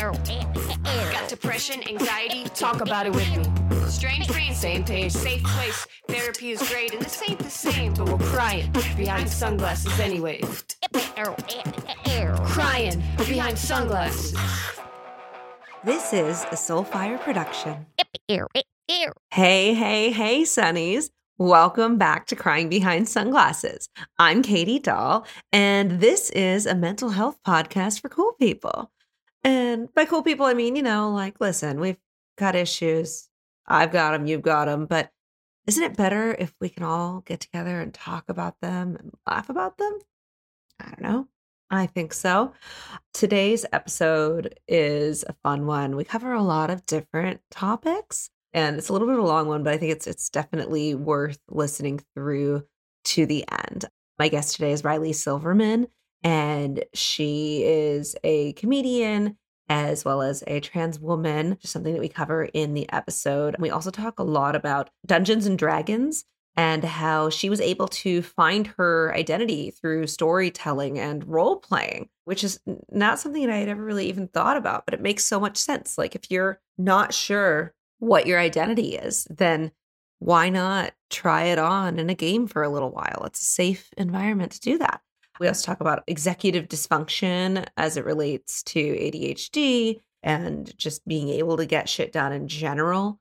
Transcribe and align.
Got 1.12 1.28
depression, 1.28 1.86
anxiety, 1.86 2.44
talk 2.54 2.80
about 2.80 3.04
it 3.04 3.12
with 3.12 3.36
me. 3.36 3.44
Strange 3.86 4.28
brain, 4.28 4.54
same 4.54 4.82
page, 4.82 5.12
safe 5.12 5.42
place. 5.42 5.86
Therapy 6.08 6.52
is 6.52 6.66
great, 6.70 6.94
and 6.94 7.02
this 7.02 7.22
ain't 7.28 7.38
the 7.38 7.50
same, 7.50 7.92
but 7.92 8.08
we're 8.08 8.26
crying 8.28 8.72
behind 8.96 9.28
sunglasses 9.28 10.00
anyway. 10.00 10.40
Crying 12.46 13.02
behind 13.28 13.58
sunglasses. 13.58 14.34
This 15.84 16.14
is 16.14 16.44
a 16.44 16.56
Soulfire 16.56 17.20
production. 17.20 17.84
Hey, 18.26 19.74
hey, 19.74 20.10
hey, 20.12 20.42
Sunnies. 20.44 21.10
Welcome 21.36 21.98
back 21.98 22.26
to 22.28 22.36
Crying 22.36 22.70
Behind 22.70 23.06
Sunglasses. 23.06 23.90
I'm 24.18 24.40
Katie 24.42 24.78
Dahl, 24.78 25.26
and 25.52 26.00
this 26.00 26.30
is 26.30 26.64
a 26.64 26.74
mental 26.74 27.10
health 27.10 27.38
podcast 27.46 28.00
for 28.00 28.08
cool 28.08 28.32
people. 28.38 28.90
And 29.44 29.92
by 29.94 30.04
cool 30.04 30.22
people, 30.22 30.46
I 30.46 30.54
mean, 30.54 30.76
you 30.76 30.82
know, 30.82 31.10
like, 31.10 31.40
listen, 31.40 31.80
we've 31.80 31.98
got 32.36 32.54
issues. 32.54 33.28
I've 33.66 33.92
got 33.92 34.12
them, 34.12 34.26
you've 34.26 34.42
got 34.42 34.66
them. 34.66 34.86
But 34.86 35.10
isn't 35.66 35.82
it 35.82 35.96
better 35.96 36.34
if 36.38 36.54
we 36.60 36.68
can 36.68 36.82
all 36.82 37.20
get 37.20 37.40
together 37.40 37.80
and 37.80 37.94
talk 37.94 38.28
about 38.28 38.60
them 38.60 38.96
and 38.96 39.12
laugh 39.26 39.48
about 39.48 39.78
them? 39.78 39.98
I 40.80 40.88
don't 40.88 41.02
know. 41.02 41.28
I 41.70 41.86
think 41.86 42.12
so. 42.12 42.52
Today's 43.12 43.64
episode 43.72 44.58
is 44.66 45.24
a 45.28 45.34
fun 45.44 45.66
one. 45.66 45.94
We 45.94 46.04
cover 46.04 46.32
a 46.32 46.42
lot 46.42 46.70
of 46.70 46.84
different 46.86 47.40
topics 47.50 48.30
and 48.52 48.76
it's 48.76 48.88
a 48.88 48.92
little 48.92 49.06
bit 49.06 49.18
of 49.18 49.24
a 49.24 49.28
long 49.28 49.46
one, 49.46 49.62
but 49.62 49.72
I 49.72 49.78
think 49.78 49.92
it's 49.92 50.06
it's 50.06 50.28
definitely 50.28 50.94
worth 50.94 51.38
listening 51.48 52.00
through 52.14 52.64
to 53.04 53.26
the 53.26 53.44
end. 53.68 53.84
My 54.18 54.28
guest 54.28 54.56
today 54.56 54.72
is 54.72 54.84
Riley 54.84 55.12
Silverman, 55.12 55.86
and 56.22 56.84
she 56.92 57.62
is 57.64 58.16
a 58.24 58.52
comedian 58.54 59.38
as 59.70 60.04
well 60.04 60.20
as 60.20 60.42
a 60.48 60.58
trans 60.60 60.98
woman, 60.98 61.56
just 61.60 61.72
something 61.72 61.94
that 61.94 62.00
we 62.00 62.08
cover 62.08 62.44
in 62.52 62.74
the 62.74 62.90
episode. 62.92 63.54
We 63.60 63.70
also 63.70 63.92
talk 63.92 64.18
a 64.18 64.24
lot 64.24 64.56
about 64.56 64.90
Dungeons 65.06 65.46
and 65.46 65.56
Dragons 65.56 66.24
and 66.56 66.82
how 66.82 67.30
she 67.30 67.48
was 67.48 67.60
able 67.60 67.86
to 67.86 68.20
find 68.20 68.66
her 68.76 69.14
identity 69.14 69.70
through 69.70 70.08
storytelling 70.08 70.98
and 70.98 71.26
role 71.26 71.56
playing, 71.56 72.08
which 72.24 72.42
is 72.42 72.58
not 72.90 73.20
something 73.20 73.46
that 73.46 73.54
I 73.54 73.58
had 73.58 73.68
ever 73.68 73.84
really 73.84 74.08
even 74.08 74.26
thought 74.26 74.56
about, 74.56 74.84
but 74.84 74.92
it 74.92 75.00
makes 75.00 75.24
so 75.24 75.38
much 75.38 75.56
sense. 75.56 75.96
Like, 75.96 76.16
if 76.16 76.30
you're 76.30 76.60
not 76.76 77.14
sure 77.14 77.72
what 78.00 78.26
your 78.26 78.40
identity 78.40 78.96
is, 78.96 79.28
then 79.30 79.70
why 80.18 80.48
not 80.48 80.92
try 81.08 81.44
it 81.44 81.58
on 81.60 82.00
in 82.00 82.10
a 82.10 82.14
game 82.14 82.48
for 82.48 82.64
a 82.64 82.68
little 82.68 82.90
while? 82.90 83.22
It's 83.24 83.40
a 83.40 83.44
safe 83.44 83.88
environment 83.96 84.50
to 84.52 84.60
do 84.60 84.78
that. 84.78 85.00
We 85.40 85.48
also 85.48 85.64
talk 85.64 85.80
about 85.80 86.04
executive 86.06 86.68
dysfunction 86.68 87.66
as 87.78 87.96
it 87.96 88.04
relates 88.04 88.62
to 88.64 88.78
ADHD 88.78 90.00
and 90.22 90.76
just 90.76 91.08
being 91.08 91.30
able 91.30 91.56
to 91.56 91.64
get 91.64 91.88
shit 91.88 92.12
done 92.12 92.32
in 92.32 92.46
general 92.46 93.18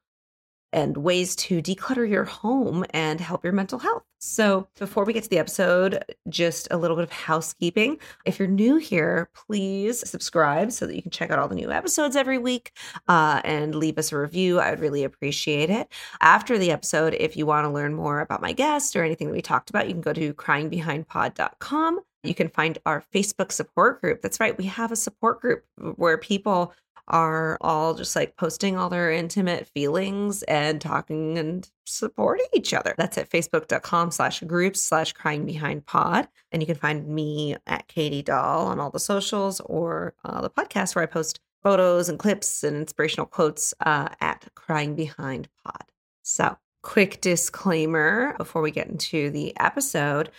and 0.73 0.97
ways 0.97 1.35
to 1.35 1.61
declutter 1.61 2.07
your 2.07 2.25
home 2.25 2.85
and 2.91 3.19
help 3.19 3.43
your 3.43 3.53
mental 3.53 3.79
health. 3.79 4.03
So, 4.19 4.67
before 4.77 5.05
we 5.05 5.13
get 5.13 5.23
to 5.23 5.29
the 5.29 5.39
episode, 5.39 6.03
just 6.27 6.67
a 6.71 6.77
little 6.77 6.97
bit 6.97 7.03
of 7.03 7.11
housekeeping. 7.11 7.97
If 8.25 8.37
you're 8.37 8.49
new 8.49 8.75
here, 8.75 9.29
please 9.33 10.07
subscribe 10.07 10.73
so 10.73 10.85
that 10.85 10.95
you 10.95 11.01
can 11.01 11.11
check 11.11 11.31
out 11.31 11.39
all 11.39 11.47
the 11.47 11.55
new 11.55 11.71
episodes 11.71 12.17
every 12.17 12.37
week 12.37 12.73
uh, 13.07 13.41
and 13.45 13.73
leave 13.73 13.97
us 13.97 14.11
a 14.11 14.17
review. 14.17 14.59
I 14.59 14.71
would 14.71 14.81
really 14.81 15.05
appreciate 15.05 15.69
it. 15.69 15.87
After 16.19 16.57
the 16.57 16.71
episode, 16.71 17.13
if 17.13 17.37
you 17.37 17.45
want 17.45 17.65
to 17.65 17.71
learn 17.71 17.95
more 17.95 18.19
about 18.19 18.41
my 18.41 18.51
guest 18.51 18.95
or 18.97 19.05
anything 19.05 19.27
that 19.27 19.33
we 19.33 19.41
talked 19.41 19.69
about, 19.69 19.87
you 19.87 19.93
can 19.93 20.01
go 20.01 20.13
to 20.13 20.33
cryingbehindpod.com. 20.33 22.01
You 22.23 22.35
can 22.35 22.49
find 22.49 22.77
our 22.85 23.03
Facebook 23.13 23.51
support 23.51 24.01
group. 24.01 24.21
That's 24.21 24.39
right, 24.39 24.57
we 24.57 24.65
have 24.65 24.91
a 24.91 24.95
support 24.95 25.41
group 25.41 25.63
where 25.95 26.17
people 26.17 26.73
are 27.09 27.57
all 27.61 27.95
just 27.95 28.15
like 28.15 28.37
posting 28.37 28.77
all 28.77 28.89
their 28.89 29.11
intimate 29.11 29.67
feelings 29.67 30.43
and 30.43 30.79
talking 30.79 31.37
and 31.37 31.69
supporting 31.85 32.45
each 32.53 32.73
other. 32.73 32.93
That's 32.97 33.17
at 33.17 33.29
facebook.com 33.29 34.11
slash 34.11 34.41
groups 34.41 34.81
slash 34.81 35.13
crying 35.13 35.45
behind 35.45 35.85
pod. 35.85 36.27
And 36.51 36.61
you 36.61 36.67
can 36.67 36.75
find 36.75 37.07
me 37.07 37.55
at 37.65 37.87
Katie 37.87 38.21
Dahl 38.21 38.67
on 38.67 38.79
all 38.79 38.91
the 38.91 38.99
socials 38.99 39.59
or 39.61 40.13
uh, 40.23 40.41
the 40.41 40.49
podcast 40.49 40.95
where 40.95 41.03
I 41.03 41.07
post 41.07 41.39
photos 41.63 42.09
and 42.09 42.19
clips 42.19 42.63
and 42.63 42.77
inspirational 42.77 43.25
quotes 43.25 43.73
uh, 43.81 44.09
at 44.21 44.47
crying 44.55 44.95
behind 44.95 45.49
pod. 45.63 45.85
So 46.21 46.57
quick 46.81 47.21
disclaimer 47.21 48.35
before 48.37 48.61
we 48.61 48.71
get 48.71 48.87
into 48.87 49.29
the 49.29 49.57
episode. 49.59 50.29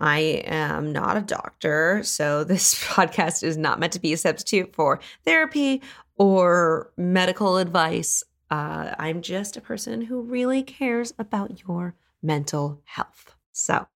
I 0.00 0.18
am 0.46 0.92
not 0.92 1.16
a 1.16 1.20
doctor, 1.20 2.02
so 2.02 2.44
this 2.44 2.74
podcast 2.82 3.42
is 3.42 3.56
not 3.56 3.78
meant 3.78 3.92
to 3.92 4.00
be 4.00 4.12
a 4.12 4.16
substitute 4.16 4.74
for 4.74 5.00
therapy 5.24 5.82
or 6.16 6.90
medical 6.96 7.58
advice. 7.58 8.24
Uh, 8.50 8.94
I'm 8.98 9.22
just 9.22 9.56
a 9.56 9.60
person 9.60 10.02
who 10.02 10.22
really 10.22 10.62
cares 10.62 11.12
about 11.18 11.62
your 11.66 11.94
mental 12.22 12.80
health. 12.84 13.36
So, 13.52 13.86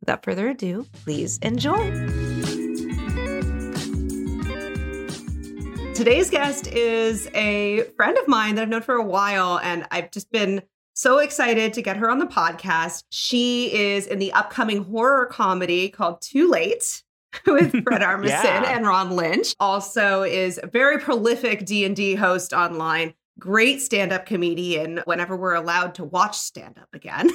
without 0.00 0.24
further 0.24 0.48
ado, 0.48 0.86
please 1.04 1.38
enjoy. 1.38 1.90
Today's 5.94 6.30
guest 6.30 6.66
is 6.66 7.28
a 7.34 7.82
friend 7.96 8.18
of 8.18 8.26
mine 8.26 8.56
that 8.56 8.62
I've 8.62 8.68
known 8.68 8.82
for 8.82 8.96
a 8.96 9.04
while, 9.04 9.58
and 9.60 9.86
I've 9.90 10.10
just 10.10 10.32
been 10.32 10.62
so 10.94 11.18
excited 11.18 11.72
to 11.74 11.82
get 11.82 11.96
her 11.96 12.10
on 12.10 12.18
the 12.18 12.26
podcast. 12.26 13.04
She 13.10 13.72
is 13.72 14.06
in 14.06 14.18
the 14.18 14.32
upcoming 14.32 14.84
horror 14.84 15.26
comedy 15.26 15.88
called 15.88 16.20
Too 16.20 16.50
Late. 16.50 17.02
with 17.46 17.70
Fred 17.84 18.02
Armisen 18.02 18.28
yeah. 18.28 18.76
and 18.76 18.86
Ron 18.86 19.10
Lynch. 19.10 19.54
Also 19.60 20.22
is 20.22 20.60
a 20.62 20.66
very 20.66 20.98
prolific 20.98 21.64
D&D 21.64 22.14
host 22.14 22.52
online. 22.52 23.14
Great 23.38 23.80
stand-up 23.80 24.26
comedian 24.26 25.00
whenever 25.04 25.36
we're 25.36 25.54
allowed 25.54 25.94
to 25.96 26.04
watch 26.04 26.36
stand-up 26.36 26.88
again. 26.92 27.30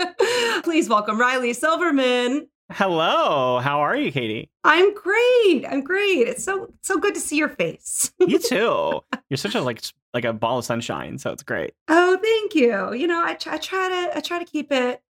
Please 0.62 0.88
welcome 0.88 1.20
Riley 1.20 1.52
Silverman. 1.52 2.48
Hello, 2.70 3.58
how 3.58 3.80
are 3.80 3.96
you, 3.96 4.10
Katie? 4.10 4.50
I'm 4.64 4.94
great. 4.94 5.66
I'm 5.68 5.82
great. 5.82 6.26
It's 6.26 6.42
so 6.44 6.72
so 6.80 6.98
good 6.98 7.14
to 7.14 7.20
see 7.20 7.36
your 7.36 7.50
face. 7.50 8.12
you 8.20 8.38
too. 8.38 9.00
You're 9.28 9.36
such 9.36 9.54
a 9.54 9.60
like 9.60 9.82
like 10.14 10.24
a 10.24 10.32
ball 10.32 10.58
of 10.58 10.64
sunshine, 10.64 11.18
so 11.18 11.30
it's 11.30 11.42
great. 11.42 11.74
Oh, 11.88 12.18
thank 12.22 12.54
you. 12.54 12.94
You 12.94 13.06
know, 13.06 13.22
I, 13.22 13.36
I 13.46 13.58
try 13.58 13.88
to 13.88 14.16
I 14.16 14.20
try 14.20 14.38
to 14.38 14.44
keep 14.44 14.72
it 14.72 15.02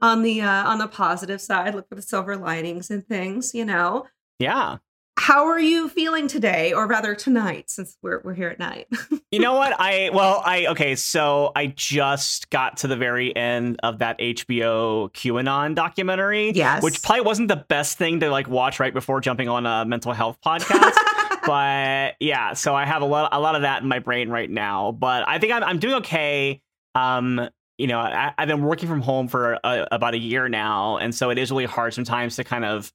on 0.00 0.22
the 0.22 0.42
uh, 0.42 0.68
on 0.68 0.78
the 0.78 0.86
positive 0.86 1.40
side, 1.40 1.74
look 1.74 1.88
for 1.88 1.96
the 1.96 2.02
silver 2.02 2.36
linings 2.36 2.90
and 2.90 3.06
things, 3.06 3.52
you 3.52 3.64
know. 3.64 4.06
Yeah. 4.38 4.78
How 5.22 5.46
are 5.46 5.60
you 5.60 5.88
feeling 5.88 6.26
today, 6.26 6.72
or 6.72 6.88
rather 6.88 7.14
tonight, 7.14 7.70
since 7.70 7.96
we're 8.02 8.20
we're 8.24 8.34
here 8.34 8.48
at 8.48 8.58
night? 8.58 8.88
you 9.30 9.38
know 9.38 9.52
what? 9.52 9.72
I 9.78 10.10
well, 10.12 10.42
I 10.44 10.66
okay. 10.66 10.96
So 10.96 11.52
I 11.54 11.68
just 11.68 12.50
got 12.50 12.78
to 12.78 12.88
the 12.88 12.96
very 12.96 13.34
end 13.36 13.78
of 13.84 14.00
that 14.00 14.18
HBO 14.18 15.12
QAnon 15.12 15.76
documentary. 15.76 16.50
Yes, 16.50 16.82
which 16.82 17.00
probably 17.02 17.20
wasn't 17.20 17.46
the 17.46 17.64
best 17.68 17.98
thing 17.98 18.18
to 18.18 18.30
like 18.30 18.48
watch 18.48 18.80
right 18.80 18.92
before 18.92 19.20
jumping 19.20 19.48
on 19.48 19.64
a 19.64 19.84
mental 19.84 20.12
health 20.12 20.38
podcast. 20.44 20.96
but 21.46 22.16
yeah, 22.18 22.54
so 22.54 22.74
I 22.74 22.84
have 22.84 23.02
a 23.02 23.06
lot 23.06 23.28
a 23.32 23.38
lot 23.38 23.54
of 23.54 23.62
that 23.62 23.82
in 23.82 23.88
my 23.88 24.00
brain 24.00 24.28
right 24.28 24.50
now. 24.50 24.90
But 24.90 25.28
I 25.28 25.38
think 25.38 25.52
I'm 25.52 25.62
I'm 25.62 25.78
doing 25.78 25.94
okay. 25.94 26.60
Um, 26.96 27.48
you 27.78 27.86
know, 27.86 28.00
I, 28.00 28.34
have 28.36 28.48
been 28.48 28.64
working 28.64 28.88
from 28.88 29.00
home 29.00 29.28
for 29.28 29.52
a, 29.62 29.86
about 29.92 30.14
a 30.14 30.18
year 30.18 30.48
now, 30.48 30.96
and 30.96 31.14
so 31.14 31.30
it 31.30 31.38
is 31.38 31.52
really 31.52 31.64
hard 31.64 31.94
sometimes 31.94 32.34
to 32.36 32.44
kind 32.44 32.64
of 32.64 32.92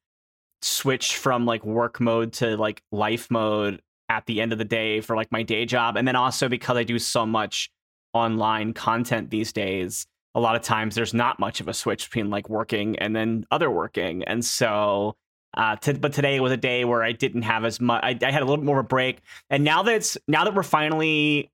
switch 0.62 1.18
from 1.18 1.46
like 1.46 1.66
work 1.66 2.00
mode 2.00 2.34
to 2.34 2.58
like 2.58 2.82
life 2.92 3.30
mode 3.30 3.82
at 4.10 4.26
the 4.26 4.42
end 4.42 4.52
of 4.52 4.58
the 4.58 4.66
day 4.66 5.02
for 5.02 5.16
like 5.16 5.32
my 5.32 5.44
day 5.44 5.66
job, 5.66 5.98
and 5.98 6.08
then 6.08 6.16
also 6.16 6.50
because 6.50 6.78
I 6.78 6.84
do 6.84 7.00
so 7.00 7.26
much 7.26 7.70
online 8.14 8.74
content 8.74 9.30
these 9.30 9.52
days, 9.52 10.08
a 10.34 10.40
lot 10.40 10.56
of 10.56 10.62
times 10.62 10.96
there's 10.96 11.14
not 11.14 11.40
much 11.40 11.60
of 11.62 11.68
a 11.68 11.74
switch 11.74 12.10
between 12.10 12.30
like 12.30 12.50
working 12.50 12.98
and 13.00 13.16
then 13.16 13.46
other 13.52 13.70
working, 13.70 14.24
and 14.24 14.44
so. 14.44 15.16
Uh, 15.56 15.76
but 16.00 16.14
today 16.14 16.40
was 16.40 16.52
a 16.52 16.58
day 16.58 16.86
where 16.86 17.02
I 17.02 17.14
didn't 17.14 17.42
have 17.42 17.66
as 17.66 17.80
much. 17.82 18.04
I, 18.04 18.16
I 18.22 18.32
had 18.32 18.44
a 18.44 18.46
little 18.46 18.58
bit 18.58 18.66
more 18.66 18.80
of 18.80 18.86
a 18.86 18.88
break, 18.88 19.22
and 19.50 19.64
now 19.64 19.82
that 19.84 19.96
it's 19.96 20.18
now 20.28 20.44
that 20.44 20.54
we're 20.54 20.62
finally 20.62 21.50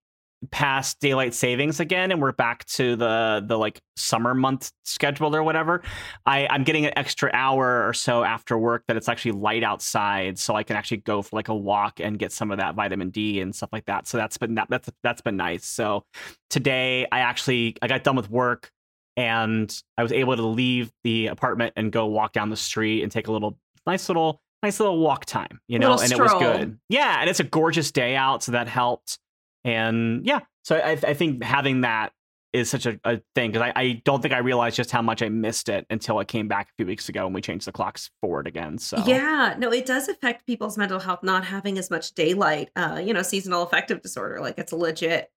past 0.52 1.00
daylight 1.00 1.34
savings 1.34 1.80
again 1.80 2.12
and 2.12 2.22
we're 2.22 2.32
back 2.32 2.66
to 2.66 2.96
the 2.96 3.44
the 3.48 3.58
like 3.58 3.80
summer 3.96 4.34
month 4.34 4.72
schedule 4.84 5.36
or 5.36 5.44
whatever 5.44 5.82
i 6.26 6.48
i'm 6.50 6.64
getting 6.64 6.86
an 6.86 6.92
extra 6.98 7.30
hour 7.34 7.88
or 7.88 7.94
so 7.94 8.24
after 8.24 8.58
work 8.58 8.84
that 8.88 8.98
it's 8.98 9.08
actually 9.08 9.32
light 9.32 9.64
outside 9.64 10.38
so 10.38 10.56
i 10.56 10.64
can 10.64 10.76
actually 10.76 10.98
go 10.98 11.22
for 11.22 11.36
like 11.36 11.48
a 11.48 11.56
walk 11.56 12.00
and 12.00 12.20
get 12.20 12.32
some 12.32 12.52
of 12.52 12.58
that 12.58 12.76
vitamin 12.76 13.10
d 13.10 13.40
and 13.40 13.56
stuff 13.56 13.70
like 13.72 13.86
that. 13.86 14.08
So 14.08 14.18
that's 14.18 14.38
been 14.38 14.56
that, 14.56 14.68
that's 14.70 14.90
that's 15.02 15.22
been 15.22 15.38
nice. 15.38 15.66
So 15.66 16.04
today 16.50 17.08
i 17.12 17.20
actually 17.20 17.78
i 17.82 17.88
got 17.88 18.04
done 18.04 18.16
with 18.16 18.30
work 18.30 18.72
and 19.16 19.76
i 19.98 20.04
was 20.04 20.12
able 20.12 20.36
to 20.36 20.46
leave 20.46 20.92
the 21.04 21.28
apartment 21.28 21.74
and 21.76 21.92
go 21.92 22.06
walk 22.08 22.34
down 22.34 22.50
the 22.50 22.56
street 22.56 23.04
and 23.04 23.12
take 23.12 23.28
a 23.28 23.32
little 23.32 23.58
nice 23.86 24.10
little 24.10 24.42
nice 24.62 24.80
little 24.80 25.00
walk 25.00 25.26
time 25.26 25.60
you 25.68 25.78
know 25.80 25.92
and 25.94 26.10
stroll. 26.10 26.30
it 26.30 26.34
was 26.34 26.58
good. 26.58 26.80
yeah 26.90 27.22
and 27.22 27.30
it's 27.30 27.40
a 27.40 27.44
gorgeous 27.44 27.92
day 27.92 28.16
out 28.16 28.44
so 28.44 28.52
that 28.52 28.68
helped 28.68 29.20
and 29.64 30.26
yeah, 30.26 30.42
so 30.64 30.78
I, 30.78 30.92
I 30.92 31.14
think 31.14 31.44
having 31.44 31.82
that 31.82 32.12
is 32.54 32.70
such 32.70 32.86
a, 32.86 33.00
a 33.04 33.20
thing 33.34 33.52
because 33.52 33.64
I, 33.64 33.74
I 33.76 34.02
don't 34.06 34.22
think 34.22 34.34
I 34.34 34.38
realized 34.38 34.76
just 34.76 34.92
how 34.92 35.02
much 35.02 35.24
I 35.24 35.30
missed 35.30 35.70
it 35.70 35.88
until 35.90 36.20
it 36.20 36.28
came 36.28 36.48
back 36.48 36.70
a 36.70 36.74
few 36.78 36.86
weeks 36.86 37.10
ago 37.10 37.26
and 37.26 37.34
we 37.34 37.42
changed 37.42 37.66
the 37.66 37.72
clocks 37.72 38.12
forward 38.22 38.46
again. 38.46 38.78
So 38.78 39.04
yeah, 39.08 39.56
no, 39.58 39.72
it 39.72 39.88
does 39.88 40.08
affect 40.08 40.46
people's 40.46 40.78
mental 40.78 41.00
health 41.00 41.24
not 41.24 41.46
having 41.46 41.80
as 41.80 41.90
much 41.90 42.14
daylight. 42.14 42.70
Uh, 42.76 43.02
you 43.04 43.14
know, 43.14 43.24
seasonal 43.24 43.64
affective 43.64 44.02
disorder, 44.02 44.40
like 44.40 44.60
it's 44.60 44.72
a 44.72 44.76
legit 44.76 45.32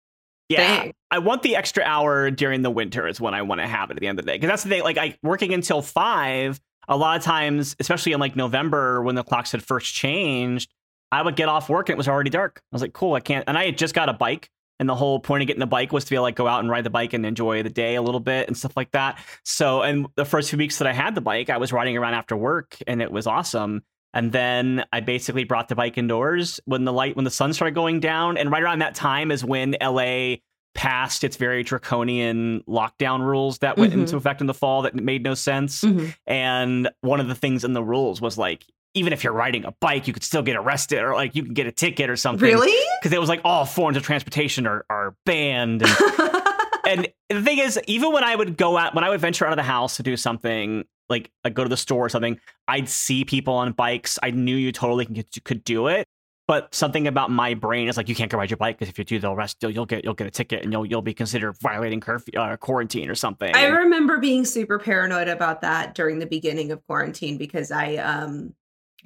yeah, 0.48 0.82
thing. 0.82 0.94
I 1.10 1.18
want 1.18 1.42
the 1.42 1.56
extra 1.56 1.82
hour 1.82 2.30
during 2.30 2.62
the 2.62 2.70
winter 2.70 3.06
is 3.08 3.20
when 3.20 3.34
I 3.34 3.42
want 3.42 3.60
to 3.60 3.66
have 3.66 3.90
it 3.90 3.94
at 3.94 4.00
the 4.00 4.06
end 4.06 4.18
of 4.18 4.24
the 4.24 4.30
day 4.30 4.36
because 4.36 4.48
that's 4.48 4.62
the 4.62 4.68
thing. 4.68 4.82
Like 4.82 4.98
I 4.98 5.16
working 5.22 5.52
until 5.52 5.82
five, 5.82 6.60
a 6.86 6.96
lot 6.96 7.16
of 7.16 7.24
times, 7.24 7.74
especially 7.80 8.12
in 8.12 8.20
like 8.20 8.36
November 8.36 9.02
when 9.02 9.14
the 9.14 9.24
clocks 9.24 9.52
had 9.52 9.62
first 9.62 9.92
changed, 9.94 10.72
I 11.12 11.22
would 11.22 11.36
get 11.36 11.48
off 11.48 11.68
work 11.68 11.88
and 11.88 11.94
it 11.94 11.98
was 11.98 12.08
already 12.08 12.30
dark. 12.30 12.60
I 12.62 12.74
was 12.74 12.82
like, 12.82 12.92
cool, 12.92 13.14
I 13.14 13.20
can't. 13.20 13.44
And 13.46 13.56
I 13.56 13.64
had 13.66 13.78
just 13.78 13.94
got 13.94 14.08
a 14.08 14.12
bike. 14.12 14.50
And 14.78 14.86
the 14.88 14.94
whole 14.94 15.20
point 15.20 15.40
of 15.42 15.46
getting 15.46 15.60
the 15.60 15.66
bike 15.66 15.90
was 15.90 16.04
to 16.04 16.10
be 16.10 16.18
like 16.18 16.34
go 16.34 16.46
out 16.46 16.60
and 16.60 16.68
ride 16.68 16.84
the 16.84 16.90
bike 16.90 17.14
and 17.14 17.24
enjoy 17.24 17.62
the 17.62 17.70
day 17.70 17.94
a 17.94 18.02
little 18.02 18.20
bit 18.20 18.46
and 18.46 18.54
stuff 18.56 18.76
like 18.76 18.90
that. 18.90 19.18
So, 19.42 19.80
and 19.80 20.06
the 20.16 20.26
first 20.26 20.50
few 20.50 20.58
weeks 20.58 20.78
that 20.78 20.86
I 20.86 20.92
had 20.92 21.14
the 21.14 21.22
bike, 21.22 21.48
I 21.48 21.56
was 21.56 21.72
riding 21.72 21.96
around 21.96 22.12
after 22.12 22.36
work 22.36 22.76
and 22.86 23.00
it 23.00 23.10
was 23.10 23.26
awesome. 23.26 23.82
And 24.12 24.32
then 24.32 24.84
I 24.92 25.00
basically 25.00 25.44
brought 25.44 25.68
the 25.68 25.74
bike 25.76 25.96
indoors 25.96 26.60
when 26.66 26.84
the 26.84 26.92
light, 26.92 27.16
when 27.16 27.24
the 27.24 27.30
sun 27.30 27.54
started 27.54 27.74
going 27.74 28.00
down. 28.00 28.36
And 28.36 28.50
right 28.50 28.62
around 28.62 28.80
that 28.80 28.94
time 28.94 29.30
is 29.30 29.42
when 29.42 29.76
LA 29.80 30.36
passed 30.74 31.24
its 31.24 31.36
very 31.38 31.62
draconian 31.62 32.60
lockdown 32.68 33.20
rules 33.22 33.58
that 33.58 33.78
went 33.78 33.92
Mhm. 33.94 34.00
into 34.00 34.16
effect 34.16 34.42
in 34.42 34.46
the 34.46 34.52
fall 34.54 34.82
that 34.82 34.94
made 34.94 35.22
no 35.22 35.32
sense. 35.32 35.80
Mhm. 35.82 36.14
And 36.26 36.90
one 37.00 37.18
of 37.20 37.28
the 37.28 37.34
things 37.34 37.64
in 37.64 37.72
the 37.72 37.82
rules 37.82 38.20
was 38.20 38.36
like, 38.36 38.66
even 38.96 39.12
if 39.12 39.22
you're 39.22 39.32
riding 39.32 39.64
a 39.64 39.72
bike, 39.72 40.06
you 40.06 40.12
could 40.14 40.24
still 40.24 40.42
get 40.42 40.56
arrested 40.56 41.00
or 41.00 41.14
like 41.14 41.36
you 41.36 41.44
can 41.44 41.52
get 41.52 41.66
a 41.66 41.72
ticket 41.72 42.08
or 42.08 42.16
something. 42.16 42.48
Really? 42.48 42.74
Because 43.00 43.12
it 43.14 43.20
was 43.20 43.28
like 43.28 43.42
all 43.44 43.66
forms 43.66 43.96
of 43.96 44.02
transportation 44.02 44.66
are, 44.66 44.86
are 44.88 45.14
banned. 45.26 45.82
And, 45.82 47.06
and 47.28 47.38
the 47.38 47.42
thing 47.42 47.58
is, 47.58 47.78
even 47.86 48.10
when 48.12 48.24
I 48.24 48.34
would 48.34 48.56
go 48.56 48.78
out, 48.78 48.94
when 48.94 49.04
I 49.04 49.10
would 49.10 49.20
venture 49.20 49.44
out 49.44 49.52
of 49.52 49.58
the 49.58 49.62
house 49.62 49.98
to 49.98 50.02
do 50.02 50.16
something, 50.16 50.84
like, 51.10 51.30
like 51.44 51.52
go 51.52 51.62
to 51.62 51.68
the 51.68 51.76
store 51.76 52.06
or 52.06 52.08
something, 52.08 52.40
I'd 52.66 52.88
see 52.88 53.24
people 53.26 53.54
on 53.54 53.72
bikes. 53.72 54.18
I 54.22 54.30
knew 54.30 54.56
you 54.56 54.72
totally 54.72 55.04
could, 55.04 55.44
could 55.44 55.62
do 55.62 55.88
it. 55.88 56.08
But 56.48 56.74
something 56.74 57.08
about 57.08 57.30
my 57.30 57.54
brain 57.54 57.88
is 57.88 57.96
like, 57.96 58.08
you 58.08 58.14
can't 58.14 58.30
go 58.30 58.38
ride 58.38 58.50
your 58.50 58.56
bike 58.56 58.78
because 58.78 58.88
if 58.88 58.98
you 58.98 59.04
do, 59.04 59.18
they'll 59.18 59.32
arrest 59.32 59.56
you. 59.62 59.68
You'll 59.68 59.84
get 59.84 60.04
you'll 60.04 60.14
get 60.14 60.28
a 60.28 60.30
ticket 60.30 60.62
and 60.62 60.72
you'll 60.72 60.86
you'll 60.86 61.02
be 61.02 61.12
considered 61.12 61.56
violating 61.60 62.00
curfew, 62.00 62.38
uh, 62.38 62.56
quarantine 62.56 63.10
or 63.10 63.16
something. 63.16 63.52
I 63.54 63.66
remember 63.66 64.18
being 64.18 64.44
super 64.44 64.78
paranoid 64.78 65.26
about 65.26 65.60
that 65.62 65.96
during 65.96 66.20
the 66.20 66.26
beginning 66.26 66.70
of 66.70 66.86
quarantine 66.86 67.36
because 67.36 67.72
I 67.72 67.96
um 67.96 68.54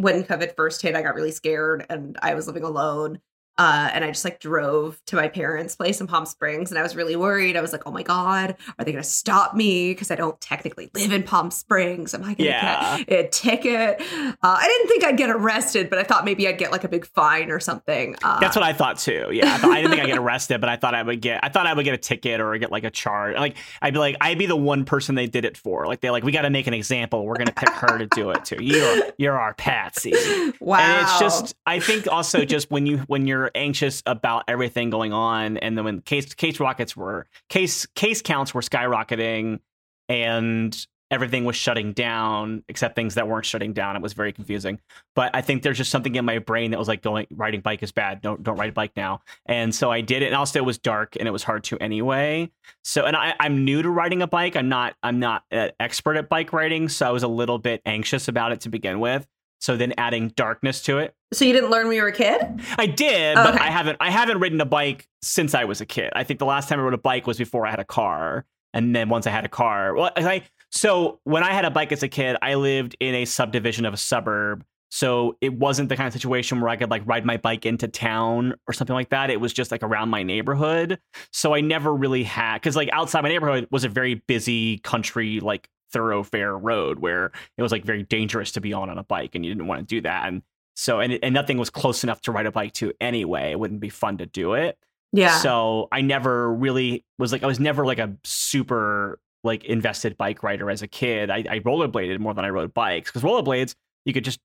when 0.02 0.24
COVID 0.24 0.56
first 0.56 0.82
hit, 0.82 0.94
I 0.96 1.02
got 1.02 1.14
really 1.14 1.30
scared 1.32 1.86
and 1.90 2.18
I 2.22 2.34
was 2.34 2.46
living 2.46 2.64
alone. 2.64 3.20
Uh, 3.60 3.90
and 3.92 4.02
I 4.04 4.08
just 4.08 4.24
like 4.24 4.40
drove 4.40 4.98
to 5.06 5.16
my 5.16 5.28
parents' 5.28 5.76
place 5.76 6.00
in 6.00 6.06
Palm 6.06 6.24
Springs, 6.24 6.70
and 6.70 6.78
I 6.78 6.82
was 6.82 6.96
really 6.96 7.14
worried. 7.14 7.58
I 7.58 7.60
was 7.60 7.72
like, 7.72 7.82
"Oh 7.86 7.90
my 7.90 8.02
god, 8.02 8.56
are 8.78 8.84
they 8.86 8.90
going 8.90 9.04
to 9.04 9.08
stop 9.08 9.54
me? 9.54 9.90
Because 9.92 10.10
I 10.10 10.14
don't 10.14 10.40
technically 10.40 10.88
live 10.94 11.12
in 11.12 11.22
Palm 11.22 11.50
Springs. 11.50 12.14
Am 12.14 12.22
I 12.22 12.26
going 12.28 12.36
to 12.36 12.44
Yeah. 12.44 13.02
get 13.04 13.26
a 13.26 13.28
ticket?" 13.28 14.00
Uh, 14.00 14.34
I 14.42 14.66
didn't 14.66 14.88
think 14.88 15.04
I'd 15.04 15.18
get 15.18 15.28
arrested, 15.28 15.90
but 15.90 15.98
I 15.98 16.04
thought 16.04 16.24
maybe 16.24 16.48
I'd 16.48 16.56
get 16.56 16.72
like 16.72 16.84
a 16.84 16.88
big 16.88 17.04
fine 17.06 17.50
or 17.50 17.60
something. 17.60 18.16
Uh, 18.22 18.40
That's 18.40 18.56
what 18.56 18.64
I 18.64 18.72
thought 18.72 18.96
too. 18.98 19.26
Yeah, 19.30 19.54
I, 19.54 19.58
thought, 19.58 19.70
I 19.72 19.76
didn't 19.82 19.90
think 19.90 20.02
I'd 20.04 20.06
get 20.08 20.18
arrested, 20.26 20.58
but 20.62 20.70
I 20.70 20.76
thought 20.76 20.94
I 20.94 21.02
would 21.02 21.20
get. 21.20 21.40
I 21.44 21.50
thought 21.50 21.66
I 21.66 21.74
would 21.74 21.84
get 21.84 21.92
a 21.94 21.98
ticket 21.98 22.40
or 22.40 22.56
get 22.56 22.70
like 22.72 22.84
a 22.84 22.90
charge. 22.90 23.36
Like 23.36 23.56
I'd 23.82 23.92
be 23.92 23.98
like, 23.98 24.16
I'd 24.22 24.38
be 24.38 24.46
the 24.46 24.56
one 24.56 24.86
person 24.86 25.16
they 25.16 25.26
did 25.26 25.44
it 25.44 25.58
for. 25.58 25.86
Like 25.86 26.00
they're 26.00 26.12
like, 26.12 26.24
we 26.24 26.32
got 26.32 26.42
to 26.42 26.50
make 26.50 26.66
an 26.66 26.72
example. 26.74 27.26
We're 27.26 27.36
gonna 27.36 27.52
pick 27.52 27.68
her 27.68 27.98
to 27.98 28.06
do 28.06 28.30
it 28.30 28.44
too. 28.46 28.56
You're 28.64 29.02
you're 29.18 29.38
our 29.38 29.52
patsy. 29.54 30.14
wow. 30.60 30.78
And 30.78 31.02
it's 31.02 31.18
just, 31.18 31.54
I 31.66 31.78
think 31.78 32.06
also 32.10 32.46
just 32.46 32.70
when 32.70 32.86
you 32.86 32.98
when 33.06 33.26
you're 33.26 33.49
anxious 33.54 34.02
about 34.06 34.44
everything 34.48 34.90
going 34.90 35.12
on, 35.12 35.56
and 35.58 35.76
then 35.76 35.84
when 35.84 36.00
case 36.02 36.34
case 36.34 36.60
rockets 36.60 36.96
were 36.96 37.26
case 37.48 37.86
case 37.86 38.22
counts 38.22 38.54
were 38.54 38.62
skyrocketing, 38.62 39.60
and 40.08 40.86
everything 41.10 41.44
was 41.44 41.56
shutting 41.56 41.92
down 41.92 42.62
except 42.68 42.94
things 42.94 43.16
that 43.16 43.26
weren't 43.26 43.44
shutting 43.44 43.72
down. 43.72 43.96
It 43.96 44.02
was 44.02 44.12
very 44.12 44.32
confusing. 44.32 44.78
But 45.14 45.34
I 45.34 45.40
think 45.40 45.62
there's 45.62 45.76
just 45.76 45.90
something 45.90 46.14
in 46.14 46.24
my 46.24 46.38
brain 46.38 46.70
that 46.70 46.78
was 46.78 46.88
like 46.88 47.02
going 47.02 47.26
riding 47.30 47.60
bike 47.60 47.82
is 47.82 47.92
bad. 47.92 48.20
Don't 48.22 48.42
don't 48.42 48.56
ride 48.56 48.70
a 48.70 48.72
bike 48.72 48.92
now. 48.96 49.20
And 49.46 49.74
so 49.74 49.90
I 49.90 50.00
did 50.00 50.22
it. 50.22 50.26
And 50.26 50.36
also 50.36 50.60
it 50.60 50.64
was 50.64 50.78
dark 50.78 51.16
and 51.18 51.26
it 51.26 51.32
was 51.32 51.42
hard 51.42 51.64
to 51.64 51.78
anyway. 51.78 52.50
So 52.84 53.04
and 53.04 53.16
I, 53.16 53.34
I'm 53.40 53.64
new 53.64 53.82
to 53.82 53.90
riding 53.90 54.22
a 54.22 54.26
bike. 54.26 54.56
I'm 54.56 54.68
not 54.68 54.94
I'm 55.02 55.18
not 55.18 55.42
an 55.50 55.72
expert 55.80 56.16
at 56.16 56.28
bike 56.28 56.52
riding, 56.52 56.88
so 56.88 57.06
I 57.06 57.10
was 57.10 57.22
a 57.22 57.28
little 57.28 57.58
bit 57.58 57.82
anxious 57.84 58.28
about 58.28 58.52
it 58.52 58.60
to 58.62 58.68
begin 58.68 59.00
with. 59.00 59.26
So 59.60 59.76
then 59.76 59.92
adding 59.98 60.28
darkness 60.36 60.82
to 60.82 60.98
it. 60.98 61.14
so 61.32 61.44
you 61.44 61.52
didn't 61.52 61.70
learn 61.70 61.86
when 61.86 61.96
you 61.96 62.02
were 62.02 62.08
a 62.08 62.12
kid? 62.12 62.40
I 62.78 62.86
did, 62.86 63.34
but 63.36 63.54
Okay. 63.54 63.64
I 63.64 63.70
haven't 63.70 63.98
I 64.00 64.10
haven't 64.10 64.40
ridden 64.40 64.60
a 64.60 64.64
bike 64.66 65.06
since 65.22 65.54
I 65.54 65.64
was 65.64 65.80
a 65.80 65.86
kid. 65.86 66.10
I 66.16 66.24
think 66.24 66.38
the 66.38 66.46
last 66.46 66.68
time 66.68 66.80
I 66.80 66.82
rode 66.82 66.94
a 66.94 66.98
bike 66.98 67.26
was 67.26 67.38
before 67.38 67.66
I 67.66 67.70
had 67.70 67.80
a 67.80 67.84
car. 67.84 68.46
And 68.72 68.94
then 68.96 69.08
once 69.08 69.26
I 69.26 69.30
had 69.30 69.44
a 69.44 69.48
car, 69.48 69.94
well, 69.94 70.10
I 70.16 70.42
so 70.70 71.20
when 71.24 71.42
I 71.42 71.52
had 71.52 71.64
a 71.64 71.70
bike 71.70 71.92
as 71.92 72.02
a 72.02 72.08
kid, 72.08 72.36
I 72.40 72.54
lived 72.54 72.96
in 73.00 73.14
a 73.14 73.24
subdivision 73.24 73.84
of 73.84 73.92
a 73.94 73.96
suburb. 73.96 74.64
So 74.92 75.36
it 75.40 75.52
wasn't 75.54 75.88
the 75.88 75.96
kind 75.96 76.06
of 76.08 76.12
situation 76.12 76.60
where 76.60 76.68
I 76.68 76.74
could 76.76 76.90
like 76.90 77.02
ride 77.06 77.24
my 77.24 77.36
bike 77.36 77.64
into 77.66 77.86
town 77.86 78.54
or 78.66 78.72
something 78.72 78.94
like 78.94 79.10
that. 79.10 79.30
It 79.30 79.40
was 79.40 79.52
just 79.52 79.70
like 79.70 79.82
around 79.84 80.08
my 80.08 80.22
neighborhood. 80.24 80.98
So 81.32 81.54
I 81.54 81.60
never 81.60 81.94
really 81.94 82.24
had 82.24 82.54
because 82.54 82.74
like 82.76 82.88
outside 82.92 83.22
my 83.22 83.28
neighborhood 83.28 83.68
was 83.70 83.84
a 83.84 83.88
very 83.88 84.14
busy 84.26 84.78
country 84.78 85.38
like 85.40 85.68
thoroughfare 85.92 86.56
road 86.56 86.98
where 86.98 87.32
it 87.56 87.62
was 87.62 87.72
like 87.72 87.84
very 87.84 88.02
dangerous 88.02 88.52
to 88.52 88.60
be 88.60 88.72
on 88.72 88.90
on 88.90 88.98
a 88.98 89.04
bike 89.04 89.34
and 89.34 89.44
you 89.44 89.52
didn't 89.52 89.66
want 89.66 89.80
to 89.80 89.86
do 89.86 90.00
that. 90.02 90.28
And 90.28 90.42
so 90.74 91.00
and 91.00 91.18
and 91.22 91.34
nothing 91.34 91.58
was 91.58 91.70
close 91.70 92.04
enough 92.04 92.20
to 92.22 92.32
ride 92.32 92.46
a 92.46 92.52
bike 92.52 92.72
to 92.74 92.92
anyway. 93.00 93.52
It 93.52 93.58
wouldn't 93.58 93.80
be 93.80 93.90
fun 93.90 94.18
to 94.18 94.26
do 94.26 94.54
it. 94.54 94.78
Yeah. 95.12 95.38
So 95.38 95.88
I 95.90 96.00
never 96.00 96.52
really 96.52 97.04
was 97.18 97.32
like 97.32 97.42
I 97.42 97.46
was 97.46 97.60
never 97.60 97.84
like 97.84 97.98
a 97.98 98.16
super 98.24 99.18
like 99.42 99.64
invested 99.64 100.16
bike 100.16 100.42
rider 100.42 100.70
as 100.70 100.82
a 100.82 100.88
kid. 100.88 101.30
I, 101.30 101.44
I 101.48 101.60
rollerbladed 101.60 102.18
more 102.18 102.34
than 102.34 102.44
I 102.44 102.50
rode 102.50 102.74
bikes 102.74 103.10
because 103.10 103.22
rollerblades 103.22 103.74
you 104.04 104.12
could 104.12 104.24
just 104.24 104.40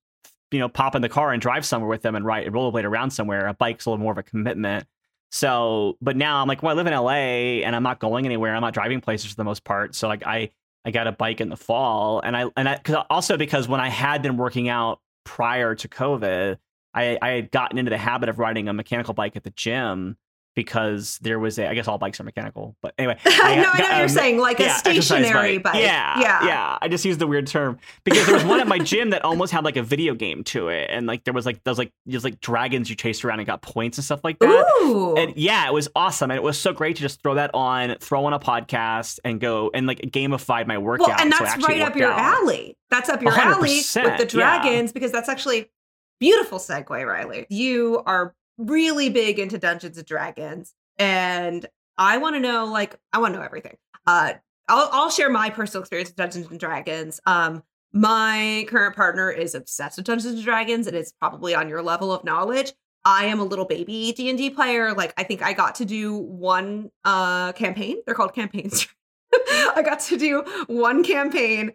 you 0.50 0.58
know 0.58 0.68
pop 0.68 0.94
in 0.94 1.02
the 1.02 1.08
car 1.08 1.32
and 1.32 1.40
drive 1.40 1.64
somewhere 1.64 1.88
with 1.88 2.02
them 2.02 2.14
and 2.14 2.24
ride 2.24 2.46
a 2.46 2.50
rollerblade 2.50 2.84
around 2.84 3.10
somewhere. 3.10 3.46
A 3.46 3.54
bike's 3.54 3.86
a 3.86 3.90
little 3.90 4.02
more 4.02 4.12
of 4.12 4.18
a 4.18 4.22
commitment. 4.22 4.86
So, 5.32 5.96
but 6.00 6.16
now 6.16 6.40
I'm 6.40 6.48
like, 6.48 6.62
well, 6.62 6.72
I 6.72 6.76
live 6.76 6.86
in 6.86 6.94
LA 6.94 7.62
and 7.64 7.74
I'm 7.74 7.82
not 7.82 7.98
going 7.98 8.24
anywhere. 8.26 8.54
I'm 8.54 8.60
not 8.60 8.74
driving 8.74 9.00
places 9.00 9.30
for 9.30 9.36
the 9.36 9.44
most 9.44 9.64
part. 9.64 9.94
So 9.94 10.08
like 10.08 10.26
I 10.26 10.50
I 10.86 10.92
got 10.92 11.08
a 11.08 11.12
bike 11.12 11.40
in 11.40 11.48
the 11.48 11.56
fall. 11.56 12.20
And 12.20 12.36
I 12.36 12.46
and 12.56 12.68
I 12.68 12.78
cause 12.78 13.04
also 13.10 13.36
because 13.36 13.66
when 13.66 13.80
I 13.80 13.88
had 13.88 14.22
been 14.22 14.36
working 14.36 14.68
out 14.68 15.00
prior 15.24 15.74
to 15.74 15.88
COVID, 15.88 16.56
I 16.94 17.18
I 17.20 17.28
had 17.30 17.50
gotten 17.50 17.76
into 17.76 17.90
the 17.90 17.98
habit 17.98 18.28
of 18.28 18.38
riding 18.38 18.68
a 18.68 18.72
mechanical 18.72 19.12
bike 19.12 19.34
at 19.34 19.42
the 19.42 19.50
gym 19.50 20.16
because 20.56 21.18
there 21.20 21.38
was 21.38 21.58
a 21.58 21.68
I 21.68 21.74
guess 21.74 21.86
all 21.86 21.98
bikes 21.98 22.18
are 22.18 22.24
mechanical, 22.24 22.74
but 22.82 22.94
anyway. 22.98 23.16
no, 23.26 23.30
I 23.30 23.56
know 23.56 23.62
got- 23.62 23.78
what 23.78 23.88
you're 23.92 24.02
um, 24.02 24.08
saying, 24.08 24.38
like 24.38 24.58
a 24.58 24.64
yeah, 24.64 24.80
exercise 24.84 25.04
stationary 25.04 25.58
bike. 25.58 25.76
Yeah, 25.76 26.18
yeah, 26.18 26.46
yeah. 26.46 26.78
I 26.80 26.88
just 26.88 27.04
used 27.04 27.20
the 27.20 27.26
weird 27.26 27.46
term 27.46 27.78
because 28.02 28.26
there 28.26 28.34
was 28.34 28.44
one 28.44 28.58
at 28.58 28.66
my 28.66 28.78
gym 28.78 29.10
that 29.10 29.22
almost 29.24 29.52
had 29.52 29.64
like 29.64 29.76
a 29.76 29.82
video 29.82 30.14
game 30.14 30.42
to 30.44 30.68
it, 30.68 30.88
and 30.90 31.06
like 31.06 31.22
there 31.24 31.34
was 31.34 31.46
like 31.46 31.62
those 31.62 31.78
like 31.78 31.92
there's 32.06 32.24
like 32.24 32.40
dragons 32.40 32.90
you 32.90 32.96
chased 32.96 33.24
around 33.24 33.38
and 33.38 33.46
got 33.46 33.62
points 33.62 33.98
and 33.98 34.04
stuff 34.04 34.24
like 34.24 34.38
that. 34.40 34.66
Ooh. 34.82 35.14
And 35.16 35.36
yeah, 35.36 35.68
it 35.68 35.72
was 35.72 35.88
awesome, 35.94 36.30
and 36.30 36.38
it 36.38 36.42
was 36.42 36.58
so 36.58 36.72
great 36.72 36.96
to 36.96 37.02
just 37.02 37.22
throw 37.22 37.34
that 37.34 37.54
on, 37.54 37.96
throw 38.00 38.24
on 38.24 38.32
a 38.32 38.40
podcast, 38.40 39.20
and 39.24 39.38
go 39.38 39.70
and 39.74 39.86
like 39.86 40.00
gamify 40.00 40.66
my 40.66 40.78
workout. 40.78 41.08
well, 41.08 41.20
and 41.20 41.30
that's 41.30 41.42
actually 41.42 41.80
right 41.80 41.82
up 41.82 41.96
your 41.96 42.10
out. 42.10 42.18
alley. 42.18 42.76
That's 42.90 43.10
up 43.10 43.20
your 43.20 43.32
alley 43.32 43.76
with 43.76 43.82
100%, 43.82 44.16
the 44.16 44.22
yeah. 44.22 44.26
dragons 44.26 44.92
because 44.92 45.12
that's 45.12 45.28
actually 45.28 45.70
beautiful 46.18 46.58
segue, 46.58 46.88
Riley. 46.88 47.46
You 47.50 48.02
are 48.06 48.34
really 48.58 49.08
big 49.08 49.38
into 49.38 49.58
Dungeons 49.58 49.98
and 49.98 50.06
Dragons, 50.06 50.74
and 50.98 51.66
I 51.98 52.18
want 52.18 52.36
to 52.36 52.40
know, 52.40 52.66
like, 52.66 52.96
I 53.12 53.18
want 53.18 53.34
to 53.34 53.40
know 53.40 53.44
everything. 53.44 53.76
Uh, 54.06 54.34
I'll 54.68 54.88
I'll 54.92 55.10
share 55.10 55.30
my 55.30 55.50
personal 55.50 55.82
experience 55.82 56.10
with 56.10 56.16
Dungeons 56.16 56.48
and 56.50 56.60
Dragons. 56.60 57.20
Um, 57.26 57.62
my 57.92 58.66
current 58.68 58.96
partner 58.96 59.30
is 59.30 59.54
obsessed 59.54 59.96
with 59.96 60.06
Dungeons 60.06 60.34
and 60.34 60.44
Dragons, 60.44 60.86
and 60.86 60.96
it's 60.96 61.12
probably 61.12 61.54
on 61.54 61.68
your 61.68 61.82
level 61.82 62.12
of 62.12 62.24
knowledge. 62.24 62.72
I 63.04 63.26
am 63.26 63.38
a 63.38 63.44
little 63.44 63.64
baby 63.64 64.12
D 64.16 64.28
and 64.28 64.38
D 64.38 64.50
player. 64.50 64.92
Like, 64.92 65.14
I 65.16 65.22
think 65.22 65.42
I 65.42 65.52
got 65.52 65.76
to 65.76 65.84
do 65.84 66.16
one 66.16 66.90
uh 67.04 67.52
campaign. 67.52 67.98
They're 68.04 68.14
called 68.14 68.34
campaigns. 68.34 68.88
I 69.34 69.82
got 69.84 70.00
to 70.00 70.16
do 70.16 70.44
one 70.66 71.04
campaign 71.04 71.72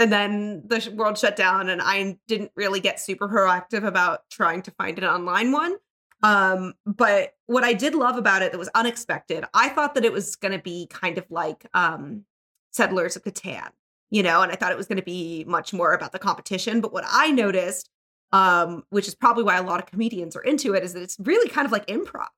and 0.00 0.10
then 0.10 0.62
the 0.66 0.92
world 0.96 1.18
shut 1.18 1.36
down 1.36 1.68
and 1.68 1.80
I 1.82 2.18
didn't 2.26 2.52
really 2.56 2.80
get 2.80 2.98
super 2.98 3.28
proactive 3.28 3.84
about 3.84 4.20
trying 4.30 4.62
to 4.62 4.70
find 4.72 4.98
an 4.98 5.04
online 5.04 5.52
one. 5.52 5.76
Um 6.22 6.74
but 6.86 7.34
what 7.46 7.64
I 7.64 7.72
did 7.72 7.94
love 7.94 8.16
about 8.16 8.42
it 8.42 8.52
that 8.52 8.58
was 8.58 8.68
unexpected. 8.74 9.44
I 9.54 9.68
thought 9.70 9.94
that 9.94 10.04
it 10.04 10.12
was 10.12 10.36
going 10.36 10.52
to 10.52 10.62
be 10.62 10.86
kind 10.88 11.18
of 11.18 11.30
like 11.30 11.66
um 11.74 12.24
Settlers 12.72 13.16
of 13.16 13.24
Catan, 13.24 13.70
you 14.10 14.22
know, 14.22 14.42
and 14.42 14.52
I 14.52 14.54
thought 14.54 14.70
it 14.70 14.78
was 14.78 14.86
going 14.86 14.98
to 14.98 15.02
be 15.02 15.44
much 15.48 15.72
more 15.72 15.92
about 15.92 16.12
the 16.12 16.18
competition, 16.20 16.80
but 16.80 16.92
what 16.92 17.04
I 17.08 17.30
noticed 17.30 17.88
um 18.32 18.84
which 18.90 19.08
is 19.08 19.14
probably 19.14 19.42
why 19.44 19.56
a 19.56 19.62
lot 19.62 19.80
of 19.80 19.86
comedians 19.86 20.36
are 20.36 20.42
into 20.42 20.74
it 20.74 20.84
is 20.84 20.92
that 20.92 21.02
it's 21.02 21.16
really 21.20 21.48
kind 21.48 21.66
of 21.66 21.72
like 21.72 21.86
improv. 21.86 22.28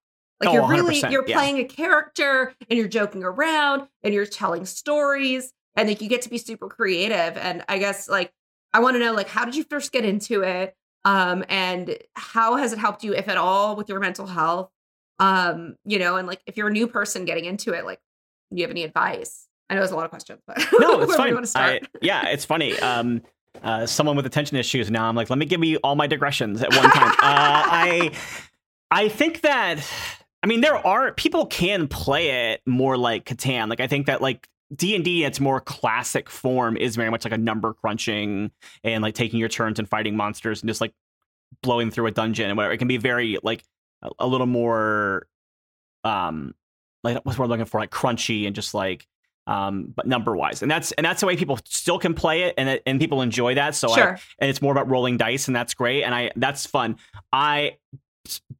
Like 0.40 0.48
Oh, 0.50 0.52
you're 0.54 0.68
really 0.68 1.02
you're 1.10 1.24
yeah. 1.26 1.36
playing 1.36 1.58
a 1.58 1.64
character 1.64 2.54
and 2.68 2.78
you're 2.78 2.88
joking 2.88 3.22
around 3.24 3.88
and 4.02 4.14
you're 4.14 4.26
telling 4.26 4.64
stories 4.64 5.52
and 5.76 5.88
like 5.88 6.00
you 6.00 6.08
get 6.08 6.22
to 6.22 6.30
be 6.30 6.38
super 6.38 6.68
creative 6.68 7.36
and 7.36 7.64
I 7.68 7.78
guess 7.78 8.08
like 8.08 8.32
I 8.72 8.80
want 8.80 8.94
to 8.94 9.00
know 9.00 9.12
like 9.12 9.28
how 9.28 9.44
did 9.44 9.54
you 9.54 9.64
first 9.64 9.92
get 9.92 10.04
into 10.04 10.42
it 10.42 10.74
um 11.04 11.44
and 11.48 11.96
how 12.14 12.56
has 12.56 12.72
it 12.72 12.78
helped 12.78 13.02
you 13.02 13.14
if 13.14 13.28
at 13.28 13.36
all 13.36 13.76
with 13.76 13.88
your 13.88 14.00
mental 14.00 14.26
health 14.26 14.70
um 15.18 15.76
you 15.84 15.98
know 15.98 16.16
and 16.16 16.26
like 16.26 16.40
if 16.46 16.56
you're 16.56 16.68
a 16.68 16.72
new 16.72 16.86
person 16.86 17.24
getting 17.24 17.44
into 17.44 17.72
it 17.72 17.84
like 17.84 18.00
do 18.54 18.60
you 18.60 18.64
have 18.64 18.70
any 18.70 18.84
advice? 18.84 19.46
I 19.68 19.74
know 19.74 19.80
there's 19.80 19.92
a 19.92 19.96
lot 19.96 20.04
of 20.04 20.10
questions, 20.10 20.40
but 20.46 20.58
no, 20.78 21.00
it's 21.00 21.16
fine. 21.16 21.36
I, 21.54 21.80
yeah, 22.00 22.28
it's 22.28 22.44
funny. 22.44 22.78
Um, 22.80 23.22
uh, 23.62 23.86
someone 23.86 24.16
with 24.16 24.26
attention 24.26 24.56
issues 24.56 24.90
now. 24.90 25.08
I'm 25.08 25.14
like, 25.14 25.30
let 25.30 25.38
me 25.38 25.46
give 25.46 25.60
me 25.60 25.76
all 25.78 25.94
my 25.94 26.06
digressions 26.06 26.62
at 26.62 26.74
one 26.74 26.90
time. 26.90 27.10
uh, 27.10 27.14
I 27.22 28.12
I 28.90 29.08
think 29.08 29.40
that 29.42 29.80
I 30.42 30.46
mean 30.46 30.60
there 30.60 30.76
are 30.86 31.12
people 31.12 31.46
can 31.46 31.88
play 31.88 32.52
it 32.52 32.60
more 32.66 32.96
like 32.96 33.24
Catan. 33.24 33.68
Like 33.68 33.80
I 33.80 33.86
think 33.86 34.06
that 34.06 34.20
like 34.20 34.48
D 34.74 34.94
and 34.94 35.04
D, 35.04 35.24
its 35.24 35.40
more 35.40 35.60
classic 35.60 36.30
form 36.30 36.76
is 36.76 36.96
very 36.96 37.10
much 37.10 37.24
like 37.24 37.32
a 37.32 37.38
number 37.38 37.74
crunching 37.74 38.50
and 38.84 39.02
like 39.02 39.14
taking 39.14 39.38
your 39.38 39.48
turns 39.48 39.78
and 39.78 39.88
fighting 39.88 40.16
monsters 40.16 40.62
and 40.62 40.68
just 40.68 40.80
like 40.80 40.92
blowing 41.62 41.90
through 41.90 42.06
a 42.06 42.10
dungeon 42.10 42.48
and 42.48 42.56
whatever. 42.56 42.72
It 42.72 42.78
can 42.78 42.88
be 42.88 42.96
very 42.96 43.38
like 43.42 43.64
a, 44.02 44.10
a 44.20 44.26
little 44.26 44.46
more 44.46 45.26
um 46.04 46.54
like 47.04 47.20
what's 47.24 47.38
what 47.38 47.44
I'm 47.44 47.50
looking 47.50 47.66
for 47.66 47.80
like 47.80 47.90
crunchy 47.90 48.46
and 48.46 48.54
just 48.54 48.74
like 48.74 49.06
um 49.46 49.92
but 49.94 50.06
number 50.06 50.36
wise 50.36 50.62
and 50.62 50.70
that's 50.70 50.92
and 50.92 51.04
that's 51.04 51.20
the 51.20 51.26
way 51.26 51.36
people 51.36 51.58
still 51.64 51.98
can 51.98 52.14
play 52.14 52.44
it 52.44 52.54
and 52.56 52.68
it, 52.68 52.82
and 52.86 53.00
people 53.00 53.22
enjoy 53.22 53.56
that 53.56 53.74
so 53.74 53.88
sure. 53.88 54.14
I, 54.14 54.20
and 54.38 54.48
it's 54.48 54.62
more 54.62 54.70
about 54.70 54.88
rolling 54.88 55.16
dice 55.16 55.48
and 55.48 55.56
that's 55.56 55.74
great 55.74 56.04
and 56.04 56.14
i 56.14 56.30
that's 56.36 56.64
fun 56.64 56.96
i 57.32 57.76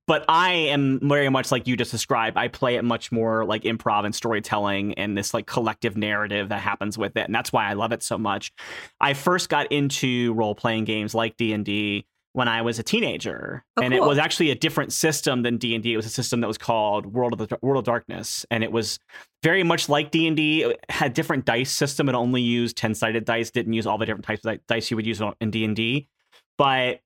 but 0.06 0.24
i 0.28 0.52
am 0.52 0.98
very 1.08 1.28
much 1.28 1.52
like 1.52 1.66
you 1.66 1.76
just 1.76 1.90
described 1.90 2.36
i 2.36 2.48
play 2.48 2.76
it 2.76 2.84
much 2.84 3.12
more 3.12 3.44
like 3.44 3.62
improv 3.62 4.04
and 4.04 4.14
storytelling 4.14 4.94
and 4.94 5.16
this 5.16 5.32
like 5.32 5.46
collective 5.46 5.96
narrative 5.96 6.48
that 6.48 6.60
happens 6.60 6.98
with 6.98 7.16
it 7.16 7.26
and 7.26 7.34
that's 7.34 7.52
why 7.52 7.68
i 7.68 7.72
love 7.72 7.92
it 7.92 8.02
so 8.02 8.18
much 8.18 8.52
i 9.00 9.14
first 9.14 9.48
got 9.48 9.70
into 9.70 10.32
role 10.34 10.54
playing 10.54 10.84
games 10.84 11.14
like 11.14 11.36
d&d 11.36 12.04
when 12.34 12.48
I 12.48 12.62
was 12.62 12.78
a 12.78 12.82
teenager, 12.82 13.64
oh, 13.76 13.82
and 13.82 13.92
cool. 13.92 14.02
it 14.02 14.06
was 14.06 14.18
actually 14.18 14.50
a 14.50 14.54
different 14.54 14.92
system 14.92 15.42
than 15.42 15.58
D 15.58 15.74
and 15.74 15.82
D. 15.82 15.92
It 15.92 15.96
was 15.96 16.06
a 16.06 16.10
system 16.10 16.40
that 16.40 16.46
was 16.46 16.58
called 16.58 17.06
World 17.06 17.34
of 17.34 17.46
the 17.46 17.58
World 17.60 17.80
of 17.80 17.84
Darkness, 17.84 18.46
and 18.50 18.64
it 18.64 18.72
was 18.72 18.98
very 19.42 19.62
much 19.62 19.88
like 19.88 20.10
D 20.10 20.26
and 20.26 20.36
D. 20.36 20.62
It 20.62 20.84
had 20.88 21.12
different 21.12 21.44
dice 21.44 21.70
system. 21.70 22.08
It 22.08 22.14
only 22.14 22.40
used 22.40 22.76
ten 22.76 22.94
sided 22.94 23.24
dice. 23.24 23.50
Didn't 23.50 23.74
use 23.74 23.86
all 23.86 23.98
the 23.98 24.06
different 24.06 24.24
types 24.24 24.44
of 24.44 24.66
dice 24.66 24.90
you 24.90 24.96
would 24.96 25.06
use 25.06 25.20
in 25.40 25.50
D 25.50 25.64
and 25.64 25.76
D, 25.76 26.08
but 26.56 27.00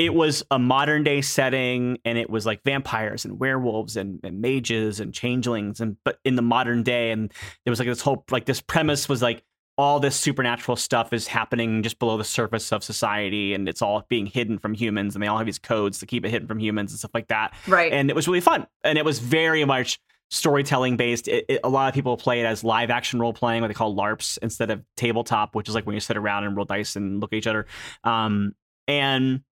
it 0.00 0.14
was 0.14 0.42
a 0.50 0.58
modern 0.58 1.04
day 1.04 1.20
setting, 1.20 1.98
and 2.06 2.16
it 2.16 2.30
was 2.30 2.46
like 2.46 2.62
vampires 2.64 3.26
and 3.26 3.38
werewolves 3.38 3.98
and, 3.98 4.18
and 4.24 4.40
mages 4.40 4.98
and 4.98 5.12
changelings, 5.12 5.78
and 5.78 5.98
but 6.06 6.18
in 6.24 6.36
the 6.36 6.42
modern 6.42 6.82
day, 6.82 7.10
and 7.10 7.30
there 7.64 7.70
was 7.70 7.78
like 7.78 7.86
this 7.86 8.00
whole 8.00 8.24
like 8.30 8.46
this 8.46 8.62
premise 8.62 9.10
was 9.10 9.20
like 9.20 9.44
all 9.76 10.00
this 10.00 10.16
supernatural 10.16 10.74
stuff 10.74 11.12
is 11.12 11.26
happening 11.26 11.82
just 11.82 11.98
below 11.98 12.16
the 12.16 12.24
surface 12.24 12.72
of 12.72 12.82
society 12.82 13.52
and 13.52 13.68
it's 13.68 13.82
all 13.82 14.04
being 14.08 14.26
hidden 14.26 14.58
from 14.58 14.74
humans 14.74 15.14
and 15.14 15.22
they 15.22 15.26
all 15.26 15.38
have 15.38 15.46
these 15.46 15.58
codes 15.58 15.98
to 15.98 16.06
keep 16.06 16.24
it 16.24 16.30
hidden 16.30 16.48
from 16.48 16.58
humans 16.58 16.92
and 16.92 16.98
stuff 16.98 17.12
like 17.14 17.28
that. 17.28 17.54
Right. 17.66 17.90
And 17.92 18.10
it 18.10 18.16
was 18.16 18.26
really 18.26 18.40
fun 18.40 18.66
and 18.84 18.98
it 18.98 19.06
was 19.06 19.20
very 19.20 19.64
much 19.64 19.98
storytelling 20.30 20.98
based. 20.98 21.28
It, 21.28 21.46
it, 21.48 21.60
a 21.64 21.70
lot 21.70 21.88
of 21.88 21.94
people 21.94 22.18
play 22.18 22.40
it 22.40 22.44
as 22.44 22.62
live 22.62 22.90
action 22.90 23.20
role 23.20 23.32
playing 23.32 23.62
what 23.62 23.68
they 23.68 23.74
call 23.74 23.94
larps 23.94 24.38
instead 24.42 24.70
of 24.70 24.82
tabletop 24.98 25.54
which 25.54 25.68
is 25.68 25.74
like 25.74 25.86
when 25.86 25.94
you 25.94 26.00
sit 26.00 26.18
around 26.18 26.44
and 26.44 26.54
roll 26.56 26.66
dice 26.66 26.96
and 26.96 27.20
look 27.20 27.32
at 27.32 27.36
each 27.36 27.46
other. 27.46 27.66
Um, 28.04 28.54
and 28.86 29.42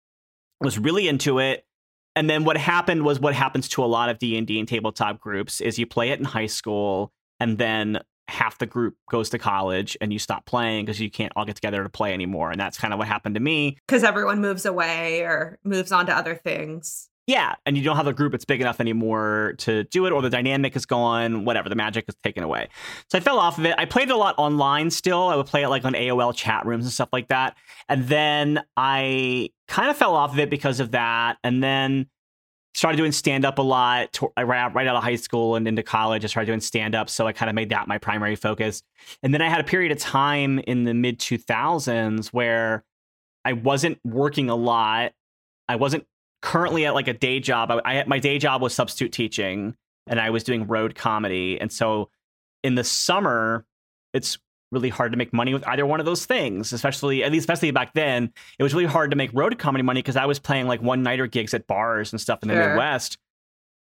was 0.60 0.78
really 0.78 1.08
into 1.08 1.38
it 1.38 1.64
and 2.16 2.28
then 2.28 2.44
what 2.44 2.56
happened 2.56 3.04
was 3.04 3.20
what 3.20 3.34
happens 3.34 3.68
to 3.68 3.84
a 3.84 3.86
lot 3.86 4.08
of 4.08 4.18
d&d 4.18 4.58
and 4.58 4.68
tabletop 4.68 5.20
groups 5.20 5.60
is 5.60 5.78
you 5.78 5.86
play 5.86 6.10
it 6.10 6.18
in 6.18 6.24
high 6.24 6.46
school 6.46 7.12
and 7.40 7.58
then 7.58 8.00
half 8.28 8.58
the 8.58 8.66
group 8.66 8.94
goes 9.10 9.30
to 9.30 9.38
college 9.38 9.96
and 10.00 10.12
you 10.12 10.18
stop 10.18 10.44
playing 10.44 10.84
because 10.84 11.00
you 11.00 11.10
can't 11.10 11.32
all 11.34 11.44
get 11.44 11.54
together 11.54 11.82
to 11.82 11.88
play 11.88 12.12
anymore. 12.12 12.50
And 12.50 12.60
that's 12.60 12.78
kind 12.78 12.92
of 12.92 12.98
what 12.98 13.08
happened 13.08 13.34
to 13.34 13.40
me. 13.40 13.78
Because 13.86 14.04
everyone 14.04 14.40
moves 14.40 14.66
away 14.66 15.22
or 15.22 15.58
moves 15.64 15.92
on 15.92 16.06
to 16.06 16.14
other 16.14 16.34
things. 16.34 17.08
Yeah. 17.28 17.56
And 17.66 17.76
you 17.76 17.84
don't 17.84 17.96
have 17.96 18.06
a 18.06 18.14
group 18.14 18.32
that's 18.32 18.46
big 18.46 18.62
enough 18.62 18.80
anymore 18.80 19.54
to 19.58 19.84
do 19.84 20.06
it, 20.06 20.12
or 20.12 20.22
the 20.22 20.30
dynamic 20.30 20.74
is 20.74 20.86
gone, 20.86 21.44
whatever, 21.44 21.68
the 21.68 21.74
magic 21.74 22.06
is 22.08 22.14
taken 22.24 22.42
away. 22.42 22.70
So 23.10 23.18
I 23.18 23.20
fell 23.20 23.38
off 23.38 23.58
of 23.58 23.66
it. 23.66 23.74
I 23.76 23.84
played 23.84 24.08
it 24.08 24.12
a 24.12 24.16
lot 24.16 24.34
online 24.38 24.90
still. 24.90 25.28
I 25.28 25.36
would 25.36 25.44
play 25.44 25.62
it 25.62 25.68
like 25.68 25.84
on 25.84 25.92
AOL 25.92 26.34
chat 26.34 26.64
rooms 26.64 26.86
and 26.86 26.92
stuff 26.92 27.10
like 27.12 27.28
that. 27.28 27.54
And 27.86 28.08
then 28.08 28.64
I 28.78 29.50
kind 29.68 29.90
of 29.90 29.96
fell 29.98 30.14
off 30.14 30.32
of 30.32 30.38
it 30.38 30.48
because 30.48 30.80
of 30.80 30.92
that. 30.92 31.36
And 31.44 31.62
then 31.62 32.06
started 32.72 32.96
doing 32.96 33.12
stand 33.12 33.44
up 33.44 33.58
a 33.58 33.62
lot 33.62 34.10
to, 34.14 34.32
uh, 34.38 34.44
right, 34.44 34.60
out, 34.60 34.74
right 34.74 34.86
out 34.86 34.96
of 34.96 35.02
high 35.02 35.16
school 35.16 35.54
and 35.54 35.68
into 35.68 35.82
college. 35.82 36.24
I 36.24 36.28
started 36.28 36.46
doing 36.46 36.60
stand 36.60 36.94
up. 36.94 37.10
So 37.10 37.26
I 37.26 37.32
kind 37.32 37.50
of 37.50 37.54
made 37.54 37.68
that 37.68 37.88
my 37.88 37.98
primary 37.98 38.36
focus. 38.36 38.82
And 39.22 39.34
then 39.34 39.42
I 39.42 39.50
had 39.50 39.60
a 39.60 39.64
period 39.64 39.92
of 39.92 39.98
time 39.98 40.60
in 40.60 40.84
the 40.84 40.94
mid 40.94 41.18
2000s 41.18 42.28
where 42.28 42.84
I 43.44 43.52
wasn't 43.52 43.98
working 44.02 44.48
a 44.48 44.56
lot. 44.56 45.12
I 45.68 45.76
wasn't 45.76 46.06
currently 46.42 46.86
at 46.86 46.94
like 46.94 47.08
a 47.08 47.14
day 47.14 47.40
job. 47.40 47.70
I, 47.70 47.80
I 47.84 48.04
my 48.06 48.18
day 48.18 48.38
job 48.38 48.62
was 48.62 48.74
substitute 48.74 49.12
teaching 49.12 49.76
and 50.06 50.20
I 50.20 50.30
was 50.30 50.44
doing 50.44 50.66
road 50.66 50.94
comedy. 50.94 51.60
And 51.60 51.70
so 51.70 52.10
in 52.62 52.74
the 52.74 52.84
summer, 52.84 53.64
it's 54.12 54.38
really 54.70 54.88
hard 54.88 55.12
to 55.12 55.18
make 55.18 55.32
money 55.32 55.54
with 55.54 55.66
either 55.66 55.86
one 55.86 56.00
of 56.00 56.06
those 56.06 56.26
things, 56.26 56.72
especially 56.72 57.24
at 57.24 57.32
least 57.32 57.42
especially 57.42 57.70
back 57.70 57.94
then. 57.94 58.32
It 58.58 58.62
was 58.62 58.74
really 58.74 58.86
hard 58.86 59.10
to 59.10 59.16
make 59.16 59.30
road 59.32 59.58
comedy 59.58 59.82
money 59.82 60.00
because 60.00 60.16
I 60.16 60.26
was 60.26 60.38
playing 60.38 60.66
like 60.66 60.82
one 60.82 61.02
nighter 61.02 61.26
gigs 61.26 61.54
at 61.54 61.66
bars 61.66 62.12
and 62.12 62.20
stuff 62.20 62.42
in 62.42 62.48
the 62.48 62.54
sure. 62.54 62.68
Midwest. 62.70 63.18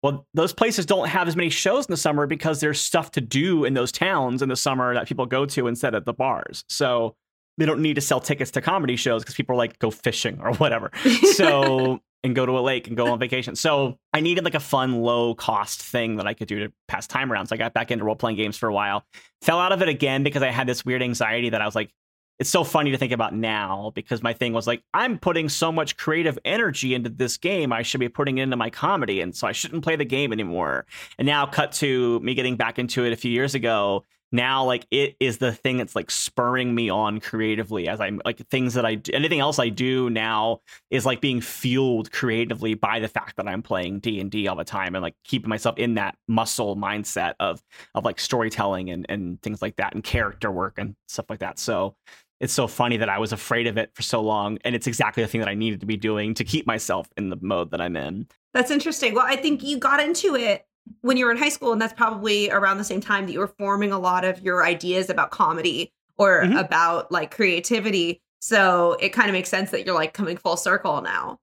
Well, 0.02 0.26
those 0.32 0.52
places 0.52 0.86
don't 0.86 1.08
have 1.08 1.26
as 1.26 1.34
many 1.34 1.50
shows 1.50 1.86
in 1.86 1.92
the 1.92 1.96
summer 1.96 2.26
because 2.26 2.60
there's 2.60 2.80
stuff 2.80 3.10
to 3.12 3.20
do 3.20 3.64
in 3.64 3.74
those 3.74 3.90
towns 3.90 4.42
in 4.42 4.48
the 4.48 4.56
summer 4.56 4.94
that 4.94 5.08
people 5.08 5.26
go 5.26 5.44
to 5.46 5.66
instead 5.66 5.94
of 5.94 6.04
the 6.04 6.12
bars. 6.12 6.64
So 6.68 7.16
they 7.58 7.66
don't 7.66 7.80
need 7.80 7.94
to 7.94 8.00
sell 8.00 8.20
tickets 8.20 8.52
to 8.52 8.60
comedy 8.60 8.94
shows 8.94 9.22
because 9.22 9.34
people 9.34 9.54
are 9.54 9.58
like 9.58 9.78
go 9.80 9.90
fishing 9.90 10.38
or 10.40 10.52
whatever. 10.54 10.92
So 11.34 12.00
and 12.24 12.34
go 12.34 12.44
to 12.44 12.58
a 12.58 12.60
lake 12.60 12.88
and 12.88 12.96
go 12.96 13.06
on 13.08 13.18
vacation. 13.18 13.54
So 13.54 13.98
I 14.12 14.20
needed 14.20 14.44
like 14.44 14.54
a 14.54 14.60
fun, 14.60 15.02
low 15.02 15.34
cost 15.34 15.82
thing 15.82 16.16
that 16.16 16.26
I 16.26 16.34
could 16.34 16.48
do 16.48 16.66
to 16.66 16.72
pass 16.88 17.06
time 17.06 17.32
around. 17.32 17.46
So 17.46 17.54
I 17.54 17.58
got 17.58 17.74
back 17.74 17.90
into 17.90 18.04
role 18.04 18.16
playing 18.16 18.36
games 18.36 18.56
for 18.56 18.68
a 18.68 18.72
while. 18.72 19.04
Fell 19.42 19.60
out 19.60 19.72
of 19.72 19.82
it 19.82 19.88
again 19.88 20.22
because 20.22 20.42
I 20.42 20.50
had 20.50 20.66
this 20.66 20.84
weird 20.84 21.02
anxiety 21.02 21.50
that 21.50 21.62
I 21.62 21.66
was 21.66 21.74
like, 21.74 21.92
it's 22.38 22.50
so 22.50 22.62
funny 22.62 22.92
to 22.92 22.96
think 22.96 23.12
about 23.12 23.34
now 23.34 23.90
because 23.96 24.22
my 24.22 24.32
thing 24.32 24.52
was 24.52 24.66
like, 24.66 24.82
I'm 24.94 25.18
putting 25.18 25.48
so 25.48 25.72
much 25.72 25.96
creative 25.96 26.38
energy 26.44 26.94
into 26.94 27.10
this 27.10 27.36
game. 27.36 27.72
I 27.72 27.82
should 27.82 27.98
be 27.98 28.08
putting 28.08 28.38
it 28.38 28.42
into 28.42 28.56
my 28.56 28.70
comedy. 28.70 29.20
And 29.20 29.34
so 29.34 29.48
I 29.48 29.52
shouldn't 29.52 29.82
play 29.82 29.96
the 29.96 30.04
game 30.04 30.32
anymore. 30.32 30.86
And 31.18 31.26
now, 31.26 31.46
cut 31.46 31.72
to 31.72 32.20
me 32.20 32.34
getting 32.34 32.56
back 32.56 32.78
into 32.78 33.04
it 33.04 33.12
a 33.12 33.16
few 33.16 33.30
years 33.30 33.56
ago 33.56 34.04
now 34.32 34.64
like 34.64 34.86
it 34.90 35.16
is 35.20 35.38
the 35.38 35.52
thing 35.52 35.78
that's 35.78 35.96
like 35.96 36.10
spurring 36.10 36.74
me 36.74 36.90
on 36.90 37.20
creatively 37.20 37.88
as 37.88 38.00
i'm 38.00 38.20
like 38.24 38.38
things 38.48 38.74
that 38.74 38.84
i 38.84 38.94
do 38.94 39.12
anything 39.12 39.40
else 39.40 39.58
i 39.58 39.68
do 39.68 40.10
now 40.10 40.60
is 40.90 41.06
like 41.06 41.20
being 41.20 41.40
fueled 41.40 42.10
creatively 42.12 42.74
by 42.74 42.98
the 43.00 43.08
fact 43.08 43.36
that 43.36 43.48
i'm 43.48 43.62
playing 43.62 43.98
d&d 44.00 44.46
all 44.48 44.56
the 44.56 44.64
time 44.64 44.94
and 44.94 45.02
like 45.02 45.14
keeping 45.24 45.48
myself 45.48 45.76
in 45.78 45.94
that 45.94 46.14
muscle 46.26 46.76
mindset 46.76 47.34
of 47.40 47.62
of 47.94 48.04
like 48.04 48.20
storytelling 48.20 48.90
and 48.90 49.06
and 49.08 49.40
things 49.42 49.62
like 49.62 49.76
that 49.76 49.94
and 49.94 50.04
character 50.04 50.50
work 50.50 50.78
and 50.78 50.94
stuff 51.08 51.26
like 51.28 51.40
that. 51.40 51.58
So 51.58 51.96
it's 52.40 52.52
so 52.52 52.68
funny 52.68 52.96
that 52.98 53.08
i 53.08 53.18
was 53.18 53.32
afraid 53.32 53.66
of 53.66 53.76
it 53.76 53.90
for 53.94 54.02
so 54.02 54.20
long 54.20 54.58
and 54.64 54.74
it's 54.76 54.86
exactly 54.86 55.22
the 55.22 55.28
thing 55.28 55.40
that 55.40 55.48
i 55.48 55.54
needed 55.54 55.80
to 55.80 55.86
be 55.86 55.96
doing 55.96 56.34
to 56.34 56.44
keep 56.44 56.66
myself 56.66 57.08
in 57.16 57.30
the 57.30 57.38
mode 57.40 57.70
that 57.72 57.80
i'm 57.80 57.96
in. 57.96 58.26
That's 58.54 58.70
interesting. 58.70 59.14
Well 59.14 59.26
i 59.26 59.36
think 59.36 59.62
you 59.62 59.78
got 59.78 60.00
into 60.00 60.36
it 60.36 60.64
when 61.00 61.16
you 61.16 61.24
were 61.24 61.30
in 61.30 61.36
high 61.36 61.48
school, 61.48 61.72
and 61.72 61.80
that's 61.80 61.92
probably 61.92 62.50
around 62.50 62.78
the 62.78 62.84
same 62.84 63.00
time 63.00 63.26
that 63.26 63.32
you 63.32 63.40
were 63.40 63.52
forming 63.58 63.92
a 63.92 63.98
lot 63.98 64.24
of 64.24 64.40
your 64.42 64.64
ideas 64.64 65.10
about 65.10 65.30
comedy 65.30 65.92
or 66.16 66.42
mm-hmm. 66.42 66.56
about 66.56 67.10
like 67.12 67.30
creativity. 67.30 68.20
So 68.40 68.96
it 69.00 69.10
kind 69.10 69.28
of 69.28 69.32
makes 69.32 69.48
sense 69.48 69.70
that 69.70 69.84
you're 69.84 69.94
like 69.94 70.14
coming 70.14 70.36
full 70.36 70.56
circle 70.56 71.00
now. 71.00 71.38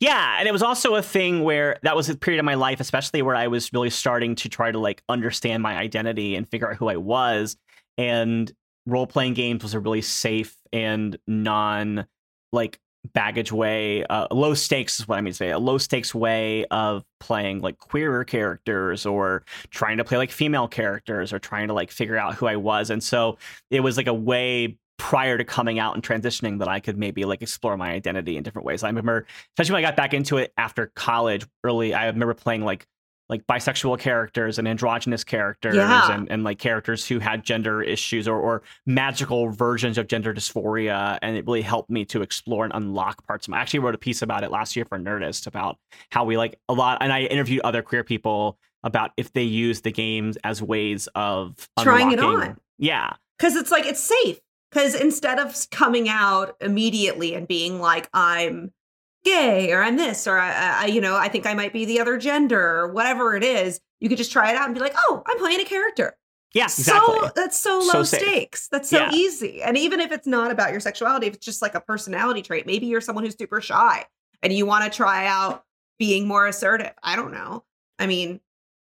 Yeah, 0.00 0.36
and 0.38 0.46
it 0.46 0.52
was 0.52 0.62
also 0.62 0.94
a 0.94 1.02
thing 1.02 1.42
where 1.42 1.78
that 1.82 1.96
was 1.96 2.08
a 2.08 2.16
period 2.16 2.38
of 2.38 2.44
my 2.44 2.54
life, 2.54 2.80
especially 2.80 3.22
where 3.22 3.34
I 3.34 3.48
was 3.48 3.72
really 3.72 3.90
starting 3.90 4.34
to 4.36 4.48
try 4.48 4.70
to 4.70 4.78
like 4.78 5.02
understand 5.08 5.62
my 5.62 5.76
identity 5.76 6.36
and 6.36 6.48
figure 6.48 6.70
out 6.70 6.76
who 6.76 6.88
I 6.88 6.96
was. 6.96 7.56
And 7.96 8.52
role 8.86 9.06
playing 9.06 9.34
games 9.34 9.62
was 9.62 9.74
a 9.74 9.80
really 9.80 10.02
safe 10.02 10.56
and 10.72 11.18
non 11.26 12.06
like 12.52 12.78
baggage 13.12 13.52
way, 13.52 14.04
uh, 14.04 14.26
low 14.30 14.54
stakes 14.54 15.00
is 15.00 15.08
what 15.08 15.18
I 15.18 15.20
mean 15.20 15.32
to 15.32 15.36
say, 15.36 15.50
a 15.50 15.58
low 15.58 15.78
stakes 15.78 16.14
way 16.14 16.64
of 16.66 17.04
playing 17.20 17.60
like 17.60 17.78
queerer 17.78 18.24
characters 18.24 19.06
or 19.06 19.44
trying 19.70 19.98
to 19.98 20.04
play 20.04 20.18
like 20.18 20.30
female 20.30 20.68
characters 20.68 21.32
or 21.32 21.38
trying 21.38 21.68
to 21.68 21.74
like 21.74 21.90
figure 21.90 22.16
out 22.16 22.34
who 22.34 22.46
I 22.46 22.56
was. 22.56 22.90
And 22.90 23.02
so 23.02 23.38
it 23.70 23.80
was 23.80 23.96
like 23.96 24.06
a 24.06 24.14
way 24.14 24.76
prior 24.98 25.38
to 25.38 25.44
coming 25.44 25.78
out 25.78 25.94
and 25.94 26.02
transitioning 26.02 26.58
that 26.58 26.68
I 26.68 26.80
could 26.80 26.98
maybe 26.98 27.24
like 27.24 27.40
explore 27.40 27.76
my 27.76 27.92
identity 27.92 28.36
in 28.36 28.42
different 28.42 28.66
ways. 28.66 28.82
I 28.82 28.88
remember, 28.88 29.26
especially 29.52 29.74
when 29.74 29.84
I 29.84 29.88
got 29.88 29.96
back 29.96 30.12
into 30.12 30.38
it 30.38 30.52
after 30.56 30.88
college 30.94 31.46
early, 31.64 31.94
I 31.94 32.06
remember 32.06 32.34
playing 32.34 32.64
like 32.64 32.86
like 33.28 33.46
bisexual 33.46 33.98
characters 33.98 34.58
and 34.58 34.66
androgynous 34.66 35.24
characters 35.24 35.76
yeah. 35.76 36.12
and, 36.12 36.30
and 36.30 36.44
like 36.44 36.58
characters 36.58 37.06
who 37.06 37.18
had 37.18 37.42
gender 37.42 37.82
issues 37.82 38.26
or, 38.26 38.38
or 38.38 38.62
magical 38.86 39.50
versions 39.50 39.98
of 39.98 40.06
gender 40.06 40.32
dysphoria 40.32 41.18
and 41.22 41.36
it 41.36 41.46
really 41.46 41.62
helped 41.62 41.90
me 41.90 42.04
to 42.04 42.22
explore 42.22 42.64
and 42.64 42.72
unlock 42.74 43.26
parts 43.26 43.46
of 43.46 43.50
my 43.50 43.58
I 43.58 43.60
actually 43.60 43.80
wrote 43.80 43.94
a 43.94 43.98
piece 43.98 44.22
about 44.22 44.44
it 44.44 44.50
last 44.50 44.76
year 44.76 44.84
for 44.84 44.98
nerdist 44.98 45.46
about 45.46 45.78
how 46.10 46.24
we 46.24 46.36
like 46.36 46.58
a 46.68 46.72
lot 46.72 46.98
and 47.00 47.12
i 47.12 47.22
interviewed 47.22 47.60
other 47.62 47.82
queer 47.82 48.04
people 48.04 48.58
about 48.84 49.10
if 49.16 49.32
they 49.32 49.42
use 49.42 49.80
the 49.80 49.92
games 49.92 50.38
as 50.44 50.62
ways 50.62 51.08
of 51.14 51.68
trying 51.80 52.12
it 52.12 52.20
on. 52.20 52.56
Yeah. 52.78 53.14
Because 53.38 53.56
it's 53.56 53.70
like 53.70 53.86
it's 53.86 54.02
safe. 54.02 54.38
Because 54.70 54.94
instead 54.94 55.38
of 55.38 55.54
coming 55.70 56.08
out 56.08 56.56
immediately 56.60 57.34
and 57.34 57.48
being 57.48 57.80
like 57.80 58.08
i'm 58.12 58.72
gay 59.28 59.72
or 59.72 59.82
I'm 59.82 59.96
this 59.96 60.26
or 60.26 60.38
I, 60.38 60.82
I, 60.82 60.86
you 60.86 61.00
know 61.00 61.16
I 61.16 61.28
think 61.28 61.46
I 61.46 61.54
might 61.54 61.72
be 61.72 61.84
the 61.84 62.00
other 62.00 62.16
gender 62.18 62.60
or 62.78 62.88
whatever 62.92 63.34
it 63.36 63.44
is. 63.44 63.80
You 64.00 64.08
could 64.08 64.18
just 64.18 64.32
try 64.32 64.50
it 64.50 64.56
out 64.56 64.66
and 64.66 64.74
be 64.74 64.80
like, 64.80 64.94
oh, 64.96 65.22
I'm 65.26 65.38
playing 65.38 65.60
a 65.60 65.64
character. 65.64 66.16
Yeah, 66.54 66.64
exactly. 66.64 67.14
So 67.20 67.30
that's 67.36 67.58
so 67.58 67.80
So 67.80 67.98
low 67.98 68.02
safe. 68.04 68.20
stakes. 68.22 68.68
That's 68.68 68.88
so 68.90 68.98
Yeah. 68.98 69.10
easy. 69.12 69.62
And 69.62 69.76
even 69.76 70.00
if 70.00 70.12
it's 70.12 70.26
not 70.26 70.50
about 70.50 70.70
your 70.70 70.80
sexuality, 70.80 71.26
if 71.26 71.34
it's 71.34 71.44
just 71.44 71.60
like 71.62 71.74
a 71.74 71.80
personality 71.80 72.42
trait, 72.42 72.66
maybe 72.66 72.86
you're 72.86 73.00
someone 73.02 73.24
who's 73.24 73.36
super 73.36 73.60
shy 73.60 74.06
and 74.42 74.52
you 74.52 74.64
want 74.66 74.84
to 74.90 74.96
try 74.96 75.26
out 75.26 75.64
being 75.98 76.26
more 76.26 76.46
assertive. 76.46 76.92
I 77.02 77.16
don't 77.16 77.32
know. 77.32 77.64
I 77.98 78.06
mean, 78.06 78.40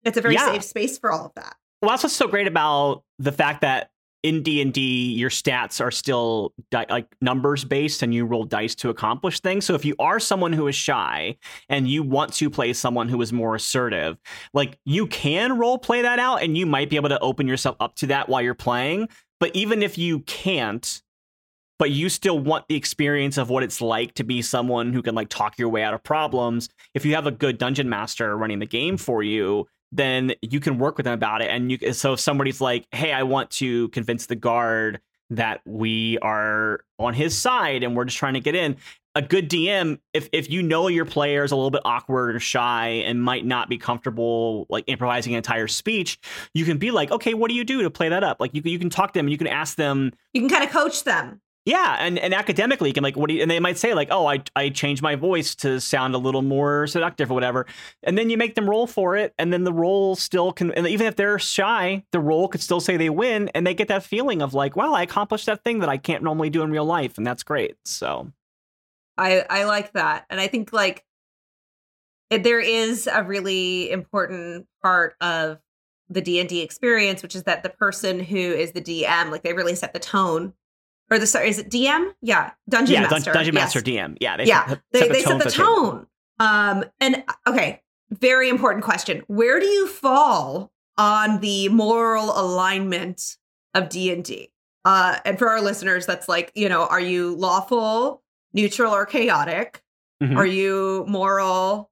it's 0.04 0.18
a 0.18 0.22
very 0.22 0.36
Yeah. 0.36 0.52
safe 0.52 0.64
space 0.64 0.98
for 1.00 1.12
all 1.12 1.26
of 1.26 1.32
that. 1.36 1.56
Well, 1.82 1.90
that's 1.92 2.04
what's 2.04 2.16
so 2.16 2.28
great 2.28 2.48
about 2.48 3.04
the 3.18 3.32
fact 3.32 3.62
that 3.62 3.90
in 4.28 4.44
D 4.44 4.62
and 4.62 4.74
D, 4.74 5.14
your 5.14 5.30
stats 5.30 5.80
are 5.80 5.90
still 5.90 6.54
di- 6.70 6.86
like 6.90 7.08
numbers 7.22 7.64
based, 7.64 8.04
and 8.04 8.14
you 8.14 8.26
roll 8.26 8.44
dice 8.44 8.76
to 8.76 8.90
accomplish 8.90 9.40
things. 9.40 9.66
So 9.66 9.74
if 9.74 9.86
you 9.86 9.96
are 10.00 10.20
someone 10.20 10.52
who 10.52 10.68
is 10.68 10.76
shy 10.76 11.38
and 11.70 11.88
you 11.88 12.04
want 12.04 12.34
to 12.34 12.50
play 12.50 12.74
someone 12.74 13.08
who 13.08 13.22
is 13.22 13.32
more 13.32 13.56
assertive, 13.56 14.18
like 14.54 14.78
you 14.84 15.08
can 15.08 15.58
role 15.58 15.78
play 15.78 16.02
that 16.02 16.20
out, 16.20 16.44
and 16.44 16.58
you 16.58 16.66
might 16.66 16.90
be 16.90 16.98
able 16.98 17.10
to 17.10 17.20
open 17.20 17.48
yourself 17.48 17.78
up 17.80 17.96
to 17.96 18.08
that 18.08 18.28
while 18.28 18.42
you're 18.42 18.54
playing. 18.54 19.08
But 19.40 19.56
even 19.56 19.82
if 19.82 19.98
you 19.98 20.20
can't, 20.22 21.02
but 21.80 21.92
you 21.92 22.10
still 22.10 22.40
want 22.40 22.68
the 22.68 22.76
experience 22.76 23.38
of 23.38 23.50
what 23.50 23.64
it's 23.64 23.80
like 23.80 24.14
to 24.16 24.24
be 24.26 24.42
someone 24.42 24.92
who 24.92 25.02
can 25.02 25.16
like 25.16 25.30
talk 25.30 25.58
your 25.58 25.70
way 25.70 25.84
out 25.84 25.94
of 25.94 26.04
problems. 26.04 26.68
If 26.94 27.06
you 27.06 27.16
have 27.16 27.28
a 27.28 27.32
good 27.32 27.58
dungeon 27.58 27.88
master 27.88 28.36
running 28.36 28.60
the 28.60 28.66
game 28.66 28.98
for 28.98 29.24
you, 29.24 29.68
then 29.92 30.34
you 30.42 30.60
can 30.60 30.78
work 30.78 30.98
with 30.98 31.06
them 31.06 31.14
about 31.14 31.42
it. 31.42 31.50
And 31.50 31.72
you 31.72 31.94
so 31.94 32.14
if 32.14 32.20
somebody's 32.20 32.62
like, 32.62 32.86
"Hey, 32.92 33.12
I 33.14 33.24
want 33.24 33.52
to 33.52 33.90
convince 33.90 34.26
the 34.26 34.36
guard 34.36 35.00
that 35.30 35.62
we 35.66 36.18
are 36.20 36.82
on 37.00 37.14
his 37.14 37.38
side 37.38 37.84
and 37.84 37.96
we're 37.96 38.06
just 38.06 38.18
trying 38.18 38.36
to 38.36 38.40
get 38.40 38.56
in." 38.56 38.78
A 39.16 39.22
good 39.22 39.50
DM, 39.50 39.98
if 40.14 40.30
if 40.32 40.50
you 40.50 40.62
know 40.62 40.88
your 40.88 41.06
player 41.06 41.44
is 41.44 41.52
a 41.52 41.56
little 41.56 41.72
bit 41.72 41.82
awkward 41.86 42.36
or 42.36 42.40
shy 42.40 43.04
and 43.06 43.24
might 43.24 43.46
not 43.46 43.68
be 43.68 43.78
comfortable 43.78 44.68
like 44.70 44.84
improvising 44.88 45.34
an 45.34 45.38
entire 45.38 45.68
speech, 45.68 46.20
you 46.54 46.66
can 46.66 46.78
be 46.78 46.92
like, 46.92 47.12
"Okay, 47.12 47.34
what 47.34 47.50
do 47.50 47.56
you 47.56 47.64
do 47.64 47.82
to 47.82 47.90
play 47.90 48.10
that 48.10 48.24
up?" 48.24 48.38
Like 48.40 48.54
you 48.54 48.62
you 48.64 48.78
can 48.78 48.92
talk 48.92 49.14
to 49.14 49.20
them 49.20 49.28
you 49.28 49.38
can 49.38 49.48
ask 49.48 49.76
them, 49.76 50.12
You 50.34 50.42
can 50.42 50.50
kind 50.50 50.64
of 50.64 50.70
coach 50.70 51.04
them. 51.04 51.42
Yeah, 51.68 51.98
and, 52.00 52.18
and 52.18 52.34
academically, 52.34 52.88
you 52.88 52.94
can 52.94 53.04
like 53.04 53.18
what 53.18 53.28
do 53.28 53.36
you, 53.36 53.42
and 53.42 53.52
they 53.52 53.60
might 53.60 53.78
say 53.78 53.94
like, 53.94 54.08
oh, 54.10 54.26
I 54.26 54.42
I 54.56 54.70
changed 54.70 55.02
my 55.02 55.16
voice 55.16 55.54
to 55.56 55.82
sound 55.82 56.16
a 56.16 56.18
little 56.18 56.42
more 56.42 56.88
seductive 56.88 57.30
or 57.30 57.34
whatever, 57.34 57.66
and 58.04 58.18
then 58.18 58.30
you 58.30 58.38
make 58.38 58.56
them 58.56 58.70
roll 58.70 58.88
for 58.88 59.18
it, 59.18 59.34
and 59.38 59.52
then 59.52 59.66
the 59.66 59.74
roll 59.74 60.16
still 60.16 60.54
can, 60.54 60.72
and 60.72 60.88
even 60.88 61.08
if 61.08 61.18
they're 61.18 61.38
shy, 61.38 62.06
the 62.14 62.22
roll 62.22 62.48
could 62.48 62.62
still 62.62 62.80
say 62.80 62.96
they 62.96 63.10
win, 63.10 63.50
and 63.50 63.68
they 63.68 63.74
get 63.74 63.90
that 63.90 64.04
feeling 64.04 64.42
of 64.42 64.54
like, 64.54 64.78
well, 64.78 64.96
I 64.96 65.02
accomplished 65.02 65.46
that 65.48 65.66
thing 65.66 65.80
that 65.80 65.90
I 65.90 65.98
can't 65.98 66.24
normally 66.24 66.50
do 66.50 66.62
in 66.62 66.72
real 66.72 66.86
life, 66.86 67.18
and 67.18 67.28
that's 67.28 67.44
great. 67.44 67.76
So 67.84 68.32
I 69.18 69.44
I 69.50 69.66
like 69.66 69.92
that, 69.92 70.26
and 70.30 70.40
I 70.40 70.48
think 70.48 70.72
like 70.72 71.04
there 72.30 72.62
is 72.62 73.10
a 73.12 73.24
really 73.24 73.92
important 73.92 74.68
part 74.82 75.18
of 75.20 75.58
the 76.08 76.22
D 76.22 76.40
and 76.40 76.48
D 76.48 76.62
experience, 76.62 77.22
which 77.22 77.36
is 77.36 77.44
that 77.44 77.64
the 77.64 77.70
person 77.70 78.22
who 78.22 78.38
is 78.38 78.72
the 78.72 78.82
DM, 78.82 79.32
like 79.32 79.44
they 79.44 79.52
really 79.52 79.76
set 79.76 79.92
the 79.92 80.00
tone, 80.00 80.54
or 81.10 81.20
the 81.20 81.28
sorry, 81.28 81.50
is 81.50 81.60
it 81.60 81.70
DM? 81.70 82.14
Yeah, 82.22 82.52
dungeon 82.70 82.96
yeah, 82.96 83.02
Dun- 83.04 83.12
master. 83.12 83.34
dungeon 83.34 83.56
yes. 83.56 83.64
master 83.76 83.82
DM, 83.82 84.18
yeah, 84.20 84.38
they 84.38 84.46
yeah, 84.46 84.68
set, 84.68 84.82
they 84.92 85.00
set 85.00 85.08
the 85.08 85.14
they 85.14 85.22
tone 85.24 85.40
set 85.42 85.50
the 85.50 85.52
tone. 85.56 86.08
Um, 86.40 86.86
and 87.00 87.24
okay, 87.48 87.82
very 88.12 88.50
important 88.50 88.84
question: 88.84 89.24
Where 89.28 89.60
do 89.60 89.66
you 89.66 89.88
fall 89.88 90.72
on 90.98 91.40
the 91.40 91.70
moral 91.70 92.32
alignment 92.40 93.38
of 93.74 93.90
D 93.90 94.12
and 94.12 94.24
D? 94.24 94.52
Uh, 94.86 95.18
and 95.26 95.38
for 95.38 95.50
our 95.50 95.62
listeners, 95.62 96.06
that's 96.06 96.28
like 96.30 96.52
you 96.56 96.70
know, 96.70 96.86
are 96.88 97.00
you 97.00 97.36
lawful, 97.36 98.24
neutral, 98.54 98.94
or 98.94 99.06
chaotic? 99.06 99.82
Mhm. 100.24 100.36
Are 100.38 100.46
you 100.46 101.06
moral? 101.08 101.92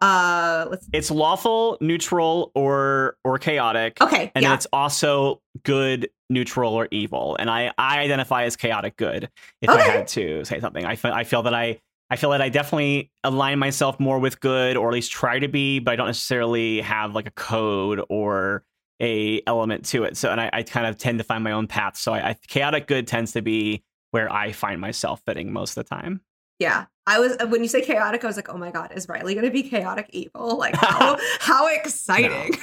Uh, 0.00 0.66
let's. 0.70 0.88
It's 0.92 1.10
lawful, 1.10 1.76
neutral, 1.80 2.52
or 2.54 3.16
or 3.24 3.38
chaotic. 3.38 4.00
Okay, 4.00 4.30
and 4.34 4.42
yeah, 4.44 4.54
it's 4.54 4.66
also 4.72 5.42
good, 5.64 6.08
neutral, 6.30 6.74
or 6.74 6.88
evil. 6.90 7.36
And 7.38 7.48
I, 7.50 7.72
I 7.78 8.00
identify 8.00 8.44
as 8.44 8.56
chaotic 8.56 8.96
good. 8.96 9.30
If 9.60 9.70
I 9.70 9.80
had 9.80 10.08
to 10.08 10.44
say 10.44 10.60
something, 10.60 10.84
I 10.84 10.96
feel 10.96 11.12
I 11.12 11.24
feel 11.24 11.42
that 11.42 11.54
I 11.54 11.80
I 12.10 12.16
feel 12.16 12.30
that 12.30 12.40
I 12.40 12.48
definitely 12.48 13.10
align 13.22 13.58
myself 13.58 14.00
more 14.00 14.18
with 14.18 14.40
good, 14.40 14.76
or 14.76 14.88
at 14.88 14.94
least 14.94 15.12
try 15.12 15.38
to 15.38 15.48
be, 15.48 15.78
but 15.78 15.92
I 15.92 15.96
don't 15.96 16.06
necessarily 16.06 16.80
have 16.80 17.14
like 17.14 17.26
a 17.26 17.32
code 17.32 18.02
or 18.08 18.64
a 19.00 19.42
element 19.46 19.84
to 19.86 20.04
it. 20.04 20.16
So, 20.16 20.30
and 20.30 20.40
I, 20.40 20.50
I 20.52 20.62
kind 20.62 20.86
of 20.86 20.98
tend 20.98 21.18
to 21.18 21.24
find 21.24 21.44
my 21.44 21.52
own 21.52 21.66
path. 21.66 21.96
So, 21.96 22.12
I, 22.12 22.30
I 22.30 22.36
chaotic 22.48 22.86
good 22.86 23.06
tends 23.06 23.32
to 23.32 23.42
be 23.42 23.84
where 24.10 24.32
I 24.32 24.52
find 24.52 24.80
myself 24.80 25.20
fitting 25.26 25.52
most 25.52 25.76
of 25.76 25.84
the 25.84 25.94
time. 25.94 26.22
yeah. 26.58 26.86
I 27.08 27.18
was 27.20 27.36
when 27.48 27.62
you 27.62 27.68
say 27.68 27.80
chaotic, 27.80 28.22
I 28.22 28.26
was 28.26 28.36
like, 28.36 28.50
oh 28.50 28.58
my 28.58 28.70
god, 28.70 28.92
is 28.94 29.08
Riley 29.08 29.32
going 29.32 29.46
to 29.46 29.50
be 29.50 29.62
chaotic 29.62 30.10
evil? 30.12 30.58
Like 30.58 30.76
how 30.78 31.16
how 31.40 31.66
exciting! 31.74 32.54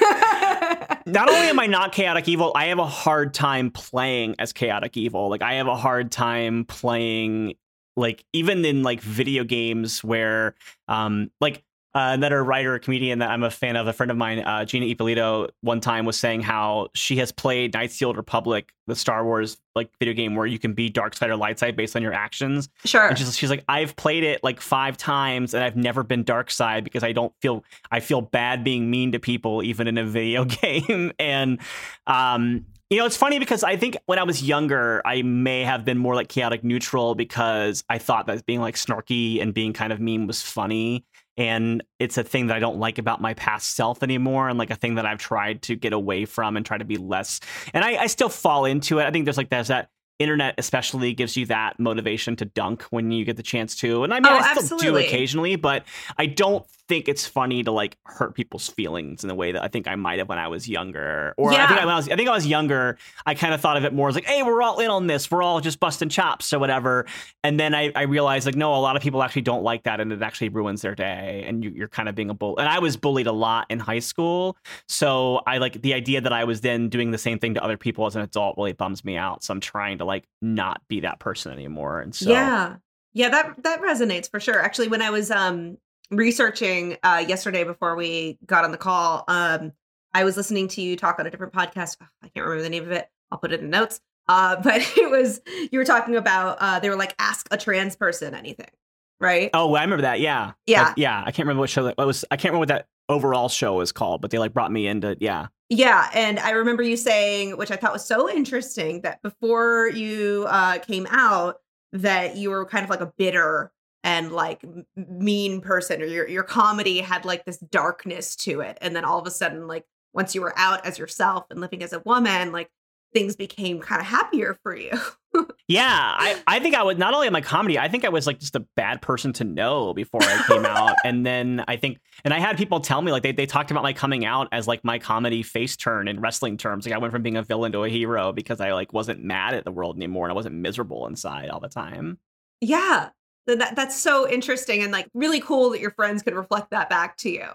not 1.08 1.30
only 1.30 1.48
am 1.48 1.60
I 1.60 1.66
not 1.66 1.92
chaotic 1.92 2.30
evil, 2.30 2.52
I 2.56 2.66
have 2.66 2.78
a 2.78 2.86
hard 2.86 3.34
time 3.34 3.72
playing 3.72 4.36
as 4.38 4.54
chaotic 4.54 4.96
evil. 4.98 5.30
Like 5.30 5.42
I 5.42 5.56
have 5.56 5.66
a 5.66 5.76
hard 5.76 6.12
time 6.12 6.66
playing 6.66 7.56
like 7.98 8.24
even 8.34 8.64
in 8.66 8.84
like 8.84 9.02
video 9.02 9.44
games 9.44 10.04
where 10.04 10.54
um 10.88 11.32
like 11.42 11.64
uh, 11.96 12.12
another 12.12 12.44
writer 12.44 12.78
comedian 12.78 13.20
that 13.20 13.30
I'm 13.32 13.44
a 13.44 13.50
fan 13.50 13.78
of, 13.78 13.88
a 13.88 13.94
friend 13.94 14.12
of 14.12 14.18
mine, 14.18 14.40
uh, 14.40 14.66
Gina 14.66 14.86
Ippolito, 14.86 15.48
one 15.62 15.80
time 15.80 16.04
was 16.04 16.20
saying 16.20 16.42
how 16.42 16.90
she 16.94 17.16
has 17.18 17.32
played 17.32 17.74
Knights 17.74 17.96
of 17.96 18.00
the 18.00 18.06
Old 18.06 18.18
Republic, 18.18 18.74
the 18.86 18.96
Star 18.96 19.24
Wars 19.24 19.58
like 19.76 19.90
video 19.98 20.14
game 20.14 20.36
where 20.36 20.46
you 20.46 20.60
can 20.60 20.74
be 20.74 20.90
dark 20.90 21.16
side 21.16 21.30
or 21.30 21.38
light 21.38 21.58
side 21.58 21.78
based 21.78 21.96
on 21.96 22.02
your 22.02 22.12
actions. 22.12 22.68
sure. 22.84 23.08
And 23.08 23.18
she's, 23.18 23.38
she's 23.38 23.50
like, 23.50 23.64
I've 23.70 23.96
played 23.96 24.26
it 24.26 24.44
like 24.44 24.60
five 24.60 24.98
times 24.98 25.54
and 25.54 25.64
I've 25.64 25.78
never 25.78 26.04
been 26.04 26.24
dark 26.24 26.52
side 26.52 26.84
because 26.84 27.02
I 27.02 27.14
don't 27.14 27.34
feel 27.42 27.64
I 27.90 28.02
feel 28.02 28.20
bad 28.20 28.66
being 28.66 28.92
mean 28.92 29.14
to 29.14 29.20
people 29.20 29.64
even 29.64 29.88
in 29.88 29.98
a 29.98 30.06
video 30.06 30.44
game. 30.46 31.14
and 31.18 31.62
um, 32.08 32.66
you 32.90 32.98
know, 32.98 33.06
it's 33.06 33.18
funny 33.18 33.40
because 33.40 33.64
I 33.64 33.78
think 33.78 33.98
when 34.06 34.20
I 34.20 34.24
was 34.24 34.44
younger, 34.44 35.02
I 35.06 35.22
may 35.24 35.64
have 35.64 35.86
been 35.86 35.98
more 35.98 36.14
like 36.14 36.28
chaotic 36.28 36.64
neutral 36.64 37.16
because 37.16 37.84
I 37.90 37.98
thought 37.98 38.28
that 38.28 38.46
being 38.46 38.62
like 38.62 38.76
snarky 38.76 39.42
and 39.42 39.54
being 39.54 39.74
kind 39.74 39.92
of 39.92 40.00
mean 40.00 40.28
was 40.28 40.42
funny. 40.42 41.04
And 41.38 41.84
it's 42.00 42.18
a 42.18 42.24
thing 42.24 42.48
that 42.48 42.56
I 42.56 42.60
don't 42.60 42.80
like 42.80 42.98
about 42.98 43.22
my 43.22 43.34
past 43.34 43.76
self 43.76 44.04
anymore, 44.04 44.48
and 44.48 44.58
like 44.58 44.70
a 44.72 44.76
thing 44.76 44.96
that 44.96 45.06
I've 45.06 45.20
tried 45.20 45.62
to 45.64 45.76
get 45.76 45.92
away 45.92 46.26
from 46.26 46.56
and 46.56 46.66
try 46.66 46.78
to 46.78 46.86
be 46.86 46.98
less. 46.98 47.40
And 47.74 47.84
I, 47.84 47.98
I 48.04 48.08
still 48.08 48.30
fall 48.30 48.66
into 48.66 49.00
it. 49.00 49.06
I 49.06 49.12
think 49.12 49.26
there's 49.26 49.38
like 49.38 49.50
there's 49.50 49.68
that 49.68 49.90
internet 50.18 50.56
especially 50.58 51.14
gives 51.14 51.36
you 51.36 51.46
that 51.48 51.78
motivation 51.78 52.38
to 52.38 52.46
dunk 52.46 52.84
when 52.84 53.12
you 53.12 53.26
get 53.26 53.36
the 53.36 53.44
chance 53.44 53.76
to. 53.76 54.06
And 54.06 54.14
I 54.14 54.22
mean, 54.22 54.32
Oh, 54.32 54.38
I 54.38 54.54
still 54.56 54.78
do 54.78 54.94
occasionally, 55.08 55.58
but 55.58 55.84
I 56.18 56.26
don't 56.26 56.66
think 56.88 57.08
it's 57.08 57.26
funny 57.26 57.64
to 57.64 57.72
like 57.72 57.98
hurt 58.06 58.36
people's 58.36 58.70
feelings 58.70 59.24
in 59.24 59.28
the 59.28 59.36
way 59.36 59.52
that 59.52 59.64
I 59.64 59.68
think 59.68 59.88
I 59.88 59.96
might 59.96 60.20
have 60.20 60.30
when 60.30 60.38
I 60.38 60.48
was 60.48 60.68
younger. 60.70 61.34
Or 61.38 61.52
I 61.52 61.58
think 61.58 61.70
Yeah. 61.70 61.76
I, 61.78 61.86
when 61.86 61.94
I 61.94 61.98
was 61.98 62.10
I 62.10 62.16
think 62.16 62.30
I 62.30 62.34
was 62.34 62.46
younger, 62.48 62.98
I 63.26 63.34
kind 63.34 63.54
of 63.54 63.62
thought 63.62 63.78
of 63.78 63.86
it 63.86 63.94
more 63.94 64.10
as 64.10 64.16
like, 64.16 64.26
hey, 64.26 64.44
we're 64.44 64.62
all 64.62 64.80
in 64.80 64.90
on 64.90 65.08
this. 65.08 65.30
We're 65.32 65.44
all 65.44 65.62
just 65.62 65.80
busting 65.80 66.10
chops 66.10 66.54
or 66.54 66.60
whatever. 66.60 67.06
And 67.44 67.60
then 67.60 67.74
I, 67.74 67.92
I 67.96 68.04
realized 68.04 68.46
like, 68.46 68.56
no, 68.56 68.76
a 68.76 68.78
lot 68.78 68.96
of 68.96 69.02
people 69.02 69.24
actually 69.24 69.42
don't 69.44 69.64
like 69.64 69.84
that 69.84 70.00
and 70.00 70.12
it 70.12 70.22
actually 70.22 70.50
ruins 70.50 70.82
their 70.82 70.96
day. 70.96 71.44
And 71.48 71.64
you, 71.64 71.72
you're 71.72 71.88
kind 71.88 72.08
of 72.08 72.16
being 72.16 72.30
a 72.30 72.34
bull. 72.34 72.58
And 72.58 72.70
I 72.70 72.80
was 72.80 72.98
bullied 72.98 73.28
a 73.28 73.32
lot 73.32 73.66
in 73.70 73.80
high 73.80 74.00
school. 74.00 74.58
So 74.88 75.42
I 75.48 75.58
like 75.58 75.82
the 75.82 75.94
idea 75.94 76.22
that 76.22 76.34
I 76.34 76.44
was 76.44 76.62
then 76.62 76.90
doing 76.90 77.12
the 77.12 77.18
same 77.18 77.40
thing 77.40 77.56
to 77.56 77.64
other 77.64 77.78
people 77.78 78.06
as 78.06 78.16
an 78.16 78.22
adult 78.22 78.58
really 78.58 78.74
bums 78.74 79.04
me 79.04 79.18
out. 79.18 79.44
So 79.44 79.54
I'm 79.54 79.60
trying 79.60 79.98
to 80.00 80.06
like 80.06 80.26
not 80.42 80.82
be 80.88 81.00
that 81.02 81.20
person 81.20 81.52
anymore. 81.52 82.00
And 82.02 82.14
so 82.14 82.30
Yeah. 82.32 82.76
Yeah, 83.14 83.30
that 83.30 83.64
that 83.64 83.82
resonates 83.82 84.30
for 84.30 84.42
sure. 84.42 84.62
Actually, 84.62 84.90
when 84.90 85.02
I 85.02 85.10
was 85.10 85.32
um 85.32 85.78
researching 86.12 86.98
uh 87.04 87.24
yesterday 87.28 87.64
before 87.64 87.96
we 87.96 88.38
got 88.46 88.64
on 88.64 88.72
the 88.72 88.78
call, 88.78 89.24
um 89.28 89.72
I 90.14 90.24
was 90.24 90.38
listening 90.38 90.68
to 90.70 90.82
you 90.82 90.96
talk 90.96 91.20
on 91.20 91.28
a 91.28 91.32
different 91.32 91.54
podcast. 91.54 91.98
I 92.02 92.30
can't 92.30 92.46
remember 92.46 92.64
the 92.64 92.70
name 92.70 92.84
of 92.84 92.92
it. 92.92 93.10
I'll 93.32 93.38
put 93.38 93.52
it 93.52 93.62
in 93.62 93.70
notes. 93.70 94.02
Uh 94.28 94.56
but 94.62 94.82
it 94.98 95.10
was 95.10 95.42
you 95.72 95.80
were 95.80 95.86
talking 95.86 96.16
about 96.16 96.58
uh 96.60 96.80
they 96.80 96.90
were 96.90 96.96
like 96.96 97.16
ask 97.20 97.48
a 97.52 97.58
trans 97.58 97.96
person 97.96 98.34
anything, 98.34 98.72
right? 99.20 99.50
Oh, 99.54 99.74
I 99.76 99.82
remember 99.82 100.04
that. 100.04 100.20
Yeah. 100.20 100.54
Yeah. 100.66 100.84
Like, 100.84 100.98
yeah. 100.98 101.22
I 101.26 101.32
can't 101.32 101.46
remember 101.46 101.62
what 101.62 101.70
show 101.70 101.84
that 101.84 101.98
what 101.98 102.08
was. 102.08 102.26
I 102.32 102.38
can't 102.38 102.54
remember 102.54 102.60
what 102.60 102.68
that 102.70 102.88
overall 103.10 103.50
show 103.50 103.76
was 103.76 103.92
called, 103.92 104.22
but 104.22 104.32
they 104.32 104.38
like 104.38 104.54
brought 104.54 104.72
me 104.72 104.88
into, 104.88 105.18
yeah. 105.20 105.48
Yeah, 105.70 106.10
and 106.14 106.40
I 106.40 106.52
remember 106.52 106.84
you 106.84 106.96
saying, 106.96 107.58
which 107.58 107.72
I 107.72 107.76
thought 107.76 107.94
was 107.94 108.06
so 108.06 108.30
interesting, 108.30 109.02
that 109.02 109.22
before 109.24 109.90
you 109.90 110.46
uh, 110.48 110.78
came 110.80 111.08
out, 111.10 111.58
that 111.92 112.36
you 112.36 112.52
were 112.52 112.66
kind 112.66 112.84
of 112.84 112.90
like 112.90 113.02
a 113.02 113.12
bitter 113.18 113.72
and 114.06 114.32
like 114.32 114.64
mean 114.96 115.60
person, 115.60 116.02
or 116.02 116.06
your 116.06 116.30
your 116.30 116.44
comedy 116.44 117.00
had 117.00 117.26
like 117.26 117.44
this 117.44 117.58
darkness 117.58 118.36
to 118.38 118.62
it, 118.62 118.78
and 118.80 118.96
then 118.96 119.04
all 119.04 119.20
of 119.20 119.28
a 119.28 119.32
sudden, 119.32 119.68
like 119.68 119.84
once 120.14 120.34
you 120.34 120.42
were 120.42 120.58
out 120.58 120.86
as 120.86 120.98
yourself 120.98 121.46
and 121.50 121.60
living 121.60 121.84
as 121.84 121.92
a 121.92 122.00
woman, 122.00 122.54
like 122.54 122.70
things 123.14 123.36
became 123.36 123.80
kind 123.82 124.00
of 124.00 124.08
happier 124.08 124.56
for 124.64 124.78
you. 124.78 124.92
Yeah. 125.68 126.16
I, 126.18 126.42
I 126.46 126.60
think 126.60 126.76
I 126.76 126.84
was 126.84 126.98
not 126.98 127.16
only 127.16 127.26
in 127.26 127.34
my 127.34 127.42
comedy, 127.42 127.80
I 127.80 127.90
think 127.90 128.06
I 128.06 128.10
was 128.10 128.28
like 128.28 128.40
just 128.40 128.56
a 128.56 128.60
bad 128.76 129.02
person 129.02 129.34
to 129.34 129.44
know 129.44 129.96
before 129.96 130.22
I 130.22 130.44
came 130.48 130.64
out. 130.64 130.96
And 131.04 131.26
then 131.26 131.64
I 131.68 131.76
think, 131.76 132.00
and 132.24 132.34
I 132.34 132.40
had 132.40 132.56
people 132.56 132.80
tell 132.80 133.02
me 133.02 133.12
like 133.12 133.24
they, 133.24 133.32
they 133.32 133.48
talked 133.48 133.72
about 133.72 133.82
my 133.84 133.92
coming 133.92 134.26
out 134.26 134.48
as 134.52 134.68
like 134.68 134.86
my 134.86 135.00
comedy 135.00 135.42
face 135.42 135.76
turn 135.76 136.08
in 136.08 136.22
wrestling 136.22 136.58
terms. 136.58 136.86
Like 136.86 136.94
I 136.94 137.00
went 137.00 137.12
from 137.12 137.24
being 137.24 137.36
a 137.36 137.42
villain 137.42 137.72
to 137.72 137.84
a 137.84 137.90
hero 137.90 138.32
because 138.32 138.62
I 138.62 138.74
like 138.74 138.94
wasn't 138.94 139.24
mad 139.24 139.56
at 139.56 139.66
the 139.66 139.72
world 139.72 139.98
anymore 139.98 140.26
and 140.28 140.32
I 140.32 140.36
wasn't 140.36 140.56
miserable 140.56 141.08
inside 141.08 141.50
all 141.50 141.60
the 141.60 141.68
time. 141.68 142.20
yeah, 142.62 143.10
that 143.48 143.76
that's 143.76 144.00
so 144.00 144.28
interesting 144.28 144.82
and 144.82 144.92
like 144.92 145.08
really 145.14 145.40
cool 145.40 145.70
that 145.72 145.80
your 145.80 145.92
friends 145.92 146.24
could 146.24 146.34
reflect 146.34 146.72
that 146.72 146.90
back 146.90 147.18
to 147.18 147.30
you. 147.30 147.48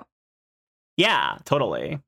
Yeah, 0.96 1.38
totally. 1.44 1.98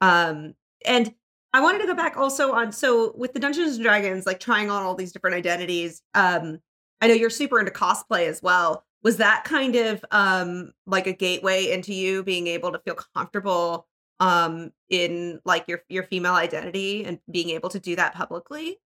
Um, 0.00 0.54
and 0.84 1.14
I 1.52 1.60
wanted 1.60 1.80
to 1.80 1.86
go 1.86 1.94
back 1.94 2.16
also 2.16 2.52
on 2.52 2.72
so 2.72 3.12
with 3.16 3.32
the 3.32 3.40
Dungeons 3.40 3.76
and 3.76 3.84
Dragons, 3.84 4.26
like 4.26 4.40
trying 4.40 4.70
on 4.70 4.82
all 4.82 4.94
these 4.94 5.12
different 5.12 5.36
identities. 5.36 6.02
Um, 6.14 6.60
I 7.00 7.08
know 7.08 7.14
you're 7.14 7.30
super 7.30 7.58
into 7.58 7.72
cosplay 7.72 8.26
as 8.28 8.42
well. 8.42 8.84
Was 9.02 9.16
that 9.16 9.44
kind 9.44 9.76
of 9.76 10.04
um 10.10 10.72
like 10.86 11.06
a 11.06 11.12
gateway 11.12 11.70
into 11.70 11.94
you 11.94 12.22
being 12.22 12.46
able 12.46 12.72
to 12.72 12.78
feel 12.80 12.96
comfortable 13.14 13.86
um 14.20 14.72
in 14.90 15.40
like 15.46 15.64
your 15.66 15.82
your 15.88 16.02
female 16.02 16.34
identity 16.34 17.04
and 17.04 17.18
being 17.30 17.50
able 17.50 17.70
to 17.70 17.80
do 17.80 17.96
that 17.96 18.14
publicly? 18.14 18.78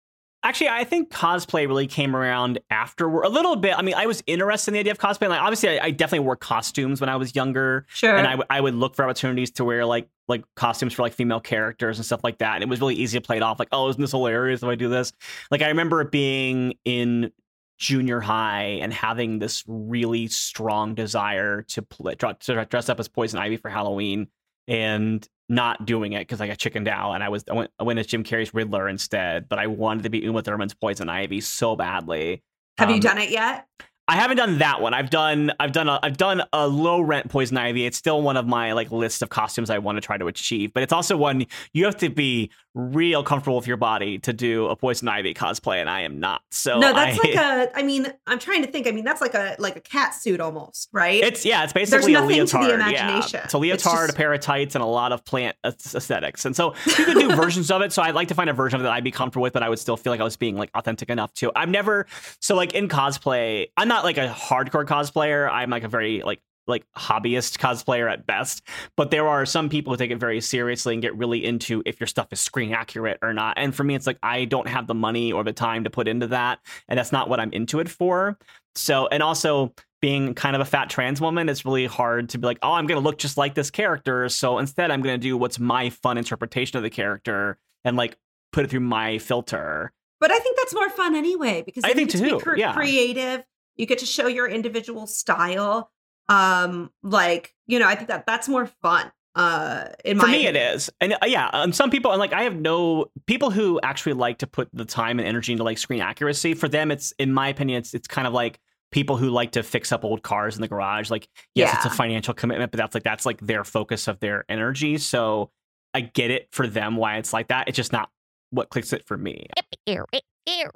Actually, 0.45 0.71
I 0.71 0.83
think 0.83 1.11
cosplay 1.11 1.69
really 1.69 1.87
came 1.87 2.17
around 2.17 2.59
after 2.69 3.07
a 3.07 3.29
little 3.29 3.55
bit. 3.55 3.79
I 3.79 3.83
mean, 3.83 3.95
I 3.95 4.07
was 4.07 4.25
interested 4.27 4.71
in 4.71 4.75
the 4.75 4.81
idea 4.81 4.93
of 4.93 4.99
cosplay. 4.99 5.29
Like, 5.29 5.41
obviously, 5.41 5.79
I, 5.79 5.87
I 5.87 5.91
definitely 5.93 6.25
wore 6.27 6.35
costumes 6.37 7.01
when 7.01 7.09
I 7.09 7.15
was 7.17 7.37
younger. 7.37 7.87
Sure. 7.89 8.17
And 8.17 8.27
I, 8.27 8.33
w- 8.33 8.47
I 8.51 8.61
would 8.61 8.75
look 8.75 8.97
for 8.97 9.05
opportunities 9.05 9.53
to 9.53 9.65
wear 9.65 9.85
like 9.85 10.09
like 10.29 10.45
costumes 10.57 10.95
for 10.95 11.03
like 11.03 11.13
female 11.13 11.41
characters 11.41 11.99
and 11.99 12.07
stuff 12.07 12.23
like 12.25 12.39
that. 12.39 12.57
And 12.57 12.65
it 12.65 12.69
was 12.69 12.81
really 12.81 12.95
easy 12.95 13.19
to 13.19 13.25
play 13.25 13.37
it 13.37 13.43
off 13.43 13.59
like, 13.59 13.69
oh, 13.71 13.89
isn't 13.89 14.01
this 14.01 14.13
hilarious 14.13 14.63
if 14.63 14.69
I 14.69 14.75
do 14.75 14.89
this? 14.89 15.13
Like, 15.51 15.63
I 15.63 15.69
remember 15.69 16.01
it 16.01 16.11
being 16.11 16.75
in 16.85 17.31
junior 17.79 18.21
high 18.21 18.79
and 18.81 18.93
having 18.93 19.39
this 19.39 19.65
really 19.67 20.29
strong 20.29 20.95
desire 20.95 21.63
to 21.63 21.83
play, 21.83 22.15
to 22.15 22.67
dress 22.69 22.89
up 22.89 23.01
as 23.01 23.09
Poison 23.09 23.39
Ivy 23.39 23.57
for 23.57 23.69
Halloween 23.69 24.29
and 24.69 25.27
not 25.49 25.85
doing 25.85 26.13
it 26.13 26.21
because 26.21 26.41
I 26.41 26.47
got 26.47 26.59
chickened 26.59 26.89
out 26.89 27.13
and 27.13 27.23
I 27.23 27.29
was 27.29 27.45
I 27.51 27.55
went 27.55 27.71
I 27.79 27.83
went 27.83 27.99
as 27.99 28.07
Jim 28.07 28.25
Carrey's 28.25 28.55
Riddler 28.55 28.89
instead, 28.89 29.49
but 29.49 29.59
I 29.59 29.67
wanted 29.67 30.05
to 30.05 30.11
be 30.11 30.19
Uma 30.21 30.43
Thurman's 30.43 30.75
Poison 30.75 31.09
Ivy 31.09 31.41
so 31.41 31.77
badly. 31.77 32.43
Have 32.79 32.89
um, 32.89 32.95
you 32.95 33.01
done 33.01 33.19
it 33.19 33.31
yet? 33.31 33.67
I 34.09 34.17
haven't 34.17 34.37
done 34.37 34.59
that 34.59 34.81
one. 34.81 34.95
I've 34.95 35.11
done 35.11 35.53
I've 35.61 35.73
done 35.73 35.89
a 35.89 35.99
I've 36.03 36.17
done 36.17 36.43
a 36.53 36.67
low 36.67 37.01
rent 37.01 37.31
poison 37.31 37.57
ivy. 37.57 37.87
It's 37.87 37.97
still 37.97 38.21
one 38.21 38.37
of 38.37 38.47
my 38.47 38.73
like 38.73 38.91
list 38.91 39.23
of 39.23 39.29
costumes 39.29 39.71
I 39.71 39.79
want 39.79 39.97
to 39.97 40.01
try 40.01 40.19
to 40.19 40.27
achieve, 40.27 40.73
but 40.75 40.83
it's 40.83 40.93
also 40.93 41.17
one 41.17 41.47
you 41.73 41.85
have 41.85 41.97
to 41.99 42.11
be 42.11 42.51
real 42.75 43.23
comfortable 43.23 43.57
with 43.57 43.67
your 43.67 43.77
body 43.77 44.19
to 44.21 44.33
do 44.33 44.67
a 44.67 44.77
poison 44.77 45.09
ivy 45.09 45.35
cosplay, 45.35 45.81
and 45.81 45.91
I 45.91 46.03
am 46.03 46.21
not. 46.21 46.43
So 46.51 46.79
no, 46.79 46.93
that's 46.93 47.19
I, 47.19 47.23
like 47.23 47.37
a. 47.75 47.79
I 47.79 47.83
mean, 47.83 48.13
I'm 48.27 48.39
trying 48.39 48.63
to 48.63 48.71
think. 48.71 48.87
I 48.87 48.93
mean, 48.93 49.05
that's 49.05 49.21
like 49.21 49.35
a 49.35 49.57
like 49.59 49.77
a 49.77 49.81
cat 49.81 50.15
suit 50.15 50.41
almost, 50.41 50.89
right? 50.93 51.23
It's 51.23 51.45
yeah, 51.45 51.65
it's 51.65 51.73
basically 51.73 52.15
There's 52.15 52.25
a 52.25 52.27
leotard. 52.27 52.63
To 52.63 52.69
the 52.69 52.75
imagination. 52.75 53.39
Yeah. 53.39 53.45
It's 53.45 53.55
a 53.55 53.59
leotard, 53.59 54.07
just... 54.07 54.11
a 54.11 54.17
pair 54.17 54.33
of 54.33 54.41
tights, 54.41 54.75
and 54.75 54.83
a 54.83 54.87
lot 54.87 55.13
of 55.13 55.25
plant 55.25 55.57
aesthetics. 55.65 56.45
And 56.45 56.57
so 56.57 56.75
you 56.87 57.05
can 57.05 57.19
do 57.19 57.35
versions 57.37 57.71
of 57.71 57.83
it. 57.83 57.93
So 57.93 58.03
I'd 58.03 58.15
like 58.15 58.29
to 58.29 58.35
find 58.35 58.49
a 58.49 58.55
version 58.55 58.77
of 58.77 58.83
it 58.83 58.85
that 58.85 58.93
I'd 58.93 59.05
be 59.05 59.11
comfortable 59.11 59.43
with, 59.43 59.53
but 59.53 59.63
I 59.63 59.69
would 59.69 59.79
still 59.79 59.97
feel 59.97 60.13
like 60.13 60.21
I 60.21 60.25
was 60.25 60.37
being 60.37 60.57
like 60.57 60.71
authentic 60.75 61.11
enough 61.11 61.33
to. 61.35 61.53
I've 61.55 61.69
never 61.69 62.07
so 62.41 62.55
like 62.55 62.75
in 62.75 62.89
cosplay. 62.89 63.69
I'm 63.77 63.89
not 63.89 64.05
like 64.05 64.19
a 64.19 64.29
hardcore 64.29 64.87
cosplayer. 64.87 65.51
I'm 65.51 65.71
like 65.71 65.85
a 65.85 65.89
very 65.89 66.23
like 66.23 66.41
like 66.67 66.85
hobbyist 66.97 67.59
cosplayer 67.59 68.11
at 68.11 68.27
best. 68.27 68.63
But 68.97 69.11
there 69.11 69.29
are 69.29 69.47
some 69.47 69.69
people 69.69 69.93
who 69.93 69.97
take 69.97 70.11
it 70.11 70.19
very 70.19 70.41
seriously 70.41 70.95
and 70.95 71.03
get 71.03 71.17
really 71.17 71.45
into 71.45 71.83
if 71.87 72.01
your 72.01 72.07
stuff 72.07 72.29
is 72.33 72.41
screen 72.41 72.73
accurate 72.73 73.19
or 73.23 73.33
not. 73.33 73.55
And 73.57 73.75
for 73.75 73.85
me, 73.85 73.95
it's 73.95 74.07
like 74.07 74.19
I 74.23 74.45
don't 74.45 74.69
have 74.69 74.87
the 74.87 74.95
money 74.95 75.33
or 75.33 75.45
the 75.45 75.53
time 75.53 75.85
to 75.85 75.91
put 75.91 76.09
into 76.09 76.29
that, 76.29 76.61
and 76.89 76.99
that's 76.99 77.13
not 77.13 77.29
what 77.29 77.41
I'm 77.41 77.53
into 77.53 77.81
it 77.81 77.89
for. 77.89 78.39
So, 78.75 79.07
and 79.09 79.23
also 79.23 79.75
being 80.01 80.35
kind 80.35 80.57
of 80.57 80.63
a 80.63 80.65
fat 80.65 80.91
trans 80.91 81.21
woman, 81.21 81.49
it's 81.49 81.65
really 81.65 81.87
hard 81.87 82.31
to 82.31 82.39
be 82.39 82.47
like, 82.47 82.59
oh, 82.63 82.73
I'm 82.73 82.87
going 82.87 83.01
to 83.01 83.05
look 83.05 83.19
just 83.19 83.37
like 83.37 83.55
this 83.55 83.71
character. 83.71 84.29
So 84.29 84.59
instead, 84.59 84.91
I'm 84.91 85.01
going 85.01 85.19
to 85.19 85.23
do 85.23 85.37
what's 85.37 85.59
my 85.59 85.91
fun 85.91 86.19
interpretation 86.19 86.77
of 86.77 86.83
the 86.83 86.91
character 86.91 87.59
and 87.85 87.97
like 87.97 88.19
put 88.53 88.65
it 88.65 88.71
through 88.71 88.81
my 88.81 89.19
filter. 89.19 89.93
But 90.21 90.31
I 90.31 90.39
think 90.39 90.57
that's 90.57 90.75
more 90.75 90.91
fun 90.91 91.15
anyway 91.15 91.63
because 91.65 91.85
I 91.85 91.93
think 91.93 92.11
too. 92.11 92.39
Cre- 92.41 92.57
yeah. 92.57 92.75
creative. 92.75 93.45
You 93.77 93.87
get 93.87 93.99
to 93.99 94.07
show 94.07 94.27
your 94.27 94.47
individual 94.47 95.07
style 95.07 95.91
um 96.33 96.91
like 97.03 97.55
you 97.67 97.79
know 97.79 97.87
i 97.87 97.95
think 97.95 98.09
that 98.09 98.27
that's 98.27 98.49
more 98.49 98.67
fun 98.67 99.11
uh 99.35 99.87
in 100.05 100.17
my 100.17 100.25
for 100.25 100.29
me 100.29 100.47
opinion. 100.47 100.57
it 100.57 100.75
is 100.75 100.91
and 101.01 101.15
uh, 101.15 101.19
yeah 101.27 101.49
um, 101.53 101.73
some 101.73 101.91
people 101.91 102.11
and 102.11 102.21
like 102.21 102.33
i 102.33 102.43
have 102.43 102.57
no 102.57 103.07
people 103.27 103.51
who 103.51 103.81
actually 103.83 104.13
like 104.13 104.39
to 104.39 104.47
put 104.47 104.69
the 104.73 104.85
time 104.85 105.19
and 105.19 105.27
energy 105.27 105.53
into 105.53 105.65
like 105.65 105.79
screen 105.79 106.01
accuracy 106.01 106.55
for 106.55 106.69
them 106.69 106.91
it's 106.91 107.13
in 107.19 107.33
my 107.33 107.49
opinion 107.49 107.79
it's 107.79 107.95
it's 107.95 108.09
kind 108.09 108.27
of 108.27 108.33
like 108.33 108.59
people 108.91 109.17
who 109.17 109.31
like 109.31 109.53
to 109.53 109.63
fix 109.63 109.91
up 109.91 110.05
old 110.05 110.23
cars 110.23 110.55
in 110.55 110.61
the 110.61 110.69
garage 110.69 111.11
like 111.11 111.29
yes 111.55 111.71
yeah. 111.71 111.77
it's 111.77 111.87
a 111.87 111.91
financial 111.91 112.35
commitment 112.35 112.71
but 112.71 112.79
that's 112.79 112.95
like 112.95 113.05
that's 113.05 113.25
like 113.25 113.41
their 113.41 113.65
focus 113.65 114.07
of 114.07 114.21
their 114.21 114.45
energy 114.51 114.99
so 114.99 115.51
i 115.95 116.01
get 116.01 116.31
it 116.31 116.47
for 116.51 116.67
them 116.67 116.97
why 116.97 117.17
it's 117.17 117.33
like 117.33 117.49
that 117.49 117.69
it's 117.69 117.77
just 117.77 117.93
not 117.93 118.11
what 118.51 118.69
clicks 118.69 118.93
it 118.93 119.07
for 119.07 119.17
me 119.17 119.47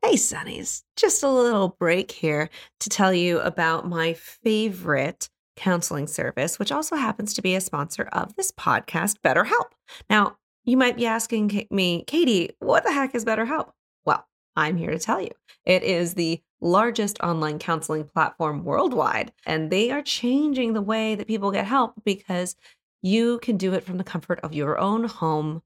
Hey, 0.03 0.15
Sunnies. 0.15 0.83
Just 0.97 1.25
a 1.25 1.29
little 1.29 1.77
break 1.81 2.13
here 2.13 2.51
to 2.81 2.89
tell 2.89 3.13
you 3.13 3.41
about 3.41 3.89
my 3.89 4.13
favorite 4.15 5.29
counseling 5.57 6.07
service, 6.07 6.59
which 6.59 6.71
also 6.71 6.97
happens 6.97 7.35
to 7.35 7.43
be 7.43 7.55
a 7.55 7.61
sponsor 7.61 8.05
of 8.13 8.37
this 8.37 8.53
podcast, 8.53 9.17
BetterHelp. 9.25 9.71
Now, 10.09 10.37
you 10.65 10.77
might 10.77 10.97
be 10.97 11.07
asking 11.07 11.67
me, 11.71 12.05
Katie, 12.07 12.51
what 12.61 12.85
the 12.85 12.93
heck 12.93 13.15
is 13.15 13.25
BetterHelp? 13.25 13.71
Well, 14.05 14.27
I'm 14.57 14.77
here 14.77 14.91
to 14.91 14.99
tell 14.99 15.21
you. 15.21 15.31
It 15.65 15.83
is 15.83 16.15
the 16.15 16.41
largest 16.61 17.21
online 17.21 17.59
counseling 17.59 18.05
platform 18.05 18.65
worldwide, 18.65 19.33
and 19.45 19.71
they 19.71 19.91
are 19.91 20.03
changing 20.03 20.73
the 20.73 20.83
way 20.83 21.15
that 21.15 21.27
people 21.27 21.51
get 21.51 21.67
help 21.67 21.95
because 22.05 22.57
you 23.03 23.39
can 23.39 23.57
do 23.57 23.75
it 23.75 23.85
from 23.85 23.99
the 23.99 24.05
comfort 24.05 24.41
of 24.41 24.55
your 24.55 24.79
own 24.79 25.05
home. 25.05 25.63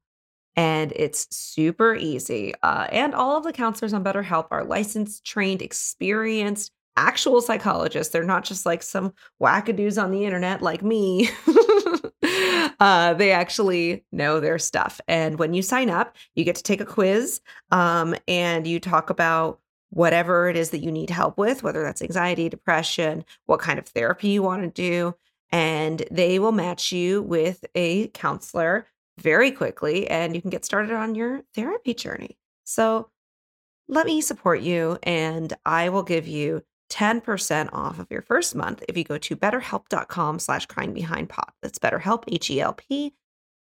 And 0.55 0.91
it's 0.95 1.33
super 1.35 1.95
easy. 1.95 2.53
Uh, 2.61 2.85
and 2.91 3.15
all 3.15 3.37
of 3.37 3.43
the 3.43 3.53
counselors 3.53 3.93
on 3.93 4.03
BetterHelp 4.03 4.47
are 4.51 4.65
licensed, 4.65 5.23
trained, 5.25 5.61
experienced, 5.61 6.71
actual 6.97 7.41
psychologists. 7.41 8.11
They're 8.11 8.23
not 8.23 8.43
just 8.43 8.65
like 8.65 8.83
some 8.83 9.13
wackadoos 9.41 10.01
on 10.01 10.11
the 10.11 10.25
internet 10.25 10.61
like 10.61 10.83
me. 10.83 11.29
uh, 12.79 13.13
they 13.13 13.31
actually 13.31 14.03
know 14.11 14.39
their 14.39 14.59
stuff. 14.59 14.99
And 15.07 15.39
when 15.39 15.53
you 15.53 15.61
sign 15.61 15.89
up, 15.89 16.15
you 16.35 16.43
get 16.43 16.55
to 16.55 16.63
take 16.63 16.81
a 16.81 16.85
quiz 16.85 17.41
um, 17.71 18.15
and 18.27 18.67
you 18.67 18.79
talk 18.79 19.09
about 19.09 19.59
whatever 19.89 20.49
it 20.49 20.55
is 20.55 20.69
that 20.69 20.79
you 20.79 20.91
need 20.91 21.09
help 21.09 21.37
with, 21.37 21.63
whether 21.63 21.83
that's 21.83 22.01
anxiety, 22.01 22.49
depression, 22.49 23.25
what 23.45 23.59
kind 23.59 23.77
of 23.77 23.87
therapy 23.87 24.29
you 24.29 24.41
want 24.41 24.63
to 24.63 24.69
do. 24.69 25.13
And 25.51 26.03
they 26.09 26.39
will 26.39 26.53
match 26.53 26.91
you 26.91 27.21
with 27.21 27.65
a 27.75 28.07
counselor 28.09 28.87
very 29.19 29.51
quickly 29.51 30.09
and 30.09 30.33
you 30.33 30.41
can 30.41 30.49
get 30.49 30.65
started 30.65 30.91
on 30.91 31.15
your 31.15 31.41
therapy 31.53 31.93
journey. 31.93 32.37
So 32.63 33.09
let 33.87 34.05
me 34.05 34.21
support 34.21 34.61
you 34.61 34.97
and 35.03 35.53
I 35.65 35.89
will 35.89 36.03
give 36.03 36.25
you 36.27 36.63
10% 36.91 37.69
off 37.73 37.97
of 37.97 38.07
your 38.11 38.21
first 38.21 38.53
month 38.53 38.83
if 38.87 38.97
you 38.97 39.03
go 39.03 39.17
to 39.17 39.35
betterhelp.com 39.35 40.39
slash 40.39 40.65
crying 40.67 40.93
behind 40.93 41.29
pod. 41.29 41.51
That's 41.61 41.79
betterhelp, 41.79 42.25
H-E-L-P 42.27 43.13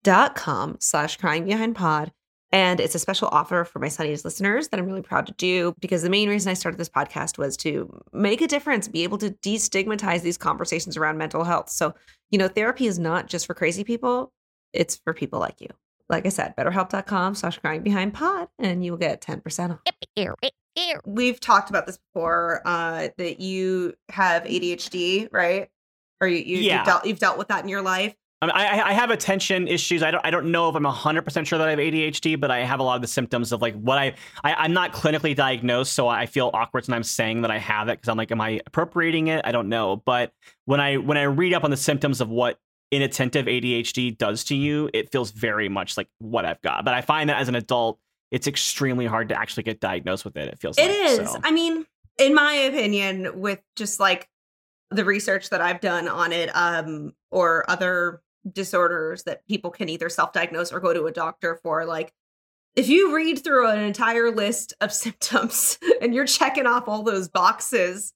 dot 0.03 0.35
com 0.35 0.77
slash 0.79 1.17
crying 1.17 1.45
behind 1.45 1.75
pod. 1.75 2.11
And 2.51 2.79
it's 2.79 2.95
a 2.95 2.99
special 2.99 3.27
offer 3.29 3.65
for 3.65 3.79
my 3.79 3.87
Sunnies 3.87 4.23
listeners 4.23 4.69
that 4.69 4.79
I'm 4.79 4.85
really 4.85 5.01
proud 5.01 5.25
to 5.27 5.33
do 5.33 5.73
because 5.79 6.03
the 6.03 6.09
main 6.09 6.29
reason 6.29 6.49
I 6.49 6.53
started 6.53 6.77
this 6.77 6.87
podcast 6.87 7.37
was 7.37 7.57
to 7.57 7.91
make 8.13 8.39
a 8.39 8.47
difference, 8.47 8.87
be 8.87 9.03
able 9.03 9.17
to 9.17 9.31
destigmatize 9.31 10.21
these 10.21 10.37
conversations 10.37 10.95
around 10.95 11.17
mental 11.17 11.43
health. 11.43 11.69
So, 11.69 11.95
you 12.29 12.37
know, 12.37 12.47
therapy 12.47 12.85
is 12.85 12.99
not 12.99 13.27
just 13.27 13.47
for 13.47 13.55
crazy 13.55 13.83
people, 13.83 14.31
it's 14.71 14.95
for 14.95 15.13
people 15.13 15.39
like 15.39 15.59
you. 15.59 15.69
Like 16.07 16.27
I 16.27 16.29
said, 16.29 16.55
betterhelp.com 16.55 17.33
slash 17.33 17.57
crying 17.57 17.81
behind 17.81 18.13
pod, 18.13 18.47
and 18.59 18.85
you 18.85 18.91
will 18.91 18.99
get 18.99 19.21
10% 19.21 19.71
off. 19.71 19.79
We've 21.05 21.39
talked 21.39 21.69
about 21.69 21.85
this 21.85 21.97
before 21.97 22.61
uh, 22.65 23.09
that 23.17 23.39
you 23.39 23.93
have 24.09 24.43
ADHD, 24.43 25.29
right? 25.31 25.69
Or 26.21 26.27
you, 26.27 26.37
you, 26.37 26.57
yeah. 26.57 26.77
you've, 26.77 26.85
dealt, 26.85 27.05
you've 27.05 27.19
dealt 27.19 27.37
with 27.37 27.47
that 27.49 27.63
in 27.63 27.69
your 27.69 27.81
life. 27.81 28.15
I, 28.41 28.45
mean, 28.45 28.55
I, 28.55 28.89
I 28.89 28.93
have 28.93 29.11
attention 29.11 29.67
issues. 29.67 30.03
I 30.03 30.11
don't 30.11 30.25
I 30.25 30.29
don't 30.29 30.51
know 30.51 30.69
if 30.69 30.75
I'm 30.75 30.83
100% 30.83 31.45
sure 31.45 31.57
that 31.57 31.67
I 31.67 31.71
have 31.71 31.79
ADHD, 31.79 32.39
but 32.39 32.51
I 32.51 32.59
have 32.59 32.79
a 32.79 32.83
lot 32.83 32.95
of 32.95 33.01
the 33.01 33.07
symptoms 33.07 33.51
of 33.51 33.61
like 33.61 33.75
what 33.75 33.97
I, 33.97 34.13
I 34.43 34.65
am 34.65 34.73
not 34.73 34.93
clinically 34.93 35.35
diagnosed, 35.35 35.93
so 35.93 36.07
I 36.07 36.25
feel 36.25 36.51
awkward 36.53 36.87
when 36.87 36.95
I'm 36.95 37.03
saying 37.03 37.41
that 37.43 37.51
I 37.51 37.57
have 37.57 37.87
it 37.87 37.97
because 37.97 38.09
I'm 38.09 38.17
like, 38.17 38.31
am 38.31 38.41
I 38.41 38.61
appropriating 38.65 39.27
it? 39.27 39.41
I 39.45 39.51
don't 39.51 39.69
know. 39.69 40.03
But 40.05 40.33
when 40.65 40.81
I 40.81 40.97
when 40.97 41.17
I 41.17 41.23
read 41.23 41.53
up 41.53 41.63
on 41.63 41.71
the 41.71 41.77
symptoms 41.77 42.19
of 42.19 42.29
what 42.29 42.59
inattentive 42.91 43.45
ADHD 43.45 44.17
does 44.17 44.43
to 44.45 44.55
you, 44.55 44.89
it 44.93 45.11
feels 45.11 45.31
very 45.31 45.69
much 45.69 45.95
like 45.97 46.07
what 46.19 46.45
I've 46.45 46.61
got. 46.61 46.83
But 46.85 46.93
I 46.93 47.01
find 47.01 47.29
that 47.29 47.37
as 47.39 47.47
an 47.47 47.55
adult, 47.55 47.99
it's 48.31 48.47
extremely 48.47 49.05
hard 49.05 49.29
to 49.29 49.39
actually 49.39 49.63
get 49.63 49.79
diagnosed 49.79 50.25
with 50.25 50.35
it. 50.37 50.49
It 50.49 50.59
feels 50.59 50.77
it 50.77 50.87
like, 50.87 51.21
is. 51.21 51.31
So. 51.31 51.39
I 51.43 51.51
mean, 51.51 51.85
in 52.17 52.33
my 52.33 52.53
opinion, 52.53 53.39
with 53.39 53.59
just 53.75 53.99
like 53.99 54.27
the 54.91 55.05
research 55.05 55.49
that 55.49 55.61
I've 55.61 55.81
done 55.81 56.07
on 56.07 56.31
it, 56.31 56.49
um, 56.55 57.13
or 57.31 57.69
other 57.69 58.21
disorders 58.51 59.23
that 59.23 59.45
people 59.47 59.71
can 59.71 59.89
either 59.89 60.07
self-diagnose 60.07 60.71
or 60.71 60.79
go 60.79 60.93
to 60.93 61.05
a 61.05 61.11
doctor 61.11 61.59
for, 61.63 61.85
like 61.85 62.13
if 62.75 62.89
you 62.89 63.15
read 63.15 63.43
through 63.43 63.69
an 63.69 63.79
entire 63.79 64.31
list 64.31 64.73
of 64.81 64.91
symptoms 64.93 65.77
and 66.01 66.13
you're 66.13 66.25
checking 66.25 66.65
off 66.65 66.87
all 66.87 67.03
those 67.03 67.27
boxes, 67.27 68.13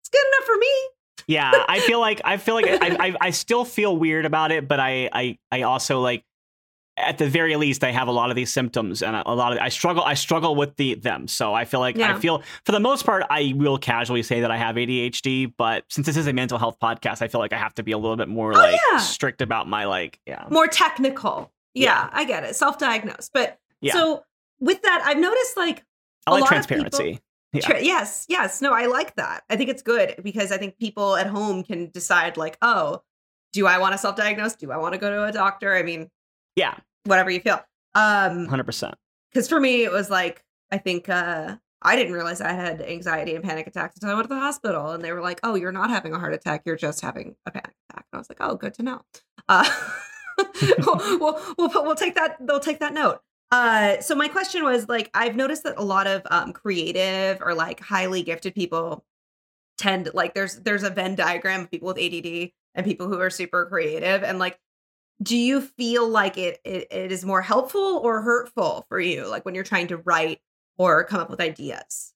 it's 0.00 0.08
good 0.08 0.24
enough 0.26 0.46
for 0.46 0.56
me. 0.56 0.88
yeah, 1.26 1.64
I 1.68 1.80
feel 1.80 2.00
like 2.00 2.20
I 2.24 2.36
feel 2.36 2.54
like 2.54 2.66
I, 2.66 3.08
I, 3.08 3.14
I 3.20 3.30
still 3.32 3.64
feel 3.64 3.96
weird 3.96 4.24
about 4.24 4.52
it, 4.52 4.66
but 4.68 4.80
I 4.80 5.10
I 5.12 5.38
I 5.50 5.62
also 5.62 6.00
like 6.00 6.24
at 6.98 7.18
the 7.18 7.28
very 7.28 7.56
least 7.56 7.84
I 7.84 7.90
have 7.90 8.08
a 8.08 8.12
lot 8.12 8.30
of 8.30 8.36
these 8.36 8.52
symptoms 8.52 9.02
and 9.02 9.16
a 9.16 9.34
lot 9.34 9.52
of 9.52 9.58
I 9.58 9.68
struggle 9.68 10.02
I 10.02 10.14
struggle 10.14 10.54
with 10.54 10.76
the 10.76 10.94
them. 10.94 11.28
So 11.28 11.54
I 11.54 11.64
feel 11.64 11.80
like 11.80 11.96
yeah. 11.96 12.16
I 12.16 12.18
feel 12.18 12.42
for 12.64 12.72
the 12.72 12.80
most 12.80 13.04
part 13.04 13.24
I 13.30 13.52
will 13.56 13.78
casually 13.78 14.22
say 14.22 14.40
that 14.40 14.50
I 14.50 14.56
have 14.56 14.76
ADHD, 14.76 15.52
but 15.56 15.84
since 15.88 16.06
this 16.06 16.16
is 16.16 16.26
a 16.26 16.32
mental 16.32 16.58
health 16.58 16.78
podcast, 16.82 17.22
I 17.22 17.28
feel 17.28 17.40
like 17.40 17.52
I 17.52 17.58
have 17.58 17.74
to 17.74 17.82
be 17.82 17.92
a 17.92 17.98
little 17.98 18.16
bit 18.16 18.28
more 18.28 18.52
oh, 18.52 18.58
like 18.58 18.80
yeah. 18.92 18.98
strict 18.98 19.42
about 19.42 19.68
my 19.68 19.84
like 19.84 20.20
yeah. 20.26 20.46
More 20.50 20.66
technical. 20.66 21.52
Yeah, 21.74 21.84
yeah. 21.84 22.10
I 22.12 22.24
get 22.24 22.44
it. 22.44 22.56
Self-diagnosed. 22.56 23.30
But. 23.32 23.58
So 23.92 24.24
with 24.60 24.82
that, 24.82 25.02
I've 25.04 25.18
noticed 25.18 25.56
like 25.56 25.84
I 26.26 26.30
a 26.30 26.32
like 26.32 26.40
lot 26.40 26.46
of 26.46 26.48
transparency. 26.48 27.20
people-. 27.52 27.60
Tra- 27.60 27.82
yes, 27.82 28.26
yes. 28.28 28.60
No, 28.60 28.74
I 28.74 28.86
like 28.86 29.16
that. 29.16 29.42
I 29.48 29.56
think 29.56 29.70
it's 29.70 29.82
good 29.82 30.16
because 30.22 30.52
I 30.52 30.58
think 30.58 30.78
people 30.78 31.16
at 31.16 31.26
home 31.26 31.62
can 31.62 31.88
decide, 31.90 32.36
like, 32.36 32.58
oh, 32.60 33.02
do 33.52 33.66
I 33.66 33.78
want 33.78 33.92
to 33.92 33.98
self 33.98 34.16
diagnose? 34.16 34.54
Do 34.54 34.70
I 34.70 34.76
want 34.76 34.92
to 34.94 34.98
go 34.98 35.10
to 35.10 35.24
a 35.24 35.32
doctor? 35.32 35.74
I 35.74 35.82
mean, 35.82 36.10
Yeah. 36.56 36.74
Whatever 37.04 37.30
you 37.30 37.40
feel. 37.40 37.60
Um, 37.94 38.46
100%. 38.46 38.92
because 39.32 39.48
for 39.48 39.60
me, 39.60 39.84
it 39.84 39.92
was 39.92 40.10
like, 40.10 40.44
I 40.70 40.78
think 40.78 41.08
uh, 41.08 41.56
I 41.82 41.96
didn't 41.96 42.12
realize 42.12 42.40
I 42.40 42.52
had 42.52 42.80
anxiety 42.82 43.34
and 43.34 43.44
panic 43.44 43.66
attacks 43.66 43.96
until 43.96 44.10
I 44.10 44.14
went 44.14 44.28
to 44.28 44.34
the 44.34 44.40
hospital, 44.40 44.90
and 44.90 45.04
they 45.04 45.12
were 45.12 45.22
like, 45.22 45.40
oh, 45.42 45.54
you're 45.54 45.72
not 45.72 45.90
having 45.90 46.12
a 46.12 46.18
heart 46.18 46.34
attack, 46.34 46.62
you're 46.64 46.76
just 46.76 47.00
having 47.00 47.34
a 47.46 47.50
panic 47.50 47.74
attack. 47.88 48.06
And 48.12 48.16
I 48.16 48.18
was 48.18 48.28
like, 48.28 48.38
oh, 48.40 48.56
good 48.56 48.74
to 48.74 48.82
know. 48.82 49.02
Uh, 49.48 49.68
we'll, 50.78 51.18
we'll, 51.18 51.40
we'll, 51.58 51.68
put- 51.68 51.84
we'll 51.84 51.96
take 51.96 52.14
that, 52.14 52.36
they'll 52.40 52.60
take 52.60 52.78
that 52.80 52.94
note. 52.94 53.20
Uh, 53.50 54.00
so 54.00 54.14
my 54.14 54.28
question 54.28 54.62
was 54.62 54.88
like, 54.88 55.10
I've 55.14 55.34
noticed 55.34 55.64
that 55.64 55.74
a 55.78 55.82
lot 55.82 56.06
of 56.06 56.22
um, 56.30 56.52
creative 56.52 57.40
or 57.40 57.54
like 57.54 57.80
highly 57.80 58.22
gifted 58.22 58.54
people 58.54 59.04
tend 59.78 60.10
like 60.12 60.34
there's 60.34 60.56
there's 60.56 60.82
a 60.82 60.90
Venn 60.90 61.14
diagram 61.14 61.62
of 61.62 61.70
people 61.70 61.88
with 61.88 61.98
ADD 61.98 62.50
and 62.74 62.84
people 62.84 63.08
who 63.08 63.18
are 63.20 63.30
super 63.30 63.64
creative 63.66 64.22
and 64.22 64.38
like 64.38 64.58
do 65.22 65.36
you 65.36 65.60
feel 65.60 66.08
like 66.08 66.38
it, 66.38 66.60
it 66.64 66.86
it 66.90 67.12
is 67.12 67.24
more 67.24 67.42
helpful 67.42 68.00
or 68.02 68.22
hurtful 68.22 68.84
for 68.88 69.00
you 69.00 69.26
like 69.26 69.44
when 69.44 69.54
you're 69.54 69.64
trying 69.64 69.88
to 69.88 69.98
write 69.98 70.40
or 70.76 71.04
come 71.04 71.20
up 71.20 71.30
with 71.30 71.40
ideas 71.40 72.12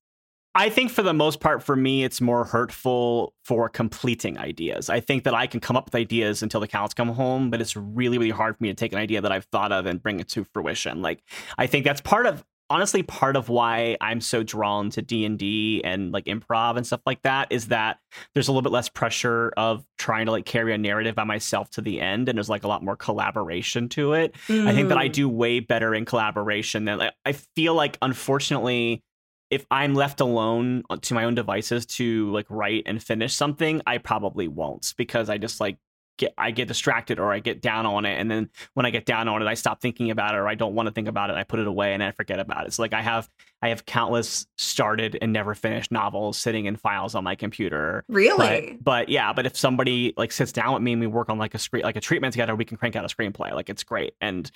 I 0.54 0.68
think 0.68 0.90
for 0.90 1.02
the 1.02 1.14
most 1.14 1.40
part, 1.40 1.62
for 1.62 1.74
me, 1.74 2.04
it's 2.04 2.20
more 2.20 2.44
hurtful 2.44 3.32
for 3.42 3.70
completing 3.70 4.36
ideas. 4.36 4.90
I 4.90 5.00
think 5.00 5.24
that 5.24 5.32
I 5.32 5.46
can 5.46 5.60
come 5.60 5.76
up 5.76 5.86
with 5.86 5.94
ideas 5.94 6.42
until 6.42 6.60
the 6.60 6.68
cows 6.68 6.92
come 6.92 7.08
home, 7.08 7.48
but 7.48 7.62
it's 7.62 7.74
really, 7.74 8.18
really 8.18 8.30
hard 8.30 8.58
for 8.58 8.62
me 8.62 8.68
to 8.68 8.74
take 8.74 8.92
an 8.92 8.98
idea 8.98 9.22
that 9.22 9.32
I've 9.32 9.46
thought 9.46 9.72
of 9.72 9.86
and 9.86 10.02
bring 10.02 10.20
it 10.20 10.28
to 10.28 10.44
fruition. 10.44 11.00
Like, 11.00 11.22
I 11.56 11.66
think 11.66 11.86
that's 11.86 12.02
part 12.02 12.26
of, 12.26 12.44
honestly, 12.72 13.02
part 13.02 13.36
of 13.36 13.48
why 13.48 13.96
I'm 14.00 14.20
so 14.20 14.42
drawn 14.42 14.90
to 14.90 15.02
D 15.02 15.24
and 15.24 15.38
D 15.38 15.82
and 15.84 16.10
like 16.10 16.24
improv 16.24 16.76
and 16.76 16.86
stuff 16.86 17.02
like 17.06 17.22
that 17.22 17.48
is 17.50 17.68
that 17.68 17.98
there's 18.32 18.48
a 18.48 18.52
little 18.52 18.62
bit 18.62 18.72
less 18.72 18.88
pressure 18.88 19.52
of 19.56 19.84
trying 19.98 20.26
to 20.26 20.32
like 20.32 20.46
carry 20.46 20.72
a 20.72 20.78
narrative 20.78 21.14
by 21.14 21.24
myself 21.24 21.70
to 21.72 21.82
the 21.82 22.00
end, 22.00 22.28
and 22.28 22.36
there's 22.36 22.48
like 22.48 22.64
a 22.64 22.68
lot 22.68 22.82
more 22.82 22.96
collaboration 22.96 23.88
to 23.90 24.14
it. 24.14 24.34
I 24.48 24.72
think 24.72 24.88
that 24.88 24.98
I 24.98 25.08
Mm. 25.08 25.12
do 25.12 25.28
way 25.28 25.60
better 25.60 25.94
in 25.94 26.04
collaboration 26.04 26.86
than 26.86 26.98
like, 26.98 27.12
I 27.26 27.32
feel 27.32 27.74
like 27.74 27.98
unfortunately 28.00 29.02
if 29.50 29.66
I'm 29.70 29.94
left 29.94 30.22
alone 30.22 30.82
to 31.02 31.12
my 31.14 31.24
own 31.24 31.34
devices 31.34 31.84
to 31.84 32.30
like 32.32 32.46
write 32.48 32.84
and 32.86 33.02
finish 33.02 33.34
something, 33.34 33.82
I 33.86 33.98
probably 33.98 34.48
won't 34.48 34.94
because 34.96 35.28
I 35.28 35.36
just 35.36 35.60
like 35.60 35.76
get 36.18 36.34
I 36.36 36.50
get 36.50 36.68
distracted 36.68 37.18
or 37.18 37.32
I 37.32 37.38
get 37.38 37.60
down 37.60 37.86
on 37.86 38.04
it 38.04 38.18
and 38.18 38.30
then 38.30 38.50
when 38.74 38.86
I 38.86 38.90
get 38.90 39.06
down 39.06 39.28
on 39.28 39.40
it 39.42 39.46
I 39.46 39.54
stop 39.54 39.80
thinking 39.80 40.10
about 40.10 40.34
it 40.34 40.38
or 40.38 40.48
I 40.48 40.54
don't 40.54 40.74
want 40.74 40.86
to 40.86 40.92
think 40.92 41.08
about 41.08 41.30
it 41.30 41.36
I 41.36 41.44
put 41.44 41.58
it 41.58 41.66
away 41.66 41.94
and 41.94 42.02
I 42.02 42.10
forget 42.12 42.38
about 42.38 42.66
it. 42.66 42.74
So 42.74 42.82
like 42.82 42.92
I 42.92 43.02
have 43.02 43.28
I 43.62 43.68
have 43.68 43.86
countless 43.86 44.46
started 44.58 45.18
and 45.22 45.32
never 45.32 45.54
finished 45.54 45.90
novels 45.90 46.36
sitting 46.38 46.66
in 46.66 46.76
files 46.76 47.14
on 47.14 47.24
my 47.24 47.34
computer. 47.34 48.04
really 48.08 48.76
But, 48.78 48.84
but 48.84 49.08
yeah, 49.08 49.32
but 49.32 49.46
if 49.46 49.56
somebody 49.56 50.14
like 50.16 50.32
sits 50.32 50.52
down 50.52 50.74
with 50.74 50.82
me 50.82 50.92
and 50.92 51.00
we 51.00 51.06
work 51.06 51.28
on 51.28 51.38
like 51.38 51.54
a 51.54 51.58
screen 51.58 51.82
like 51.82 51.96
a 51.96 52.00
treatment 52.00 52.32
together, 52.32 52.54
we 52.54 52.64
can 52.64 52.76
crank 52.76 52.96
out 52.96 53.04
a 53.04 53.14
screenplay. 53.14 53.52
Like 53.52 53.70
it's 53.70 53.84
great. 53.84 54.14
And 54.20 54.50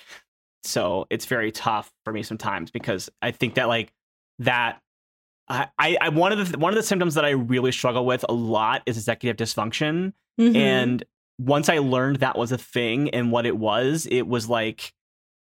so 0.63 1.07
it's 1.09 1.25
very 1.25 1.51
tough 1.51 1.91
for 2.03 2.13
me 2.13 2.23
sometimes 2.23 2.71
because 2.71 3.09
I 3.21 3.31
think 3.31 3.55
that 3.55 3.67
like 3.67 3.93
that 4.39 4.81
I, 5.49 5.69
I 5.79 6.09
one 6.09 6.31
of 6.33 6.51
the 6.51 6.57
one 6.57 6.73
of 6.73 6.75
the 6.75 6.83
symptoms 6.83 7.15
that 7.15 7.25
I 7.25 7.29
really 7.29 7.71
struggle 7.71 8.05
with 8.05 8.25
a 8.27 8.33
lot 8.33 8.83
is 8.85 8.97
executive 8.97 9.37
dysfunction. 9.37 10.13
Mhm. 10.39 10.55
And 10.55 11.05
once 11.37 11.69
I 11.69 11.79
learned 11.79 12.17
that 12.17 12.37
was 12.37 12.51
a 12.51 12.57
thing 12.57 13.09
and 13.11 13.31
what 13.31 13.45
it 13.45 13.57
was, 13.57 14.07
it 14.09 14.27
was 14.27 14.49
like 14.49 14.93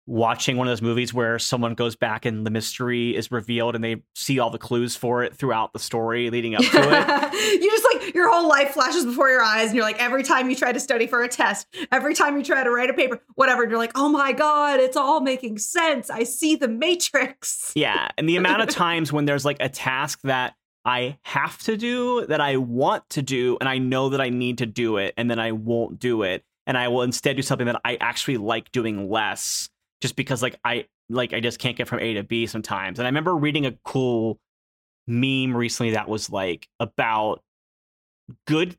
watching 0.06 0.56
one 0.56 0.68
of 0.68 0.70
those 0.70 0.82
movies 0.82 1.12
where 1.12 1.38
someone 1.38 1.74
goes 1.74 1.96
back 1.96 2.24
and 2.24 2.46
the 2.46 2.50
mystery 2.50 3.14
is 3.16 3.32
revealed 3.32 3.74
and 3.74 3.82
they 3.82 4.02
see 4.14 4.38
all 4.38 4.50
the 4.50 4.58
clues 4.58 4.94
for 4.94 5.24
it 5.24 5.34
throughout 5.34 5.72
the 5.72 5.80
story 5.80 6.30
leading 6.30 6.54
up 6.54 6.62
to 6.62 6.68
it. 6.72 7.60
you 7.62 7.70
just 7.70 7.86
like 7.92 8.14
your 8.14 8.30
whole 8.30 8.48
life 8.48 8.70
flashes 8.70 9.04
before 9.04 9.28
your 9.28 9.42
eyes, 9.42 9.66
and 9.66 9.74
you're 9.74 9.84
like, 9.84 10.00
every 10.00 10.22
time 10.22 10.48
you 10.48 10.56
try 10.56 10.72
to 10.72 10.80
study 10.80 11.06
for 11.06 11.22
a 11.22 11.28
test, 11.28 11.66
every 11.90 12.14
time 12.14 12.36
you 12.36 12.44
try 12.44 12.62
to 12.62 12.70
write 12.70 12.88
a 12.88 12.94
paper, 12.94 13.20
whatever, 13.34 13.62
and 13.62 13.70
you're 13.70 13.80
like, 13.80 13.92
oh 13.96 14.08
my 14.08 14.32
God, 14.32 14.78
it's 14.78 14.96
all 14.96 15.20
making 15.20 15.58
sense. 15.58 16.08
I 16.08 16.22
see 16.22 16.54
the 16.54 16.68
matrix. 16.68 17.72
Yeah, 17.74 18.08
and 18.16 18.28
the 18.28 18.36
amount 18.36 18.62
of 18.62 18.68
times 18.70 19.12
when 19.12 19.24
there's 19.24 19.44
like 19.44 19.56
a 19.60 19.68
task 19.68 20.20
that 20.22 20.54
I 20.86 21.18
have 21.24 21.58
to 21.64 21.76
do 21.76 22.24
that 22.26 22.40
I 22.40 22.56
want 22.56 23.08
to 23.10 23.20
do 23.22 23.58
and 23.60 23.68
I 23.68 23.78
know 23.78 24.08
that 24.10 24.20
I 24.20 24.28
need 24.30 24.58
to 24.58 24.66
do 24.66 24.96
it 24.98 25.12
and 25.16 25.28
then 25.30 25.38
I 25.40 25.52
won't 25.52 25.98
do 25.98 26.22
it 26.22 26.44
and 26.66 26.78
I 26.78 26.88
will 26.88 27.02
instead 27.02 27.36
do 27.36 27.42
something 27.42 27.66
that 27.66 27.80
I 27.84 27.96
actually 28.00 28.36
like 28.36 28.70
doing 28.72 29.10
less 29.10 29.68
just 30.00 30.14
because 30.16 30.42
like 30.42 30.58
I 30.64 30.86
like 31.10 31.32
I 31.32 31.40
just 31.40 31.58
can't 31.58 31.76
get 31.76 31.88
from 31.88 31.98
A 32.00 32.14
to 32.14 32.22
B 32.22 32.46
sometimes. 32.46 32.98
And 32.98 33.06
I 33.06 33.08
remember 33.08 33.34
reading 33.34 33.66
a 33.66 33.72
cool 33.84 34.38
meme 35.08 35.56
recently 35.56 35.90
that 35.92 36.08
was 36.08 36.30
like 36.30 36.68
about 36.80 37.42
good 38.46 38.76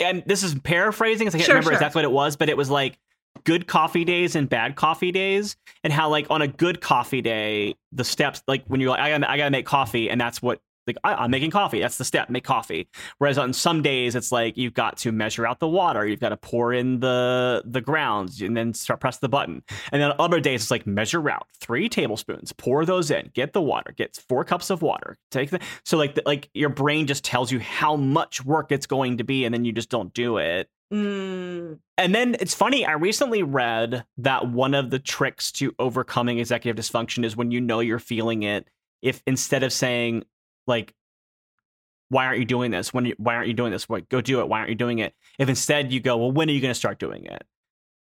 and 0.00 0.22
this 0.26 0.42
is 0.42 0.54
paraphrasing 0.56 1.26
'cause 1.26 1.34
I 1.34 1.38
can't 1.38 1.46
Sure, 1.46 1.54
remember 1.54 1.70
sure. 1.70 1.78
exactly 1.78 2.00
what 2.00 2.04
it 2.04 2.12
was, 2.12 2.36
but 2.36 2.48
it 2.48 2.56
was 2.56 2.70
like 2.70 2.98
good 3.44 3.66
coffee 3.66 4.04
days 4.04 4.36
and 4.36 4.48
bad 4.48 4.76
coffee 4.76 5.10
days 5.12 5.56
and 5.82 5.92
how 5.92 6.08
like 6.08 6.26
on 6.30 6.42
a 6.42 6.48
good 6.48 6.80
coffee 6.80 7.20
day 7.20 7.74
the 7.92 8.04
steps 8.04 8.42
like 8.46 8.64
when 8.66 8.80
you're 8.80 8.90
like 8.90 9.00
I 9.00 9.10
gotta, 9.10 9.30
I 9.30 9.36
gotta 9.36 9.50
make 9.50 9.66
coffee 9.66 10.08
and 10.10 10.20
that's 10.20 10.40
what 10.40 10.60
like 10.86 10.96
I, 11.04 11.14
I'm 11.14 11.30
making 11.30 11.50
coffee. 11.50 11.80
That's 11.80 11.98
the 11.98 12.04
step 12.04 12.30
make 12.30 12.44
coffee. 12.44 12.88
Whereas 13.18 13.38
on 13.38 13.52
some 13.52 13.82
days 13.82 14.14
it's 14.14 14.32
like 14.32 14.56
you've 14.56 14.74
got 14.74 14.96
to 14.98 15.12
measure 15.12 15.46
out 15.46 15.60
the 15.60 15.68
water. 15.68 16.06
You've 16.06 16.20
got 16.20 16.30
to 16.30 16.36
pour 16.36 16.72
in 16.72 17.00
the 17.00 17.62
the 17.64 17.80
grounds 17.80 18.40
and 18.40 18.56
then 18.56 18.74
start 18.74 19.00
press 19.00 19.18
the 19.18 19.28
button. 19.28 19.62
And 19.92 20.02
then 20.02 20.12
on 20.12 20.16
other 20.18 20.40
days 20.40 20.62
it's 20.62 20.70
like 20.70 20.86
measure 20.86 21.28
out. 21.28 21.46
Three 21.60 21.88
tablespoons. 21.88 22.52
Pour 22.52 22.84
those 22.84 23.10
in. 23.10 23.30
Get 23.34 23.52
the 23.52 23.62
water. 23.62 23.92
Get 23.96 24.16
four 24.28 24.44
cups 24.44 24.70
of 24.70 24.82
water. 24.82 25.16
Take 25.30 25.50
the 25.50 25.60
so 25.84 25.96
like 25.96 26.14
the, 26.14 26.22
like 26.26 26.50
your 26.54 26.70
brain 26.70 27.06
just 27.06 27.24
tells 27.24 27.50
you 27.50 27.60
how 27.60 27.96
much 27.96 28.44
work 28.44 28.72
it's 28.72 28.86
going 28.86 29.18
to 29.18 29.24
be 29.24 29.44
and 29.44 29.54
then 29.54 29.64
you 29.64 29.72
just 29.72 29.90
don't 29.90 30.12
do 30.14 30.38
it. 30.38 30.68
Mm, 30.92 31.78
and 31.98 32.14
then 32.14 32.36
it's 32.38 32.54
funny, 32.54 32.86
I 32.86 32.92
recently 32.92 33.42
read 33.42 34.04
that 34.18 34.48
one 34.48 34.74
of 34.74 34.90
the 34.90 34.98
tricks 34.98 35.50
to 35.52 35.74
overcoming 35.78 36.38
executive 36.38 36.82
dysfunction 36.82 37.24
is 37.24 37.36
when 37.36 37.50
you 37.50 37.60
know 37.60 37.80
you're 37.80 37.98
feeling 37.98 38.42
it, 38.42 38.68
if 39.02 39.22
instead 39.26 39.62
of 39.62 39.72
saying, 39.72 40.24
like, 40.66 40.94
why 42.08 42.26
aren't 42.26 42.38
you 42.38 42.44
doing 42.44 42.70
this? 42.70 42.92
When 42.92 43.06
you, 43.06 43.14
why 43.18 43.34
aren't 43.34 43.48
you 43.48 43.54
doing 43.54 43.72
this? 43.72 43.88
What 43.88 44.08
go 44.08 44.20
do 44.20 44.40
it? 44.40 44.48
Why 44.48 44.58
aren't 44.58 44.70
you 44.70 44.76
doing 44.76 44.98
it? 44.98 45.14
If 45.38 45.48
instead 45.48 45.92
you 45.92 46.00
go, 46.00 46.16
well, 46.16 46.32
when 46.32 46.48
are 46.48 46.52
you 46.52 46.60
going 46.60 46.70
to 46.70 46.78
start 46.78 46.98
doing 46.98 47.24
it? 47.26 47.44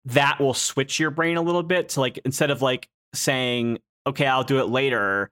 That 0.05 0.38
will 0.38 0.55
switch 0.55 1.01
your 1.01 1.11
brain 1.11 1.37
a 1.37 1.42
little 1.42 1.62
bit 1.62 1.90
to 1.90 2.01
like 2.01 2.19
instead 2.25 2.51
of 2.51 2.62
like 2.62 2.88
saying, 3.12 3.79
okay, 4.07 4.27
I'll 4.27 4.45
do 4.45 4.61
it 4.61 4.69
later. 4.69 5.31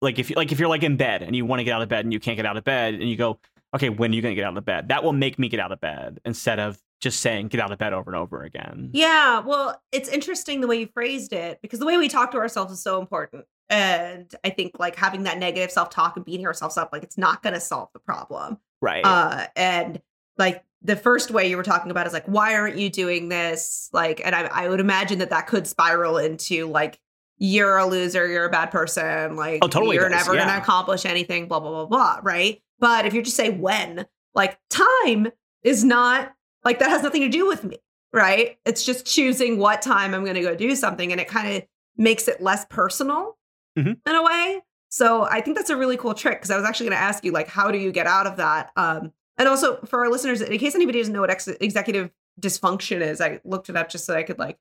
Like 0.00 0.18
if 0.18 0.34
like 0.36 0.52
if 0.52 0.60
you're 0.60 0.68
like 0.68 0.82
in 0.82 0.96
bed 0.96 1.22
and 1.22 1.34
you 1.34 1.44
want 1.44 1.60
to 1.60 1.64
get 1.64 1.72
out 1.72 1.82
of 1.82 1.88
bed 1.88 2.04
and 2.04 2.12
you 2.12 2.20
can't 2.20 2.36
get 2.36 2.46
out 2.46 2.56
of 2.56 2.64
bed 2.64 2.94
and 2.94 3.08
you 3.08 3.16
go, 3.16 3.40
okay, 3.74 3.88
when 3.88 4.12
are 4.12 4.14
you 4.14 4.22
going 4.22 4.32
to 4.32 4.40
get 4.40 4.44
out 4.44 4.56
of 4.56 4.64
bed? 4.64 4.88
That 4.88 5.02
will 5.02 5.12
make 5.12 5.38
me 5.38 5.48
get 5.48 5.60
out 5.60 5.72
of 5.72 5.80
bed 5.80 6.20
instead 6.24 6.60
of 6.60 6.78
just 7.00 7.20
saying 7.20 7.48
get 7.48 7.60
out 7.60 7.72
of 7.72 7.78
bed 7.78 7.92
over 7.92 8.10
and 8.10 8.16
over 8.16 8.42
again. 8.42 8.90
yeah, 8.92 9.40
well, 9.40 9.82
it's 9.90 10.08
interesting 10.08 10.60
the 10.60 10.68
way 10.68 10.78
you 10.78 10.86
phrased 10.86 11.32
it 11.32 11.58
because 11.60 11.80
the 11.80 11.86
way 11.86 11.96
we 11.96 12.08
talk 12.08 12.30
to 12.30 12.38
ourselves 12.38 12.72
is 12.72 12.80
so 12.80 13.00
important. 13.00 13.44
And 13.72 14.34
I 14.44 14.50
think 14.50 14.78
like 14.78 14.96
having 14.96 15.22
that 15.24 15.38
negative 15.38 15.70
self 15.70 15.90
talk 15.90 16.16
and 16.16 16.24
beating 16.24 16.46
ourselves 16.46 16.76
up, 16.76 16.90
like 16.92 17.02
it's 17.02 17.18
not 17.18 17.42
going 17.42 17.54
to 17.54 17.60
solve 17.60 17.88
the 17.92 17.98
problem. 18.00 18.58
Right. 18.80 19.04
uh 19.04 19.46
and 19.54 20.00
like 20.38 20.64
the 20.82 20.96
first 20.96 21.30
way 21.30 21.48
you 21.48 21.56
were 21.56 21.62
talking 21.62 21.90
about 21.92 22.06
is 22.06 22.12
like 22.12 22.24
why 22.26 22.54
aren't 22.56 22.76
you 22.76 22.90
doing 22.90 23.28
this 23.28 23.88
like 23.92 24.20
and 24.24 24.34
I, 24.34 24.42
I 24.46 24.68
would 24.68 24.80
imagine 24.80 25.20
that 25.20 25.30
that 25.30 25.46
could 25.46 25.66
spiral 25.68 26.18
into 26.18 26.66
like 26.66 26.98
you're 27.38 27.76
a 27.78 27.86
loser 27.86 28.26
you're 28.26 28.46
a 28.46 28.50
bad 28.50 28.72
person 28.72 29.36
like 29.36 29.60
Oh, 29.62 29.68
totally 29.68 29.96
you're 29.96 30.08
does, 30.08 30.26
never 30.26 30.34
yeah. 30.36 30.46
gonna 30.46 30.60
accomplish 30.60 31.06
anything 31.06 31.46
blah 31.46 31.60
blah 31.60 31.70
blah 31.70 31.86
blah 31.86 32.20
right 32.22 32.60
but 32.80 33.06
if 33.06 33.14
you 33.14 33.22
just 33.22 33.36
say 33.36 33.50
when 33.50 34.06
like 34.34 34.58
time 34.70 35.28
is 35.62 35.84
not 35.84 36.32
like 36.64 36.80
that 36.80 36.90
has 36.90 37.02
nothing 37.02 37.22
to 37.22 37.28
do 37.28 37.46
with 37.46 37.62
me 37.62 37.78
right 38.12 38.58
it's 38.64 38.84
just 38.84 39.06
choosing 39.06 39.58
what 39.58 39.80
time 39.82 40.14
i'm 40.14 40.24
gonna 40.24 40.42
go 40.42 40.54
do 40.56 40.74
something 40.74 41.12
and 41.12 41.20
it 41.20 41.28
kind 41.28 41.56
of 41.56 41.62
makes 41.96 42.26
it 42.26 42.40
less 42.42 42.64
personal 42.68 43.36
Mhm. 43.78 43.96
in 44.06 44.14
a 44.14 44.22
way 44.22 44.62
so 44.92 45.22
I 45.22 45.40
think 45.40 45.56
that's 45.56 45.70
a 45.70 45.76
really 45.76 45.96
cool 45.96 46.12
trick 46.12 46.34
because 46.34 46.50
I 46.50 46.56
was 46.56 46.66
actually 46.66 46.90
going 46.90 46.98
to 46.98 47.02
ask 47.02 47.24
you 47.24 47.32
like 47.32 47.48
how 47.48 47.70
do 47.70 47.78
you 47.78 47.90
get 47.92 48.06
out 48.06 48.26
of 48.26 48.36
that? 48.36 48.70
Um, 48.76 49.10
and 49.38 49.48
also 49.48 49.76
for 49.86 50.00
our 50.00 50.10
listeners, 50.10 50.42
in 50.42 50.58
case 50.58 50.74
anybody 50.74 50.98
doesn't 50.98 51.14
know 51.14 51.22
what 51.22 51.30
ex- 51.30 51.48
executive 51.48 52.10
dysfunction 52.38 53.00
is, 53.00 53.18
I 53.18 53.40
looked 53.42 53.70
it 53.70 53.76
up 53.76 53.88
just 53.88 54.04
so 54.04 54.14
I 54.14 54.22
could 54.22 54.38
like 54.38 54.58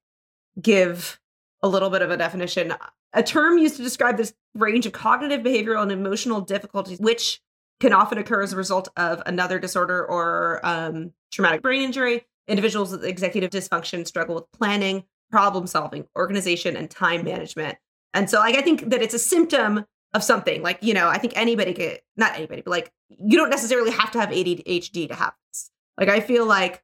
give 0.61 1.19
a 1.61 1.67
little 1.67 1.89
bit 1.89 2.01
of 2.01 2.11
a 2.11 2.17
definition. 2.17 2.73
A 3.11 3.21
term 3.21 3.57
used 3.57 3.75
to 3.75 3.83
describe 3.83 4.15
this 4.15 4.33
range 4.55 4.85
of 4.85 4.93
cognitive, 4.93 5.41
behavioral, 5.41 5.81
and 5.81 5.91
emotional 5.91 6.39
difficulties, 6.39 6.97
which 6.99 7.41
can 7.81 7.91
often 7.91 8.17
occur 8.17 8.41
as 8.41 8.53
a 8.53 8.55
result 8.57 8.87
of 8.95 9.21
another 9.25 9.59
disorder 9.59 10.05
or 10.05 10.61
um, 10.63 11.11
traumatic 11.33 11.61
brain 11.61 11.81
injury. 11.81 12.25
Individuals 12.47 12.91
with 12.91 13.03
executive 13.03 13.49
dysfunction 13.49 14.07
struggle 14.07 14.35
with 14.35 14.49
planning, 14.53 15.03
problem 15.29 15.67
solving, 15.67 16.07
organization, 16.17 16.77
and 16.77 16.89
time 16.89 17.25
management. 17.25 17.77
And 18.13 18.29
so, 18.29 18.39
like, 18.39 18.55
I 18.55 18.61
think 18.61 18.89
that 18.89 19.01
it's 19.01 19.13
a 19.13 19.19
symptom 19.19 19.85
of 20.13 20.23
something. 20.23 20.61
Like, 20.61 20.79
you 20.81 20.93
know, 20.93 21.07
I 21.07 21.17
think 21.17 21.33
anybody 21.35 21.73
could, 21.73 22.01
not 22.17 22.35
anybody, 22.35 22.61
but 22.61 22.71
like, 22.71 22.91
you 23.09 23.37
don't 23.37 23.49
necessarily 23.49 23.91
have 23.91 24.11
to 24.11 24.19
have 24.19 24.29
ADHD 24.29 25.07
to 25.07 25.15
have 25.15 25.33
this. 25.47 25.71
Like, 25.97 26.09
I 26.09 26.19
feel 26.19 26.45
like 26.45 26.83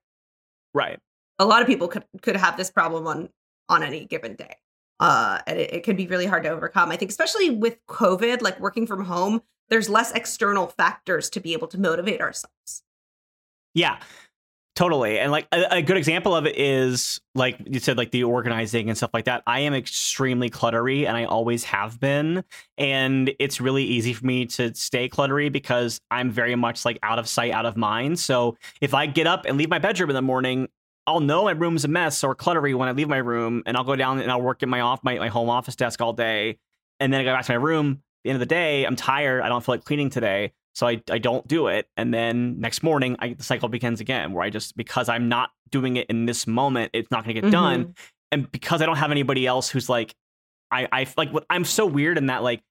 right. 0.74 1.00
a 1.40 1.46
lot 1.46 1.62
of 1.62 1.68
people 1.68 1.88
could 1.88 2.06
could 2.22 2.36
have 2.36 2.56
this 2.56 2.72
problem 2.72 3.08
on 3.08 3.30
on 3.70 3.84
any 3.84 4.06
given 4.06 4.36
day. 4.36 4.56
uh, 5.00 5.40
and 5.46 5.60
it, 5.60 5.74
it 5.76 5.84
can 5.84 5.96
be 5.96 6.08
really 6.08 6.26
hard 6.26 6.44
to 6.44 6.50
overcome. 6.50 6.92
I 6.92 6.98
think, 6.98 7.12
especially 7.12 7.50
with 7.50 7.78
COVID, 7.88 8.42
like 8.42 8.60
working 8.60 8.88
from 8.88 9.06
home, 9.06 9.42
there's 9.70 9.90
less 9.90 10.12
external 10.12 10.68
factors 10.68 11.30
to 11.32 11.40
be 11.40 11.54
able 11.54 11.68
to 11.68 11.80
motivate 11.80 12.22
ourselves. 12.22 12.84
Yeah, 13.74 14.00
totally. 14.78 15.20
And 15.20 15.32
like 15.32 15.48
a, 15.52 15.78
a, 15.78 15.82
good 15.82 15.98
example 15.98 16.36
of 16.36 16.46
it 16.46 16.56
is 16.56 17.20
like 17.34 17.58
you 17.66 17.80
said, 17.80 17.98
like 17.98 18.12
the 18.12 18.24
organizing 18.24 18.90
and 18.90 18.96
stuff 18.98 19.10
like 19.12 19.26
that. 19.26 19.42
I 19.48 19.62
am 19.62 19.74
extremely 19.74 20.52
cluttery 20.52 21.08
and 21.08 21.18
I 21.18 21.26
always 21.26 21.64
have 21.64 22.00
been. 22.00 22.44
And 22.78 23.34
it's 23.40 23.60
really 23.60 23.84
easy 23.84 24.14
for 24.14 24.24
me 24.24 24.46
to 24.46 24.76
stay 24.76 25.10
cluttery 25.10 25.52
because 25.52 26.00
I'm 26.12 26.30
very 26.30 26.56
much 26.56 26.86
like 26.86 27.00
out 27.02 27.18
of 27.18 27.28
sight, 27.28 27.54
out 27.54 27.66
of 27.66 27.76
mind. 27.76 28.20
So 28.20 28.56
if 28.80 28.94
I 28.94 29.08
get 29.08 29.26
up 29.26 29.46
and 29.46 29.58
leave 29.58 29.70
my 29.70 29.80
bedroom 29.80 30.12
in 30.12 30.16
the 30.16 30.22
morning, 30.22 30.68
I'll 31.08 31.22
know 31.22 31.46
my 31.46 31.52
room's 31.52 31.84
a 31.84 31.88
mess 31.88 32.24
or 32.24 32.36
cluttery 32.36 32.76
when 32.76 32.88
I 32.88 32.92
leave 32.92 33.08
my 33.08 33.18
room, 33.18 33.64
and 33.66 33.78
I'll 33.78 33.86
go 33.86 33.96
down 33.96 34.20
and 34.20 34.30
I'll 34.30 34.42
work 34.42 34.62
at 34.62 34.68
my 34.68 34.82
off 34.82 35.02
my, 35.06 35.18
my 35.18 35.30
home 35.30 35.50
office 35.50 35.78
desk 35.78 36.02
all 36.02 36.12
day, 36.12 36.60
and 37.00 37.14
then 37.14 37.22
I 37.22 37.24
go 37.24 37.34
back 37.34 37.46
to 37.46 37.54
my 37.54 37.56
room. 37.56 37.92
At 37.92 38.00
the 38.26 38.30
end 38.32 38.36
of 38.36 38.40
the 38.42 38.46
day, 38.46 38.84
I'm 38.84 38.98
tired. 38.98 39.42
I 39.42 39.48
don't 39.48 39.64
feel 39.64 39.76
like 39.76 39.86
cleaning 39.86 40.10
today, 40.10 40.52
so 40.78 40.86
I, 40.86 41.02
I 41.10 41.18
don't 41.18 41.48
do 41.48 41.66
it. 41.66 41.88
And 41.98 42.14
then 42.14 42.60
next 42.60 42.84
morning, 42.84 43.16
I, 43.18 43.34
the 43.34 43.42
cycle 43.42 43.68
begins 43.68 44.00
again, 44.00 44.32
where 44.32 44.44
I 44.44 44.52
just 44.52 44.78
because 44.78 45.10
I'm 45.10 45.28
not 45.28 45.50
doing 45.72 45.96
it 45.96 46.06
in 46.08 46.28
this 46.28 46.46
moment, 46.46 46.92
it's 46.94 47.10
not 47.10 47.24
going 47.24 47.34
to 47.34 47.42
get 47.42 47.46
mm-hmm. 47.46 47.52
done, 47.52 47.96
and 48.32 48.52
because 48.52 48.84
I 48.84 48.86
don't 48.86 48.98
have 48.98 49.10
anybody 49.10 49.48
else 49.48 49.70
who's 49.72 49.90
like, 49.90 50.14
I 50.70 50.88
I 50.92 51.08
like 51.18 51.32
I'm 51.50 51.66
so 51.66 51.88
weird 51.88 52.20
in 52.20 52.28
that 52.28 52.44
like 52.44 52.62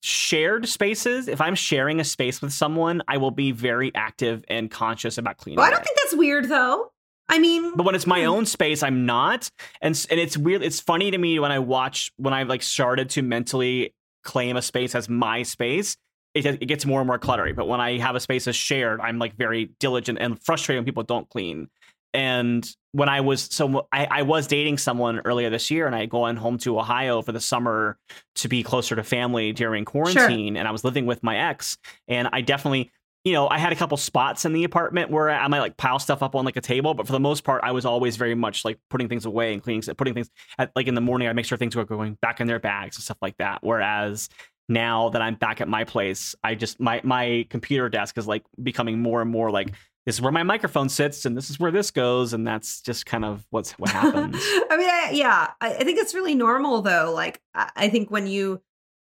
shared 0.00 0.68
spaces 0.68 1.26
if 1.26 1.40
i'm 1.40 1.56
sharing 1.56 1.98
a 1.98 2.04
space 2.04 2.40
with 2.40 2.52
someone 2.52 3.02
i 3.08 3.16
will 3.16 3.32
be 3.32 3.50
very 3.50 3.92
active 3.96 4.44
and 4.46 4.70
conscious 4.70 5.18
about 5.18 5.36
cleaning 5.38 5.56
well, 5.56 5.66
i 5.66 5.70
don't 5.70 5.80
it. 5.80 5.86
think 5.86 5.98
that's 6.00 6.14
weird 6.14 6.48
though 6.48 6.92
I 7.30 7.38
mean, 7.40 7.74
but 7.74 7.84
when 7.84 7.94
it's 7.94 8.06
my 8.06 8.22
hmm. 8.22 8.28
own 8.28 8.46
space, 8.46 8.82
I'm 8.82 9.04
not, 9.04 9.50
and 9.82 10.06
and 10.10 10.18
it's 10.18 10.38
weird. 10.38 10.62
It's 10.62 10.80
funny 10.80 11.10
to 11.10 11.18
me 11.18 11.38
when 11.38 11.52
I 11.52 11.58
watch 11.58 12.10
when 12.16 12.32
I've 12.32 12.48
like 12.48 12.62
started 12.62 13.10
to 13.10 13.22
mentally 13.22 13.92
claim 14.24 14.56
a 14.56 14.62
space 14.62 14.94
as 14.94 15.10
my 15.10 15.42
space. 15.42 15.98
It, 16.44 16.62
it 16.62 16.66
gets 16.66 16.86
more 16.86 17.00
and 17.00 17.06
more 17.06 17.18
cluttery. 17.18 17.54
But 17.54 17.68
when 17.68 17.80
I 17.80 17.98
have 17.98 18.14
a 18.16 18.20
space 18.20 18.44
that's 18.44 18.56
shared, 18.56 19.00
I'm 19.00 19.18
like 19.18 19.36
very 19.36 19.70
diligent 19.80 20.18
and 20.20 20.42
frustrated 20.42 20.80
when 20.80 20.84
people 20.84 21.02
don't 21.02 21.28
clean. 21.28 21.68
And 22.14 22.68
when 22.92 23.08
I 23.08 23.20
was 23.20 23.42
so 23.42 23.86
I, 23.92 24.06
I 24.10 24.22
was 24.22 24.46
dating 24.46 24.78
someone 24.78 25.20
earlier 25.20 25.50
this 25.50 25.70
year, 25.70 25.86
and 25.86 25.94
I 25.94 26.06
go 26.06 26.22
on 26.22 26.36
home 26.36 26.58
to 26.58 26.78
Ohio 26.78 27.20
for 27.20 27.32
the 27.32 27.40
summer 27.40 27.98
to 28.36 28.48
be 28.48 28.62
closer 28.62 28.96
to 28.96 29.04
family 29.04 29.52
during 29.52 29.84
quarantine, 29.84 30.54
sure. 30.54 30.58
and 30.58 30.66
I 30.66 30.70
was 30.70 30.84
living 30.84 31.04
with 31.04 31.22
my 31.22 31.36
ex, 31.50 31.76
and 32.08 32.28
I 32.32 32.40
definitely 32.40 32.90
you 33.24 33.34
know, 33.34 33.48
I 33.48 33.58
had 33.58 33.72
a 33.72 33.76
couple 33.76 33.96
spots 33.96 34.44
in 34.44 34.52
the 34.52 34.64
apartment 34.64 35.10
where 35.10 35.28
I 35.28 35.46
might 35.48 35.60
like 35.60 35.76
pile 35.76 35.98
stuff 35.98 36.22
up 36.22 36.34
on 36.34 36.44
like 36.44 36.56
a 36.56 36.60
table, 36.60 36.94
but 36.94 37.06
for 37.06 37.12
the 37.12 37.20
most 37.20 37.44
part, 37.44 37.62
I 37.64 37.72
was 37.72 37.84
always 37.84 38.16
very 38.16 38.34
much 38.34 38.64
like 38.64 38.78
putting 38.88 39.08
things 39.08 39.26
away 39.26 39.52
and 39.52 39.62
cleaning, 39.62 39.82
putting 39.96 40.14
things 40.14 40.30
at 40.56 40.70
like 40.74 40.86
in 40.86 40.94
the 40.94 41.00
morning. 41.00 41.28
I 41.28 41.32
make 41.32 41.44
sure 41.44 41.58
things 41.58 41.76
were 41.76 41.84
going 41.84 42.16
back 42.22 42.40
in 42.40 42.46
their 42.46 42.58
bags 42.58 42.96
and 42.96 43.04
stuff 43.04 43.18
like 43.20 43.36
that. 43.38 43.58
Whereas 43.62 44.28
now 44.68 45.08
that 45.10 45.22
I'm 45.22 45.34
back 45.34 45.60
at 45.60 45.68
my 45.68 45.84
place, 45.84 46.34
I 46.44 46.54
just 46.54 46.78
my 46.80 47.00
my 47.04 47.46
computer 47.50 47.88
desk 47.88 48.18
is 48.18 48.26
like 48.26 48.44
becoming 48.62 49.00
more 49.00 49.22
and 49.22 49.30
more 49.30 49.50
like 49.50 49.72
this 50.04 50.16
is 50.16 50.22
where 50.22 50.32
my 50.32 50.42
microphone 50.42 50.88
sits 50.88 51.26
and 51.26 51.36
this 51.36 51.50
is 51.50 51.60
where 51.60 51.70
this 51.70 51.90
goes 51.90 52.32
and 52.32 52.46
that's 52.46 52.80
just 52.80 53.04
kind 53.06 53.24
of 53.24 53.46
what's 53.50 53.72
what 53.72 53.90
happens. 53.90 54.36
I 54.70 54.76
mean, 54.76 54.88
I, 54.88 55.10
yeah, 55.12 55.50
I, 55.60 55.74
I 55.74 55.84
think 55.84 55.98
it's 55.98 56.14
really 56.14 56.34
normal 56.34 56.82
though. 56.82 57.12
Like 57.14 57.40
I 57.54 57.88
think 57.88 58.10
when 58.10 58.26
you 58.26 58.62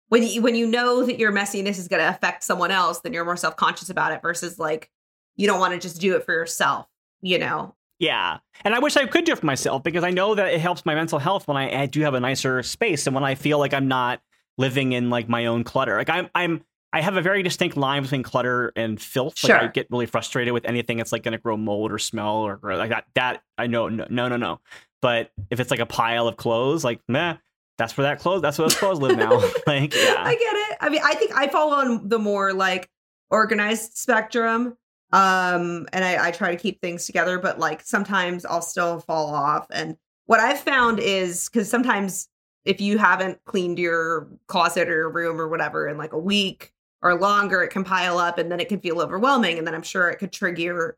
when 0.08 0.22
you 0.22 0.42
when 0.42 0.54
you 0.54 0.66
know 0.66 1.04
that 1.04 1.18
your 1.18 1.32
messiness 1.32 1.78
is 1.78 1.88
going 1.88 2.02
to 2.02 2.08
affect 2.08 2.44
someone 2.44 2.70
else, 2.70 3.00
then 3.00 3.12
you're 3.12 3.24
more 3.24 3.36
self 3.36 3.56
conscious 3.56 3.88
about 3.88 4.12
it 4.12 4.20
versus 4.22 4.58
like 4.58 4.90
you 5.36 5.46
don't 5.46 5.58
want 5.58 5.72
to 5.74 5.80
just 5.80 6.00
do 6.00 6.16
it 6.16 6.24
for 6.24 6.34
yourself. 6.34 6.86
You 7.20 7.38
know. 7.38 7.74
Yeah, 7.98 8.38
and 8.64 8.74
I 8.74 8.80
wish 8.80 8.96
I 8.96 9.06
could 9.06 9.24
do 9.24 9.32
it 9.32 9.38
for 9.38 9.46
myself 9.46 9.84
because 9.84 10.02
I 10.02 10.10
know 10.10 10.34
that 10.34 10.52
it 10.52 10.60
helps 10.60 10.84
my 10.84 10.94
mental 10.94 11.20
health 11.20 11.46
when 11.46 11.56
I, 11.56 11.82
I 11.82 11.86
do 11.86 12.00
have 12.00 12.14
a 12.14 12.20
nicer 12.20 12.62
space 12.62 13.06
and 13.06 13.14
when 13.14 13.22
I 13.22 13.36
feel 13.36 13.58
like 13.58 13.72
I'm 13.72 13.86
not 13.86 14.20
living 14.58 14.92
in 14.92 15.10
like 15.10 15.28
my 15.28 15.46
own 15.46 15.64
clutter. 15.64 15.96
Like 15.96 16.10
I'm 16.10 16.28
I'm 16.34 16.64
I 16.92 17.00
have 17.00 17.16
a 17.16 17.22
very 17.22 17.42
distinct 17.42 17.76
line 17.76 18.02
between 18.02 18.22
clutter 18.22 18.72
and 18.76 19.00
filth. 19.00 19.38
Sure. 19.38 19.56
Like 19.56 19.62
I 19.62 19.66
get 19.68 19.86
really 19.90 20.06
frustrated 20.06 20.52
with 20.52 20.64
anything 20.66 20.98
that's 20.98 21.12
like 21.12 21.22
going 21.22 21.32
to 21.32 21.38
grow 21.38 21.56
mold 21.56 21.90
or 21.90 21.98
smell 21.98 22.36
or 22.36 22.58
like 22.62 22.90
that. 22.90 23.06
That 23.14 23.42
I 23.56 23.66
know, 23.66 23.88
no, 23.88 24.06
no, 24.10 24.28
no, 24.28 24.36
no. 24.36 24.60
But 25.00 25.30
if 25.50 25.58
it's 25.58 25.70
like 25.70 25.80
a 25.80 25.86
pile 25.86 26.28
of 26.28 26.36
clothes, 26.36 26.84
like 26.84 27.00
meh, 27.08 27.36
that's 27.78 27.96
where 27.96 28.04
that 28.04 28.18
clothes 28.20 28.42
that's 28.42 28.58
where 28.58 28.68
those 28.68 28.78
clothes 28.78 29.00
live 29.00 29.16
now 29.16 29.32
like 29.66 29.94
yeah 29.94 30.14
i 30.18 30.34
get 30.34 30.54
it 30.54 30.76
i 30.80 30.88
mean 30.88 31.00
i 31.04 31.14
think 31.14 31.32
i 31.34 31.48
fall 31.48 31.72
on 31.72 32.08
the 32.08 32.18
more 32.18 32.52
like 32.52 32.88
organized 33.30 33.96
spectrum 33.96 34.76
um 35.12 35.86
and 35.92 36.04
i 36.04 36.28
i 36.28 36.30
try 36.30 36.54
to 36.54 36.60
keep 36.60 36.80
things 36.80 37.06
together 37.06 37.38
but 37.38 37.58
like 37.58 37.82
sometimes 37.82 38.44
i'll 38.44 38.62
still 38.62 39.00
fall 39.00 39.34
off 39.34 39.66
and 39.72 39.96
what 40.26 40.40
i've 40.40 40.60
found 40.60 41.00
is 41.00 41.48
because 41.48 41.68
sometimes 41.68 42.28
if 42.64 42.80
you 42.80 42.98
haven't 42.98 43.44
cleaned 43.44 43.78
your 43.78 44.28
closet 44.46 44.88
or 44.88 44.94
your 44.94 45.10
room 45.10 45.40
or 45.40 45.48
whatever 45.48 45.88
in 45.88 45.96
like 45.96 46.12
a 46.12 46.18
week 46.18 46.72
or 47.02 47.14
longer 47.14 47.62
it 47.62 47.68
can 47.68 47.84
pile 47.84 48.18
up 48.18 48.38
and 48.38 48.50
then 48.50 48.60
it 48.60 48.68
can 48.68 48.80
feel 48.80 49.00
overwhelming 49.00 49.58
and 49.58 49.66
then 49.66 49.74
i'm 49.74 49.82
sure 49.82 50.08
it 50.08 50.18
could 50.18 50.32
trigger 50.32 50.96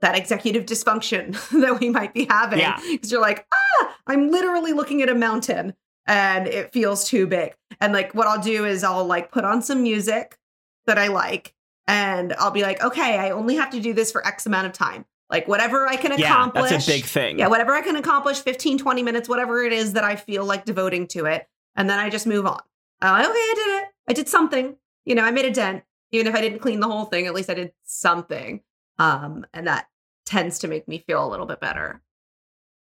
that 0.00 0.16
executive 0.16 0.64
dysfunction 0.64 1.32
that 1.60 1.80
we 1.80 1.90
might 1.90 2.14
be 2.14 2.26
having 2.30 2.58
because 2.58 3.10
yeah. 3.10 3.16
you're 3.16 3.20
like 3.20 3.46
ah 3.52 3.96
i'm 4.06 4.30
literally 4.30 4.72
looking 4.72 5.02
at 5.02 5.08
a 5.08 5.14
mountain 5.14 5.74
and 6.10 6.48
it 6.48 6.72
feels 6.72 7.04
too 7.04 7.26
big. 7.26 7.54
And 7.80 7.92
like 7.92 8.14
what 8.14 8.26
I'll 8.26 8.42
do 8.42 8.64
is 8.64 8.82
I'll 8.82 9.04
like 9.04 9.30
put 9.30 9.44
on 9.44 9.62
some 9.62 9.82
music 9.82 10.38
that 10.86 10.98
I 10.98 11.06
like 11.06 11.54
and 11.86 12.32
I'll 12.34 12.50
be 12.50 12.62
like, 12.62 12.82
okay, 12.82 13.18
I 13.18 13.30
only 13.30 13.54
have 13.56 13.70
to 13.70 13.80
do 13.80 13.94
this 13.94 14.10
for 14.10 14.26
X 14.26 14.44
amount 14.44 14.66
of 14.66 14.72
time. 14.72 15.04
Like 15.30 15.46
whatever 15.46 15.86
I 15.86 15.96
can 15.96 16.12
accomplish. 16.12 16.64
Yeah, 16.64 16.76
that's 16.76 16.88
a 16.88 16.90
big 16.90 17.04
thing. 17.04 17.38
Yeah, 17.38 17.46
whatever 17.46 17.72
I 17.72 17.82
can 17.82 17.96
accomplish, 17.96 18.40
15, 18.40 18.78
20 18.78 19.02
minutes, 19.02 19.28
whatever 19.28 19.62
it 19.62 19.72
is 19.72 19.92
that 19.92 20.04
I 20.04 20.16
feel 20.16 20.44
like 20.44 20.64
devoting 20.64 21.06
to 21.08 21.26
it. 21.26 21.46
And 21.76 21.88
then 21.88 21.98
I 21.98 22.10
just 22.10 22.26
move 22.26 22.46
on. 22.46 22.60
I'm 23.00 23.12
like, 23.12 23.30
okay, 23.30 23.38
I 23.38 23.52
did 23.54 23.82
it. 23.82 23.88
I 24.08 24.12
did 24.12 24.28
something. 24.28 24.76
You 25.04 25.14
know, 25.14 25.22
I 25.22 25.30
made 25.30 25.44
a 25.44 25.52
dent. 25.52 25.84
Even 26.12 26.26
if 26.26 26.34
I 26.34 26.40
didn't 26.40 26.58
clean 26.58 26.80
the 26.80 26.88
whole 26.88 27.04
thing, 27.04 27.26
at 27.26 27.34
least 27.34 27.48
I 27.48 27.54
did 27.54 27.72
something. 27.84 28.60
Um, 28.98 29.46
and 29.54 29.68
that 29.68 29.86
tends 30.26 30.58
to 30.60 30.68
make 30.68 30.88
me 30.88 31.04
feel 31.06 31.24
a 31.24 31.28
little 31.30 31.46
bit 31.46 31.60
better. 31.60 32.02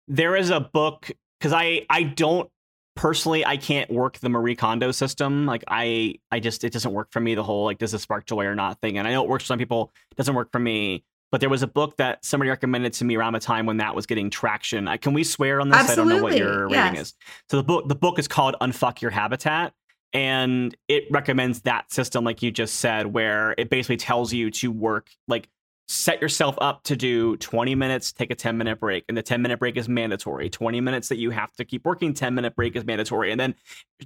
There 0.08 0.36
is 0.36 0.50
a 0.50 0.60
book 0.60 1.12
because 1.40 1.54
I 1.54 1.86
I 1.90 2.04
don't 2.04 2.50
personally 2.96 3.46
i 3.46 3.56
can't 3.56 3.90
work 3.90 4.18
the 4.20 4.28
marie 4.28 4.56
kondo 4.56 4.92
system 4.92 5.46
like 5.46 5.64
i 5.70 6.14
i 6.30 6.42
just 6.42 6.66
it 6.66 6.74
doesn't 6.74 6.92
work 6.92 7.10
for 7.10 7.22
me 7.22 7.36
the 7.36 7.44
whole 7.44 7.64
like 7.64 7.78
does 7.78 7.94
this 7.94 8.02
spark 8.02 8.26
joy 8.26 8.46
or 8.46 8.54
not 8.54 8.82
thing 8.82 8.98
and 8.98 9.08
i 9.08 9.12
know 9.12 9.24
it 9.24 9.30
works 9.30 9.46
for 9.46 9.48
some 9.48 9.58
people 9.58 9.94
it 10.12 10.18
doesn't 10.18 10.36
work 10.36 10.52
for 10.52 10.60
me 10.60 11.02
but 11.32 11.40
there 11.40 11.50
was 11.50 11.64
a 11.64 11.68
book 11.68 11.98
that 11.98 12.24
somebody 12.24 12.50
recommended 12.50 12.94
to 12.94 13.06
me 13.06 13.16
around 13.16 13.34
the 13.34 13.40
time 13.40 13.66
when 13.66 13.78
that 13.78 13.96
was 13.96 14.06
getting 14.06 14.30
traction 14.30 14.88
I, 14.88 14.98
can 14.98 15.14
we 15.14 15.24
swear 15.24 15.62
on 15.62 15.70
this 15.70 15.80
Absolutely. 15.80 16.02
i 16.02 16.06
don't 16.06 16.18
know 16.18 16.24
what 16.24 16.38
your 16.38 16.70
yes. 16.70 16.86
rating 16.86 17.02
is 17.02 17.14
so 17.50 17.58
the 17.58 17.64
book 17.64 17.88
the 17.88 17.96
book 17.96 18.20
is 18.20 18.28
called 18.28 18.56
unfuck 18.62 19.02
your 19.02 19.12
habitat 19.12 19.74
and 20.14 20.76
it 20.88 21.06
recommends 21.10 21.62
that 21.62 21.92
system 21.92 22.24
like 22.24 22.42
you 22.42 22.52
just 22.52 22.76
said 22.76 23.08
where 23.08 23.56
it 23.58 23.70
basically 23.70 23.98
tells 23.98 24.34
you 24.34 24.52
to 24.52 24.72
work 24.72 25.10
like 25.28 25.50
set 25.92 26.22
yourself 26.22 26.56
up 26.62 26.84
to 26.84 26.96
do 26.96 27.36
20 27.38 27.76
minutes, 27.76 28.14
take 28.14 28.32
a 28.32 28.36
10 28.36 28.58
minute 28.58 28.80
break. 28.80 29.04
And 29.10 29.18
the 29.18 29.22
10 29.22 29.42
minute 29.42 29.60
break 29.60 29.76
is 29.76 29.90
mandatory. 29.90 30.50
20 30.50 30.80
minutes 30.80 31.10
that 31.10 31.18
you 31.18 31.32
have 31.32 31.52
to 31.54 31.66
keep 31.66 31.86
working, 31.86 32.14
10 32.14 32.34
minute 32.34 32.56
break 32.56 32.76
is 32.76 32.86
mandatory. 32.86 33.32
And 33.32 33.40
then 33.40 33.56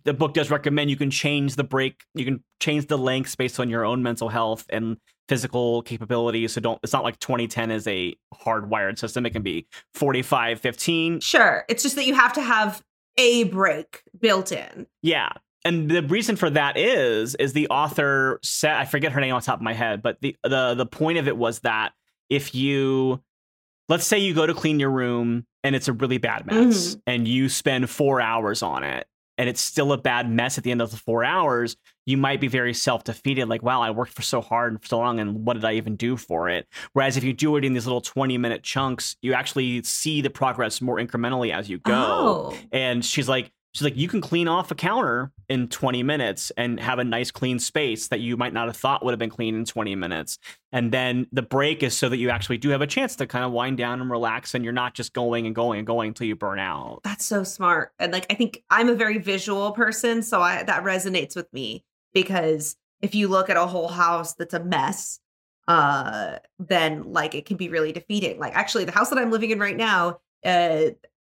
the 0.04 0.14
book 0.14 0.34
does 0.34 0.50
recommend 0.50 0.90
you 0.90 0.98
can 0.98 1.12
change 1.12 1.56
the 1.56 1.64
break, 1.64 2.04
you 2.16 2.26
can 2.26 2.44
change 2.60 2.88
the 2.88 2.98
lengths 2.98 3.36
based 3.36 3.60
on 3.60 3.70
your 3.70 3.86
own 3.86 4.02
mental 4.02 4.30
health 4.30 4.66
and 4.70 4.98
physical 5.30 5.84
capabilities. 5.84 6.54
So 6.54 6.62
don't, 6.62 6.80
it's 6.82 6.94
not 6.94 7.04
like 7.04 7.20
2010 7.20 7.70
is 7.70 7.88
a 7.88 8.16
hardwired 8.34 8.98
system. 8.98 9.26
It 9.26 9.32
can 9.32 9.44
be 9.44 9.68
45, 9.94 10.60
15. 10.60 11.20
Sure. 11.20 11.66
It's 11.70 11.84
just 11.84 11.96
that 11.96 12.06
you 12.06 12.16
have 12.16 12.34
to 12.34 12.42
have 12.42 12.82
a 13.18 13.44
break 13.46 14.02
built 14.20 14.52
in. 14.52 14.88
Yeah 15.04 15.30
and 15.66 15.90
the 15.90 16.04
reason 16.04 16.36
for 16.36 16.50
that 16.52 16.78
is 16.78 17.36
is 17.36 17.52
the 17.52 17.68
author 17.68 18.40
said 18.44 18.76
I 18.76 18.86
forget 18.86 19.12
her 19.12 19.20
name 19.20 19.34
on 19.34 19.42
top 19.42 19.58
of 19.58 19.64
my 19.64 19.74
head, 19.74 20.02
but 20.02 20.22
the 20.22 20.38
the 20.44 20.76
the 20.76 20.86
point 20.86 21.18
of 21.18 21.28
it 21.28 21.36
was 21.36 21.60
that 21.62 21.92
if 22.30 22.56
you 22.56 23.22
let's 23.90 24.06
say 24.06 24.20
you 24.20 24.34
go 24.34 24.46
to 24.46 24.54
clean 24.54 24.80
your 24.80 24.92
room 24.92 25.46
and 25.64 25.76
it's 25.76 25.88
a 25.88 25.94
really 25.94 26.20
bad 26.20 26.46
mess 26.46 26.90
mm-hmm. 26.90 27.00
and 27.08 27.28
you 27.28 27.50
spend 27.50 27.90
4 27.90 28.22
hours 28.22 28.64
on 28.64 28.84
it 28.84 29.06
and 29.38 29.50
it's 29.50 29.62
still 29.62 29.92
a 29.92 29.98
bad 29.98 30.30
mess 30.30 30.58
at 30.58 30.64
the 30.64 30.72
end 30.72 30.82
of 30.82 30.92
the 30.92 30.98
4 30.98 31.24
hours, 31.24 31.76
you 32.06 32.18
might 32.18 32.40
be 32.40 32.48
very 32.48 32.74
self-defeated 32.74 33.48
like 33.50 33.62
wow, 33.62 33.82
I 33.82 33.92
worked 33.92 34.14
for 34.14 34.22
so 34.22 34.42
hard 34.42 34.72
and 34.74 34.82
for 34.82 34.88
so 34.88 35.00
long 35.00 35.20
and 35.20 35.46
what 35.46 35.54
did 35.54 35.66
I 35.66 35.74
even 35.74 35.96
do 35.96 36.18
for 36.18 36.50
it? 36.50 36.68
Whereas 36.94 37.18
if 37.18 37.24
you 37.24 37.34
do 37.34 37.58
it 37.58 37.66
in 37.66 37.74
these 37.74 37.86
little 37.86 38.02
20-minute 38.02 38.64
chunks, 38.64 39.18
you 39.22 39.34
actually 39.34 39.84
see 39.84 40.22
the 40.22 40.30
progress 40.30 40.82
more 40.82 40.98
incrementally 40.98 41.54
as 41.54 41.70
you 41.70 41.80
go. 41.80 41.94
Oh. 41.94 42.58
And 42.72 43.04
she's 43.04 43.28
like 43.28 43.52
She's 43.76 43.84
like, 43.84 43.98
you 43.98 44.08
can 44.08 44.22
clean 44.22 44.48
off 44.48 44.72
a 44.72 44.76
counter 44.76 45.34
in 45.50 45.68
20 45.68 46.02
minutes 46.02 46.50
and 46.56 46.80
have 46.80 46.98
a 46.98 47.04
nice 47.04 47.30
clean 47.30 47.60
space 47.60 48.08
that 48.08 48.22
you 48.22 48.38
might 48.38 48.54
not 48.54 48.68
have 48.68 48.78
thought 48.78 49.04
would 49.04 49.12
have 49.12 49.20
been 49.20 49.30
clean 49.30 49.54
in 49.54 49.66
20 49.66 49.96
minutes. 49.96 50.40
And 50.72 50.94
then 50.94 51.28
the 51.34 51.42
break 51.42 51.84
is 51.84 51.96
so 51.96 52.08
that 52.08 52.16
you 52.16 52.30
actually 52.30 52.58
do 52.58 52.70
have 52.70 52.82
a 52.82 52.88
chance 52.88 53.18
to 53.18 53.28
kind 53.28 53.44
of 53.44 53.52
wind 53.52 53.78
down 53.78 54.00
and 54.00 54.10
relax 54.10 54.56
and 54.56 54.64
you're 54.64 54.72
not 54.72 54.94
just 54.94 55.12
going 55.12 55.46
and 55.46 55.54
going 55.54 55.80
and 55.80 55.86
going 55.86 56.08
until 56.08 56.26
you 56.26 56.38
burn 56.38 56.58
out. 56.58 57.02
That's 57.04 57.26
so 57.26 57.44
smart. 57.44 57.92
And 58.00 58.14
like, 58.14 58.26
I 58.30 58.36
think 58.36 58.64
I'm 58.70 58.88
a 58.88 58.96
very 58.96 59.18
visual 59.18 59.74
person. 59.74 60.24
So 60.24 60.42
I, 60.42 60.64
that 60.64 60.86
resonates 60.86 61.36
with 61.36 61.52
me 61.52 61.84
because 62.14 62.78
if 63.02 63.14
you 63.14 63.28
look 63.28 63.50
at 63.50 63.58
a 63.58 63.66
whole 63.66 63.90
house 63.90 64.36
that's 64.36 64.54
a 64.54 64.64
mess, 64.64 65.20
uh, 65.68 66.38
then 66.60 67.12
like 67.12 67.36
it 67.36 67.46
can 67.46 67.58
be 67.58 67.68
really 67.68 67.92
defeating. 67.92 68.40
Like, 68.40 68.56
actually, 68.56 68.86
the 68.86 68.94
house 68.94 69.10
that 69.10 69.20
I'm 69.20 69.32
living 69.32 69.50
in 69.50 69.60
right 69.60 69.76
now, 69.76 70.20
uh, 70.46 70.92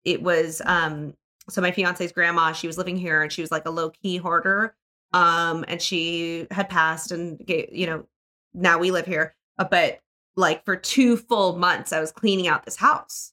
it 0.04 0.22
was 0.22 0.62
um 0.64 1.14
so 1.48 1.60
my 1.60 1.70
fiance's 1.70 2.12
grandma, 2.12 2.52
she 2.52 2.66
was 2.66 2.78
living 2.78 2.96
here 2.96 3.22
and 3.22 3.32
she 3.32 3.40
was 3.40 3.50
like 3.50 3.66
a 3.66 3.70
low 3.70 3.90
key 3.90 4.16
hoarder. 4.16 4.74
Um, 5.12 5.64
and 5.68 5.80
she 5.80 6.46
had 6.50 6.68
passed 6.68 7.12
and 7.12 7.38
gave, 7.44 7.68
you 7.72 7.86
know, 7.86 8.04
now 8.54 8.78
we 8.78 8.90
live 8.90 9.06
here. 9.06 9.34
Uh, 9.58 9.64
but 9.64 10.00
like 10.36 10.64
for 10.64 10.76
two 10.76 11.16
full 11.16 11.56
months, 11.56 11.92
I 11.92 12.00
was 12.00 12.12
cleaning 12.12 12.48
out 12.48 12.64
this 12.64 12.76
house. 12.76 13.32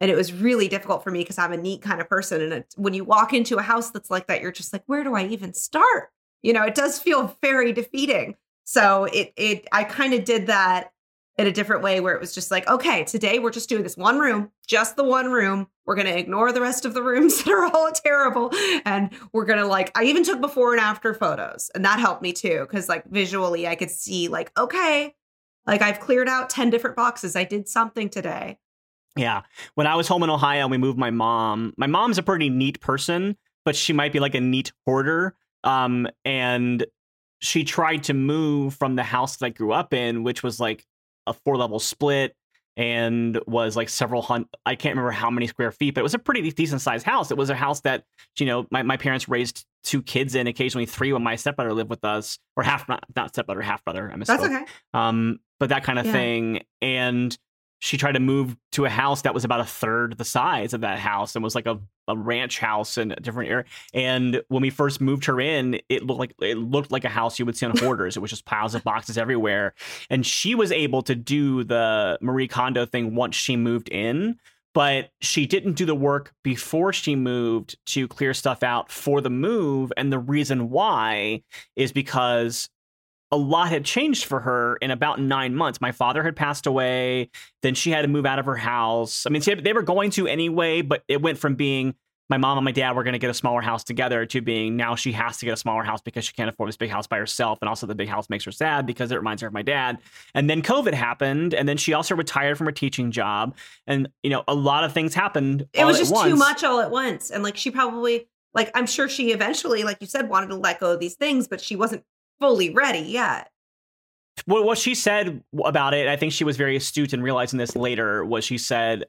And 0.00 0.10
it 0.10 0.16
was 0.16 0.32
really 0.32 0.66
difficult 0.66 1.04
for 1.04 1.12
me 1.12 1.20
because 1.20 1.38
I'm 1.38 1.52
a 1.52 1.56
neat 1.56 1.80
kind 1.80 2.00
of 2.00 2.08
person. 2.08 2.40
And 2.40 2.52
it, 2.52 2.74
when 2.76 2.92
you 2.92 3.04
walk 3.04 3.32
into 3.32 3.58
a 3.58 3.62
house 3.62 3.90
that's 3.90 4.10
like 4.10 4.26
that, 4.26 4.40
you're 4.40 4.50
just 4.50 4.72
like, 4.72 4.82
where 4.86 5.04
do 5.04 5.14
I 5.14 5.26
even 5.26 5.54
start? 5.54 6.10
You 6.42 6.52
know, 6.52 6.64
it 6.64 6.74
does 6.74 6.98
feel 6.98 7.36
very 7.40 7.72
defeating. 7.72 8.34
So 8.64 9.04
it 9.04 9.32
it 9.36 9.68
I 9.70 9.84
kind 9.84 10.14
of 10.14 10.24
did 10.24 10.48
that 10.48 10.90
in 11.42 11.48
a 11.48 11.52
different 11.52 11.82
way 11.82 11.98
where 11.98 12.14
it 12.14 12.20
was 12.20 12.32
just 12.32 12.52
like, 12.52 12.68
okay, 12.68 13.02
today 13.02 13.40
we're 13.40 13.50
just 13.50 13.68
doing 13.68 13.82
this 13.82 13.96
one 13.96 14.20
room, 14.20 14.52
just 14.64 14.94
the 14.94 15.02
one 15.02 15.32
room. 15.32 15.66
We're 15.84 15.96
going 15.96 16.06
to 16.06 16.16
ignore 16.16 16.52
the 16.52 16.60
rest 16.60 16.84
of 16.84 16.94
the 16.94 17.02
rooms 17.02 17.36
that 17.42 17.50
are 17.50 17.66
all 17.66 17.90
terrible. 17.90 18.52
And 18.84 19.10
we're 19.32 19.44
going 19.44 19.58
to 19.58 19.66
like, 19.66 19.90
I 19.98 20.04
even 20.04 20.22
took 20.22 20.40
before 20.40 20.72
and 20.72 20.80
after 20.80 21.12
photos, 21.12 21.68
and 21.74 21.84
that 21.84 21.98
helped 21.98 22.22
me 22.22 22.32
too. 22.32 22.64
Cause 22.70 22.88
like 22.88 23.04
visually, 23.06 23.66
I 23.66 23.74
could 23.74 23.90
see, 23.90 24.28
like, 24.28 24.52
okay, 24.56 25.16
like 25.66 25.82
I've 25.82 25.98
cleared 25.98 26.28
out 26.28 26.48
10 26.48 26.70
different 26.70 26.94
boxes. 26.94 27.34
I 27.34 27.42
did 27.42 27.68
something 27.68 28.08
today. 28.08 28.60
Yeah. 29.16 29.42
When 29.74 29.88
I 29.88 29.96
was 29.96 30.06
home 30.06 30.22
in 30.22 30.30
Ohio 30.30 30.68
we 30.68 30.78
moved 30.78 30.98
my 30.98 31.10
mom, 31.10 31.74
my 31.76 31.88
mom's 31.88 32.18
a 32.18 32.22
pretty 32.22 32.50
neat 32.50 32.80
person, 32.80 33.36
but 33.64 33.74
she 33.74 33.92
might 33.92 34.12
be 34.12 34.20
like 34.20 34.36
a 34.36 34.40
neat 34.40 34.72
hoarder. 34.86 35.34
Um, 35.64 36.06
and 36.24 36.86
she 37.40 37.64
tried 37.64 38.04
to 38.04 38.14
move 38.14 38.74
from 38.74 38.94
the 38.94 39.02
house 39.02 39.36
that 39.36 39.46
I 39.46 39.50
grew 39.50 39.72
up 39.72 39.92
in, 39.92 40.22
which 40.22 40.44
was 40.44 40.60
like 40.60 40.86
a 41.26 41.32
four 41.32 41.56
level 41.56 41.78
split 41.78 42.34
and 42.76 43.38
was 43.46 43.76
like 43.76 43.88
several 43.90 44.22
hundred 44.22 44.48
i 44.64 44.74
can't 44.74 44.92
remember 44.94 45.10
how 45.10 45.30
many 45.30 45.46
square 45.46 45.70
feet 45.70 45.94
but 45.94 46.00
it 46.00 46.02
was 46.02 46.14
a 46.14 46.18
pretty 46.18 46.50
decent 46.52 46.80
sized 46.80 47.04
house 47.04 47.30
it 47.30 47.36
was 47.36 47.50
a 47.50 47.54
house 47.54 47.80
that 47.82 48.04
you 48.38 48.46
know 48.46 48.66
my, 48.70 48.82
my 48.82 48.96
parents 48.96 49.28
raised 49.28 49.66
two 49.84 50.00
kids 50.02 50.34
in 50.34 50.46
occasionally 50.46 50.86
three 50.86 51.12
when 51.12 51.22
my 51.22 51.36
stepbrother 51.36 51.74
lived 51.74 51.90
with 51.90 52.02
us 52.04 52.38
or 52.56 52.62
half 52.62 52.88
not, 52.88 53.04
not 53.14 53.28
stepbrother 53.28 53.60
half 53.60 53.84
brother 53.84 54.10
i 54.10 54.16
misspoke 54.16 54.26
That's 54.26 54.44
okay. 54.44 54.64
um 54.94 55.38
but 55.60 55.68
that 55.68 55.84
kind 55.84 55.98
of 55.98 56.06
Yeah. 56.06 56.12
thing 56.12 56.62
and 56.80 57.36
she 57.82 57.96
tried 57.96 58.12
to 58.12 58.20
move 58.20 58.56
to 58.70 58.84
a 58.84 58.88
house 58.88 59.22
that 59.22 59.34
was 59.34 59.44
about 59.44 59.58
a 59.58 59.64
third 59.64 60.16
the 60.16 60.24
size 60.24 60.72
of 60.72 60.82
that 60.82 61.00
house 61.00 61.34
and 61.34 61.42
was 61.42 61.56
like 61.56 61.66
a, 61.66 61.80
a 62.06 62.16
ranch 62.16 62.60
house 62.60 62.96
in 62.96 63.10
a 63.10 63.16
different 63.16 63.50
area. 63.50 63.64
And 63.92 64.40
when 64.46 64.62
we 64.62 64.70
first 64.70 65.00
moved 65.00 65.24
her 65.24 65.40
in, 65.40 65.80
it 65.88 66.06
looked 66.06 66.20
like 66.20 66.32
it 66.40 66.56
looked 66.58 66.92
like 66.92 67.04
a 67.04 67.08
house 67.08 67.40
you 67.40 67.44
would 67.44 67.56
see 67.56 67.66
on 67.66 67.76
Hoarders. 67.78 68.16
it 68.16 68.20
was 68.20 68.30
just 68.30 68.44
piles 68.44 68.76
of 68.76 68.84
boxes 68.84 69.18
everywhere. 69.18 69.74
And 70.10 70.24
she 70.24 70.54
was 70.54 70.70
able 70.70 71.02
to 71.02 71.16
do 71.16 71.64
the 71.64 72.18
Marie 72.22 72.46
Kondo 72.46 72.86
thing 72.86 73.16
once 73.16 73.34
she 73.34 73.56
moved 73.56 73.88
in, 73.88 74.38
but 74.74 75.10
she 75.20 75.44
didn't 75.44 75.72
do 75.72 75.84
the 75.84 75.96
work 75.96 76.32
before 76.44 76.92
she 76.92 77.16
moved 77.16 77.76
to 77.86 78.06
clear 78.06 78.32
stuff 78.32 78.62
out 78.62 78.92
for 78.92 79.20
the 79.20 79.28
move. 79.28 79.92
And 79.96 80.12
the 80.12 80.20
reason 80.20 80.70
why 80.70 81.42
is 81.74 81.90
because 81.90 82.68
a 83.32 83.36
lot 83.36 83.70
had 83.70 83.84
changed 83.84 84.26
for 84.26 84.40
her 84.40 84.76
in 84.76 84.90
about 84.90 85.18
nine 85.18 85.54
months. 85.54 85.80
My 85.80 85.90
father 85.90 86.22
had 86.22 86.36
passed 86.36 86.66
away. 86.66 87.30
Then 87.62 87.74
she 87.74 87.90
had 87.90 88.02
to 88.02 88.08
move 88.08 88.26
out 88.26 88.38
of 88.38 88.44
her 88.44 88.56
house. 88.56 89.26
I 89.26 89.30
mean, 89.30 89.42
she- 89.42 89.54
they 89.54 89.72
were 89.72 89.82
going 89.82 90.10
to 90.12 90.28
anyway, 90.28 90.82
but 90.82 91.02
it 91.08 91.22
went 91.22 91.38
from 91.38 91.54
being 91.54 91.94
my 92.28 92.38
mom 92.38 92.56
and 92.56 92.64
my 92.64 92.72
dad 92.72 92.96
were 92.96 93.02
going 93.02 93.12
to 93.12 93.18
get 93.18 93.28
a 93.28 93.34
smaller 93.34 93.60
house 93.60 93.84
together 93.84 94.24
to 94.24 94.40
being 94.40 94.76
now 94.76 94.94
she 94.94 95.12
has 95.12 95.36
to 95.38 95.44
get 95.44 95.52
a 95.52 95.56
smaller 95.56 95.82
house 95.82 96.00
because 96.00 96.24
she 96.24 96.32
can't 96.32 96.48
afford 96.48 96.68
this 96.68 96.78
big 96.78 96.88
house 96.88 97.06
by 97.06 97.18
herself. 97.18 97.58
And 97.60 97.68
also, 97.68 97.86
the 97.86 97.94
big 97.94 98.08
house 98.08 98.30
makes 98.30 98.44
her 98.44 98.52
sad 98.52 98.86
because 98.86 99.12
it 99.12 99.16
reminds 99.16 99.42
her 99.42 99.48
of 99.48 99.54
my 99.54 99.60
dad. 99.60 99.98
And 100.34 100.48
then 100.48 100.62
COVID 100.62 100.94
happened. 100.94 101.52
And 101.52 101.68
then 101.68 101.76
she 101.76 101.92
also 101.92 102.14
retired 102.14 102.56
from 102.56 102.66
her 102.66 102.72
teaching 102.72 103.10
job. 103.10 103.54
And, 103.86 104.08
you 104.22 104.30
know, 104.30 104.44
a 104.48 104.54
lot 104.54 104.84
of 104.84 104.92
things 104.92 105.14
happened. 105.14 105.66
It 105.74 105.84
was 105.84 105.98
just 105.98 106.14
too 106.14 106.36
much 106.36 106.64
all 106.64 106.80
at 106.80 106.90
once. 106.90 107.30
And 107.30 107.42
like 107.42 107.56
she 107.56 107.70
probably, 107.70 108.28
like, 108.54 108.70
I'm 108.74 108.86
sure 108.86 109.10
she 109.10 109.32
eventually, 109.32 109.82
like 109.82 109.98
you 110.00 110.06
said, 110.06 110.30
wanted 110.30 110.48
to 110.48 110.56
let 110.56 110.80
go 110.80 110.92
of 110.92 111.00
these 111.00 111.14
things, 111.14 111.48
but 111.48 111.60
she 111.60 111.76
wasn't 111.76 112.04
fully 112.40 112.70
ready 112.70 113.00
yet. 113.00 113.50
what, 114.46 114.64
what 114.64 114.78
she 114.78 114.94
said 114.94 115.42
about 115.64 115.94
it, 115.94 116.08
I 116.08 116.16
think 116.16 116.32
she 116.32 116.44
was 116.44 116.56
very 116.56 116.76
astute 116.76 117.12
in 117.12 117.22
realizing 117.22 117.58
this 117.58 117.76
later, 117.76 118.24
was 118.24 118.44
she 118.44 118.58
said, 118.58 119.04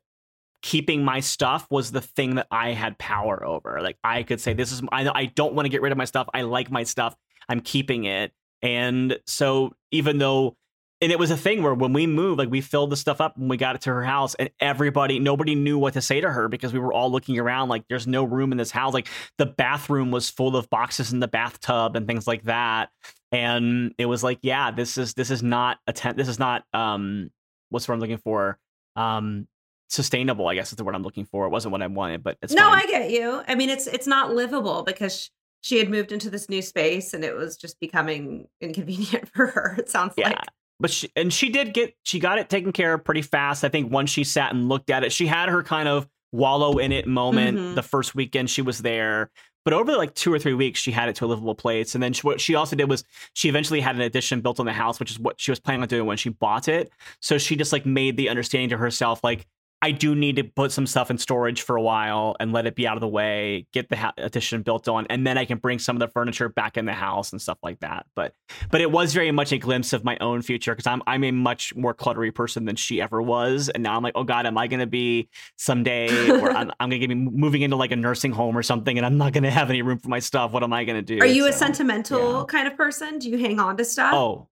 keeping 0.61 1.03
my 1.03 1.19
stuff 1.19 1.67
was 1.69 1.91
the 1.91 2.01
thing 2.01 2.35
that 2.35 2.47
I 2.49 2.71
had 2.71 2.97
power 2.97 3.45
over. 3.45 3.81
Like 3.81 3.97
I 4.03 4.23
could 4.23 4.39
say, 4.39 4.53
this 4.53 4.71
is, 4.71 4.81
I, 4.91 5.09
I 5.13 5.25
don't 5.25 5.53
want 5.53 5.65
to 5.65 5.69
get 5.69 5.81
rid 5.81 5.91
of 5.91 5.97
my 5.97 6.05
stuff. 6.05 6.27
I 6.33 6.43
like 6.43 6.71
my 6.71 6.83
stuff. 6.83 7.15
I'm 7.49 7.59
keeping 7.59 8.05
it. 8.05 8.31
And 8.61 9.19
so 9.27 9.73
even 9.91 10.19
though, 10.19 10.55
and 11.03 11.11
it 11.11 11.19
was 11.19 11.29
a 11.29 11.37
thing 11.37 11.61
where 11.61 11.73
when 11.73 11.93
we 11.93 12.07
moved, 12.07 12.39
like 12.39 12.49
we 12.49 12.61
filled 12.61 12.89
the 12.89 12.97
stuff 12.97 13.21
up 13.21 13.37
and 13.37 13.49
we 13.49 13.57
got 13.57 13.75
it 13.75 13.81
to 13.81 13.91
her 13.91 14.03
house 14.03 14.35
and 14.35 14.49
everybody, 14.59 15.19
nobody 15.19 15.53
knew 15.53 15.77
what 15.77 15.93
to 15.93 16.01
say 16.01 16.21
to 16.21 16.31
her 16.31 16.47
because 16.47 16.73
we 16.73 16.79
were 16.79 16.93
all 16.93 17.11
looking 17.11 17.37
around 17.37 17.69
like 17.69 17.83
there's 17.89 18.07
no 18.07 18.23
room 18.23 18.51
in 18.51 18.57
this 18.57 18.71
house. 18.71 18.93
Like 18.93 19.07
the 19.37 19.45
bathroom 19.45 20.11
was 20.11 20.29
full 20.29 20.55
of 20.55 20.69
boxes 20.69 21.13
in 21.13 21.19
the 21.19 21.27
bathtub 21.27 21.95
and 21.95 22.07
things 22.07 22.25
like 22.25 22.43
that 22.43 22.89
and 23.33 23.95
it 23.97 24.05
was 24.05 24.23
like 24.23 24.37
yeah 24.43 24.69
this 24.71 24.97
is 24.97 25.15
this 25.15 25.31
is 25.31 25.41
not 25.41 25.79
a 25.87 25.93
tent. 25.93 26.15
this 26.15 26.27
is 26.27 26.37
not 26.37 26.63
um 26.73 27.31
what's 27.69 27.87
what 27.87 27.95
i'm 27.95 27.99
looking 27.99 28.17
for 28.17 28.59
um 28.95 29.47
sustainable 29.89 30.47
i 30.47 30.55
guess 30.55 30.71
is 30.71 30.77
the 30.77 30.83
word 30.83 30.95
i'm 30.95 31.03
looking 31.03 31.25
for 31.25 31.45
it 31.45 31.49
wasn't 31.49 31.71
what 31.71 31.81
i 31.81 31.87
wanted 31.87 32.23
but 32.23 32.37
it's 32.41 32.53
no, 32.53 32.69
fine. 32.69 32.83
I 32.83 32.85
get 32.85 33.11
you. 33.11 33.41
I 33.47 33.55
mean, 33.55 33.69
it's 33.69 33.87
it's 33.87 34.07
not 34.07 34.33
livable 34.33 34.83
because 34.83 35.29
she 35.61 35.77
had 35.77 35.89
moved 35.89 36.11
into 36.11 36.29
this 36.29 36.49
new 36.49 36.61
space 36.61 37.13
and 37.13 37.23
it 37.23 37.35
was 37.35 37.57
just 37.57 37.79
becoming 37.79 38.47
inconvenient 38.61 39.29
for 39.33 39.47
her. 39.47 39.75
It 39.77 39.89
sounds 39.89 40.13
yeah 40.17 40.29
like. 40.29 40.39
But 40.79 40.89
she 40.91 41.09
and 41.15 41.31
she 41.33 41.49
did 41.49 41.73
get 41.73 41.95
she 42.03 42.19
got 42.19 42.39
it 42.39 42.49
taken 42.49 42.71
care 42.71 42.93
of 42.93 43.03
pretty 43.03 43.21
fast 43.21 43.63
i 43.63 43.69
think 43.69 43.91
once 43.91 44.09
she 44.09 44.23
sat 44.23 44.53
and 44.53 44.69
looked 44.69 44.89
at 44.89 45.03
it. 45.03 45.11
She 45.11 45.27
had 45.27 45.49
her 45.49 45.63
kind 45.63 45.87
of 45.87 46.07
wallow 46.31 46.77
in 46.79 46.91
it 46.91 47.07
moment 47.07 47.57
Mhm. 47.57 47.75
the 47.75 47.83
first 47.83 48.15
weekend 48.15 48.49
she 48.49 48.61
was 48.63 48.79
there. 48.81 49.29
But 49.65 49.73
over 49.73 49.93
like 49.95 50.13
two 50.13 50.33
or 50.33 50.39
three 50.39 50.55
weeks 50.55 50.79
she 50.79 50.91
had 50.91 51.07
it 51.09 51.15
to 51.17 51.25
a 51.25 51.27
livable 51.27 51.55
place. 51.55 51.93
And 51.95 52.03
then 52.03 52.11
she, 52.11 52.21
what 52.21 52.41
she 52.41 52.55
also 52.55 52.75
did 52.75 52.89
was 52.89 53.03
she 53.33 53.47
eventually 53.47 53.79
had 53.79 53.95
an 53.95 54.01
addition 54.01 54.41
built 54.41 54.59
on 54.59 54.65
the 54.65 54.73
house 54.73 54.99
which 54.99 55.11
is 55.11 55.19
what 55.19 55.39
she 55.39 55.51
was 55.51 55.59
planning 55.59 55.83
on 55.83 55.87
doing 55.87 56.05
when 56.05 56.17
she 56.17 56.29
bought 56.29 56.67
it. 56.67 56.91
So 57.21 57.37
she 57.37 57.55
just 57.55 57.71
like 57.71 57.85
made 57.85 58.17
the 58.17 58.27
understanding 58.29 58.69
to 58.69 58.77
herself 58.77 59.23
like 59.23 59.45
I 59.83 59.91
do 59.91 60.15
need 60.15 60.37
to 60.37 60.45
put 60.45 60.71
some 60.71 60.87
stuff 60.87 61.11
in 61.11 61.17
storage 61.17 61.61
for 61.61 61.75
a 61.75 61.81
while 61.81 62.37
and 62.39 62.53
let 62.53 62.65
it 62.65 62.73
be 62.73 62.87
out 62.87 62.95
of 62.95 63.01
the 63.01 63.07
way, 63.09 63.67
get 63.73 63.89
the 63.89 63.97
ha- 63.97 64.13
addition 64.17 64.61
built 64.61 64.87
on, 64.87 65.05
and 65.09 65.27
then 65.27 65.37
I 65.37 65.43
can 65.43 65.57
bring 65.57 65.77
some 65.77 65.97
of 65.97 65.99
the 65.99 66.07
furniture 66.07 66.47
back 66.47 66.77
in 66.77 66.85
the 66.85 66.93
house 66.93 67.33
and 67.33 67.41
stuff 67.41 67.57
like 67.61 67.81
that. 67.81 68.05
But 68.15 68.33
but 68.71 68.79
it 68.79 68.91
was 68.91 69.13
very 69.13 69.31
much 69.31 69.51
a 69.51 69.57
glimpse 69.57 69.91
of 69.91 70.05
my 70.05 70.17
own 70.21 70.41
future 70.41 70.73
because 70.73 70.87
I'm 70.87 71.03
I'm 71.05 71.25
a 71.25 71.31
much 71.31 71.75
more 71.75 71.93
cluttery 71.93 72.33
person 72.33 72.63
than 72.63 72.77
she 72.77 73.01
ever 73.01 73.21
was, 73.21 73.67
and 73.67 73.83
now 73.83 73.97
I'm 73.97 74.03
like, 74.03 74.13
oh 74.15 74.23
god, 74.23 74.45
am 74.45 74.57
I 74.57 74.67
going 74.67 74.79
to 74.79 74.87
be 74.87 75.27
someday, 75.57 76.29
or 76.31 76.51
I'm, 76.51 76.71
I'm 76.79 76.89
going 76.89 77.01
to 77.01 77.07
be 77.09 77.15
moving 77.15 77.61
into 77.61 77.75
like 77.75 77.91
a 77.91 77.97
nursing 77.97 78.31
home 78.31 78.57
or 78.57 78.63
something, 78.63 78.95
and 78.95 79.05
I'm 79.05 79.17
not 79.17 79.33
going 79.33 79.43
to 79.43 79.51
have 79.51 79.69
any 79.69 79.81
room 79.81 79.99
for 79.99 80.07
my 80.07 80.19
stuff. 80.19 80.53
What 80.53 80.63
am 80.63 80.71
I 80.71 80.85
going 80.85 81.03
to 81.03 81.15
do? 81.15 81.19
Are 81.19 81.25
you 81.25 81.45
a 81.45 81.51
sentimental 81.51 82.39
yeah. 82.39 82.45
kind 82.47 82.69
of 82.69 82.77
person? 82.77 83.19
Do 83.19 83.29
you 83.29 83.37
hang 83.37 83.59
on 83.59 83.75
to 83.75 83.83
stuff? 83.83 84.13
Oh, 84.13 84.47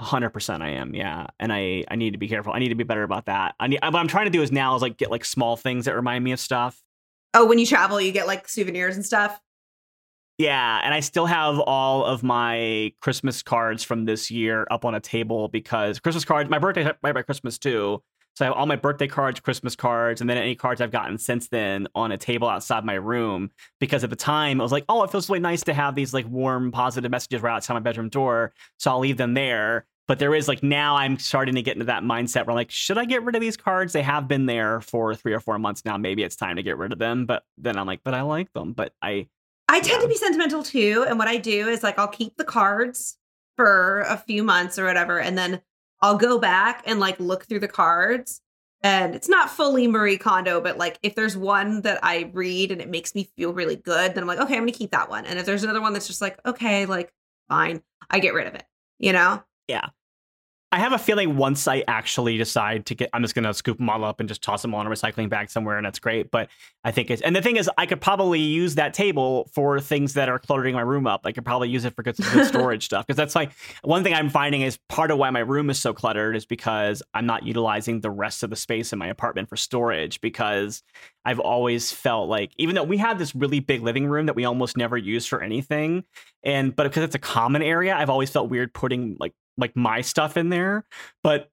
100% 0.00 0.62
I 0.62 0.70
am. 0.70 0.94
Yeah. 0.94 1.26
And 1.38 1.52
I 1.52 1.84
I 1.88 1.96
need 1.96 2.12
to 2.12 2.18
be 2.18 2.28
careful. 2.28 2.52
I 2.52 2.58
need 2.58 2.70
to 2.70 2.74
be 2.74 2.84
better 2.84 3.02
about 3.02 3.26
that. 3.26 3.54
I 3.60 3.66
need 3.66 3.80
what 3.82 3.96
I'm 3.96 4.08
trying 4.08 4.26
to 4.26 4.30
do 4.30 4.42
is 4.42 4.50
now 4.50 4.74
is 4.74 4.82
like 4.82 4.96
get 4.96 5.10
like 5.10 5.24
small 5.24 5.56
things 5.56 5.84
that 5.84 5.94
remind 5.94 6.24
me 6.24 6.32
of 6.32 6.40
stuff. 6.40 6.82
Oh, 7.34 7.46
when 7.46 7.58
you 7.58 7.66
travel, 7.66 8.00
you 8.00 8.12
get 8.12 8.26
like 8.26 8.48
souvenirs 8.48 8.96
and 8.96 9.04
stuff. 9.04 9.40
Yeah, 10.38 10.80
and 10.82 10.94
I 10.94 11.00
still 11.00 11.26
have 11.26 11.58
all 11.58 12.02
of 12.02 12.22
my 12.22 12.94
Christmas 13.02 13.42
cards 13.42 13.84
from 13.84 14.06
this 14.06 14.30
year 14.30 14.66
up 14.70 14.86
on 14.86 14.94
a 14.94 15.00
table 15.00 15.48
because 15.48 16.00
Christmas 16.00 16.24
cards, 16.24 16.48
my 16.48 16.58
birthday 16.58 16.90
right 17.02 17.14
by 17.14 17.20
Christmas 17.20 17.58
too. 17.58 18.02
So 18.36 18.46
I 18.46 18.48
have 18.48 18.56
all 18.56 18.64
my 18.64 18.76
birthday 18.76 19.06
cards, 19.06 19.38
Christmas 19.40 19.76
cards, 19.76 20.22
and 20.22 20.30
then 20.30 20.38
any 20.38 20.54
cards 20.54 20.80
I've 20.80 20.90
gotten 20.90 21.18
since 21.18 21.48
then 21.48 21.88
on 21.94 22.10
a 22.10 22.16
table 22.16 22.48
outside 22.48 22.86
my 22.86 22.94
room. 22.94 23.50
Because 23.80 24.02
at 24.02 24.08
the 24.08 24.16
time, 24.16 24.60
I 24.60 24.64
was 24.64 24.72
like, 24.72 24.86
oh, 24.88 25.02
it 25.02 25.10
feels 25.10 25.28
really 25.28 25.40
nice 25.40 25.62
to 25.64 25.74
have 25.74 25.94
these 25.94 26.14
like 26.14 26.26
warm, 26.26 26.72
positive 26.72 27.10
messages 27.10 27.42
right 27.42 27.56
outside 27.56 27.74
my 27.74 27.80
bedroom 27.80 28.08
door. 28.08 28.52
So 28.78 28.92
I'll 28.92 29.00
leave 29.00 29.18
them 29.18 29.34
there. 29.34 29.84
But 30.10 30.18
there 30.18 30.34
is 30.34 30.48
like 30.48 30.64
now 30.64 30.96
I'm 30.96 31.20
starting 31.20 31.54
to 31.54 31.62
get 31.62 31.76
into 31.76 31.84
that 31.84 32.02
mindset 32.02 32.44
where 32.44 32.50
I'm 32.50 32.56
like, 32.56 32.72
should 32.72 32.98
I 32.98 33.04
get 33.04 33.22
rid 33.22 33.36
of 33.36 33.40
these 33.40 33.56
cards? 33.56 33.92
They 33.92 34.02
have 34.02 34.26
been 34.26 34.46
there 34.46 34.80
for 34.80 35.14
three 35.14 35.32
or 35.32 35.38
four 35.38 35.56
months 35.60 35.84
now. 35.84 35.96
Maybe 35.98 36.24
it's 36.24 36.34
time 36.34 36.56
to 36.56 36.64
get 36.64 36.78
rid 36.78 36.90
of 36.92 36.98
them. 36.98 37.26
But 37.26 37.44
then 37.56 37.76
I'm 37.76 37.86
like, 37.86 38.00
but 38.02 38.12
I 38.12 38.22
like 38.22 38.52
them. 38.52 38.72
But 38.72 38.92
I 39.00 39.28
I 39.68 39.78
tend 39.78 40.02
to 40.02 40.08
be 40.08 40.16
sentimental 40.16 40.64
too. 40.64 41.04
And 41.08 41.16
what 41.16 41.28
I 41.28 41.36
do 41.36 41.68
is 41.68 41.84
like 41.84 41.96
I'll 41.96 42.08
keep 42.08 42.36
the 42.36 42.44
cards 42.44 43.18
for 43.56 44.00
a 44.00 44.16
few 44.16 44.42
months 44.42 44.80
or 44.80 44.84
whatever. 44.84 45.20
And 45.20 45.38
then 45.38 45.62
I'll 46.02 46.18
go 46.18 46.40
back 46.40 46.82
and 46.86 46.98
like 46.98 47.20
look 47.20 47.44
through 47.46 47.60
the 47.60 47.68
cards. 47.68 48.40
And 48.82 49.14
it's 49.14 49.28
not 49.28 49.48
fully 49.48 49.86
Marie 49.86 50.18
Kondo, 50.18 50.60
but 50.60 50.76
like 50.76 50.98
if 51.04 51.14
there's 51.14 51.36
one 51.36 51.82
that 51.82 52.00
I 52.02 52.32
read 52.32 52.72
and 52.72 52.80
it 52.80 52.88
makes 52.88 53.14
me 53.14 53.30
feel 53.36 53.52
really 53.52 53.76
good, 53.76 54.16
then 54.16 54.24
I'm 54.24 54.26
like, 54.26 54.40
okay, 54.40 54.56
I'm 54.56 54.62
gonna 54.62 54.72
keep 54.72 54.90
that 54.90 55.08
one. 55.08 55.24
And 55.24 55.38
if 55.38 55.46
there's 55.46 55.62
another 55.62 55.80
one 55.80 55.92
that's 55.92 56.08
just 56.08 56.20
like, 56.20 56.40
okay, 56.44 56.84
like 56.86 57.12
fine, 57.48 57.84
I 58.10 58.18
get 58.18 58.34
rid 58.34 58.48
of 58.48 58.56
it. 58.56 58.64
You 58.98 59.12
know? 59.12 59.44
I 60.72 60.78
have 60.78 60.92
a 60.92 60.98
feeling 60.98 61.36
once 61.36 61.66
I 61.66 61.82
actually 61.88 62.38
decide 62.38 62.86
to 62.86 62.94
get, 62.94 63.10
I'm 63.12 63.22
just 63.22 63.34
gonna 63.34 63.52
scoop 63.52 63.78
them 63.78 63.90
all 63.90 64.04
up 64.04 64.20
and 64.20 64.28
just 64.28 64.40
toss 64.40 64.62
them 64.62 64.72
all 64.72 64.80
in 64.80 64.86
a 64.86 64.90
recycling 64.90 65.28
bag 65.28 65.50
somewhere, 65.50 65.76
and 65.76 65.84
that's 65.84 65.98
great. 65.98 66.30
But 66.30 66.48
I 66.84 66.92
think 66.92 67.10
it's, 67.10 67.20
and 67.22 67.34
the 67.34 67.42
thing 67.42 67.56
is, 67.56 67.68
I 67.76 67.86
could 67.86 68.00
probably 68.00 68.38
use 68.38 68.76
that 68.76 68.94
table 68.94 69.50
for 69.52 69.80
things 69.80 70.14
that 70.14 70.28
are 70.28 70.38
cluttering 70.38 70.76
my 70.76 70.82
room 70.82 71.08
up. 71.08 71.22
I 71.24 71.32
could 71.32 71.44
probably 71.44 71.70
use 71.70 71.84
it 71.84 71.96
for 71.96 72.04
good, 72.04 72.16
good 72.16 72.46
storage 72.46 72.84
stuff 72.84 73.04
because 73.04 73.16
that's 73.16 73.34
like 73.34 73.50
one 73.82 74.04
thing 74.04 74.14
I'm 74.14 74.30
finding 74.30 74.62
is 74.62 74.78
part 74.88 75.10
of 75.10 75.18
why 75.18 75.30
my 75.30 75.40
room 75.40 75.70
is 75.70 75.78
so 75.80 75.92
cluttered 75.92 76.36
is 76.36 76.46
because 76.46 77.02
I'm 77.14 77.26
not 77.26 77.44
utilizing 77.44 78.00
the 78.00 78.10
rest 78.10 78.44
of 78.44 78.50
the 78.50 78.56
space 78.56 78.92
in 78.92 78.98
my 79.00 79.08
apartment 79.08 79.48
for 79.48 79.56
storage 79.56 80.20
because 80.20 80.84
I've 81.24 81.40
always 81.40 81.90
felt 81.90 82.28
like 82.28 82.52
even 82.58 82.76
though 82.76 82.84
we 82.84 82.98
have 82.98 83.18
this 83.18 83.34
really 83.34 83.58
big 83.58 83.82
living 83.82 84.06
room 84.06 84.26
that 84.26 84.36
we 84.36 84.44
almost 84.44 84.76
never 84.76 84.96
use 84.96 85.26
for 85.26 85.42
anything, 85.42 86.04
and 86.44 86.74
but 86.74 86.84
because 86.84 87.02
it's 87.02 87.16
a 87.16 87.20
common 87.20 87.60
area, 87.62 87.94
I've 87.96 88.08
always 88.08 88.30
felt 88.30 88.48
weird 88.48 88.72
putting 88.72 89.16
like 89.18 89.34
like 89.60 89.76
my 89.76 90.00
stuff 90.00 90.36
in 90.36 90.48
there. 90.48 90.84
But 91.22 91.50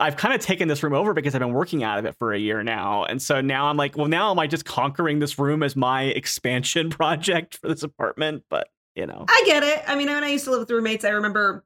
I've 0.00 0.16
kind 0.16 0.34
of 0.34 0.40
taken 0.40 0.68
this 0.68 0.82
room 0.82 0.94
over 0.94 1.12
because 1.12 1.34
I've 1.34 1.40
been 1.40 1.52
working 1.52 1.82
out 1.82 1.98
of 1.98 2.06
it 2.06 2.14
for 2.18 2.32
a 2.32 2.38
year 2.38 2.62
now. 2.62 3.04
And 3.04 3.20
so 3.20 3.40
now 3.40 3.66
I'm 3.66 3.76
like, 3.76 3.96
well, 3.96 4.08
now 4.08 4.30
am 4.30 4.38
I 4.38 4.46
just 4.46 4.64
conquering 4.64 5.18
this 5.18 5.38
room 5.38 5.62
as 5.62 5.76
my 5.76 6.02
expansion 6.16 6.90
project 6.90 7.58
for 7.58 7.68
this 7.68 7.82
apartment? 7.82 8.44
But, 8.48 8.68
you 8.94 9.06
know. 9.06 9.26
I 9.28 9.42
get 9.46 9.62
it. 9.62 9.82
I 9.86 9.94
mean, 9.94 10.08
when 10.08 10.24
I 10.24 10.30
used 10.30 10.44
to 10.44 10.50
live 10.50 10.60
with 10.60 10.70
roommates, 10.70 11.04
I 11.04 11.10
remember 11.10 11.64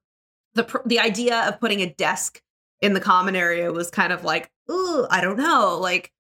the 0.55 0.81
the 0.87 0.99
idea 0.99 1.47
of 1.49 1.61
putting 1.61 1.83
a 1.83 1.95
desk 1.95 2.43
in 2.81 2.95
the 2.95 3.01
common 3.01 3.37
area 3.37 3.71
was 3.73 3.91
kind 3.91 4.13
of 4.13 4.25
like, 4.25 4.51
ooh, 4.71 5.07
I 5.11 5.21
don't 5.21 5.37
know. 5.37 5.79
Like, 5.81 6.13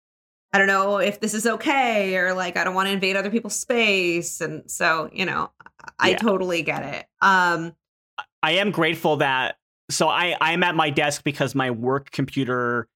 I 0.53 0.59
don't 0.59 0.66
know 0.66 0.99
if 0.99 1.21
this 1.21 1.35
is 1.35 1.47
okay 1.47 2.16
or 2.16 2.33
like 2.33 2.57
I 2.57 2.64
don't 2.64 2.75
want 2.75 2.89
to 2.89 2.93
invade 2.93 3.16
other 3.16 3.31
people's 3.31 3.59
space. 3.59 4.41
And 4.41 4.71
so, 4.71 5.11
you 5.12 5.27
know, 5.27 5.51
I 5.99 6.11
yeah. 6.11 6.16
totally 6.19 6.62
get 6.62 6.83
it. 6.85 7.07
Um 7.21 7.75
I 8.43 8.53
am 8.53 8.71
grateful 8.71 9.16
that 9.16 9.58
so 9.91 10.09
I 10.09 10.36
I'm 10.41 10.62
at 10.62 10.74
my 10.74 10.91
desk 10.91 11.24
because 11.24 11.55
my 11.55 11.70
work 11.70 12.11
computer 12.11 12.89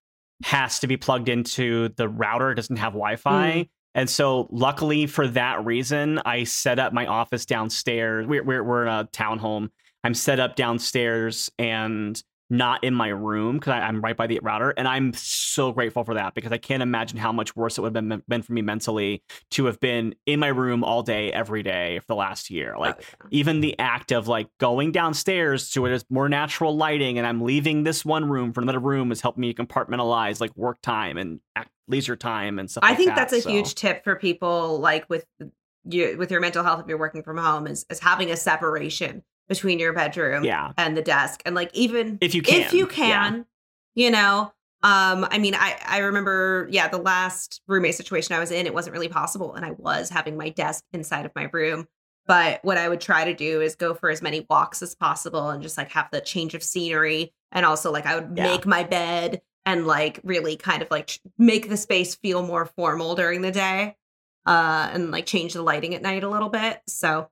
has 0.45 0.81
to 0.81 0.87
be 0.87 0.97
plugged 0.97 1.29
into 1.29 1.89
the 1.97 2.09
router. 2.09 2.51
It 2.51 2.57
doesn't 2.57 2.77
have 2.77 2.93
Wi-Fi. 2.93 3.53
Mm. 3.53 3.69
And 3.95 4.09
so, 4.09 4.49
luckily 4.51 5.07
for 5.07 5.29
that 5.29 5.65
reason, 5.65 6.19
I 6.25 6.45
set 6.45 6.79
up 6.79 6.93
my 6.93 7.07
office 7.07 7.45
downstairs. 7.45 8.27
We're, 8.27 8.43
we're, 8.43 8.65
we're 8.65 8.83
in 8.83 8.89
a 8.89 9.05
townhome. 9.13 9.69
I'm 10.03 10.15
set 10.15 10.41
up 10.41 10.57
downstairs, 10.57 11.51
and 11.59 12.21
not 12.53 12.85
in 12.85 12.95
my 12.95 13.09
room 13.09 13.57
because 13.59 13.73
I'm 13.73 14.03
right 14.03 14.17
by 14.17 14.27
the 14.27 14.39
router. 14.43 14.75
And 14.77 14.87
I'm 14.87 15.15
so 15.15 15.73
grateful 15.73 16.05
for 16.05 16.13
that 16.15 16.35
because 16.35 16.53
I 16.53 16.59
can't 16.59 16.83
imagine 16.83 17.17
how 17.17 17.33
much 17.33 17.57
worse 17.57 17.79
it 17.79 17.81
would 17.81 17.97
have 17.97 18.09
been, 18.09 18.23
been 18.29 18.43
for 18.43 18.53
me 18.53 18.61
mentally 18.61 19.23
to 19.53 19.65
have 19.65 19.81
been 19.81 20.15
in 20.27 20.39
my 20.39 20.49
room 20.49 20.85
all 20.85 21.03
day, 21.03 21.33
every 21.33 21.63
day 21.63 21.99
for 22.01 22.09
the 22.09 22.15
last 22.15 22.51
year. 22.51 22.75
Oh, 22.77 22.81
like, 22.81 22.97
oh, 22.99 23.05
yeah. 23.23 23.29
even 23.31 23.61
the 23.61 23.79
act 23.79 24.13
of 24.13 24.29
like 24.29 24.49
going 24.59 24.93
downstairs 24.93 25.71
to 25.71 25.87
it 25.87 25.93
is 25.93 26.05
more 26.11 26.29
natural 26.29 26.77
lighting 26.77 27.17
and 27.17 27.27
I'm 27.27 27.41
leaving 27.41 27.85
this 27.85 28.05
one 28.05 28.29
room 28.29 28.53
for 28.53 28.61
another 28.61 28.81
room 28.81 29.09
has 29.09 29.23
helped 29.23 29.39
me 29.39 29.55
compartmentalize 29.55 30.39
like 30.39 30.55
work 30.55 30.77
time 30.83 31.17
and 31.17 31.41
leisure 31.89 32.17
time 32.17 32.59
and 32.59 32.71
stuff. 32.71 32.85
I 32.85 32.89
like 32.89 32.99
think 32.99 33.09
that, 33.09 33.17
that's 33.17 33.33
a 33.33 33.41
so. 33.41 33.49
huge 33.49 33.75
tip 33.75 34.05
for 34.05 34.17
people 34.17 34.79
like 34.79 35.09
with 35.09 35.25
you 35.85 36.17
with 36.19 36.31
your 36.31 36.41
mental 36.41 36.63
health 36.63 36.81
if 36.81 36.87
you're 36.87 36.99
working 36.99 37.23
from 37.23 37.39
home 37.39 37.67
is, 37.67 37.87
is 37.89 37.99
having 37.99 38.31
a 38.31 38.37
separation 38.37 39.23
between 39.53 39.79
your 39.79 39.93
bedroom 39.93 40.45
yeah. 40.45 40.73
and 40.79 40.97
the 40.97 41.03
desk. 41.03 41.43
And 41.45 41.55
like 41.55 41.71
even 41.75 42.19
if 42.21 42.35
you 42.35 42.41
can, 42.41 42.61
if 42.63 42.73
you 42.73 42.87
can, 42.87 43.47
yeah. 43.95 44.05
you 44.05 44.11
know, 44.11 44.53
um, 44.83 45.27
I 45.31 45.39
mean, 45.39 45.55
I 45.55 45.79
I 45.87 45.99
remember, 45.99 46.67
yeah, 46.71 46.89
the 46.89 46.99
last 46.99 47.61
roommate 47.69 47.95
situation 47.95 48.35
I 48.35 48.41
was 48.41 48.51
in, 48.51 48.67
it 48.67 48.75
wasn't 48.75 48.95
really 48.95 49.09
possible, 49.09 49.55
and 49.55 49.65
I 49.65 49.73
was 49.73 50.09
having 50.09 50.37
my 50.37 50.49
desk 50.49 50.85
inside 50.93 51.27
of 51.27 51.33
my 51.37 51.49
room. 51.53 51.87
But 52.27 52.65
what 52.65 52.79
I 52.79 52.89
would 52.89 53.01
try 53.01 53.25
to 53.25 53.35
do 53.35 53.61
is 53.61 53.75
go 53.75 53.95
for 53.95 54.09
as 54.09 54.23
many 54.23 54.47
walks 54.49 54.83
as 54.83 54.95
possible, 54.95 55.51
and 55.51 55.63
just 55.63 55.77
like 55.77 55.91
have 55.93 56.09
the 56.11 56.21
change 56.21 56.55
of 56.55 56.63
scenery, 56.63 57.33
and 57.53 57.67
also 57.67 57.93
like 57.93 58.07
I 58.07 58.19
would 58.19 58.37
yeah. 58.37 58.45
make 58.45 58.67
my 58.67 58.83
bed 58.83 59.43
and 59.65 59.87
like 59.87 60.19
really 60.25 60.57
kind 60.57 60.83
of 60.83 60.91
like 60.91 61.21
make 61.39 61.69
the 61.69 61.77
space 61.77 62.15
feel 62.17 62.45
more 62.45 62.67
formal 62.67 63.15
during 63.15 63.43
the 63.43 63.53
day, 63.53 63.97
uh, 64.47 64.91
and 64.93 65.11
like 65.11 65.27
change 65.27 65.53
the 65.53 65.63
lighting 65.63 65.95
at 65.95 66.03
night 66.03 66.25
a 66.25 66.29
little 66.29 66.49
bit. 66.49 66.81
So 66.89 67.29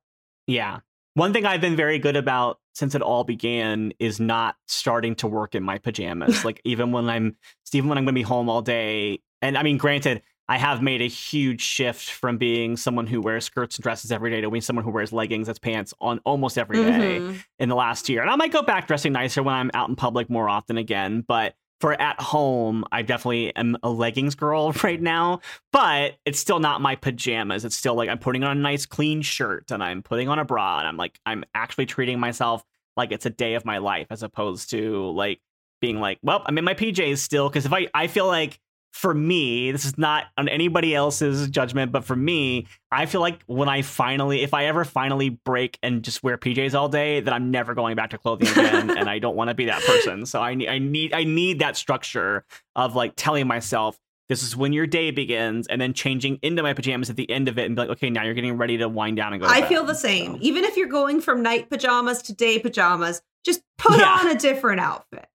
yeah, 0.47 0.81
one 1.21 1.35
thing 1.35 1.45
I've 1.45 1.61
been 1.61 1.77
very 1.77 1.99
good 1.99 2.17
about 2.17 2.61
since 2.73 2.95
it 2.95 3.03
all 3.03 3.25
began 3.25 3.93
is 3.99 4.19
not 4.19 4.57
starting 4.67 5.15
to 5.17 5.27
work 5.27 5.55
in 5.55 5.63
my 5.63 5.77
pajamas. 5.77 6.45
like 6.47 6.63
even 6.65 6.93
when 6.93 7.11
I'm 7.11 7.37
even 7.75 7.91
when 7.91 7.99
I'm 7.99 8.05
going 8.05 8.15
to 8.15 8.19
be 8.19 8.23
home 8.23 8.49
all 8.49 8.63
day. 8.63 9.21
And 9.43 9.59
I 9.59 9.63
mean, 9.63 9.77
granted, 9.77 10.23
I 10.49 10.57
have 10.57 10.81
made 10.81 11.03
a 11.03 11.09
huge 11.09 11.61
shift 11.61 12.11
from 12.11 12.39
being 12.39 12.79
someone 12.79 13.07
who 13.07 13.21
wears 13.21 13.45
skirts 13.45 13.77
and 13.77 13.83
dresses 13.83 14.11
every 14.11 14.31
day 14.31 14.41
to 14.41 14.51
being 14.51 14.63
someone 14.63 14.83
who 14.83 14.91
wears 14.91 15.13
leggings 15.13 15.51
as 15.51 15.59
pants 15.59 15.93
on 16.01 16.21
almost 16.25 16.57
every 16.57 16.79
day 16.79 17.21
mm-hmm. 17.21 17.37
in 17.59 17.69
the 17.69 17.77
last 17.77 18.09
year. 18.09 18.23
And 18.23 18.31
I 18.31 18.37
might 18.37 18.51
go 18.51 18.63
back 18.63 18.87
dressing 18.87 19.13
nicer 19.13 19.43
when 19.43 19.55
I'm 19.55 19.71
out 19.75 19.91
in 19.91 19.97
public 19.97 20.31
more 20.31 20.49
often 20.49 20.79
again, 20.79 21.23
but 21.29 21.55
for 21.81 22.01
at 22.01 22.21
home, 22.21 22.85
I 22.93 23.03
definitely 23.03 23.55
am 23.57 23.77
a 23.83 23.91
leggings 23.91 24.35
girl 24.35 24.73
right 24.85 25.01
now, 25.01 25.41
but 25.73 26.17
it's 26.25 26.39
still 26.39 26.61
not 26.61 26.81
my 26.81 26.95
pajamas. 26.97 27.65
It's 27.65 27.77
still 27.77 27.95
like 27.95 28.09
I'm 28.09 28.19
putting 28.19 28.45
on 28.45 28.57
a 28.57 28.61
nice 28.61 28.87
clean 28.87 29.23
shirt 29.23 29.71
and 29.71 29.83
I'm 29.83 30.03
putting 30.03 30.29
on 30.29 30.39
a 30.39 30.45
bra 30.45 30.79
and 30.79 30.89
I'm 30.89 30.97
like 30.97 31.19
I'm 31.25 31.45
actually 31.55 31.87
treating 31.87 32.21
myself 32.21 32.63
like 32.97 33.13
it's 33.13 33.27
a 33.27 33.31
day 33.31 33.55
of 33.55 33.65
my 33.65 33.79
life 33.79 34.09
as 34.11 34.23
opposed 34.23 34.71
to 34.71 35.11
like 35.11 35.41
being 35.81 36.01
like, 36.01 36.19
well, 36.23 36.43
I'm 36.45 36.59
in 36.59 36.65
my 36.65 36.75
PJs 36.75 37.19
still 37.19 37.49
because 37.49 37.67
if 37.67 37.73
I 37.73 37.89
I 37.95 38.07
feel 38.07 38.27
like 38.27 38.61
for 38.93 39.15
me, 39.15 39.71
this 39.73 39.85
is 39.85 39.97
not 39.97 40.25
on 40.37 40.49
anybody 40.49 40.95
else's 40.95 41.49
judgment, 41.49 41.93
but 41.93 42.05
for 42.05 42.17
me, 42.17 42.67
I 42.91 43.07
feel 43.07 43.21
like 43.21 43.41
when 43.47 43.69
I 43.69 43.83
finally, 43.83 44.43
if 44.43 44.53
I 44.53 44.67
ever 44.67 44.85
finally 44.85 45.31
break 45.31 45.79
and 45.83 46.03
just 46.03 46.23
wear 46.23 46.37
PJs 46.37 46.75
all 46.75 46.89
day, 46.89 47.21
that 47.21 47.33
I'm 47.33 47.51
never 47.51 47.75
going 47.75 47.97
back 47.97 48.11
to 48.11 48.19
clothing 48.19 48.49
again, 48.49 48.91
and 48.97 49.09
I 49.09 49.19
don't 49.19 49.37
want 49.37 49.49
to 49.49 49.55
be 49.55 49.67
that 49.67 49.83
person. 49.83 50.27
So 50.27 50.41
I 50.41 50.55
need, 50.55 50.69
I 50.69 50.79
need, 50.79 51.13
I 51.13 51.25
need 51.25 51.61
that 51.61 51.77
structure 51.77 52.45
of 52.75 52.95
like 52.97 53.13
telling 53.17 53.47
myself 53.47 53.99
this 54.29 54.45
is 54.45 54.57
when 54.57 54.73
your 54.73 54.87
day 54.87 55.11
begins, 55.11 55.67
and 55.67 55.81
then 55.81 55.93
changing 55.93 56.39
into 56.43 56.63
my 56.63 56.73
pajamas 56.73 57.11
at 57.11 57.17
the 57.17 57.29
end 57.29 57.49
of 57.49 57.59
it, 57.59 57.67
and 57.67 57.75
be 57.75 57.83
like, 57.83 57.91
okay, 57.91 58.11
now 58.11 58.23
you're 58.23 58.35
getting 58.35 58.57
ready 58.57 58.77
to 58.79 58.89
wind 58.89 59.17
down 59.17 59.33
and 59.33 59.43
go. 59.43 59.49
I 59.49 59.61
bed. 59.61 59.69
feel 59.69 59.85
the 59.85 59.95
same. 59.95 60.35
So. 60.35 60.39
Even 60.43 60.63
if 60.63 60.77
you're 60.77 60.87
going 60.87 61.21
from 61.21 61.43
night 61.43 61.69
pajamas 61.69 62.23
to 62.23 62.33
day 62.33 62.61
pajamas, 62.61 63.23
just 63.45 63.63
put 63.77 63.99
yeah. 63.99 64.19
on 64.21 64.29
a 64.29 64.39
different 64.39 64.81
outfit. 64.81 65.27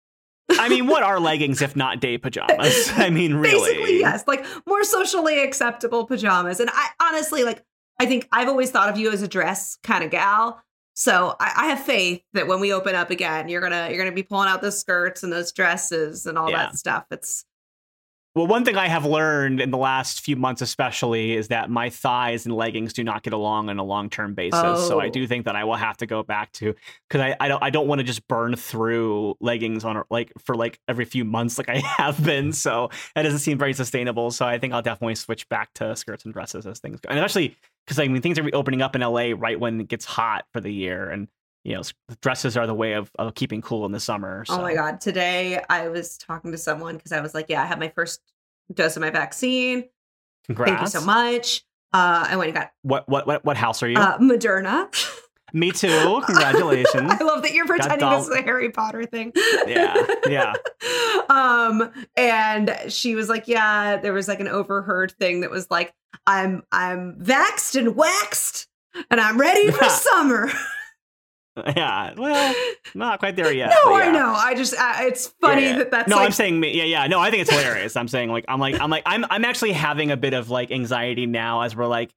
I 0.60 0.70
mean, 0.70 0.88
what 0.88 1.04
are 1.04 1.20
leggings 1.20 1.62
if 1.62 1.76
not 1.76 2.00
day 2.00 2.18
pajamas? 2.18 2.90
I 2.96 3.10
mean, 3.10 3.36
really. 3.36 3.74
Basically, 3.74 4.00
yes. 4.00 4.24
Like 4.28 4.46
more 4.66 4.84
socially 4.84 5.44
acceptable 5.44 6.06
pajamas. 6.06 6.60
And 6.60 6.70
I 6.74 6.90
honestly, 7.02 7.44
like, 7.44 7.64
I 8.00 8.06
think 8.06 8.28
I've 8.32 8.48
always 8.48 8.72
thought 8.72 8.90
of 8.90 8.98
you 8.98 9.12
as 9.12 9.22
a 9.22 9.28
dress 9.28 9.78
kind 9.84 10.04
of 10.04 10.12
gal. 10.12 10.62
So 10.94 11.36
I, 11.40 11.54
I, 11.58 11.66
have 11.68 11.82
faith 11.82 12.22
that 12.34 12.48
when 12.48 12.62
we 12.62 12.72
open 12.72 12.96
up 12.96 13.10
again, 13.10 13.50
you're 13.50 13.62
gonna 13.62 13.90
you're 13.90 13.98
gonna 13.98 14.16
be 14.16 14.24
pulling 14.24 14.48
out 14.48 14.62
those 14.62 14.80
skirts 14.80 15.24
and 15.24 15.32
those 15.32 15.52
dresses 15.52 16.26
and 16.26 16.38
all 16.38 16.50
yeah. 16.50 16.58
that 16.58 16.78
stuff. 16.78 17.06
It's 17.12 17.46
well, 18.36 18.48
one 18.48 18.66
thing 18.66 18.76
I 18.76 18.90
have 18.90 19.06
learned 19.06 19.62
in 19.62 19.72
the 19.72 19.78
last 19.78 20.20
few 20.20 20.36
months, 20.36 20.62
especially, 20.62 21.32
is 21.32 21.48
that 21.48 21.70
my 21.70 21.90
thighs 21.90 22.46
and 22.46 22.54
leggings 22.54 22.92
do 22.92 23.02
not 23.02 23.24
get 23.24 23.32
along 23.32 23.70
on 23.70 23.80
a 23.80 23.84
long 23.84 24.10
term 24.10 24.34
basis. 24.34 24.60
Oh. 24.62 24.90
So 24.90 25.00
I 25.00 25.08
oh. 25.08 25.10
do 25.10 25.24
oh. 25.24 25.28
think 25.28 25.46
that 25.46 25.56
I 25.56 25.64
will 25.64 25.76
have 25.76 25.96
to 25.98 26.06
go 26.06 26.22
back 26.22 26.52
to 26.54 26.76
because 27.08 27.22
I, 27.22 27.38
I 27.40 27.48
don't 27.48 27.64
I 27.64 27.70
don't 27.70 27.88
want 27.88 28.00
to 28.00 28.04
just 28.04 28.28
burn 28.28 28.58
through 28.58 29.36
leggings 29.40 29.86
on 29.86 30.04
like 30.10 30.34
for 30.38 30.54
like 30.54 30.80
every 30.90 31.06
few 31.06 31.24
months 31.24 31.58
like 31.58 31.70
I 31.70 31.78
have 31.98 32.22
been. 32.22 32.52
So 32.52 32.90
that 33.16 33.22
doesn't 33.22 33.40
seem 33.40 33.58
very 33.58 33.74
sustainable. 33.74 34.32
So 34.32 34.46
I 34.46 34.60
think 34.60 34.74
I'll 34.74 34.82
definitely 34.82 35.16
switch 35.16 35.48
back 35.48 35.74
to 35.76 35.96
skirts 35.96 36.26
and 36.26 36.34
dresses 36.34 36.68
as 36.68 36.80
things 36.80 37.00
go, 37.00 37.08
and 37.10 37.18
especially 37.18 37.56
because 37.86 38.00
I 38.00 38.10
mean 38.10 38.22
things 38.22 38.38
are 38.38 38.50
opening 38.52 38.82
up 38.82 38.98
in 38.98 39.02
LA 39.02 39.32
right 39.38 39.58
when 39.58 39.80
it 39.80 39.88
gets 39.88 40.04
hot 40.04 40.44
for 40.52 40.60
the 40.60 40.74
year 40.74 41.10
and 41.10 41.30
you 41.66 41.74
know, 41.74 41.82
dresses 42.22 42.56
are 42.56 42.68
the 42.68 42.76
way 42.76 42.94
of, 42.94 43.12
of 43.18 43.34
keeping 43.34 43.62
cool 43.62 43.86
in 43.86 43.92
the 43.92 44.00
summer. 44.00 44.46
So. 44.46 44.60
Oh 44.60 44.62
my 44.62 44.76
God. 44.76 45.02
Today 45.02 45.60
I 45.68 45.90
was 45.90 46.18
talking 46.18 46.52
to 46.52 46.58
someone 46.58 46.96
because 46.96 47.12
I 47.12 47.22
was 47.22 47.34
like, 47.34 47.48
yeah, 47.50 47.62
I 47.62 47.66
have 47.66 47.80
my 47.80 47.90
first 47.90 48.22
dose 48.72 48.96
of 48.96 49.02
my 49.02 49.10
vaccine. 49.10 49.86
Congrats. 50.46 50.72
Thank 50.72 50.82
you 50.82 50.88
so 50.88 51.02
much. 51.02 51.66
Uh, 51.92 52.28
I 52.30 52.36
went 52.36 52.50
and 52.50 52.56
got 52.56 52.72
what 52.84 53.10
what 53.10 53.26
what 53.26 53.44
what 53.44 53.58
house 53.58 53.82
are 53.82 53.90
you? 53.90 53.98
Uh, 53.98 54.18
Moderna. 54.20 54.90
Me 55.54 55.72
too. 55.72 56.22
Congratulations. 56.26 57.12
I 57.12 57.24
love 57.24 57.42
that 57.44 57.54
you're 57.54 57.66
pretending 57.66 58.10
this 58.10 58.28
is 58.28 58.36
a 58.36 58.42
Harry 58.42 58.70
Potter 58.70 59.06
thing. 59.06 59.32
yeah. 59.66 60.06
Yeah. 60.28 60.54
um, 61.30 61.92
and 62.18 62.76
she 62.90 63.16
was 63.16 63.30
like, 63.30 63.48
Yeah, 63.48 63.98
there 63.98 64.14
was 64.14 64.28
like 64.28 64.40
an 64.40 64.50
overheard 64.50 65.14
thing 65.14 65.42
that 65.42 65.50
was 65.50 65.72
like, 65.72 65.94
I'm 66.28 66.64
I'm 66.72 67.16
vaxed 67.16 67.76
and 67.76 67.96
waxed 67.96 68.68
and 69.10 69.20
I'm 69.20 69.40
ready 69.40 69.72
for 69.72 69.86
summer. 69.90 70.52
Yeah, 71.76 72.14
well, 72.18 72.56
not 72.96 73.20
quite 73.20 73.36
there 73.36 73.54
yet. 73.54 73.74
no, 73.86 73.98
yeah. 73.98 74.04
I 74.04 74.12
know. 74.12 74.34
I 74.36 74.56
just 74.56 74.74
uh, 74.74 74.94
it's 75.00 75.28
funny 75.40 75.64
yeah, 75.64 75.70
yeah. 75.70 75.78
that 75.78 75.92
that's. 75.92 76.10
No, 76.10 76.18
like... 76.18 76.26
I'm 76.26 76.32
saying 76.32 76.62
yeah, 76.64 76.84
yeah. 76.84 77.08
No, 77.08 77.20
I 77.20 77.32
think 77.32 77.42
it's 77.42 77.52
hilarious. 77.52 77.96
I'm 77.96 78.10
saying 78.10 78.30
like 78.30 78.46
I'm 78.48 78.60
like 78.60 78.80
I'm 78.80 78.90
like 78.90 79.04
I'm 79.06 79.26
I'm 79.30 79.46
actually 79.46 79.72
having 79.72 80.12
a 80.12 80.18
bit 80.18 80.34
of 80.34 80.50
like 80.50 80.72
anxiety 80.72 81.26
now 81.26 81.62
as 81.62 81.76
we're 81.76 81.88
like 81.88 82.14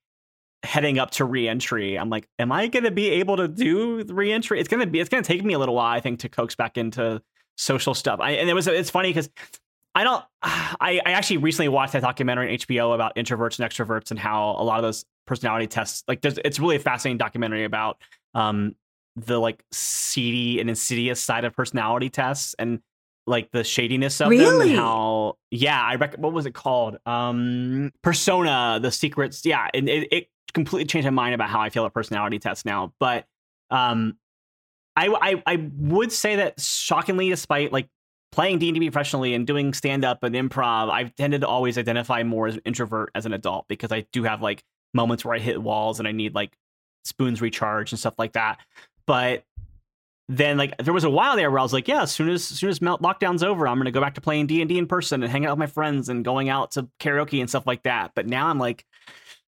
heading 0.65 0.99
up 0.99 1.13
to 1.13 1.25
reentry. 1.25 1.97
I'm 1.97 2.11
like, 2.11 2.29
am 2.39 2.51
I 2.51 2.67
going 2.67 2.85
to 2.85 2.91
be 2.91 3.11
able 3.11 3.37
to 3.37 3.47
do 3.47 4.03
reentry? 4.09 4.59
It's 4.61 4.69
gonna 4.69 4.87
be 4.87 5.01
it's 5.01 5.09
gonna 5.09 5.23
take 5.23 5.45
me 5.45 5.55
a 5.55 5.59
little 5.59 5.75
while, 5.75 5.95
I 5.95 6.01
think, 6.01 6.21
to 6.21 6.29
coax 6.29 6.57
back 6.57 6.77
into 6.77 7.23
social 7.57 7.95
stuff. 7.95 8.21
I, 8.21 8.33
and 8.33 8.51
it 8.51 8.55
was 8.55 8.67
it's 8.67 8.91
funny 8.91 9.11
because 9.11 9.31
I 9.95 10.05
don't. 10.05 10.25
I, 10.43 11.01
I 11.05 11.13
actually 11.13 11.39
recently 11.39 11.69
watched 11.69 11.93
that 11.93 12.03
documentary 12.03 12.53
on 12.53 12.59
HBO 12.59 12.95
about 12.95 13.15
introverts 13.17 13.61
and 13.61 13.71
extroverts 13.71 14.11
and 14.11 14.19
how 14.19 14.57
a 14.59 14.65
lot 14.65 14.79
of 14.79 14.83
those 14.83 15.05
personality 15.27 15.67
tests 15.67 16.05
like 16.09 16.23
there's 16.23 16.39
it's 16.43 16.59
really 16.59 16.77
a 16.77 16.79
fascinating 16.79 17.19
documentary 17.19 17.65
about 17.65 17.99
um 18.35 18.75
the 19.27 19.39
like 19.39 19.65
seedy 19.73 20.61
and 20.61 20.69
insidious 20.69 21.23
side 21.23 21.45
of 21.45 21.55
personality 21.55 22.11
tests 22.11 22.55
and 22.59 22.81
like 23.27 23.51
the 23.53 23.63
shadiness 23.63 24.21
of 24.21 24.31
Really? 24.31 24.45
them 24.45 24.61
and 24.69 24.79
how 24.79 25.35
yeah 25.51 25.81
i 25.83 25.97
rec- 25.97 26.17
what 26.17 26.33
was 26.33 26.47
it 26.47 26.55
called 26.55 26.97
um 27.05 27.93
persona 28.03 28.79
the 28.81 28.91
secrets 28.91 29.45
yeah 29.45 29.69
and 29.75 29.89
it, 29.89 30.09
it 30.11 30.27
completely 30.55 30.87
changed 30.87 31.05
my 31.07 31.11
mind 31.11 31.35
about 31.35 31.51
how 31.51 31.61
i 31.61 31.69
feel 31.69 31.85
at 31.85 31.93
personality 31.93 32.39
tests 32.39 32.65
now 32.65 32.93
but 32.99 33.27
um 33.71 34.17
I, 34.97 35.09
I 35.09 35.43
i 35.47 35.71
would 35.77 36.11
say 36.11 36.37
that 36.37 36.59
shockingly 36.59 37.29
despite 37.29 37.71
like 37.73 37.89
playing 38.33 38.59
d&d 38.59 38.81
professionally 38.91 39.35
and 39.35 39.47
doing 39.47 39.75
stand-up 39.75 40.23
and 40.23 40.35
improv 40.35 40.91
i've 40.91 41.15
tended 41.17 41.43
to 41.43 41.47
always 41.49 41.77
identify 41.77 42.23
more 42.23 42.47
as 42.47 42.55
an 42.55 42.63
introvert 42.65 43.11
as 43.15 43.27
an 43.27 43.35
adult 43.35 43.67
because 43.69 43.93
i 43.93 44.07
do 44.13 44.23
have 44.25 44.41
like 44.41 44.63
moments 44.95 45.23
where 45.25 45.35
i 45.35 45.39
hit 45.39 45.63
walls 45.63 45.99
and 45.99 46.09
i 46.09 46.13
need 46.13 46.35
like 46.35 46.57
spoons 47.05 47.41
recharge 47.41 47.93
and 47.93 47.99
stuff 47.99 48.15
like 48.19 48.33
that 48.33 48.59
but 49.09 49.43
then 50.29 50.59
like 50.59 50.77
there 50.77 50.93
was 50.93 51.05
a 51.05 51.11
while 51.11 51.35
there 51.35 51.51
where 51.51 51.59
I 51.59 51.63
was 51.63 51.73
like, 51.73 51.89
yeah, 51.89 52.03
as 52.03 52.13
soon 52.13 52.29
as, 52.29 52.53
as 52.53 52.59
soon 52.59 52.69
as 52.69 52.79
lockdown's 52.81 53.43
over, 53.43 53.67
I'm 53.67 53.79
gonna 53.79 53.91
go 53.91 54.03
back 54.03 54.15
to 54.17 54.21
playing 54.21 54.47
D 54.47 54.61
and 54.61 54.69
D 54.69 54.77
in 54.77 54.87
person 54.87 55.23
and 55.23 55.33
hang 55.33 55.47
out 55.47 55.53
with 55.53 55.59
my 55.59 55.67
friends 55.67 56.11
and 56.11 56.23
going 56.23 56.51
out 56.51 56.73
to 56.73 56.89
karaoke 57.01 57.41
and 57.41 57.49
stuff 57.49 57.67
like 57.67 57.85
that. 57.85 58.13
But 58.15 58.27
now 58.27 58.49
I'm 58.49 58.59
like, 58.59 58.85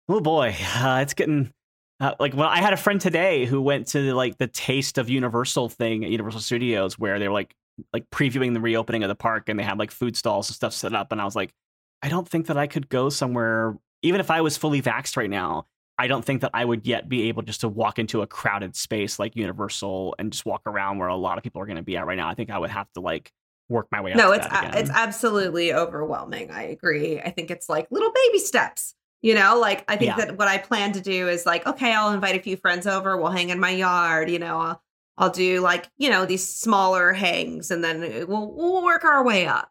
oh 0.08 0.22
boy, 0.22 0.56
uh, 0.78 1.00
it's 1.02 1.14
getting 1.14 1.52
uh, 2.00 2.14
like 2.20 2.34
well, 2.34 2.48
I 2.48 2.60
had 2.60 2.72
a 2.72 2.78
friend 2.78 3.02
today 3.02 3.46
who 3.46 3.62
went 3.62 3.88
to 3.88 4.14
like 4.14 4.38
the 4.38 4.48
Taste 4.48 4.98
of 4.98 5.10
Universal 5.10 5.68
thing 5.68 6.06
at 6.06 6.10
Universal 6.10 6.40
Studios 6.40 6.98
where 6.98 7.20
they 7.20 7.28
were 7.28 7.34
like 7.34 7.54
like 7.92 8.10
previewing 8.12 8.54
the 8.54 8.62
reopening 8.62 9.04
of 9.04 9.10
the 9.10 9.16
park 9.16 9.50
and 9.50 9.60
they 9.60 9.64
had 9.64 9.78
like 9.78 9.92
food 9.92 10.16
stalls 10.16 10.50
and 10.50 10.56
stuff 10.56 10.72
set 10.72 10.96
up, 10.96 11.12
and 11.12 11.20
I 11.20 11.26
was 11.26 11.36
like, 11.36 11.54
I 12.02 12.08
don't 12.08 12.28
think 12.28 12.48
that 12.48 12.58
I 12.58 12.68
could 12.68 12.88
go 12.88 13.10
somewhere 13.10 13.78
even 14.02 14.22
if 14.22 14.32
I 14.32 14.40
was 14.40 14.56
fully 14.56 14.82
vaxxed 14.82 15.18
right 15.18 15.30
now. 15.30 15.66
I 16.00 16.08
don't 16.08 16.24
think 16.26 16.42
that 16.42 16.52
I 16.54 16.64
would 16.66 16.88
yet 16.88 17.10
be 17.10 17.28
able 17.28 17.42
just 17.44 17.62
to 17.62 17.68
walk 17.68 18.00
into 18.00 18.22
a 18.22 18.28
crowded 18.28 18.76
space 18.76 19.20
like 19.20 19.36
Universal 19.36 20.16
and 20.18 20.32
just 20.32 20.46
walk 20.46 20.62
around 20.66 20.98
where 20.98 21.10
a 21.10 21.16
lot 21.16 21.38
of 21.38 21.44
people 21.44 21.62
are 21.62 21.66
going 21.66 21.76
to 21.76 21.84
be 21.84 21.98
at 21.98 22.06
right 22.08 22.18
now. 22.18 22.30
I 22.30 22.34
think 22.36 22.50
I 22.50 22.58
would 22.58 22.70
have 22.70 22.88
to 22.94 23.02
like 23.02 23.32
work 23.68 23.88
my 23.92 24.02
way 24.02 24.14
up. 24.14 24.18
No, 24.18 24.32
it's 24.32 24.46
a- 24.48 24.72
it's 24.80 24.90
absolutely 24.90 25.74
overwhelming. 25.74 26.50
I 26.52 26.64
agree. 26.64 27.20
I 27.20 27.30
think 27.30 27.52
it's 27.52 27.68
like 27.70 27.88
little 27.92 28.12
baby 28.12 28.40
steps. 28.40 28.96
You 29.22 29.36
know, 29.36 29.60
like 29.60 29.84
I 29.90 29.98
think 29.98 30.16
Yeah. 30.18 30.26
that 30.26 30.38
what 30.38 30.48
I 30.48 30.58
plan 30.58 30.94
to 30.94 31.02
do 31.02 31.28
is 31.28 31.46
like, 31.46 31.68
okay, 31.68 31.94
I'll 31.94 32.14
invite 32.14 32.38
a 32.38 32.42
few 32.42 32.56
friends 32.56 32.88
over. 32.88 33.18
We'll 33.18 33.32
hang 33.32 33.50
in 33.50 33.60
my 33.60 33.72
yard. 33.72 34.30
You 34.30 34.40
know, 34.40 34.58
I'll, 34.58 34.82
I'll 35.18 35.30
do 35.30 35.60
like 35.60 35.90
you 35.98 36.10
know 36.10 36.26
these 36.26 36.48
smaller 36.48 37.12
hangs, 37.12 37.70
and 37.70 37.84
then 37.84 38.02
uh, 38.02 38.26
we'll 38.26 38.50
we'll 38.54 38.84
work 38.86 39.04
our 39.04 39.22
way 39.24 39.46
up. 39.46 39.70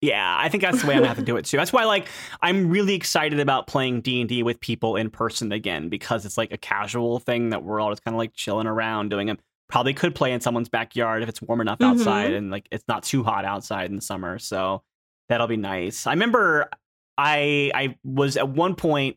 Yeah, 0.00 0.36
I 0.38 0.48
think 0.48 0.62
that's 0.62 0.80
the 0.82 0.86
way 0.86 0.94
I'm 0.94 1.00
gonna 1.00 1.08
have 1.08 1.18
to 1.18 1.24
do 1.24 1.36
it 1.36 1.44
too. 1.44 1.56
That's 1.56 1.72
why, 1.72 1.84
like, 1.84 2.06
I'm 2.40 2.70
really 2.70 2.94
excited 2.94 3.40
about 3.40 3.66
playing 3.66 4.02
D 4.02 4.20
and 4.20 4.28
D 4.28 4.42
with 4.44 4.60
people 4.60 4.94
in 4.96 5.10
person 5.10 5.50
again 5.50 5.88
because 5.88 6.24
it's 6.24 6.38
like 6.38 6.52
a 6.52 6.56
casual 6.56 7.18
thing 7.18 7.50
that 7.50 7.64
we're 7.64 7.80
all 7.80 7.90
just 7.90 8.04
kind 8.04 8.14
of 8.14 8.18
like 8.18 8.32
chilling 8.34 8.68
around 8.68 9.08
doing. 9.08 9.28
And 9.28 9.40
probably 9.68 9.92
could 9.92 10.14
play 10.14 10.32
in 10.32 10.40
someone's 10.40 10.68
backyard 10.68 11.22
if 11.22 11.28
it's 11.28 11.42
warm 11.42 11.60
enough 11.60 11.78
Mhm. 11.80 11.90
outside 11.90 12.32
and 12.32 12.50
like 12.50 12.66
it's 12.70 12.84
not 12.88 13.02
too 13.02 13.22
hot 13.22 13.44
outside 13.44 13.90
in 13.90 13.96
the 13.96 14.02
summer. 14.02 14.38
So 14.38 14.82
that'll 15.28 15.46
be 15.48 15.56
nice. 15.58 16.06
I 16.06 16.12
remember 16.12 16.70
I 17.18 17.70
I 17.74 17.96
was 18.04 18.36
at 18.38 18.48
one 18.48 18.76
point 18.76 19.16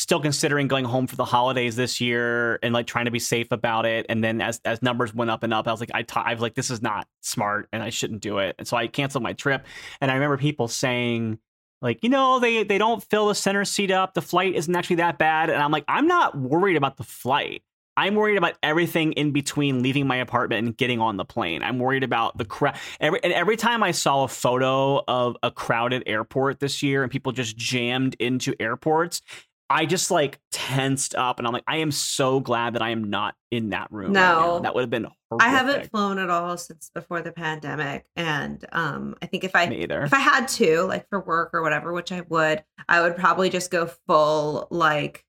still 0.00 0.20
considering 0.20 0.66
going 0.66 0.86
home 0.86 1.06
for 1.06 1.16
the 1.16 1.26
holidays 1.26 1.76
this 1.76 2.00
year 2.00 2.58
and 2.62 2.72
like 2.72 2.86
trying 2.86 3.04
to 3.04 3.10
be 3.10 3.18
safe 3.18 3.52
about 3.52 3.84
it. 3.84 4.06
And 4.08 4.24
then 4.24 4.40
as 4.40 4.58
as 4.64 4.80
numbers 4.80 5.14
went 5.14 5.30
up 5.30 5.42
and 5.42 5.52
up, 5.52 5.68
I 5.68 5.72
was 5.72 5.80
like, 5.80 5.90
I 5.92 6.02
t- 6.02 6.14
I 6.16 6.32
was 6.32 6.40
like, 6.40 6.54
this 6.54 6.70
is 6.70 6.80
not 6.80 7.06
smart 7.20 7.68
and 7.70 7.82
I 7.82 7.90
shouldn't 7.90 8.22
do 8.22 8.38
it. 8.38 8.56
And 8.58 8.66
so 8.66 8.78
I 8.78 8.86
canceled 8.86 9.22
my 9.22 9.34
trip. 9.34 9.66
And 10.00 10.10
I 10.10 10.14
remember 10.14 10.38
people 10.38 10.68
saying, 10.68 11.38
like, 11.82 12.02
you 12.02 12.08
know, 12.08 12.40
they 12.40 12.64
they 12.64 12.78
don't 12.78 13.02
fill 13.04 13.28
the 13.28 13.34
center 13.34 13.64
seat 13.66 13.90
up. 13.90 14.14
The 14.14 14.22
flight 14.22 14.54
isn't 14.54 14.74
actually 14.74 14.96
that 14.96 15.18
bad. 15.18 15.50
And 15.50 15.62
I'm 15.62 15.70
like, 15.70 15.84
I'm 15.86 16.06
not 16.06 16.36
worried 16.36 16.76
about 16.76 16.96
the 16.96 17.04
flight. 17.04 17.62
I'm 17.96 18.14
worried 18.14 18.38
about 18.38 18.54
everything 18.62 19.12
in 19.12 19.32
between 19.32 19.82
leaving 19.82 20.06
my 20.06 20.16
apartment 20.16 20.66
and 20.66 20.74
getting 20.74 21.00
on 21.00 21.18
the 21.18 21.24
plane. 21.26 21.62
I'm 21.62 21.78
worried 21.78 22.04
about 22.04 22.38
the 22.38 22.46
crowd. 22.46 22.76
Every 23.00 23.22
and 23.22 23.34
every 23.34 23.56
time 23.56 23.82
I 23.82 23.90
saw 23.90 24.24
a 24.24 24.28
photo 24.28 25.04
of 25.06 25.36
a 25.42 25.50
crowded 25.50 26.04
airport 26.06 26.60
this 26.60 26.82
year 26.82 27.02
and 27.02 27.12
people 27.12 27.32
just 27.32 27.58
jammed 27.58 28.16
into 28.18 28.54
airports, 28.58 29.20
I 29.70 29.86
just 29.86 30.10
like 30.10 30.40
tensed 30.50 31.14
up 31.14 31.38
and 31.38 31.46
I'm 31.46 31.52
like, 31.52 31.62
I 31.68 31.76
am 31.78 31.92
so 31.92 32.40
glad 32.40 32.74
that 32.74 32.82
I 32.82 32.90
am 32.90 33.04
not 33.08 33.36
in 33.52 33.70
that 33.70 33.86
room. 33.92 34.12
right 34.12 34.20
No. 34.20 34.40
now. 34.40 34.58
that 34.58 34.74
would 34.74 34.80
have 34.82 34.90
been. 34.90 35.04
Horrible. 35.30 35.46
I 35.46 35.48
haven't 35.48 35.90
flown 35.90 36.18
at 36.18 36.28
all 36.28 36.56
since 36.58 36.90
before 36.92 37.22
the 37.22 37.30
pandemic, 37.30 38.04
and 38.16 38.64
um, 38.72 39.14
I 39.22 39.26
think 39.26 39.44
if 39.44 39.54
I 39.54 39.68
Me 39.68 39.82
either. 39.84 40.02
if 40.02 40.12
I 40.12 40.18
had 40.18 40.48
to, 40.48 40.82
like 40.82 41.08
for 41.08 41.20
work 41.20 41.50
or 41.54 41.62
whatever, 41.62 41.92
which 41.92 42.10
I 42.10 42.22
would, 42.22 42.64
I 42.88 43.00
would 43.00 43.14
probably 43.16 43.48
just 43.48 43.70
go 43.70 43.86
full 44.08 44.66
like 44.72 45.24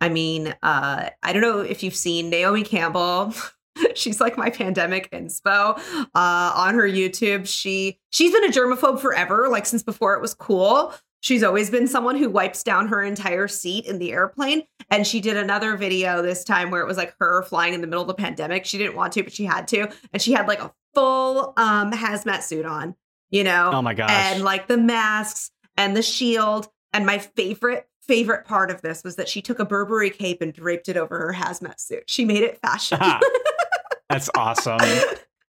I 0.00 0.08
mean, 0.08 0.54
uh 0.62 1.10
I 1.22 1.32
don't 1.32 1.42
know 1.42 1.60
if 1.60 1.82
you've 1.84 1.94
seen 1.94 2.28
Naomi 2.28 2.64
Campbell. 2.64 3.32
she's 3.94 4.20
like 4.20 4.36
my 4.36 4.50
pandemic 4.50 5.10
inspo. 5.12 5.78
Uh 6.14 6.52
on 6.56 6.74
her 6.74 6.88
YouTube, 6.88 7.46
she 7.46 8.00
she's 8.10 8.32
been 8.32 8.44
a 8.44 8.48
germaphobe 8.48 8.98
forever, 9.00 9.48
like 9.48 9.64
since 9.66 9.82
before 9.84 10.14
it 10.16 10.20
was 10.20 10.34
cool. 10.34 10.92
She's 11.20 11.42
always 11.42 11.70
been 11.70 11.86
someone 11.86 12.16
who 12.16 12.30
wipes 12.30 12.62
down 12.62 12.88
her 12.88 13.02
entire 13.02 13.46
seat 13.46 13.86
in 13.86 13.98
the 13.98 14.12
airplane. 14.12 14.62
And 14.90 15.06
she 15.06 15.20
did 15.20 15.36
another 15.36 15.76
video 15.76 16.22
this 16.22 16.44
time 16.44 16.70
where 16.70 16.80
it 16.80 16.86
was 16.86 16.96
like 16.96 17.14
her 17.20 17.42
flying 17.42 17.74
in 17.74 17.80
the 17.82 17.86
middle 17.86 18.02
of 18.02 18.08
the 18.08 18.14
pandemic. 18.14 18.64
She 18.64 18.78
didn't 18.78 18.96
want 18.96 19.12
to, 19.14 19.22
but 19.22 19.32
she 19.32 19.44
had 19.44 19.68
to. 19.68 19.88
And 20.12 20.20
she 20.22 20.32
had 20.32 20.48
like 20.48 20.60
a 20.60 20.72
full 20.94 21.52
um 21.56 21.92
hazmat 21.92 22.42
suit 22.42 22.64
on, 22.64 22.94
you 23.30 23.44
know? 23.44 23.70
Oh 23.72 23.82
my 23.82 23.94
gosh. 23.94 24.10
and 24.10 24.42
like 24.42 24.66
the 24.66 24.78
masks 24.78 25.50
and 25.76 25.96
the 25.96 26.02
shield. 26.02 26.68
And 26.92 27.06
my 27.06 27.18
favorite, 27.18 27.86
favorite 28.02 28.46
part 28.46 28.70
of 28.70 28.82
this 28.82 29.04
was 29.04 29.16
that 29.16 29.28
she 29.28 29.42
took 29.42 29.58
a 29.60 29.64
Burberry 29.64 30.10
cape 30.10 30.40
and 30.42 30.52
draped 30.52 30.88
it 30.88 30.96
over 30.96 31.18
her 31.18 31.32
hazmat 31.34 31.78
suit. 31.78 32.04
She 32.06 32.24
made 32.24 32.42
it 32.42 32.58
fashion. 32.60 32.98
That's 34.08 34.28
awesome. 34.36 34.80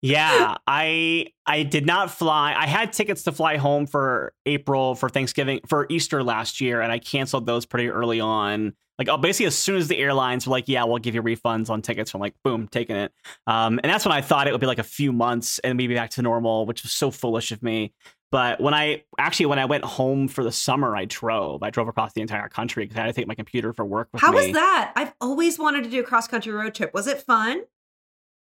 Yeah, 0.03 0.57
I 0.67 1.29
I 1.47 1.63
did 1.63 1.87
not 1.87 2.11
fly. 2.11 2.55
I 2.57 2.67
had 2.67 2.93
tickets 2.93 3.23
to 3.25 3.33
fly 3.33 3.57
home 3.57 3.87
for 3.87 4.33
April 4.45 4.95
for 4.95 5.09
Thanksgiving 5.09 5.61
for 5.67 5.87
Easter 5.89 6.23
last 6.23 6.61
year, 6.61 6.81
and 6.81 6.93
I 6.93 6.99
canceled 6.99 7.47
those 7.47 7.67
pretty 7.67 7.89
early 7.89 8.21
on. 8.21 8.75
Like 8.99 9.09
oh, 9.09 9.17
basically 9.17 9.47
as 9.47 9.57
soon 9.57 9.77
as 9.77 9.89
the 9.89 9.99
airlines 9.99 10.47
were 10.47 10.53
like, 10.53 10.69
"Yeah, 10.69 10.85
we'll 10.85 10.99
give 10.99 11.15
you 11.15 11.23
refunds 11.23 11.71
on 11.71 11.83
tickets," 11.83 12.15
I'm 12.15 12.21
like, 12.21 12.35
"Boom, 12.45 12.69
taking 12.69 12.97
it." 12.97 13.13
Um, 13.47 13.81
and 13.83 13.91
that's 13.91 14.05
when 14.05 14.13
I 14.13 14.21
thought 14.21 14.47
it 14.49 14.53
would 14.53 14.61
be 14.61 14.67
like 14.67 14.79
a 14.79 14.85
few 14.85 15.13
months 15.13 15.59
and 15.61 15.77
maybe 15.77 15.95
back 15.95 16.11
to 16.11 16.23
normal, 16.23 16.67
which 16.67 16.83
was 16.83 16.93
so 16.93 17.11
foolish 17.11 17.53
of 17.53 17.63
me. 17.63 17.93
But 18.33 18.61
when 18.61 18.75
I 18.75 19.05
actually 19.19 19.47
when 19.47 19.59
I 19.59 19.65
went 19.67 19.85
home 19.85 20.29
for 20.29 20.43
the 20.45 20.53
summer, 20.53 20.97
I 20.97 21.05
drove. 21.05 21.63
I 21.63 21.71
drove 21.71 21.89
across 21.89 22.13
the 22.13 22.21
entire 22.21 22.49
country 22.49 22.85
because 22.85 22.97
I 22.99 23.03
had 23.03 23.07
to 23.07 23.13
take 23.13 23.27
my 23.27 23.35
computer 23.35 23.73
for 23.73 23.85
work 23.85 24.09
with 24.13 24.21
How 24.23 24.31
me. 24.31 24.37
was 24.37 24.53
that? 24.53 24.93
I've 24.97 25.15
always 25.21 25.59
wanted 25.59 25.85
to 25.85 25.91
do 25.91 26.01
a 26.01 26.05
cross 26.05 26.27
country 26.27 26.53
road 26.53 26.75
trip. 26.75 26.93
Was 26.93 27.07
it 27.07 27.21
fun? 27.23 27.63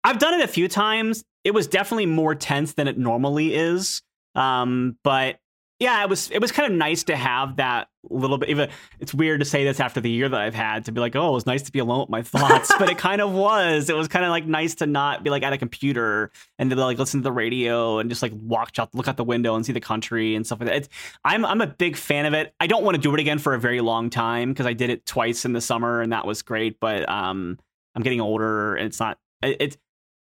I've 0.05 0.19
done 0.19 0.35
it 0.35 0.43
a 0.43 0.49
few 0.49 0.69
times. 0.69 1.25
It 1.45 1.53
was 1.55 1.67
definitely 1.67 2.07
more 2.07 2.35
tense 2.35 2.75
than 2.75 2.89
it 2.89 2.99
normally 2.99 3.55
is. 3.55 4.03
Um, 4.35 4.97
but 5.05 5.39
yeah, 5.81 6.03
it 6.03 6.09
was 6.11 6.29
it 6.33 6.41
was 6.41 6.51
kind 6.51 6.71
of 6.73 6.77
nice 6.77 7.05
to 7.05 7.15
have 7.15 7.57
that 7.57 7.87
little 8.11 8.37
bit. 8.37 8.49
Even 8.49 8.69
it's 8.99 9.15
weird 9.15 9.39
to 9.39 9.47
say 9.47 9.63
this 9.63 9.79
after 9.79 10.01
the 10.01 10.11
year 10.11 10.29
that 10.29 10.41
I've 10.41 10.55
had 10.55 10.87
to 10.87 10.93
be 10.93 11.01
like, 11.01 11.15
oh, 11.15 11.29
it 11.29 11.33
was 11.35 11.47
nice 11.47 11.63
to 11.63 11.73
be 11.73 11.79
alone 11.79 12.01
with 12.01 12.09
my 12.11 12.23
thoughts. 12.25 12.73
but 12.81 12.89
it 12.91 12.99
kind 12.99 13.21
of 13.21 13.31
was. 13.33 13.89
It 13.89 13.95
was 13.95 14.09
kind 14.09 14.25
of 14.25 14.33
like 14.33 14.45
nice 14.45 14.75
to 14.77 14.87
not 14.87 15.23
be 15.23 15.31
like 15.31 15.45
at 15.45 15.53
a 15.53 15.59
computer 15.59 16.33
and 16.59 16.69
to 16.71 16.77
like 16.77 16.99
listen 16.99 17.21
to 17.21 17.25
the 17.25 17.31
radio 17.33 18.01
and 18.01 18.11
just 18.11 18.23
like 18.23 18.33
watch 18.35 18.81
out, 18.81 18.93
look 18.93 19.07
out 19.07 19.17
the 19.17 19.23
window 19.23 19.55
and 19.55 19.65
see 19.65 19.73
the 19.73 19.81
country 19.81 20.35
and 20.35 20.45
stuff 20.45 20.59
like 20.59 20.69
that. 20.69 20.77
It's, 20.79 20.89
I'm 21.25 21.45
I'm 21.45 21.61
a 21.61 21.69
big 21.69 21.97
fan 21.97 22.27
of 22.27 22.35
it. 22.35 22.53
I 22.59 22.67
don't 22.67 22.83
want 22.83 22.97
to 22.97 23.01
do 23.01 23.15
it 23.15 23.21
again 23.21 23.39
for 23.39 23.55
a 23.55 23.61
very 23.61 23.81
long 23.81 24.11
time 24.11 24.49
because 24.53 24.67
I 24.67 24.73
did 24.73 24.91
it 24.91 25.07
twice 25.07 25.45
in 25.45 25.53
the 25.53 25.61
summer 25.61 26.01
and 26.01 26.13
that 26.13 26.27
was 26.27 26.43
great. 26.43 26.81
But 26.81 27.09
um, 27.09 27.57
I'm 27.95 28.03
getting 28.03 28.21
older 28.21 28.75
and 28.75 28.87
it's 28.87 28.99
not. 28.99 29.17
it- 29.43 29.57
It's 29.61 29.77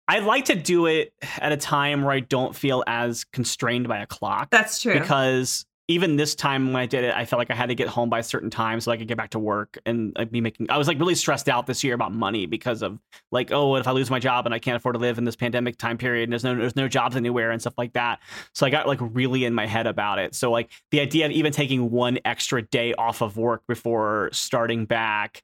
I 0.08 0.18
like 0.18 0.46
to 0.46 0.54
do 0.54 0.86
it 0.86 1.12
at 1.38 1.52
a 1.52 1.56
time 1.56 2.02
where 2.02 2.12
I 2.12 2.20
don't 2.20 2.54
feel 2.54 2.82
as 2.86 3.24
constrained 3.24 3.88
by 3.88 3.98
a 3.98 4.06
clock 4.06 4.50
That's 4.50 4.82
true. 4.82 4.92
because 4.98 5.64
even 5.88 6.16
this 6.16 6.34
time 6.34 6.68
when 6.68 6.76
I 6.76 6.86
did 6.86 7.04
it, 7.04 7.14
I 7.14 7.24
felt 7.24 7.38
like 7.38 7.50
I 7.50 7.54
had 7.54 7.68
to 7.68 7.74
get 7.74 7.88
home 7.88 8.08
by 8.08 8.20
a 8.20 8.22
certain 8.22 8.50
time 8.50 8.80
so 8.80 8.90
I 8.92 8.96
could 8.96 9.08
get 9.08 9.16
back 9.16 9.30
to 9.30 9.38
work 9.38 9.78
and 9.84 10.12
like 10.16 10.30
be 10.30 10.40
making. 10.40 10.70
I 10.70 10.78
was 10.78 10.86
like 10.88 10.98
really 10.98 11.14
stressed 11.14 11.48
out 11.48 11.66
this 11.66 11.82
year 11.84 11.94
about 11.94 12.12
money 12.14 12.46
because 12.46 12.82
of 12.82 12.98
like, 13.30 13.50
oh, 13.52 13.68
what 13.68 13.80
if 13.80 13.88
I 13.88 13.90
lose 13.90 14.08
my 14.08 14.18
job 14.18 14.46
and 14.46 14.54
I 14.54 14.58
can't 14.58 14.76
afford 14.76 14.94
to 14.94 15.00
live 15.00 15.18
in 15.18 15.24
this 15.24 15.36
pandemic 15.36 15.76
time 15.76 15.98
period 15.98 16.24
and 16.24 16.32
there's 16.32 16.44
no 16.44 16.54
there's 16.54 16.76
no 16.76 16.88
jobs 16.88 17.16
anywhere 17.16 17.50
and 17.50 17.60
stuff 17.60 17.74
like 17.76 17.92
that. 17.94 18.20
So 18.54 18.64
I 18.64 18.70
got 18.70 18.86
like 18.86 19.00
really 19.00 19.44
in 19.44 19.54
my 19.54 19.66
head 19.66 19.86
about 19.86 20.18
it. 20.18 20.34
So 20.34 20.50
like 20.50 20.70
the 20.92 21.00
idea 21.00 21.26
of 21.26 21.32
even 21.32 21.52
taking 21.52 21.90
one 21.90 22.18
extra 22.24 22.62
day 22.62 22.94
off 22.94 23.20
of 23.20 23.36
work 23.36 23.62
before 23.66 24.30
starting 24.32 24.86
back 24.86 25.42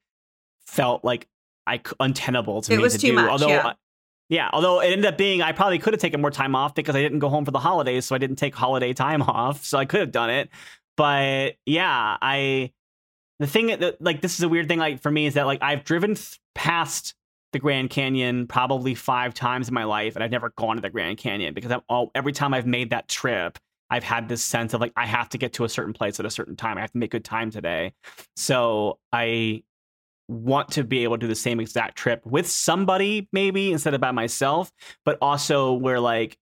felt 0.66 1.04
like 1.04 1.26
I 1.66 1.80
untenable 2.00 2.62
to 2.62 2.72
It 2.72 2.76
me 2.76 2.82
was 2.82 2.94
to 2.94 2.98
too 3.00 3.08
do. 3.08 3.14
much, 3.14 3.30
although. 3.30 3.48
yeah. 3.48 3.72
Yeah, 4.28 4.50
although 4.52 4.80
it 4.80 4.88
ended 4.88 5.06
up 5.06 5.16
being 5.16 5.42
I 5.42 5.52
probably 5.52 5.78
could 5.78 5.94
have 5.94 6.00
taken 6.00 6.20
more 6.20 6.30
time 6.30 6.54
off 6.54 6.74
because 6.74 6.94
I 6.94 7.00
didn't 7.00 7.20
go 7.20 7.28
home 7.28 7.44
for 7.44 7.50
the 7.50 7.58
holidays, 7.58 8.04
so 8.04 8.14
I 8.14 8.18
didn't 8.18 8.36
take 8.36 8.54
holiday 8.54 8.92
time 8.92 9.22
off. 9.22 9.64
So 9.64 9.78
I 9.78 9.84
could 9.84 10.00
have 10.00 10.12
done 10.12 10.30
it. 10.30 10.50
But 10.96 11.56
yeah, 11.64 12.16
I 12.20 12.72
the 13.38 13.46
thing 13.46 13.68
that 13.68 14.00
like 14.00 14.20
this 14.20 14.34
is 14.34 14.42
a 14.42 14.48
weird 14.48 14.68
thing 14.68 14.78
like 14.78 15.00
for 15.00 15.10
me 15.10 15.26
is 15.26 15.34
that 15.34 15.46
like 15.46 15.62
I've 15.62 15.84
driven 15.84 16.14
th- 16.14 16.38
past 16.54 17.14
the 17.52 17.58
Grand 17.58 17.88
Canyon 17.88 18.46
probably 18.46 18.94
5 18.94 19.32
times 19.32 19.68
in 19.68 19.74
my 19.74 19.84
life 19.84 20.16
and 20.16 20.22
I've 20.22 20.30
never 20.30 20.50
gone 20.50 20.76
to 20.76 20.82
the 20.82 20.90
Grand 20.90 21.16
Canyon 21.16 21.54
because 21.54 21.70
I'm 21.70 21.80
all 21.88 22.10
every 22.14 22.32
time 22.32 22.52
I've 22.52 22.66
made 22.66 22.90
that 22.90 23.08
trip 23.08 23.58
I've 23.90 24.04
had 24.04 24.28
this 24.28 24.44
sense 24.44 24.74
of 24.74 24.80
like 24.80 24.92
I 24.96 25.06
have 25.06 25.28
to 25.30 25.38
get 25.38 25.54
to 25.54 25.64
a 25.64 25.68
certain 25.68 25.94
place 25.94 26.20
at 26.20 26.26
a 26.26 26.30
certain 26.30 26.56
time. 26.56 26.76
I 26.76 26.82
have 26.82 26.92
to 26.92 26.98
make 26.98 27.10
good 27.10 27.24
time 27.24 27.50
today. 27.50 27.94
So 28.36 28.98
I 29.12 29.62
want 30.28 30.70
to 30.72 30.84
be 30.84 31.02
able 31.04 31.16
to 31.16 31.20
do 31.20 31.26
the 31.26 31.34
same 31.34 31.58
exact 31.58 31.96
trip 31.96 32.24
with 32.26 32.46
somebody 32.48 33.28
maybe 33.32 33.72
instead 33.72 33.94
of 33.94 34.00
by 34.00 34.10
myself 34.10 34.70
but 35.04 35.16
also 35.22 35.72
where 35.72 35.98
like 35.98 36.36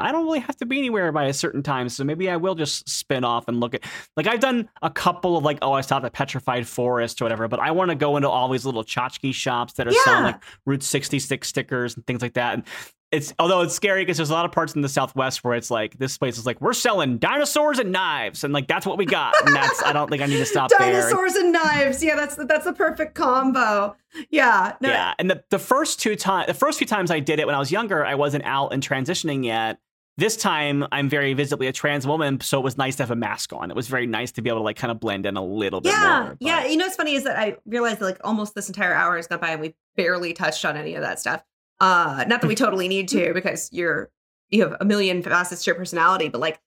I 0.00 0.12
don't 0.12 0.26
really 0.26 0.38
have 0.38 0.56
to 0.58 0.64
be 0.66 0.78
anywhere 0.78 1.10
by 1.10 1.24
a 1.24 1.32
certain 1.32 1.60
time, 1.60 1.88
so 1.88 2.04
maybe 2.04 2.30
I 2.30 2.36
will 2.36 2.54
just 2.54 2.88
spin 2.88 3.24
off 3.24 3.48
and 3.48 3.58
look 3.58 3.74
at. 3.74 3.82
Like 4.16 4.28
I've 4.28 4.38
done 4.38 4.68
a 4.80 4.90
couple 4.90 5.36
of 5.36 5.42
like, 5.42 5.58
oh, 5.60 5.72
I 5.72 5.80
stopped 5.80 6.06
at 6.06 6.12
Petrified 6.12 6.68
Forest 6.68 7.20
or 7.20 7.24
whatever, 7.24 7.48
but 7.48 7.58
I 7.58 7.72
want 7.72 7.88
to 7.90 7.96
go 7.96 8.16
into 8.16 8.28
all 8.30 8.48
these 8.48 8.64
little 8.64 8.84
tchotchke 8.84 9.34
shops 9.34 9.72
that 9.72 9.88
are 9.88 9.92
Yeah. 9.92 9.98
selling 10.04 10.22
like 10.22 10.42
Route 10.66 10.84
66 10.84 11.48
stickers 11.48 11.96
and 11.96 12.06
things 12.06 12.22
like 12.22 12.34
that. 12.34 12.54
And 12.54 12.62
it's 13.10 13.32
although 13.38 13.62
it's 13.62 13.74
scary 13.74 14.02
because 14.02 14.16
there's 14.18 14.30
a 14.30 14.34
lot 14.34 14.44
of 14.44 14.52
parts 14.52 14.74
in 14.74 14.82
the 14.82 14.88
Southwest 14.88 15.42
where 15.42 15.54
it's 15.54 15.70
like 15.70 15.98
this 15.98 16.18
place 16.18 16.36
is 16.36 16.44
like 16.44 16.60
we're 16.60 16.72
selling 16.74 17.18
dinosaurs 17.18 17.78
and 17.78 17.90
knives, 17.90 18.44
and 18.44 18.52
like 18.52 18.66
that's 18.68 18.84
what 18.86 18.98
we 18.98 19.06
got, 19.06 19.34
and 19.46 19.54
that's 19.54 19.82
I 19.82 19.92
don't 19.92 20.10
think 20.10 20.22
I 20.22 20.26
need 20.26 20.36
to 20.38 20.46
stop 20.46 20.70
there. 20.78 20.92
Dinosaurs 20.92 21.34
and 21.36 21.52
knives. 21.52 22.02
Yeah, 22.04 22.16
that's 22.16 22.36
that's 22.36 22.64
the 22.64 22.72
perfect 22.72 23.14
combo. 23.14 23.96
Yeah. 24.30 24.74
No, 24.80 24.88
Yeah, 24.90 25.14
and 25.18 25.30
the 25.30 25.42
the 25.50 25.58
first 25.58 26.00
two 26.00 26.16
times, 26.16 26.46
the 26.48 26.54
first 26.54 26.78
few 26.78 26.86
times 26.86 27.10
I 27.10 27.20
did 27.20 27.38
it 27.40 27.46
when 27.46 27.54
I 27.54 27.58
was 27.58 27.72
younger, 27.72 28.04
I 28.04 28.14
wasn't 28.14 28.44
out 28.44 28.72
and 28.72 28.82
transitioning 28.86 29.44
yet. 29.44 29.78
This 30.16 30.36
time, 30.36 30.84
I'm 30.90 31.08
very 31.08 31.32
visibly 31.32 31.68
a 31.68 31.72
trans 31.72 32.04
woman, 32.04 32.40
so 32.40 32.58
it 32.58 32.64
was 32.64 32.76
nice 32.76 32.96
to 32.96 33.04
have 33.04 33.12
a 33.12 33.16
mask 33.16 33.52
on. 33.52 33.70
It 33.70 33.76
was 33.76 33.86
very 33.86 34.04
nice 34.04 34.32
to 34.32 34.42
be 34.42 34.50
able 34.50 34.58
to 34.58 34.64
like 34.64 34.74
kind 34.76 34.90
of 34.90 34.98
blend 34.98 35.26
in 35.26 35.36
a 35.36 35.44
little 35.44 35.80
bit 35.80 35.92
Yeah, 35.92 36.22
more. 36.24 36.36
yeah. 36.40 36.66
You 36.66 36.76
know 36.76 36.86
what's 36.86 36.96
funny 36.96 37.14
is 37.14 37.22
that 37.22 37.38
I 37.38 37.56
realized 37.66 38.00
that 38.00 38.04
like 38.04 38.18
almost 38.24 38.56
this 38.56 38.66
entire 38.66 38.92
hour 38.92 39.14
has 39.14 39.28
gone 39.28 39.38
by 39.38 39.50
and 39.50 39.60
we 39.60 39.76
barely 39.96 40.32
touched 40.32 40.64
on 40.64 40.76
any 40.76 40.96
of 40.96 41.02
that 41.02 41.20
stuff. 41.20 41.44
Uh, 41.80 42.24
not 42.26 42.40
that 42.40 42.48
we 42.48 42.54
totally 42.54 42.88
need 42.88 43.08
to 43.08 43.32
because 43.34 43.68
you're 43.72 44.10
you 44.50 44.62
have 44.62 44.76
a 44.80 44.84
million 44.84 45.22
facets 45.22 45.62
to 45.64 45.68
your 45.70 45.74
personality, 45.76 46.28
but 46.28 46.40
like, 46.40 46.58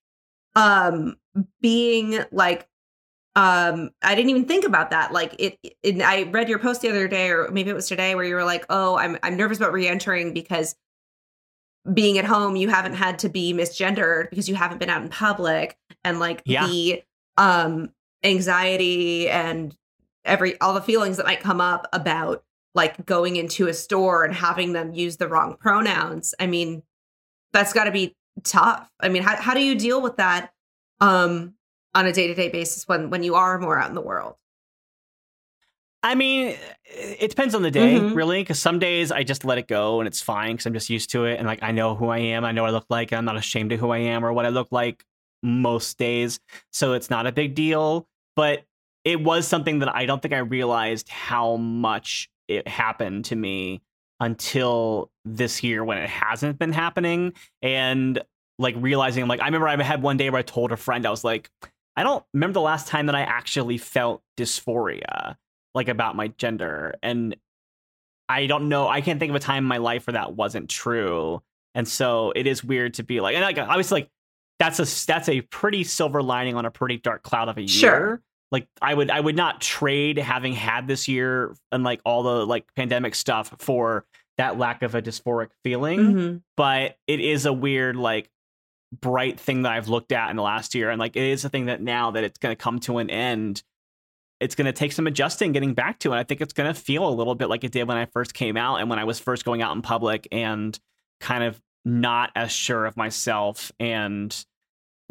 um, 0.55 1.17
being 1.61 2.19
like, 2.31 2.67
um, 3.35 3.89
I 4.03 4.13
didn't 4.15 4.29
even 4.29 4.45
think 4.45 4.65
about 4.65 4.91
that. 4.91 5.11
Like 5.11 5.35
it, 5.39 5.57
it 5.83 6.01
I 6.01 6.23
read 6.23 6.47
your 6.49 6.59
post 6.59 6.81
the 6.81 6.89
other 6.89 7.07
day, 7.07 7.29
or 7.29 7.49
maybe 7.51 7.69
it 7.69 7.73
was 7.73 7.87
today, 7.87 8.13
where 8.15 8.23
you 8.25 8.35
were 8.35 8.43
like, 8.43 8.65
"Oh, 8.69 8.97
I'm 8.97 9.17
I'm 9.23 9.35
nervous 9.37 9.57
about 9.57 9.73
re-entering 9.73 10.33
because." 10.33 10.75
being 11.95 12.19
at 12.19 12.25
home 12.25 12.55
you 12.55 12.69
haven't 12.69 12.93
had 12.93 13.17
to 13.17 13.27
be 13.27 13.55
misgendered 13.55 14.29
because 14.29 14.47
you 14.47 14.53
haven't 14.53 14.77
been 14.77 14.87
out 14.91 15.01
in 15.01 15.09
public 15.09 15.75
and 16.03 16.19
like 16.19 16.43
Yeah. 16.45 16.67
the 16.67 17.01
um 17.37 17.91
anxiety 18.23 19.27
and 19.27 19.75
every 20.23 20.61
all 20.61 20.75
the 20.75 20.81
feelings 20.83 21.17
that 21.17 21.25
might 21.25 21.39
come 21.39 21.59
up 21.59 21.87
about 21.91 22.43
like 22.73 23.05
going 23.05 23.35
into 23.35 23.67
a 23.67 23.73
store 23.73 24.23
and 24.23 24.33
having 24.33 24.73
them 24.73 24.93
use 24.93 25.17
the 25.17 25.27
wrong 25.27 25.55
pronouns 25.59 26.33
i 26.39 26.47
mean 26.47 26.81
that's 27.53 27.73
got 27.73 27.85
to 27.85 27.91
be 27.91 28.15
tough 28.43 28.89
i 28.99 29.09
mean 29.09 29.23
how, 29.23 29.35
how 29.35 29.53
do 29.53 29.61
you 29.61 29.75
deal 29.75 30.01
with 30.01 30.17
that 30.17 30.51
um 30.99 31.53
on 31.93 32.05
a 32.05 32.13
day-to-day 32.13 32.49
basis 32.49 32.87
when 32.87 33.09
when 33.09 33.23
you 33.23 33.35
are 33.35 33.59
more 33.59 33.77
out 33.77 33.89
in 33.89 33.95
the 33.95 34.01
world 34.01 34.35
I 36.03 36.15
mean, 36.15 36.55
it 36.85 37.29
depends 37.29 37.53
on 37.53 37.61
the 37.61 37.69
day, 37.69 37.99
Mhm. 37.99 38.15
really, 38.15 38.41
because 38.41 38.57
some 38.57 38.79
days 38.79 39.11
I 39.11 39.21
just 39.21 39.45
let 39.45 39.59
it 39.59 39.67
go 39.67 39.99
and 39.99 40.07
it's 40.07 40.19
fine 40.19 40.53
because 40.53 40.65
I'm 40.65 40.73
just 40.73 40.89
used 40.89 41.11
to 41.11 41.25
it. 41.25 41.37
And 41.37 41.45
like, 41.45 41.61
I 41.61 41.71
know 41.71 41.93
who 41.93 42.07
I 42.07 42.17
am. 42.17 42.43
I 42.43 42.51
know 42.51 42.63
what 42.63 42.69
I 42.69 42.71
look 42.71 42.87
like. 42.89 43.11
And 43.11 43.19
I'm 43.19 43.25
not 43.25 43.37
ashamed 43.37 43.71
of 43.71 43.79
who 43.79 43.91
I 43.91 43.99
am 43.99 44.25
or 44.25 44.33
what 44.33 44.47
I 44.47 44.49
look 44.49 44.69
like 44.71 45.05
most 45.43 45.99
days. 45.99 46.39
So 46.71 46.93
it's 46.93 47.11
not 47.11 47.27
a 47.27 47.31
big 47.31 47.53
deal. 47.53 48.07
But 48.35 48.63
it 49.05 49.21
was 49.21 49.47
something 49.47 49.77
that 49.79 49.95
I 49.95 50.07
don't 50.07 50.23
think 50.23 50.33
I 50.33 50.39
realized 50.39 51.07
how 51.07 51.57
much 51.57 52.30
it 52.57 52.67
happened 52.67 53.25
to 53.25 53.35
me 53.35 53.81
until 54.19 55.09
this 55.25 55.63
year 55.63 55.83
when 55.83 55.97
it 55.97 56.09
hasn't 56.09 56.59
been 56.59 56.73
happening. 56.73 57.33
And 57.61 58.21
like 58.59 58.75
realizing, 58.77 59.27
like, 59.27 59.41
I 59.41 59.45
remember 59.45 59.67
I 59.67 59.81
had 59.81 60.01
one 60.01 60.17
day 60.17 60.29
where 60.29 60.39
I 60.39 60.43
told 60.43 60.71
a 60.71 60.77
friend, 60.77 61.05
I 61.05 61.09
was 61.09 61.23
like, 61.23 61.49
I 61.95 62.03
don't 62.03 62.23
remember 62.33 62.53
the 62.53 62.61
last 62.61 62.87
time 62.87 63.07
that 63.07 63.15
I 63.15 63.21
actually 63.21 63.77
felt 63.77 64.21
dysphoria 64.37 65.35
like 65.73 65.87
about 65.87 66.15
my 66.15 66.27
gender 66.29 66.95
and 67.01 67.35
i 68.29 68.45
don't 68.45 68.69
know 68.69 68.87
i 68.87 69.01
can't 69.01 69.19
think 69.19 69.29
of 69.29 69.35
a 69.35 69.39
time 69.39 69.63
in 69.63 69.67
my 69.67 69.77
life 69.77 70.07
where 70.07 70.13
that 70.13 70.35
wasn't 70.35 70.69
true 70.69 71.41
and 71.75 71.87
so 71.87 72.31
it 72.35 72.47
is 72.47 72.63
weird 72.63 72.93
to 72.93 73.03
be 73.03 73.21
like 73.21 73.35
and 73.35 73.43
like 73.43 73.57
obviously 73.57 74.01
like 74.01 74.09
that's 74.59 74.79
a 74.79 75.05
that's 75.07 75.29
a 75.29 75.41
pretty 75.41 75.83
silver 75.83 76.21
lining 76.21 76.55
on 76.55 76.65
a 76.65 76.71
pretty 76.71 76.97
dark 76.97 77.23
cloud 77.23 77.49
of 77.49 77.57
a 77.57 77.61
year 77.61 77.67
Sure. 77.67 78.21
Like 78.51 78.67
i 78.81 78.93
would 78.93 79.09
i 79.09 79.19
would 79.19 79.35
not 79.35 79.61
trade 79.61 80.17
having 80.17 80.53
had 80.53 80.87
this 80.87 81.07
year 81.07 81.55
and 81.71 81.83
like 81.83 82.01
all 82.05 82.23
the 82.23 82.45
like 82.45 82.65
pandemic 82.75 83.15
stuff 83.15 83.53
for 83.59 84.05
that 84.37 84.57
lack 84.57 84.81
of 84.81 84.95
a 84.95 85.01
dysphoric 85.01 85.49
feeling. 85.63 85.99
Mhm. 85.99 86.41
but 86.57 86.97
it 87.07 87.19
is 87.19 87.45
a 87.45 87.53
weird 87.53 87.95
like 87.95 88.29
bright 88.99 89.39
thing 89.39 89.61
that 89.61 89.71
I've 89.71 89.87
looked 89.87 90.11
at 90.11 90.29
in 90.31 90.35
the 90.35 90.41
last 90.43 90.75
year. 90.75 90.89
And 90.89 90.99
like 90.99 91.15
it 91.15 91.23
is 91.23 91.45
a 91.45 91.49
thing 91.49 91.67
that 91.67 91.81
now 91.81 92.11
that 92.11 92.25
it's 92.25 92.37
going 92.39 92.51
to 92.51 92.61
come 92.61 92.79
to 92.81 92.97
an 92.97 93.09
end 93.09 93.63
it's 94.41 94.55
going 94.55 94.65
to 94.65 94.73
take 94.73 94.91
some 94.91 95.05
adjusting 95.05 95.51
getting 95.51 95.73
back 95.75 95.99
to 95.99 96.11
and 96.11 96.19
I 96.19 96.23
think 96.23 96.41
it's 96.41 96.53
going 96.53 96.73
to 96.73 96.79
feel 96.79 97.07
a 97.07 97.13
little 97.13 97.35
bit 97.35 97.47
like 97.47 97.63
it 97.63 97.71
did 97.71 97.87
when 97.87 97.97
I 97.97 98.05
first 98.05 98.33
came 98.33 98.57
out 98.57 98.77
and 98.77 98.89
when 98.89 98.97
I 98.99 99.03
was 99.03 99.19
first 99.19 99.45
going 99.45 99.61
out 99.61 99.75
in 99.75 99.81
public 99.83 100.27
and 100.31 100.77
kind 101.19 101.43
of 101.43 101.61
not 101.85 102.31
as 102.35 102.51
sure 102.51 102.85
of 102.85 102.97
myself 102.97 103.71
and 103.79 104.45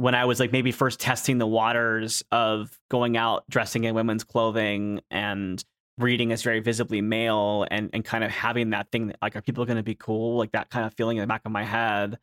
when 0.00 0.14
I 0.14 0.24
was 0.24 0.40
like 0.40 0.50
maybe 0.50 0.72
first 0.72 0.98
testing 0.98 1.36
the 1.36 1.46
waters 1.46 2.22
of 2.32 2.78
going 2.90 3.18
out 3.18 3.44
dressing 3.50 3.84
in 3.84 3.94
women's 3.94 4.24
clothing 4.24 5.00
and 5.10 5.62
reading 5.98 6.32
as 6.32 6.42
very 6.42 6.60
visibly 6.60 7.02
male 7.02 7.66
and 7.70 7.90
and 7.92 8.02
kind 8.02 8.24
of 8.24 8.30
having 8.30 8.70
that 8.70 8.90
thing 8.90 9.08
that 9.08 9.16
like 9.20 9.36
are 9.36 9.42
people 9.42 9.66
going 9.66 9.76
to 9.76 9.82
be 9.82 9.94
cool? 9.94 10.38
Like 10.38 10.52
that 10.52 10.70
kind 10.70 10.86
of 10.86 10.94
feeling 10.94 11.18
in 11.18 11.20
the 11.20 11.26
back 11.26 11.42
of 11.44 11.52
my 11.52 11.64
head. 11.64 12.18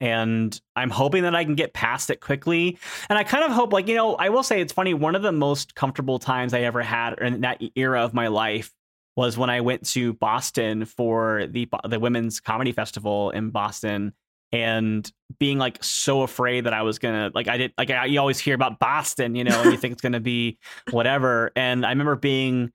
And 0.00 0.58
i'm 0.74 0.90
hoping 0.90 1.22
that 1.24 1.34
i 1.36 1.44
can 1.44 1.54
get 1.54 1.72
past 1.72 2.10
it 2.10 2.20
quickly. 2.20 2.78
And 3.08 3.18
i 3.18 3.22
kind 3.22 3.44
of 3.44 3.52
hope 3.52 3.72
like 3.72 3.86
you 3.86 3.94
know 3.94 4.16
i 4.16 4.30
will 4.30 4.42
say 4.42 4.60
it's 4.60 4.72
funny 4.72 4.94
one 4.94 5.14
of 5.14 5.22
the 5.22 5.32
most 5.32 5.74
comfortable 5.74 6.18
times 6.18 6.52
i 6.52 6.60
ever 6.60 6.82
had 6.82 7.18
in 7.20 7.42
that 7.42 7.60
era 7.76 8.02
of 8.02 8.12
my 8.12 8.28
life 8.28 8.72
was 9.16 9.36
when 9.36 9.50
i 9.50 9.60
went 9.60 9.86
to 9.88 10.14
boston 10.14 10.86
for 10.86 11.46
the 11.48 11.68
the 11.86 12.00
women's 12.00 12.40
comedy 12.40 12.72
festival 12.72 13.30
in 13.30 13.50
boston 13.50 14.14
and 14.52 15.10
being 15.38 15.58
like 15.58 15.82
so 15.82 16.22
afraid 16.22 16.64
that 16.64 16.72
I 16.72 16.82
was 16.82 16.98
gonna 16.98 17.30
like 17.34 17.46
I 17.48 17.56
did 17.56 17.72
like 17.78 17.90
I, 17.90 18.06
you 18.06 18.18
always 18.18 18.38
hear 18.38 18.54
about 18.54 18.78
Boston, 18.78 19.34
you 19.34 19.44
know, 19.44 19.60
and 19.62 19.70
you 19.70 19.76
think 19.78 19.92
it's 19.92 20.02
gonna 20.02 20.20
be 20.20 20.58
whatever. 20.90 21.52
And 21.56 21.86
I 21.86 21.90
remember 21.90 22.16
being 22.16 22.72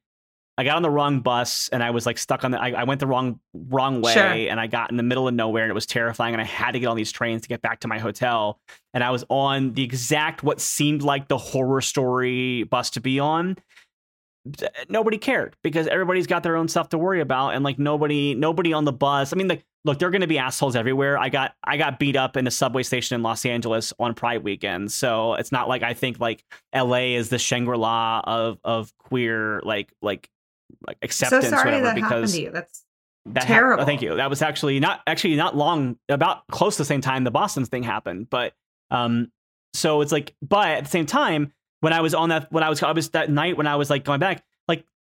I 0.58 0.64
got 0.64 0.78
on 0.78 0.84
the 0.84 0.90
wrong 0.90 1.20
bus 1.20 1.68
and 1.74 1.84
I 1.84 1.92
was 1.92 2.06
like 2.06 2.18
stuck 2.18 2.46
on 2.46 2.52
the 2.52 2.62
I, 2.62 2.70
I 2.70 2.84
went 2.86 3.02
the 3.02 3.08
wrong 3.08 3.42
wrong 3.54 4.02
way 4.02 4.14
Sure. 4.14 4.24
and 4.24 4.58
I 4.58 4.68
got 4.68 4.90
in 4.90 4.96
the 4.96 5.04
middle 5.04 5.28
of 5.28 5.34
nowhere 5.34 5.64
and 5.64 5.70
it 5.70 5.74
was 5.74 5.86
terrifying 5.86 6.34
and 6.34 6.42
I 6.42 6.46
had 6.46 6.72
to 6.72 6.80
get 6.80 6.88
on 6.88 6.96
these 6.96 7.12
trains 7.12 7.42
to 7.42 7.50
get 7.50 7.62
back 7.62 7.82
to 7.82 7.90
my 7.90 8.00
hotel 8.00 8.58
and 8.94 9.04
I 9.04 9.12
was 9.12 9.26
on 9.28 9.74
the 9.74 9.84
exact 9.84 10.44
what 10.44 10.62
seemed 10.62 11.02
like 11.02 11.28
the 11.28 11.38
horror 11.38 11.82
story 11.82 12.64
bus 12.64 12.90
to 12.92 13.02
be 13.02 13.20
on 13.20 13.58
nobody 14.88 15.18
cared 15.18 15.56
because 15.64 15.88
everybody's 15.88 16.28
got 16.28 16.44
their 16.44 16.56
own 16.56 16.68
stuff 16.68 16.90
to 16.90 16.98
worry 16.98 17.20
about 17.20 17.50
and 17.50 17.64
like 17.64 17.80
nobody 17.80 18.36
nobody 18.36 18.74
on 18.74 18.86
the 18.86 18.94
bus 18.94 19.34
i 19.34 19.36
mean 19.36 19.48
like 19.48 19.66
look 19.86 20.00
there 20.00 20.08
are 20.08 20.12
going 20.12 20.22
to 20.22 20.28
be 20.28 20.38
assholes 20.38 20.76
everywhere 20.76 21.18
i 21.18 21.30
got 21.30 21.54
i 21.64 21.78
got 21.78 22.00
beat 22.00 22.16
up 22.16 22.36
in 22.36 22.46
a 22.48 22.52
subway 22.52 22.84
station 22.84 23.16
in 23.16 23.24
los 23.24 23.46
angeles 23.46 23.94
on 24.00 24.14
pride 24.14 24.44
weekend 24.44 24.92
so 24.92 25.36
it's 25.36 25.52
not 25.52 25.70
like 25.70 25.84
i 25.84 25.94
think 25.94 26.20
like 26.20 26.44
la 26.74 26.98
is 26.98 27.30
the 27.30 27.40
shangri-la 27.40 28.22
of 28.26 28.58
of 28.64 28.92
queer 28.98 29.62
like 29.64 29.94
like 30.02 30.30
like 30.86 30.98
acceptance. 31.02 31.46
So 31.46 31.50
sorry 31.52 31.66
whatever 31.66 31.84
that 31.86 31.98
happened 31.98 32.06
because 32.06 32.34
to 32.34 32.42
you. 32.42 32.52
That's 32.52 32.84
that 33.28 33.44
hap- 33.44 33.48
Terrible. 33.48 33.86
thank 33.86 34.02
you. 34.02 34.16
That 34.16 34.30
was 34.30 34.42
actually 34.42 34.80
not 34.80 35.02
actually 35.08 35.36
not 35.36 35.56
long 35.56 35.98
about 36.10 36.46
close 36.48 36.76
to 36.76 36.82
the 36.82 36.86
same 36.86 37.02
time 37.02 37.24
the 37.24 37.32
Boston 37.32 37.66
thing 37.66 37.84
happened. 37.84 38.30
But 38.30 38.54
um 38.92 39.32
so 39.74 40.02
it's 40.02 40.12
like 40.12 40.36
but 40.42 40.70
at 40.70 40.84
the 40.84 40.90
same 40.90 41.06
time 41.06 41.54
when 41.82 41.94
I 41.94 42.02
was 42.02 42.14
on 42.14 42.30
that 42.30 42.52
when 42.52 42.64
I 42.64 42.70
was 42.70 42.82
I 42.84 42.92
was 42.92 43.10
that 43.12 43.30
night 43.30 43.58
when 43.58 43.68
I 43.68 43.76
was 43.76 43.90
like 43.90 44.04
going 44.04 44.20
back 44.20 44.44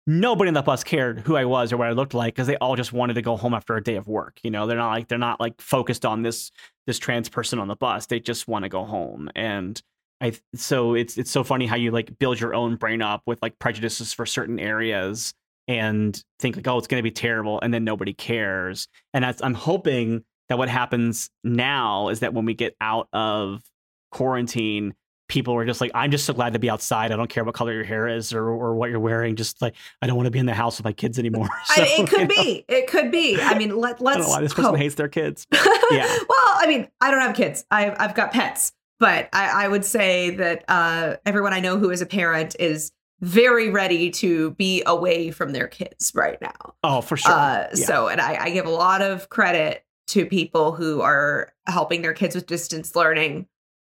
nobody 0.06 0.48
in 0.48 0.54
the 0.54 0.62
bus 0.62 0.82
cared 0.84 1.20
who 1.20 1.36
I 1.36 1.44
was 1.44 1.72
or 1.72 1.76
what 1.76 1.88
I 1.88 1.92
looked 1.92 2.14
like 2.14 2.34
because 2.34 2.46
they 2.46 2.56
all 2.56 2.76
just 2.76 2.92
wanted 2.92 3.14
to 3.14 3.22
go 3.22 3.36
home 3.36 3.54
after 3.54 3.76
a 3.76 3.82
day 3.82 3.96
of 3.96 4.08
work. 4.08 4.40
You 4.42 4.50
know, 4.50 4.66
they're 4.66 4.76
not 4.76 4.90
like 4.90 5.08
they're 5.08 5.18
not 5.18 5.40
like 5.40 5.60
focused 5.60 6.04
on 6.04 6.22
this 6.22 6.50
this 6.86 6.98
trans 6.98 7.28
person 7.28 7.58
on 7.58 7.68
the 7.68 7.76
bus. 7.76 8.06
They 8.06 8.20
just 8.20 8.48
want 8.48 8.64
to 8.64 8.68
go 8.68 8.84
home 8.84 9.30
and 9.34 9.80
I 10.20 10.32
so 10.54 10.94
it's 10.94 11.18
it's 11.18 11.30
so 11.30 11.42
funny 11.42 11.66
how 11.66 11.76
you 11.76 11.90
like 11.90 12.18
build 12.18 12.40
your 12.40 12.54
own 12.54 12.76
brain 12.76 13.02
up 13.02 13.22
with 13.26 13.40
like 13.42 13.58
prejudices 13.58 14.12
for 14.12 14.24
certain 14.24 14.60
areas 14.60 15.34
and 15.68 16.22
think 16.38 16.56
like 16.56 16.66
oh 16.66 16.78
it's 16.78 16.86
going 16.86 16.98
to 16.98 17.02
be 17.02 17.10
terrible 17.10 17.60
and 17.60 17.72
then 17.72 17.84
nobody 17.84 18.12
cares 18.12 18.88
and 19.14 19.24
i'm 19.24 19.54
hoping 19.54 20.24
that 20.48 20.58
what 20.58 20.68
happens 20.68 21.30
now 21.44 22.08
is 22.08 22.20
that 22.20 22.34
when 22.34 22.44
we 22.44 22.54
get 22.54 22.74
out 22.80 23.08
of 23.12 23.62
quarantine 24.10 24.92
people 25.32 25.54
are 25.54 25.64
just 25.64 25.80
like 25.80 25.90
i'm 25.94 26.10
just 26.10 26.26
so 26.26 26.34
glad 26.34 26.52
to 26.52 26.58
be 26.58 26.68
outside 26.68 27.10
i 27.10 27.16
don't 27.16 27.30
care 27.30 27.42
what 27.42 27.54
color 27.54 27.72
your 27.72 27.84
hair 27.84 28.06
is 28.06 28.34
or, 28.34 28.50
or 28.50 28.74
what 28.74 28.90
you're 28.90 29.00
wearing 29.00 29.34
just 29.34 29.62
like 29.62 29.74
i 30.02 30.06
don't 30.06 30.16
want 30.16 30.26
to 30.26 30.30
be 30.30 30.38
in 30.38 30.44
the 30.44 30.52
house 30.52 30.76
with 30.76 30.84
my 30.84 30.92
kids 30.92 31.18
anymore 31.18 31.48
I, 31.70 31.74
So, 31.74 31.82
it 32.02 32.08
could 32.10 32.28
know, 32.28 32.42
be. 32.42 32.64
It 32.68 32.86
could 32.86 33.10
be. 33.10 33.40
I 33.40 33.56
mean, 33.56 33.74
let, 33.74 33.98
let's. 34.02 34.18
don't 34.18 34.26
know 34.26 34.30
why 34.30 34.42
this 34.42 34.52
person 34.52 34.72
hope. 34.72 34.76
hates 34.76 34.94
their 34.94 35.08
kids 35.08 35.46
yeah. 35.90 36.18
well, 36.28 36.52
I 36.56 36.66
mean, 36.68 36.86
I 37.00 37.10
don't 37.10 37.20
have 37.20 37.34
kids. 37.34 37.64
I've 37.70 37.94
I've 37.98 38.14
got 38.14 38.32
pets, 38.32 38.72
but 39.00 39.30
I, 39.32 39.64
I 39.64 39.68
would 39.68 39.86
say 39.86 40.30
that 40.30 40.64
uh, 40.68 41.16
everyone 41.24 41.54
I 41.54 41.60
know 41.60 41.78
who 41.78 41.90
is 41.90 42.02
a 42.02 42.06
parent 42.06 42.54
is 42.60 42.92
very 43.20 43.70
ready 43.70 44.10
to 44.10 44.50
be 44.52 44.82
away 44.84 45.30
from 45.30 45.52
their 45.52 45.68
kids 45.68 46.12
right 46.14 46.40
now. 46.42 46.74
oh 46.82 47.00
for 47.00 47.16
sure 47.16 47.32
Uh, 47.32 47.68
Yeah. 47.74 47.86
So, 47.86 48.08
and 48.08 48.20
I, 48.20 48.44
I 48.44 48.50
give 48.50 48.66
a 48.66 48.70
lot 48.70 49.00
of 49.00 49.30
credit 49.30 49.84
to 50.08 50.26
people 50.26 50.72
who 50.72 51.00
are 51.00 51.52
helping 51.66 52.02
their 52.02 52.12
kids 52.12 52.34
with 52.34 52.46
distance 52.46 52.94
learning 52.94 53.46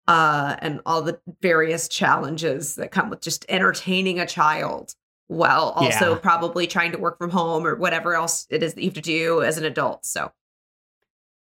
uh, 0.09 0.57
and 0.61 0.81
all 0.87 1.03
the 1.03 1.21
various 1.41 1.89
challenges 1.89 2.75
that 2.77 2.91
come 2.91 3.11
with 3.11 3.21
just 3.21 3.45
entertaining 3.49 4.19
a 4.21 4.27
child 4.27 4.95
while 5.29 5.73
also 5.77 6.13
Yeah. 6.13 6.19
probably 6.19 6.67
trying 6.67 6.93
to 6.93 6.99
work 6.99 7.19
from 7.19 7.31
home 7.31 7.67
or 7.67 7.77
whatever 7.77 8.15
else 8.15 8.47
it 8.51 8.63
is 8.63 8.75
that 8.75 8.83
you 8.83 8.89
have 8.89 8.95
to 8.95 9.01
do 9.01 9.43
as 9.43 9.57
an 9.59 9.65
adult. 9.65 10.05
So, 10.05 10.31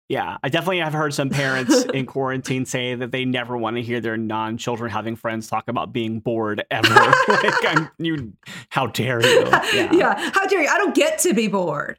Yeah, 0.09 0.37
I 0.43 0.51
definitely 0.51 0.81
have 0.81 0.93
heard 0.93 1.15
some 1.15 1.31
parents 1.31 1.85
in 1.95 2.05
quarantine 2.07 2.67
say 2.67 2.95
that 2.95 3.11
they 3.13 3.25
never 3.25 3.57
want 3.57 3.77
to 3.77 3.83
hear 3.83 3.99
their 4.01 4.17
non-children 4.19 4.91
having 4.91 5.17
friends 5.17 5.49
talk 5.49 5.69
about 5.69 5.93
being 5.93 6.21
bored 6.21 6.63
ever. 6.71 6.95
like, 7.29 7.67
I'm, 7.67 7.89
you, 7.99 8.35
how 8.69 8.87
dare 8.89 9.23
you? 9.27 9.47
Yeah. 9.73 9.93
yeah, 9.93 10.31
how 10.35 10.47
dare 10.47 10.63
you? 10.63 10.69
I 10.69 10.77
don't 10.77 10.95
get 10.95 11.19
to 11.21 11.33
be 11.33 11.49
bored, 11.49 11.97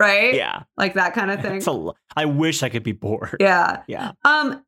right? 0.00 0.34
Yeah, 0.34 0.64
like 0.76 0.94
that 0.94 1.14
kind 1.14 1.30
of 1.30 1.40
thing. 1.40 1.62
I 2.16 2.24
wish 2.24 2.62
I 2.64 2.68
could 2.70 2.82
be 2.82 2.92
bored. 2.92 3.36
Yeah, 3.38 3.82
yeah. 3.86 4.12
Um, 4.24 4.64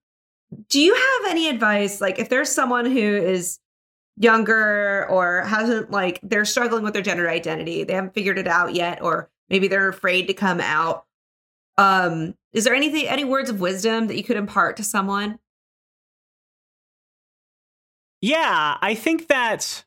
do 0.68 0.80
you 0.80 0.94
have 0.94 1.30
any 1.30 1.48
advice? 1.48 2.00
Like, 2.00 2.18
if 2.18 2.28
there's 2.28 2.50
someone 2.50 2.86
who 2.86 2.98
is 3.16 3.58
younger 4.16 5.06
or 5.10 5.42
hasn't 5.42 5.90
like 5.90 6.18
they're 6.22 6.44
struggling 6.44 6.82
with 6.82 6.94
their 6.94 7.02
gender 7.02 7.28
identity, 7.28 7.84
they 7.84 7.94
haven't 7.94 8.14
figured 8.14 8.38
it 8.38 8.48
out 8.48 8.74
yet, 8.74 9.02
or 9.02 9.30
maybe 9.48 9.68
they're 9.68 9.88
afraid 9.88 10.26
to 10.28 10.34
come 10.34 10.60
out. 10.60 11.04
Um, 11.78 12.34
is 12.52 12.64
there 12.64 12.74
anything, 12.74 13.06
any 13.06 13.24
words 13.24 13.50
of 13.50 13.60
wisdom 13.60 14.06
that 14.06 14.16
you 14.16 14.24
could 14.24 14.36
impart 14.36 14.76
to 14.78 14.84
someone? 14.84 15.38
Yeah, 18.22 18.78
I 18.80 18.94
think 18.94 19.28
that 19.28 19.84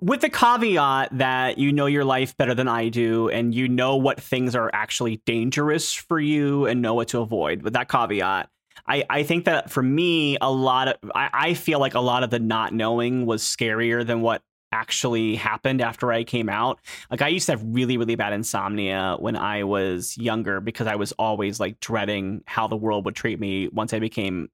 with 0.00 0.22
the 0.22 0.30
caveat 0.30 1.10
that 1.18 1.58
you 1.58 1.72
know 1.72 1.86
your 1.86 2.04
life 2.04 2.36
better 2.36 2.54
than 2.54 2.68
I 2.68 2.88
do 2.88 3.28
and 3.28 3.54
you 3.54 3.68
know 3.68 3.96
what 3.96 4.20
things 4.20 4.54
are 4.54 4.70
actually 4.72 5.18
dangerous 5.26 5.92
for 5.92 6.18
you 6.18 6.66
and 6.66 6.80
know 6.80 6.94
what 6.94 7.08
to 7.08 7.20
avoid. 7.20 7.62
With 7.62 7.74
that 7.74 7.88
caveat, 7.88 8.48
I, 8.86 9.04
I 9.10 9.22
think 9.22 9.44
that 9.44 9.70
for 9.70 9.82
me, 9.82 10.38
a 10.40 10.50
lot 10.50 10.88
of 10.88 11.10
I, 11.14 11.30
I 11.32 11.54
feel 11.54 11.80
like 11.80 11.94
a 11.94 12.00
lot 12.00 12.22
of 12.22 12.30
the 12.30 12.38
not 12.38 12.72
knowing 12.72 13.26
was 13.26 13.42
scarier 13.42 14.06
than 14.06 14.22
what 14.22 14.42
actually 14.72 15.34
happened 15.34 15.80
after 15.80 16.12
I 16.12 16.24
came 16.24 16.48
out. 16.48 16.78
Like 17.10 17.22
I 17.22 17.28
used 17.28 17.46
to 17.46 17.52
have 17.52 17.62
really, 17.64 17.98
really 17.98 18.14
bad 18.14 18.32
insomnia 18.32 19.16
when 19.18 19.36
I 19.36 19.64
was 19.64 20.16
younger 20.16 20.60
because 20.60 20.86
I 20.86 20.94
was 20.94 21.12
always 21.12 21.58
like 21.58 21.80
dreading 21.80 22.42
how 22.46 22.68
the 22.68 22.76
world 22.76 23.04
would 23.04 23.16
treat 23.16 23.40
me 23.40 23.68
once 23.68 23.92
I 23.92 23.98
became 23.98 24.48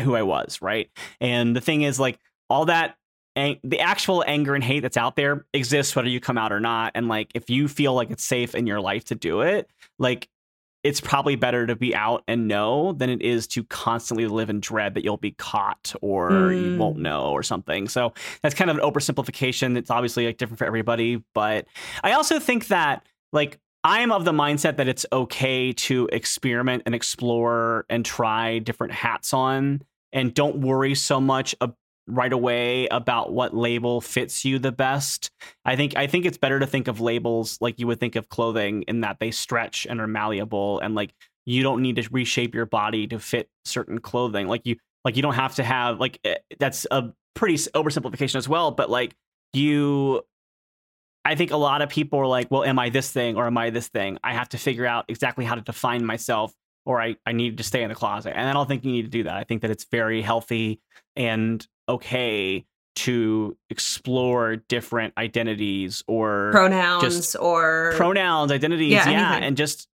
who 0.00 0.14
I 0.14 0.22
was, 0.22 0.60
right? 0.60 0.90
And 1.20 1.56
the 1.56 1.60
thing 1.60 1.82
is 1.82 2.00
like 2.00 2.18
all 2.50 2.66
that 2.66 2.96
ang- 3.36 3.60
the 3.62 3.80
actual 3.80 4.24
anger 4.26 4.54
and 4.54 4.64
hate 4.64 4.80
that's 4.80 4.96
out 4.96 5.16
there 5.16 5.46
exists 5.52 5.94
whether 5.94 6.08
you 6.08 6.20
come 6.20 6.38
out 6.38 6.52
or 6.52 6.60
not 6.60 6.92
and 6.94 7.08
like 7.08 7.30
if 7.34 7.50
you 7.50 7.68
feel 7.68 7.94
like 7.94 8.10
it's 8.10 8.24
safe 8.24 8.54
in 8.54 8.66
your 8.66 8.80
life 8.80 9.04
to 9.04 9.14
do 9.14 9.42
it, 9.42 9.70
like 9.98 10.28
it's 10.82 11.00
probably 11.00 11.34
better 11.34 11.66
to 11.66 11.74
be 11.74 11.94
out 11.96 12.22
and 12.28 12.46
know 12.46 12.92
than 12.92 13.10
it 13.10 13.20
is 13.20 13.48
to 13.48 13.64
constantly 13.64 14.28
live 14.28 14.48
in 14.48 14.60
dread 14.60 14.94
that 14.94 15.02
you'll 15.02 15.16
be 15.16 15.32
caught 15.32 15.92
or 16.00 16.30
mm. 16.30 16.62
you 16.62 16.78
won't 16.78 16.96
know 16.96 17.32
or 17.32 17.42
something. 17.42 17.88
So 17.88 18.14
that's 18.40 18.54
kind 18.54 18.70
of 18.70 18.78
an 18.78 18.82
oversimplification. 18.84 19.76
It's 19.76 19.90
obviously 19.90 20.26
like 20.26 20.36
different 20.36 20.60
for 20.60 20.64
everybody, 20.64 21.24
but 21.34 21.66
I 22.04 22.12
also 22.12 22.38
think 22.38 22.68
that 22.68 23.04
like 23.32 23.58
I'm 23.82 24.12
of 24.12 24.24
the 24.24 24.32
mindset 24.32 24.76
that 24.76 24.86
it's 24.86 25.04
okay 25.12 25.72
to 25.72 26.08
experiment 26.12 26.84
and 26.86 26.94
explore 26.94 27.84
and 27.88 28.04
try 28.04 28.60
different 28.60 28.92
hats 28.92 29.34
on 29.34 29.82
and 30.12 30.32
don't 30.34 30.58
worry 30.58 30.94
so 30.94 31.20
much 31.20 31.54
about 31.60 31.76
right 32.06 32.32
away 32.32 32.86
about 32.88 33.32
what 33.32 33.54
label 33.54 34.00
fits 34.00 34.44
you 34.44 34.58
the 34.58 34.72
best. 34.72 35.30
I 35.64 35.76
think 35.76 35.96
I 35.96 36.06
think 36.06 36.24
it's 36.24 36.38
better 36.38 36.60
to 36.60 36.66
think 36.66 36.88
of 36.88 37.00
labels 37.00 37.58
like 37.60 37.78
you 37.78 37.86
would 37.86 38.00
think 38.00 38.16
of 38.16 38.28
clothing 38.28 38.82
in 38.82 39.00
that 39.00 39.18
they 39.18 39.30
stretch 39.30 39.86
and 39.88 40.00
are 40.00 40.06
malleable 40.06 40.80
and 40.80 40.94
like 40.94 41.14
you 41.44 41.62
don't 41.62 41.82
need 41.82 41.96
to 41.96 42.08
reshape 42.10 42.54
your 42.54 42.66
body 42.66 43.06
to 43.08 43.18
fit 43.18 43.48
certain 43.64 43.98
clothing. 43.98 44.48
Like 44.48 44.62
you 44.64 44.76
like 45.04 45.16
you 45.16 45.22
don't 45.22 45.34
have 45.34 45.56
to 45.56 45.64
have 45.64 45.98
like 45.98 46.20
eh, 46.24 46.36
that's 46.58 46.86
a 46.90 47.12
pretty 47.34 47.56
oversimplification 47.56 48.36
as 48.36 48.48
well, 48.48 48.70
but 48.70 48.88
like 48.90 49.14
you 49.52 50.22
I 51.24 51.34
think 51.34 51.50
a 51.50 51.56
lot 51.56 51.82
of 51.82 51.88
people 51.88 52.20
are 52.20 52.26
like, 52.26 52.52
well, 52.52 52.62
am 52.62 52.78
I 52.78 52.88
this 52.88 53.10
thing 53.10 53.36
or 53.36 53.46
am 53.46 53.58
I 53.58 53.70
this 53.70 53.88
thing? 53.88 54.18
I 54.22 54.32
have 54.32 54.48
to 54.50 54.58
figure 54.58 54.86
out 54.86 55.06
exactly 55.08 55.44
how 55.44 55.56
to 55.56 55.60
define 55.60 56.04
myself 56.04 56.54
or 56.84 57.00
I, 57.00 57.16
I 57.26 57.32
need 57.32 57.58
to 57.58 57.64
stay 57.64 57.82
in 57.82 57.88
the 57.88 57.96
closet. 57.96 58.32
And 58.36 58.48
I 58.48 58.52
don't 58.52 58.68
think 58.68 58.84
you 58.84 58.92
need 58.92 59.02
to 59.02 59.08
do 59.08 59.24
that. 59.24 59.34
I 59.34 59.42
think 59.42 59.62
that 59.62 59.72
it's 59.72 59.86
very 59.90 60.22
healthy 60.22 60.80
and 61.16 61.66
okay 61.88 62.64
to 62.96 63.56
explore 63.68 64.56
different 64.56 65.12
identities 65.18 66.02
or 66.06 66.50
pronouns 66.52 67.36
or 67.36 67.92
pronouns, 67.96 68.50
identities, 68.50 68.92
yeah, 68.92 69.08
yeah 69.08 69.34
and 69.34 69.56
just 69.56 69.88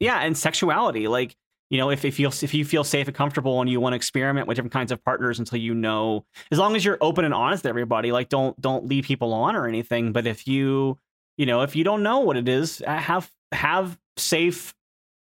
yeah, 0.00 0.18
and 0.20 0.36
sexuality. 0.36 1.06
Like 1.06 1.36
you 1.70 1.78
know, 1.78 1.90
if, 1.90 2.04
if 2.04 2.18
you 2.18 2.28
if 2.28 2.52
you 2.52 2.64
feel 2.64 2.82
safe 2.82 3.06
and 3.06 3.16
comfortable 3.16 3.60
and 3.60 3.70
you 3.70 3.80
want 3.80 3.92
to 3.92 3.96
experiment 3.96 4.48
with 4.48 4.56
different 4.56 4.72
kinds 4.72 4.90
of 4.90 5.02
partners 5.04 5.38
until 5.38 5.58
you 5.58 5.72
know, 5.72 6.24
as 6.50 6.58
long 6.58 6.74
as 6.74 6.84
you're 6.84 6.98
open 7.00 7.24
and 7.24 7.32
honest 7.32 7.62
to 7.62 7.68
everybody, 7.68 8.10
like 8.10 8.28
don't 8.28 8.60
don't 8.60 8.86
lead 8.86 9.04
people 9.04 9.32
on 9.32 9.54
or 9.54 9.68
anything. 9.68 10.12
But 10.12 10.26
if 10.26 10.48
you 10.48 10.98
you 11.36 11.46
know 11.46 11.62
if 11.62 11.76
you 11.76 11.84
don't 11.84 12.02
know 12.02 12.20
what 12.20 12.36
it 12.36 12.48
is, 12.48 12.82
have 12.84 13.30
have 13.52 13.96
safe, 14.16 14.74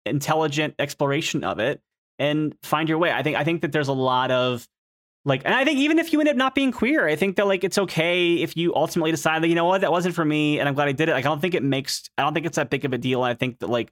intelligent 0.06 0.74
exploration 0.78 1.44
of 1.44 1.58
it 1.58 1.82
and 2.18 2.54
find 2.62 2.88
your 2.88 2.98
way. 2.98 3.12
I 3.12 3.22
think 3.22 3.36
I 3.36 3.44
think 3.44 3.60
that 3.60 3.72
there's 3.72 3.88
a 3.88 3.92
lot 3.92 4.30
of 4.30 4.66
like 5.24 5.42
and 5.44 5.54
i 5.54 5.64
think 5.64 5.78
even 5.78 5.98
if 5.98 6.12
you 6.12 6.20
end 6.20 6.28
up 6.28 6.36
not 6.36 6.54
being 6.54 6.72
queer 6.72 7.06
i 7.06 7.14
think 7.16 7.36
that 7.36 7.46
like 7.46 7.64
it's 7.64 7.78
okay 7.78 8.34
if 8.34 8.56
you 8.56 8.74
ultimately 8.74 9.10
decide 9.10 9.42
that 9.42 9.48
you 9.48 9.54
know 9.54 9.64
what 9.64 9.80
that 9.82 9.92
wasn't 9.92 10.14
for 10.14 10.24
me 10.24 10.58
and 10.58 10.68
i'm 10.68 10.74
glad 10.74 10.88
i 10.88 10.92
did 10.92 11.08
it. 11.08 11.12
Like 11.12 11.24
i 11.24 11.28
don't 11.28 11.40
think 11.40 11.54
it 11.54 11.62
makes 11.62 12.08
i 12.16 12.22
don't 12.22 12.34
think 12.34 12.46
it's 12.46 12.56
that 12.56 12.70
big 12.70 12.84
of 12.84 12.92
a 12.92 12.98
deal. 12.98 13.22
I 13.22 13.34
think 13.34 13.58
that 13.58 13.68
like 13.68 13.90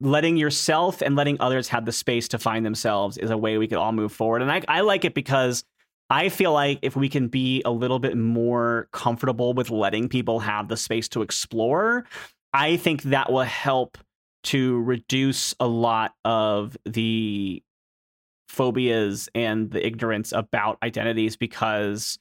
letting 0.00 0.36
yourself 0.36 1.02
and 1.02 1.16
letting 1.16 1.36
others 1.40 1.68
have 1.68 1.84
the 1.84 1.90
space 1.90 2.28
to 2.28 2.38
find 2.38 2.64
themselves 2.64 3.18
is 3.18 3.30
a 3.30 3.36
way 3.36 3.58
we 3.58 3.66
could 3.66 3.78
all 3.78 3.92
move 3.92 4.12
forward. 4.12 4.42
And 4.42 4.50
i, 4.52 4.62
I 4.68 4.80
like 4.80 5.04
it 5.04 5.14
because 5.14 5.64
i 6.08 6.28
feel 6.28 6.52
like 6.52 6.78
if 6.82 6.94
we 6.94 7.08
can 7.08 7.28
be 7.28 7.62
a 7.64 7.70
little 7.70 7.98
bit 7.98 8.16
more 8.16 8.88
comfortable 8.92 9.54
with 9.54 9.70
letting 9.70 10.08
people 10.08 10.38
have 10.40 10.68
the 10.68 10.76
space 10.76 11.08
to 11.08 11.22
explore 11.22 12.04
i 12.52 12.76
think 12.76 13.02
that 13.02 13.32
will 13.32 13.42
help 13.42 13.98
to 14.44 14.80
reduce 14.82 15.54
a 15.58 15.66
lot 15.66 16.14
of 16.24 16.76
the 16.84 17.62
phobias 18.48 19.28
and 19.34 19.70
the 19.70 19.86
ignorance 19.86 20.32
about 20.32 20.78
identities 20.82 21.36
because 21.36 22.18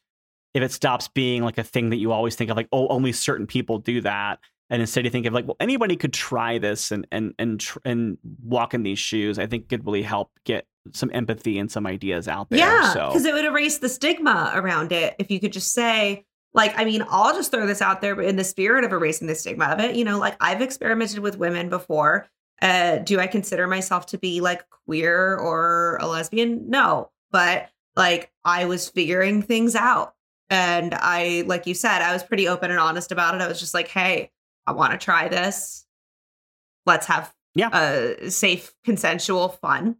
if 0.53 0.61
it 0.61 0.71
stops 0.71 1.07
being 1.07 1.43
like 1.43 1.57
a 1.57 1.63
thing 1.63 1.89
that 1.89 1.97
you 1.97 2.11
always 2.11 2.35
think 2.35 2.51
of 2.51 2.57
like 2.57 2.67
oh 2.71 2.87
only 2.89 3.11
certain 3.11 3.47
people 3.47 3.79
do 3.79 4.01
that 4.01 4.39
and 4.69 4.81
instead 4.81 5.05
you 5.05 5.11
think 5.11 5.25
of 5.25 5.33
like 5.33 5.47
well 5.47 5.57
anybody 5.59 5.95
could 5.95 6.13
try 6.13 6.57
this 6.57 6.91
and 6.91 7.07
and 7.11 7.33
and 7.39 7.65
and 7.85 8.17
walk 8.43 8.73
in 8.73 8.83
these 8.83 8.99
shoes 8.99 9.39
i 9.39 9.47
think 9.47 9.69
could 9.69 9.85
really 9.85 10.01
help 10.01 10.31
get 10.43 10.65
some 10.93 11.09
empathy 11.13 11.57
and 11.57 11.71
some 11.71 11.87
ideas 11.87 12.27
out 12.27 12.49
there 12.49 12.59
yeah 12.59 12.93
because 12.93 13.23
so. 13.23 13.29
it 13.29 13.33
would 13.33 13.45
erase 13.45 13.77
the 13.79 13.89
stigma 13.89 14.51
around 14.53 14.91
it 14.91 15.15
if 15.19 15.31
you 15.31 15.39
could 15.39 15.53
just 15.53 15.73
say 15.73 16.25
like 16.53 16.73
i 16.77 16.83
mean 16.83 17.03
i'll 17.09 17.33
just 17.33 17.51
throw 17.51 17.65
this 17.65 17.81
out 17.81 18.01
there 18.01 18.15
but 18.15 18.25
in 18.25 18.35
the 18.35 18.43
spirit 18.43 18.83
of 18.83 18.91
erasing 18.91 19.27
the 19.27 19.35
stigma 19.35 19.65
of 19.65 19.79
it 19.79 19.95
you 19.95 20.03
know 20.03 20.17
like 20.17 20.35
i've 20.41 20.61
experimented 20.61 21.19
with 21.19 21.37
women 21.37 21.69
before 21.69 22.27
uh, 22.61 22.97
do 22.97 23.19
I 23.19 23.27
consider 23.27 23.67
myself 23.67 24.07
to 24.07 24.17
be 24.17 24.41
like 24.41 24.67
queer 24.69 25.35
or 25.35 25.97
a 26.01 26.07
lesbian? 26.07 26.69
No, 26.69 27.11
but 27.31 27.69
like 27.95 28.31
I 28.45 28.65
was 28.65 28.89
figuring 28.89 29.41
things 29.41 29.75
out. 29.75 30.13
And 30.49 30.93
I, 30.93 31.43
like 31.45 31.67
you 31.67 31.73
said, 31.73 32.01
I 32.01 32.13
was 32.13 32.23
pretty 32.23 32.47
open 32.47 32.71
and 32.71 32.79
honest 32.79 33.11
about 33.11 33.35
it. 33.35 33.41
I 33.41 33.47
was 33.47 33.59
just 33.59 33.73
like, 33.73 33.89
hey, 33.89 34.31
I 34.65 34.71
want 34.71 34.93
to 34.93 34.97
try 34.97 35.27
this. 35.27 35.85
Let's 36.85 37.07
have 37.07 37.33
yeah. 37.53 37.69
a 37.73 38.31
safe, 38.31 38.73
consensual 38.85 39.49
fun. 39.49 39.97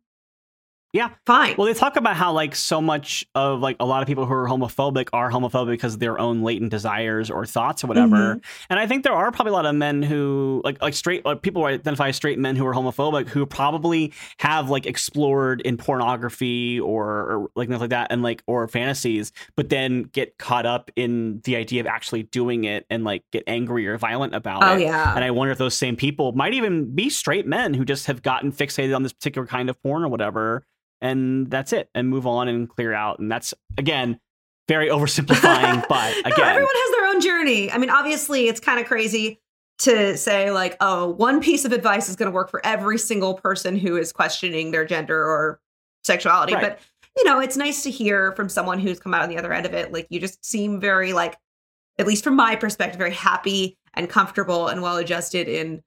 Yeah. 0.93 1.09
Fine. 1.25 1.55
Well, 1.57 1.67
they 1.67 1.73
talk 1.73 1.97
about 1.97 2.15
how 2.15 2.31
like 2.31 2.55
so 2.55 2.81
much 2.81 3.25
of 3.35 3.59
like 3.59 3.75
a 3.79 3.85
lot 3.85 4.01
of 4.01 4.07
people 4.07 4.25
who 4.25 4.33
are 4.33 4.47
homophobic 4.47 5.09
are 5.11 5.29
homophobic 5.29 5.67
because 5.67 5.95
of 5.95 5.99
their 5.99 6.17
own 6.17 6.43
latent 6.43 6.71
desires 6.71 7.29
or 7.29 7.45
thoughts 7.45 7.83
or 7.83 7.87
whatever. 7.87 8.15
Mm-hmm. 8.15 8.65
And 8.69 8.79
I 8.79 8.87
think 8.87 9.03
there 9.03 9.13
are 9.13 9.31
probably 9.31 9.51
a 9.51 9.53
lot 9.53 9.65
of 9.65 9.75
men 9.75 10.01
who 10.01 10.61
like 10.63 10.81
like 10.81 10.93
straight 10.93 11.25
like 11.25 11.41
people 11.41 11.61
who 11.61 11.67
identify 11.67 12.07
as 12.07 12.15
straight 12.15 12.39
men 12.39 12.55
who 12.55 12.65
are 12.65 12.73
homophobic 12.73 13.27
who 13.27 13.45
probably 13.45 14.13
have 14.39 14.69
like 14.69 14.85
explored 14.85 15.61
in 15.61 15.75
pornography 15.75 16.79
or, 16.79 17.05
or 17.05 17.47
like 17.55 17.67
things 17.67 17.81
like 17.81 17.89
that 17.89 18.11
and 18.11 18.23
like 18.23 18.41
or 18.47 18.67
fantasies, 18.69 19.33
but 19.57 19.67
then 19.69 20.03
get 20.03 20.37
caught 20.37 20.65
up 20.65 20.89
in 20.95 21.41
the 21.43 21.57
idea 21.57 21.81
of 21.81 21.87
actually 21.87 22.23
doing 22.23 22.63
it 22.63 22.85
and 22.89 23.03
like 23.03 23.23
get 23.33 23.43
angry 23.45 23.85
or 23.87 23.97
violent 23.97 24.33
about 24.33 24.63
oh, 24.63 24.75
it. 24.75 24.81
yeah. 24.81 25.13
And 25.13 25.23
I 25.23 25.31
wonder 25.31 25.51
if 25.51 25.57
those 25.57 25.75
same 25.75 25.97
people 25.97 26.31
might 26.31 26.53
even 26.53 26.95
be 26.95 27.09
straight 27.09 27.45
men 27.45 27.73
who 27.73 27.83
just 27.83 28.05
have 28.05 28.21
gotten 28.21 28.53
fixated 28.53 28.95
on 28.95 29.03
this 29.03 29.13
particular 29.13 29.45
kind 29.45 29.69
of 29.69 29.81
porn 29.83 30.03
or 30.03 30.07
whatever 30.07 30.63
and 31.01 31.49
that's 31.49 31.73
it 31.73 31.89
and 31.93 32.09
move 32.09 32.25
on 32.25 32.47
and 32.47 32.69
clear 32.69 32.93
out 32.93 33.19
and 33.19 33.31
that's 33.31 33.53
again 33.77 34.19
very 34.67 34.89
oversimplifying 34.89 35.85
but 35.89 36.17
again. 36.19 36.33
no, 36.37 36.43
everyone 36.43 36.73
has 36.73 36.91
their 36.91 37.07
own 37.07 37.21
journey. 37.21 37.71
I 37.71 37.77
mean 37.77 37.89
obviously 37.89 38.47
it's 38.47 38.59
kind 38.59 38.79
of 38.79 38.85
crazy 38.85 39.39
to 39.79 40.17
say 40.17 40.51
like 40.51 40.75
oh 40.81 41.09
one 41.11 41.39
piece 41.41 41.65
of 41.65 41.71
advice 41.71 42.09
is 42.09 42.15
going 42.15 42.31
to 42.31 42.35
work 42.35 42.49
for 42.49 42.65
every 42.65 42.97
single 42.97 43.35
person 43.35 43.77
who 43.77 43.95
is 43.95 44.11
questioning 44.11 44.71
their 44.71 44.85
gender 44.85 45.19
or 45.19 45.59
sexuality 46.03 46.53
right. 46.53 46.61
but 46.61 46.79
you 47.15 47.23
know 47.25 47.39
it's 47.39 47.57
nice 47.57 47.83
to 47.83 47.91
hear 47.91 48.31
from 48.33 48.49
someone 48.49 48.79
who's 48.79 48.99
come 48.99 49.13
out 49.13 49.21
on 49.21 49.29
the 49.29 49.37
other 49.37 49.53
end 49.53 49.65
of 49.65 49.73
it. 49.73 49.91
Like 49.91 50.07
you 50.09 50.19
just 50.19 50.43
seem 50.43 50.79
very 50.79 51.13
like 51.13 51.37
at 51.99 52.07
least 52.07 52.23
from 52.23 52.35
my 52.35 52.55
perspective 52.55 52.97
very 52.97 53.13
happy 53.13 53.77
and 53.93 54.09
comfortable 54.09 54.67
and 54.67 54.81
well 54.81 54.97
adjusted 54.97 55.47
in 55.47 55.81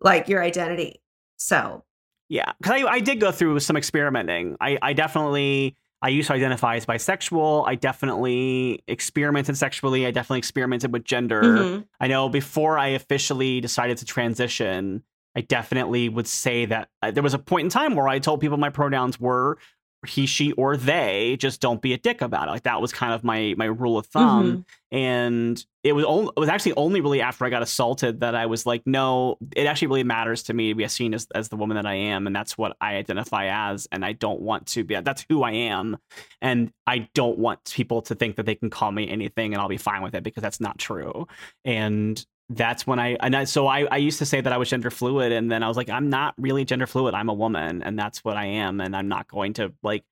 like 0.00 0.28
your 0.28 0.42
identity. 0.42 1.00
So 1.36 1.84
yeah, 2.32 2.52
because 2.58 2.82
I, 2.82 2.92
I 2.92 3.00
did 3.00 3.20
go 3.20 3.30
through 3.30 3.60
some 3.60 3.76
experimenting. 3.76 4.56
I, 4.58 4.78
I 4.80 4.94
definitely 4.94 5.76
I 6.00 6.08
used 6.08 6.28
to 6.28 6.32
identify 6.32 6.76
as 6.76 6.86
bisexual. 6.86 7.68
I 7.68 7.74
definitely 7.74 8.82
experimented 8.88 9.58
sexually. 9.58 10.06
I 10.06 10.12
definitely 10.12 10.38
experimented 10.38 10.94
with 10.94 11.04
gender. 11.04 11.42
Mm-hmm. 11.42 11.82
I 12.00 12.06
know 12.06 12.30
before 12.30 12.78
I 12.78 12.88
officially 12.88 13.60
decided 13.60 13.98
to 13.98 14.06
transition, 14.06 15.02
I 15.36 15.42
definitely 15.42 16.08
would 16.08 16.26
say 16.26 16.64
that 16.64 16.88
uh, 17.02 17.10
there 17.10 17.22
was 17.22 17.34
a 17.34 17.38
point 17.38 17.66
in 17.66 17.70
time 17.70 17.96
where 17.96 18.08
I 18.08 18.18
told 18.18 18.40
people 18.40 18.56
my 18.56 18.70
pronouns 18.70 19.20
were 19.20 19.58
he, 20.06 20.26
she, 20.26 20.52
or 20.52 20.76
they. 20.76 21.36
Just 21.38 21.60
don't 21.60 21.80
be 21.80 21.92
a 21.92 21.98
dick 21.98 22.22
about 22.22 22.48
it. 22.48 22.50
Like 22.50 22.62
that 22.64 22.80
was 22.80 22.92
kind 22.92 23.12
of 23.12 23.24
my 23.24 23.54
my 23.56 23.66
rule 23.66 23.98
of 23.98 24.06
thumb. 24.06 24.46
Mm-hmm. 24.46 24.96
And 24.96 25.64
it 25.84 25.94
was 25.94 26.04
only, 26.04 26.30
it 26.36 26.40
was 26.40 26.48
actually 26.48 26.74
only 26.74 27.00
really 27.00 27.22
after 27.22 27.44
I 27.44 27.50
got 27.50 27.62
assaulted 27.62 28.20
that 28.20 28.34
I 28.34 28.46
was 28.46 28.66
like, 28.66 28.82
no, 28.84 29.38
it 29.56 29.66
actually 29.66 29.88
really 29.88 30.04
matters 30.04 30.42
to 30.44 30.54
me 30.54 30.68
to 30.68 30.74
be 30.74 30.86
seen 30.88 31.14
as 31.14 31.26
as 31.34 31.48
the 31.48 31.56
woman 31.56 31.76
that 31.76 31.86
I 31.86 31.94
am, 31.94 32.26
and 32.26 32.36
that's 32.36 32.58
what 32.58 32.76
I 32.80 32.96
identify 32.96 33.70
as, 33.70 33.88
and 33.90 34.04
I 34.04 34.12
don't 34.12 34.40
want 34.40 34.66
to 34.68 34.84
be. 34.84 35.00
That's 35.00 35.24
who 35.28 35.42
I 35.42 35.52
am, 35.52 35.96
and 36.40 36.72
I 36.86 37.08
don't 37.14 37.38
want 37.38 37.72
people 37.72 38.02
to 38.02 38.14
think 38.14 38.36
that 38.36 38.46
they 38.46 38.54
can 38.54 38.70
call 38.70 38.92
me 38.92 39.08
anything 39.08 39.54
and 39.54 39.62
I'll 39.62 39.68
be 39.68 39.76
fine 39.76 40.02
with 40.02 40.14
it 40.14 40.22
because 40.22 40.42
that's 40.42 40.60
not 40.60 40.78
true. 40.78 41.26
And 41.64 42.24
that's 42.56 42.86
when 42.86 42.98
I 42.98 43.16
and 43.20 43.34
I, 43.34 43.44
so 43.44 43.66
I, 43.66 43.86
I 43.90 43.96
used 43.96 44.18
to 44.18 44.26
say 44.26 44.40
that 44.40 44.52
I 44.52 44.56
was 44.56 44.68
gender 44.68 44.90
fluid 44.90 45.32
and 45.32 45.50
then 45.50 45.62
I 45.62 45.68
was 45.68 45.76
like 45.76 45.88
I'm 45.88 46.10
not 46.10 46.34
really 46.38 46.64
gender 46.64 46.86
fluid. 46.86 47.14
I'm 47.14 47.28
a 47.28 47.34
woman 47.34 47.82
and 47.82 47.98
that's 47.98 48.24
what 48.24 48.36
I 48.36 48.46
am 48.46 48.80
and 48.80 48.96
I'm 48.96 49.08
not 49.08 49.28
going 49.28 49.54
to 49.54 49.72
like 49.82 50.04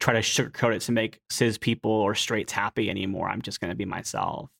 try 0.00 0.14
to 0.14 0.20
sugarcoat 0.20 0.76
it 0.76 0.80
to 0.82 0.92
make 0.92 1.20
cis 1.30 1.58
people 1.58 1.90
or 1.90 2.14
straights 2.14 2.52
happy 2.52 2.88
anymore. 2.88 3.28
I'm 3.28 3.42
just 3.42 3.60
going 3.60 3.70
to 3.70 3.76
be 3.76 3.84
myself. 3.84 4.50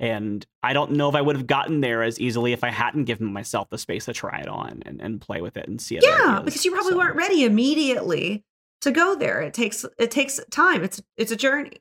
And 0.00 0.46
I 0.62 0.74
don't 0.74 0.92
know 0.92 1.08
if 1.08 1.16
I 1.16 1.20
would 1.20 1.36
have 1.36 1.46
gotten 1.46 1.80
there 1.80 2.04
as 2.04 2.20
easily 2.20 2.52
if 2.52 2.62
I 2.62 2.70
hadn't 2.70 3.04
given 3.04 3.32
myself 3.32 3.68
the 3.68 3.78
space 3.78 4.04
to 4.04 4.12
try 4.12 4.38
it 4.38 4.48
on 4.48 4.82
and, 4.86 5.00
and 5.00 5.20
play 5.20 5.40
with 5.40 5.56
it 5.56 5.66
and 5.66 5.80
see 5.80 5.96
it 5.96 6.04
yeah 6.04 6.40
because 6.44 6.64
you 6.64 6.70
probably 6.70 6.92
so. 6.92 6.98
weren't 6.98 7.16
ready 7.16 7.44
immediately 7.44 8.44
to 8.80 8.92
go 8.92 9.16
there. 9.16 9.40
It 9.40 9.54
takes 9.54 9.84
it 9.98 10.10
takes 10.10 10.40
time. 10.50 10.84
It's 10.84 11.02
it's 11.16 11.32
a 11.32 11.36
journey 11.36 11.78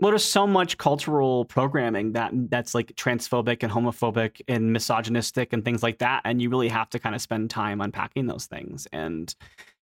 well, 0.00 0.10
there's 0.10 0.24
so 0.24 0.46
much 0.46 0.76
cultural 0.76 1.44
programming 1.44 2.12
that 2.12 2.32
that's 2.50 2.74
like 2.74 2.94
transphobic 2.96 3.62
and 3.62 3.72
homophobic 3.72 4.40
and 4.48 4.72
misogynistic 4.72 5.52
and 5.52 5.64
things 5.64 5.82
like 5.82 5.98
that, 5.98 6.22
and 6.24 6.42
you 6.42 6.50
really 6.50 6.68
have 6.68 6.90
to 6.90 6.98
kind 6.98 7.14
of 7.14 7.22
spend 7.22 7.50
time 7.50 7.80
unpacking 7.80 8.26
those 8.26 8.46
things. 8.46 8.88
And 8.92 9.34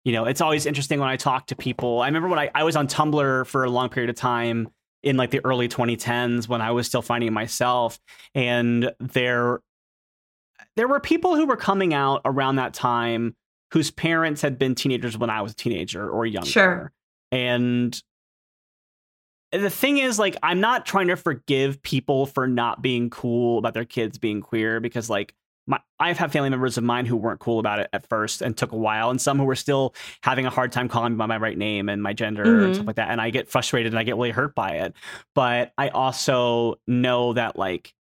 you 0.03 0.11
know, 0.11 0.25
it's 0.25 0.41
always 0.41 0.65
interesting 0.65 0.99
when 0.99 1.09
I 1.09 1.15
talk 1.15 1.47
to 1.47 1.55
people. 1.55 2.01
I 2.01 2.07
remember 2.07 2.27
when 2.27 2.39
I, 2.39 2.49
I 2.55 2.63
was 2.63 2.75
on 2.75 2.87
Tumblr 2.87 3.45
for 3.45 3.63
a 3.63 3.69
long 3.69 3.89
period 3.89 4.09
of 4.09 4.15
time 4.15 4.69
in 5.03 5.15
like 5.15 5.31
the 5.31 5.41
early 5.45 5.67
2010s 5.67 6.47
when 6.47 6.61
I 6.61 6.71
was 6.71 6.87
still 6.87 7.01
finding 7.01 7.31
myself, 7.33 7.99
and 8.35 8.91
there 8.99 9.61
there 10.75 10.87
were 10.87 10.99
people 10.99 11.35
who 11.35 11.45
were 11.45 11.57
coming 11.57 11.93
out 11.93 12.21
around 12.25 12.57
that 12.57 12.73
time 12.73 13.35
whose 13.71 13.91
parents 13.91 14.41
had 14.41 14.59
been 14.59 14.75
teenagers 14.75 15.17
when 15.17 15.29
I 15.29 15.41
was 15.41 15.53
a 15.53 15.55
teenager 15.55 16.09
or 16.09 16.25
younger. 16.25 16.49
Sure. 16.49 16.91
And 17.31 18.01
the 19.51 19.69
thing 19.69 19.97
is 19.97 20.17
like 20.17 20.35
i'm 20.43 20.59
not 20.59 20.85
trying 20.85 21.07
to 21.07 21.15
forgive 21.15 21.81
people 21.81 22.25
for 22.25 22.47
not 22.47 22.81
being 22.81 23.09
cool 23.09 23.57
about 23.57 23.73
their 23.73 23.85
kids 23.85 24.17
being 24.17 24.41
queer 24.41 24.79
because 24.79 25.09
like 25.09 25.33
my, 25.67 25.79
I've 25.99 26.17
had 26.17 26.31
family 26.31 26.49
members 26.49 26.77
of 26.77 26.83
mine 26.83 27.05
who 27.05 27.15
weren't 27.15 27.39
cool 27.39 27.59
about 27.59 27.79
it 27.79 27.89
at 27.93 28.07
first 28.09 28.41
and 28.41 28.57
took 28.57 28.71
a 28.71 28.77
while, 28.77 29.09
and 29.09 29.21
some 29.21 29.37
who 29.37 29.45
were 29.45 29.55
still 29.55 29.93
having 30.23 30.45
a 30.45 30.49
hard 30.49 30.71
time 30.71 30.89
calling 30.89 31.13
me 31.13 31.17
by 31.17 31.27
my 31.27 31.37
right 31.37 31.57
name 31.57 31.87
and 31.87 32.01
my 32.01 32.13
gender 32.13 32.43
mm-hmm. 32.43 32.65
and 32.65 32.75
stuff 32.75 32.87
like 32.87 32.95
that. 32.95 33.09
And 33.09 33.21
I 33.21 33.29
get 33.29 33.47
frustrated 33.47 33.93
and 33.93 33.99
I 33.99 34.03
get 34.03 34.15
really 34.15 34.31
hurt 34.31 34.55
by 34.55 34.71
it. 34.71 34.93
But 35.35 35.71
I 35.77 35.89
also 35.89 36.79
know 36.87 37.33
that 37.33 37.57
like 37.57 37.93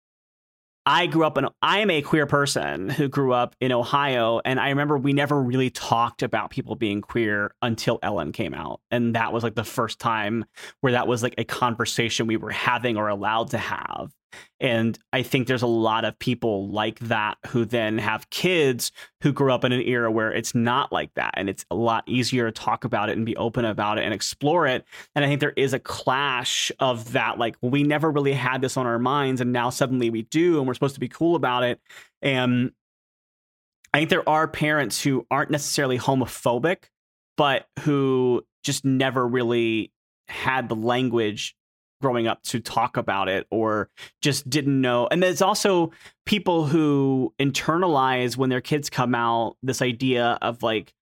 I 0.85 1.05
grew 1.05 1.25
up 1.25 1.37
in 1.37 1.47
I 1.61 1.79
am 1.79 1.91
a 1.91 2.01
queer 2.01 2.25
person 2.25 2.89
who 2.89 3.07
grew 3.07 3.33
up 3.33 3.55
in 3.59 3.71
Ohio 3.71 4.41
and 4.43 4.59
I 4.59 4.69
remember 4.69 4.97
we 4.97 5.13
never 5.13 5.41
really 5.41 5.69
talked 5.69 6.23
about 6.23 6.49
people 6.49 6.75
being 6.75 7.01
queer 7.01 7.53
until 7.61 7.99
Ellen 8.01 8.31
came 8.31 8.55
out. 8.55 8.81
And 8.89 9.13
that 9.15 9.31
was 9.31 9.43
like 9.43 9.53
the 9.53 9.63
first 9.63 9.99
time 9.99 10.45
where 10.79 10.93
that 10.93 11.07
was 11.07 11.21
like 11.21 11.35
a 11.37 11.43
conversation 11.43 12.25
we 12.25 12.37
were 12.37 12.51
having 12.51 12.97
or 12.97 13.09
allowed 13.09 13.51
to 13.51 13.59
have 13.59 14.11
and 14.59 14.97
I 15.11 15.23
think 15.23 15.47
there's 15.47 15.61
a 15.61 15.67
lot 15.67 16.05
of 16.05 16.17
people 16.19 16.69
like 16.69 16.99
that 16.99 17.37
who 17.47 17.65
then 17.65 17.97
have 17.97 18.29
kids 18.29 18.91
who 19.21 19.33
grew 19.33 19.51
up 19.51 19.63
in 19.63 19.71
an 19.71 19.81
era 19.81 20.11
where 20.11 20.31
it's 20.31 20.53
not 20.53 20.91
like 20.91 21.13
that. 21.15 21.33
And 21.35 21.49
it's 21.49 21.65
a 21.71 21.75
lot 21.75 22.03
easier 22.07 22.45
to 22.45 22.51
talk 22.51 22.83
about 22.83 23.09
it 23.09 23.17
and 23.17 23.25
be 23.25 23.35
open 23.37 23.65
about 23.65 23.97
it 23.97 24.03
and 24.03 24.13
explore 24.13 24.67
it. 24.67 24.85
And 25.15 25.25
I 25.25 25.27
think 25.27 25.39
there 25.39 25.53
is 25.55 25.73
a 25.73 25.79
clash 25.79 26.71
of 26.79 27.13
that. 27.13 27.39
Like, 27.39 27.55
we 27.61 27.83
never 27.83 28.11
really 28.11 28.33
had 28.33 28.61
this 28.61 28.77
on 28.77 28.85
our 28.85 28.99
minds. 28.99 29.41
And 29.41 29.51
now 29.51 29.69
suddenly 29.69 30.09
we 30.09 30.23
do. 30.23 30.59
And 30.59 30.67
we're 30.67 30.75
supposed 30.75 30.95
to 30.95 30.99
be 30.99 31.07
cool 31.07 31.35
about 31.35 31.63
it. 31.63 31.79
And 32.21 32.71
I 33.93 33.99
think 33.99 34.09
there 34.09 34.27
are 34.29 34.47
parents 34.47 35.01
who 35.01 35.25
aren't 35.31 35.51
necessarily 35.51 35.97
homophobic, 35.97 36.83
but 37.35 37.67
who 37.79 38.43
just 38.63 38.85
never 38.85 39.27
really 39.27 39.91
had 40.27 40.69
the 40.69 40.75
language 40.75 41.55
growing 42.01 42.27
up 42.27 42.43
to 42.43 42.59
talk 42.59 42.97
about 42.97 43.29
it 43.29 43.47
or 43.51 43.89
just 44.21 44.49
didn't 44.49 44.81
know. 44.81 45.07
And 45.11 45.21
there's 45.21 45.41
also 45.41 45.91
people 46.25 46.65
who 46.65 47.33
internalize 47.39 48.35
when 48.35 48.49
their 48.49 48.61
kids 48.61 48.89
come 48.89 49.15
out 49.15 49.55
this 49.63 49.81
idea 49.81 50.37
of 50.41 50.63
like, 50.63 50.93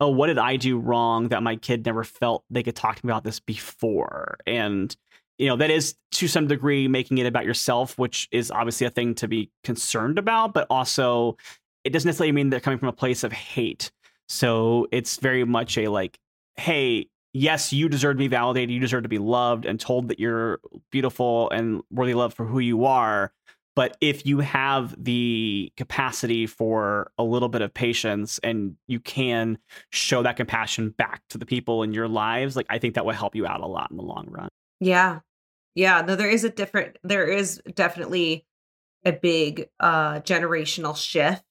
oh, 0.00 0.10
what 0.10 0.26
did 0.26 0.38
I 0.38 0.56
do 0.56 0.78
wrong 0.78 1.28
that 1.28 1.42
my 1.42 1.56
kid 1.56 1.86
never 1.86 2.04
felt 2.04 2.44
they 2.50 2.62
could 2.62 2.76
talk 2.76 2.96
to 2.96 3.06
me 3.06 3.12
about 3.12 3.24
this 3.24 3.40
before? 3.40 4.38
And 4.46 4.94
you 5.38 5.46
know 5.48 5.56
that 5.56 5.70
is 5.70 5.94
to 6.12 6.28
some 6.28 6.46
degree 6.46 6.88
making 6.88 7.18
it 7.18 7.26
about 7.26 7.44
yourself 7.44 7.98
which 7.98 8.28
is 8.32 8.50
obviously 8.50 8.86
a 8.86 8.90
thing 8.90 9.14
to 9.14 9.28
be 9.28 9.50
concerned 9.64 10.18
about 10.18 10.54
but 10.54 10.66
also 10.70 11.36
it 11.84 11.90
doesn't 11.90 12.08
necessarily 12.08 12.32
mean 12.32 12.50
they're 12.50 12.60
coming 12.60 12.78
from 12.78 12.88
a 12.88 12.92
place 12.92 13.22
of 13.22 13.32
hate 13.32 13.90
so 14.28 14.86
it's 14.92 15.18
very 15.18 15.44
much 15.44 15.76
a 15.78 15.88
like 15.88 16.18
hey 16.56 17.06
yes, 17.36 17.72
you 17.72 17.88
deserve 17.88 18.16
to 18.16 18.18
be 18.18 18.28
validated, 18.28 18.70
you 18.70 18.80
deserve 18.80 19.02
to 19.02 19.08
be 19.08 19.18
loved 19.18 19.66
and 19.66 19.78
told 19.78 20.08
that 20.08 20.18
you're 20.18 20.58
beautiful 20.90 21.50
and 21.50 21.82
worthy 21.90 22.12
of 22.12 22.18
love 22.18 22.34
for 22.34 22.46
who 22.46 22.58
you 22.58 22.86
are. 22.86 23.32
But 23.74 23.98
if 24.00 24.24
you 24.24 24.38
have 24.38 24.94
the 25.02 25.70
capacity 25.76 26.46
for 26.46 27.12
a 27.18 27.22
little 27.22 27.50
bit 27.50 27.60
of 27.60 27.74
patience 27.74 28.40
and 28.42 28.76
you 28.88 29.00
can 29.00 29.58
show 29.90 30.22
that 30.22 30.38
compassion 30.38 30.90
back 30.90 31.20
to 31.28 31.36
the 31.36 31.44
people 31.44 31.82
in 31.82 31.92
your 31.92 32.08
lives, 32.08 32.56
like 32.56 32.66
I 32.70 32.78
think 32.78 32.94
that 32.94 33.04
will 33.04 33.12
help 33.12 33.36
you 33.36 33.46
out 33.46 33.60
a 33.60 33.66
lot 33.66 33.90
in 33.90 33.98
the 33.98 34.02
long 34.02 34.28
run. 34.30 34.48
Yeah. 34.80 35.20
Yeah. 35.74 36.00
No, 36.00 36.16
there 36.16 36.30
is 36.30 36.42
a 36.42 36.48
different, 36.48 36.96
there 37.04 37.26
is 37.26 37.60
definitely 37.74 38.46
a 39.04 39.12
big 39.12 39.68
uh 39.78 40.20
generational 40.20 40.96
shift 40.96 41.44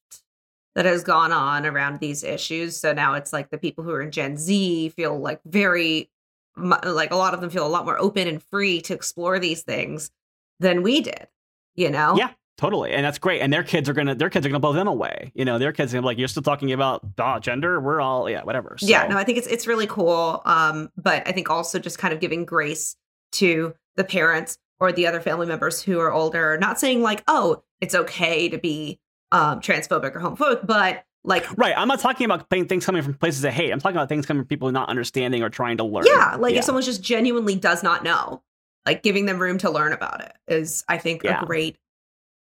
that 0.76 0.86
has 0.86 1.04
gone 1.04 1.32
on 1.32 1.66
around 1.66 2.00
these 2.00 2.24
issues. 2.24 2.78
So 2.78 2.94
now 2.94 3.16
it's 3.16 3.34
like 3.34 3.50
the 3.50 3.58
people 3.58 3.84
who 3.84 3.92
are 3.92 4.02
in 4.02 4.12
Gen 4.12 4.38
Z 4.38 4.90
feel 4.90 5.18
like 5.18 5.40
very, 5.46 6.12
like 6.56 7.12
a 7.12 7.16
lot 7.16 7.34
of 7.34 7.42
them 7.42 7.50
feel 7.50 7.66
a 7.66 7.70
lot 7.70 7.86
more 7.86 7.98
open 7.98 8.28
and 8.28 8.44
free 8.44 8.82
to 8.82 8.94
explore 8.94 9.40
these 9.40 9.64
things 9.64 10.12
than 10.60 10.84
we 10.84 11.02
did, 11.02 11.28
you 11.76 11.90
know? 11.90 12.16
Yeah. 12.18 12.32
Totally, 12.58 12.94
and 12.94 13.06
that's 13.06 13.18
great. 13.18 13.42
And 13.42 13.52
their 13.52 13.66
kids 13.66 13.90
are 13.90 13.94
gonna, 13.94 14.16
their 14.16 14.30
kids 14.30 14.46
are 14.46 14.50
gonna 14.50 14.62
blow 14.62 14.72
them 14.72 14.88
away. 14.88 15.30
You 15.36 15.44
know, 15.44 15.58
their 15.58 15.74
kids 15.74 15.94
are 15.94 16.02
like, 16.02 16.18
you're 16.18 16.30
still 16.30 16.42
talking 16.42 16.72
about 16.72 17.06
uh, 17.18 17.38
gender. 17.38 17.82
We're 17.82 18.00
all, 18.00 18.30
yeah, 18.30 18.44
whatever. 18.44 18.78
So. 18.80 18.88
Yeah, 18.88 19.06
no, 19.08 19.18
I 19.18 19.26
think 19.26 19.38
it's 19.38 19.48
it's 19.48 19.68
really 19.68 19.88
cool. 19.88 20.42
Um, 20.46 20.90
but 20.96 21.28
I 21.28 21.34
think 21.34 21.50
also 21.50 21.80
just 21.80 22.00
kind 22.00 22.14
of 22.14 22.22
giving 22.22 22.46
grace 22.46 22.96
to 23.34 23.76
the 23.98 24.06
parents 24.06 24.58
or 24.80 24.94
the 24.94 25.06
other 25.06 25.20
family 25.20 25.48
members 25.48 25.82
who 25.82 26.00
are 26.00 26.14
older, 26.14 26.58
not 26.58 26.80
saying 26.80 27.02
like, 27.02 27.26
oh, 27.28 27.62
it's 27.82 27.94
okay 27.94 28.48
to 28.48 28.58
be 28.58 29.02
um, 29.32 29.60
transphobic 29.60 30.16
or 30.16 30.20
homophobic, 30.20 30.66
but 30.66 31.06
like 31.26 31.58
right 31.58 31.74
i'm 31.78 31.88
not 31.88 32.00
talking 32.00 32.26
about 32.26 32.50
things 32.50 32.86
coming 32.86 33.02
from 33.02 33.14
places 33.14 33.44
of 33.44 33.52
hate 33.52 33.72
i'm 33.72 33.80
talking 33.80 33.98
about 33.98 34.08
things 34.08 34.26
coming 34.26 34.44
from 34.44 34.48
people 34.48 34.72
not 34.72 34.88
understanding 34.90 35.44
or 35.44 35.50
trying 35.50 35.78
to 35.78 35.84
learn 35.84 36.06
yeah 36.06 36.36
like 36.36 36.54
yeah. 36.54 36.60
if 36.60 36.66
someone 36.66 36.84
just 36.84 37.02
genuinely 37.02 37.56
does 37.56 37.84
not 37.84 38.04
know 38.04 38.42
like 38.86 39.04
giving 39.04 39.26
them 39.26 39.40
room 39.40 39.58
to 39.58 39.70
learn 39.70 39.92
about 39.92 40.22
it 40.22 40.34
is 40.48 40.84
i 40.88 40.98
think 40.98 41.24
yeah. 41.24 41.42
a 41.42 41.46
great 41.46 41.78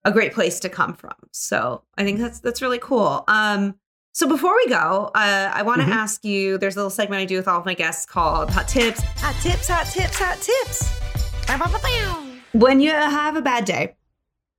a 0.05 0.13
great 0.13 0.33
place 0.33 0.61
to 0.61 0.69
come 0.69 0.95
from 0.95 1.15
so 1.33 1.83
i 1.97 2.05
think 2.05 2.19
that's 2.19 2.41
that's 2.41 2.63
really 2.63 2.79
cool 2.79 3.25
um 3.29 3.75
so 4.13 4.29
before 4.29 4.55
we 4.57 4.69
go 4.69 5.11
uh, 5.15 5.51
i 5.53 5.63
want 5.63 5.81
to 5.81 5.85
mm-hmm. 5.85 5.93
ask 5.93 6.25
you 6.25 6.59
there's 6.59 6.77
a 6.77 6.79
little 6.79 6.91
segment 6.91 7.21
i 7.21 7.25
do 7.25 7.37
with 7.37 7.49
all 7.49 7.59
of 7.59 7.65
my 7.67 7.75
guests 7.75 8.07
called 8.07 8.51
hot 8.51 8.69
tips 8.69 9.01
hot 9.17 9.35
tips 9.43 9.69
hot 9.69 9.87
tips 9.87 10.19
hot 10.19 10.39
tips 10.41 10.93
when 12.53 12.81
you 12.81 12.91
have 12.91 13.37
a 13.37 13.43
bad 13.43 13.65
day 13.65 13.95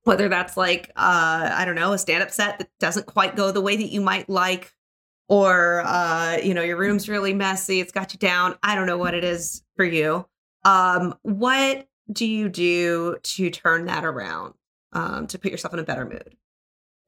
whether 0.04 0.28
that's 0.28 0.56
like 0.56 0.90
uh 0.96 1.50
i 1.54 1.64
don't 1.64 1.74
know 1.74 1.92
a 1.92 1.98
stand-up 1.98 2.30
set 2.30 2.58
that 2.58 2.68
doesn't 2.80 3.06
quite 3.06 3.36
go 3.36 3.52
the 3.52 3.60
way 3.60 3.76
that 3.76 3.90
you 3.90 4.00
might 4.00 4.28
like 4.28 4.72
or 5.28 5.82
uh 5.84 6.36
you 6.42 6.54
know 6.54 6.62
your 6.62 6.76
room's 6.76 7.08
really 7.08 7.34
messy 7.34 7.80
it's 7.80 7.92
got 7.92 8.12
you 8.12 8.18
down 8.18 8.56
i 8.62 8.74
don't 8.74 8.86
know 8.86 8.98
what 8.98 9.14
it 9.14 9.24
is 9.24 9.62
for 9.76 9.84
you. 9.84 10.26
Um 10.64 11.14
what 11.22 11.86
do 12.10 12.26
you 12.26 12.48
do 12.48 13.16
to 13.22 13.50
turn 13.50 13.84
that 13.86 14.04
around 14.04 14.54
um 14.92 15.26
to 15.28 15.38
put 15.38 15.50
yourself 15.50 15.74
in 15.74 15.80
a 15.80 15.84
better 15.84 16.04
mood 16.04 16.36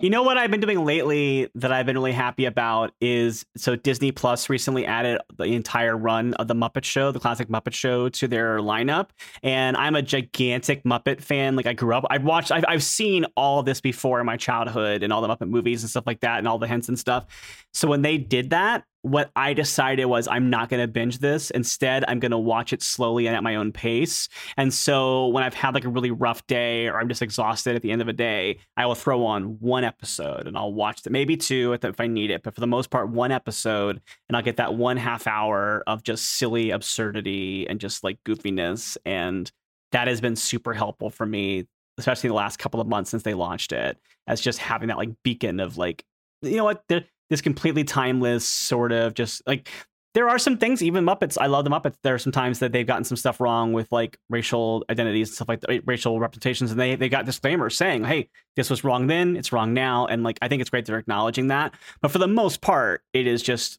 you 0.01 0.09
know 0.09 0.23
what 0.23 0.39
I've 0.39 0.51
been 0.51 0.61
doing 0.61 0.83
lately 0.83 1.51
that 1.57 1.73
I've 1.73 1.85
been 1.85 1.97
really 1.97 2.13
happy 2.13 2.47
about 2.47 2.93
is 3.03 3.45
so 3.55 3.77
Disney 3.77 4.13
Plus 4.13 4.49
recently 4.49 4.87
added 4.87 5.21
the 5.37 5.45
entire 5.45 5.95
run 5.95 6.33
of 6.35 6.49
the 6.49 6.55
Muppet 6.55 6.85
Show, 6.85 7.13
the 7.13 7.21
classic 7.21 7.49
Muppet 7.49 7.75
Show, 7.75 8.09
to 8.09 8.27
their 8.27 8.61
lineup. 8.61 9.11
And 9.43 9.77
I'm 9.77 9.95
a 9.95 10.03
gigantic 10.03 10.85
Muppet 10.85 11.21
fan. 11.21 11.55
Like 11.55 11.67
I 11.67 11.75
grew 11.75 11.95
up, 11.95 12.07
I've 12.09 12.25
watched, 12.25 12.51
I've, 12.51 12.65
I've 12.67 12.83
seen 12.83 13.27
all 13.37 13.63
this 13.63 13.83
before 13.83 14.21
in 14.21 14.27
my 14.27 14.39
childhood 14.39 15.03
and 15.03 15.13
all 15.13 15.21
the 15.21 15.29
Muppet 15.29 15.49
movies 15.49 15.83
and 15.83 15.91
stuff 15.91 16.07
like 16.07 16.21
that 16.21 16.39
and 16.39 16.49
all 16.49 16.59
the 16.59 16.67
hints 16.67 16.89
and 16.89 16.99
stuff. 16.99 17.27
So 17.75 17.87
when 17.87 18.01
they 18.01 18.17
did 18.17 18.51
that, 18.51 18.85
what 19.03 19.31
I 19.35 19.55
decided 19.55 20.05
was 20.05 20.29
I'm 20.29 20.51
not 20.51 20.69
going 20.69 20.83
to 20.83 20.89
binge 20.89 21.19
this. 21.19 21.51
Instead, 21.51 22.05
I'm 22.07 22.21
going 22.21 22.33
to 22.33 22.39
watch 22.39 22.73
it 22.73 22.83
slowly 22.83 23.27
and 23.27 23.35
at 23.35 23.43
my 23.43 23.57
own 23.57 23.73
pace. 23.73 24.29
And 24.57 24.73
so 24.75 25.29
when 25.29 25.43
I've 25.43 25.55
had 25.55 25.75
like 25.75 25.85
a 25.85 25.89
really 25.89 26.11
rough 26.11 26.47
day 26.47 26.87
or 26.87 27.01
I'm 27.01 27.09
just 27.09 27.23
exhausted 27.23 27.77
at 27.77 27.83
the 27.83 27.93
end 27.93 28.03
of 28.03 28.09
a 28.09 28.13
day, 28.13 28.59
I 28.77 28.87
will 28.87 28.95
throw 28.95 29.25
on 29.25 29.59
one 29.61 29.85
episode 29.85 30.47
and 30.47 30.57
I'll 30.57 30.73
watch 30.73 31.07
it, 31.07 31.11
maybe 31.11 31.37
two 31.37 31.73
if 31.73 32.01
I 32.01 32.07
need 32.07 32.31
it. 32.31 32.43
But 32.43 32.55
for 32.55 32.61
the 32.61 32.67
most 32.67 32.91
part, 32.91 33.09
one 33.09 33.33
episode 33.33 34.03
and 34.29 34.37
I'll 34.37 34.43
get 34.43 34.59
that 34.59 34.75
one 34.75 34.99
half 34.99 35.27
hour 35.27 35.83
of 35.87 36.03
just 36.03 36.37
silly 36.37 36.71
absurdity 36.71 37.67
and 37.69 37.81
just 37.81 38.05
like 38.05 38.19
goofiness. 38.25 38.99
And 39.07 39.51
that 39.93 40.09
has 40.09 40.21
been 40.21 40.37
super 40.37 40.75
helpful 40.75 41.11
for 41.11 41.25
me, 41.25 41.67
especially 41.97 42.29
the 42.29 42.35
last 42.35 42.59
couple 42.59 42.81
of 42.81 42.87
months 42.87 43.11
since 43.11 43.23
they 43.23 43.35
launched 43.35 43.73
it, 43.73 43.99
as 44.27 44.41
just 44.41 44.59
having 44.59 44.89
that 44.89 44.99
like 44.99 45.11
beacon 45.23 45.59
of 45.59 45.79
like, 45.79 46.05
you 46.43 46.57
know 46.57 46.65
what, 46.65 46.85
this 47.31 47.41
completely 47.41 47.85
timeless 47.85 48.47
sort 48.47 48.93
of 48.93 49.15
just 49.15 49.43
like 49.47 49.69
there 50.15 50.29
are 50.29 50.39
some 50.39 50.59
things, 50.59 50.83
even 50.83 51.05
Muppets. 51.05 51.39
I 51.41 51.47
love 51.47 51.65
the 51.65 51.71
Muppets. 51.71 51.95
There 52.03 52.15
are 52.15 52.19
some 52.19 52.33
times 52.33 52.59
that 52.59 52.73
they've 52.73 52.87
gotten 52.87 53.05
some 53.05 53.17
stuff 53.17 53.41
wrong 53.41 53.73
with 53.73 53.91
like 53.93 54.19
racial 54.29 54.85
identities 54.91 55.29
and 55.29 55.37
stuff 55.37 55.49
like 55.49 55.61
that, 55.61 55.83
racial 55.87 56.19
representations, 56.19 56.73
and 56.73 56.81
they 56.81 56.97
they 56.97 57.09
got 57.09 57.27
disclaimers 57.27 57.77
saying, 57.77 58.05
"Hey, 58.05 58.29
this 58.57 58.69
was 58.69 58.83
wrong 58.83 59.07
then, 59.07 59.37
it's 59.37 59.53
wrong 59.53 59.73
now," 59.73 60.07
and 60.07 60.25
like 60.25 60.39
I 60.43 60.49
think 60.49 60.61
it's 60.61 60.71
great 60.71 60.87
they're 60.87 60.99
acknowledging 60.99 61.49
that. 61.49 61.75
But 62.01 62.11
for 62.11 62.19
the 62.19 62.27
most 62.27 62.61
part, 62.61 63.03
it 63.13 63.27
is 63.29 63.41
just 63.41 63.79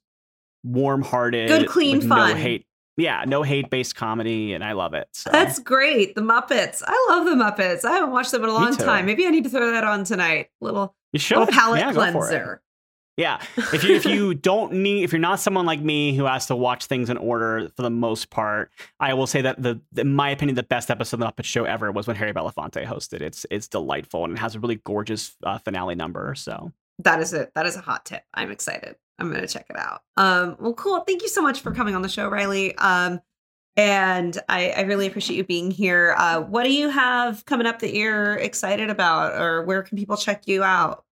warm-hearted, 0.64 1.50
good, 1.50 1.68
clean 1.68 2.00
fun, 2.02 2.30
no 2.30 2.36
hate. 2.36 2.66
Yeah, 2.98 3.24
no 3.26 3.42
hate-based 3.42 3.96
comedy, 3.96 4.54
and 4.54 4.64
I 4.64 4.74
love 4.74 4.94
it. 4.94 5.08
So. 5.14 5.32
That's 5.32 5.60
great. 5.60 6.14
The 6.14 6.22
Muppets. 6.22 6.84
I 6.86 7.08
love 7.10 7.26
the 7.26 7.32
Muppets. 7.32 7.84
I 7.84 7.94
haven't 7.94 8.12
watched 8.12 8.32
them 8.32 8.44
in 8.44 8.50
a 8.50 8.54
long 8.54 8.76
time. 8.76 9.06
Maybe 9.06 9.26
I 9.26 9.30
need 9.30 9.46
to 9.46 9.50
throw 9.50 9.72
that 9.72 9.84
on 9.84 10.04
tonight. 10.04 10.50
Little, 10.60 10.94
you 11.12 11.20
should. 11.20 11.40
little 11.40 11.54
palate 11.54 11.80
yeah, 11.80 11.94
cleanser. 11.94 12.62
Yeah. 13.18 13.42
If 13.58 13.84
you 13.84 13.96
if 13.96 14.06
you 14.06 14.34
don't 14.34 14.74
need 14.74 15.04
if 15.04 15.12
you're 15.12 15.20
not 15.20 15.40
someone 15.40 15.66
like 15.66 15.82
me 15.82 16.16
who 16.16 16.26
has 16.26 16.46
to 16.48 16.56
watch 16.56 16.86
things 16.86 17.10
in 17.10 17.18
order 17.18 17.70
for 17.76 17.82
the 17.82 17.90
most 17.90 18.30
part, 18.30 18.72
I 19.00 19.14
will 19.14 19.28
say 19.28 19.42
that 19.42 19.62
the 19.62 19.82
in 19.98 20.14
my 20.16 20.30
opinion 20.30 20.56
the 20.56 20.64
best 20.64 20.90
episode 20.90 21.22
of 21.22 21.36
the 21.36 21.44
Muppet 21.44 21.46
Show 21.46 21.66
ever 21.66 21.92
was 21.92 22.08
when 22.08 22.16
Harry 22.16 22.34
Belafonte 22.34 22.86
hosted. 22.86 23.22
It's 23.22 23.46
it's 23.52 23.68
delightful 23.68 24.24
and 24.24 24.34
it 24.34 24.40
has 24.40 24.56
a 24.56 24.60
really 24.60 24.82
gorgeous 24.84 25.36
uh, 25.44 25.58
finale 25.58 25.96
number. 25.96 26.34
So 26.36 26.72
that 27.00 27.20
is 27.20 27.34
it. 27.34 27.52
That 27.54 27.66
is 27.66 27.76
a 27.76 27.82
hot 27.82 28.06
tip. 28.06 28.24
I'm 28.34 28.52
excited. 28.52 28.96
I'm 29.20 29.32
gonna 29.32 29.48
check 29.48 29.68
it 29.70 29.78
out. 29.78 30.02
Um, 30.18 30.56
well, 30.60 30.74
cool. 30.74 31.02
Thank 31.02 31.22
you 31.22 31.30
so 31.30 31.42
much 31.42 31.62
for 31.62 31.72
coming 31.72 31.96
on 31.96 32.02
the 32.02 32.10
show, 32.10 32.28
Riley. 32.30 32.76
Um, 32.78 33.20
and 33.78 34.38
I, 34.50 34.70
I 34.72 34.82
really 34.82 35.08
appreciate 35.08 35.38
you 35.38 35.44
being 35.44 35.72
here. 35.72 36.16
Uh, 36.18 36.42
what 36.42 36.64
do 36.64 36.74
you 36.74 36.90
have 36.90 37.46
coming 37.46 37.68
up 37.68 37.80
that 37.80 37.94
you're 37.94 38.36
excited 38.36 38.90
about, 38.90 39.40
or 39.40 39.64
where 39.64 39.84
can 39.84 39.98
people 39.98 40.18
check 40.18 40.48
you 40.48 40.64
out? 40.64 41.06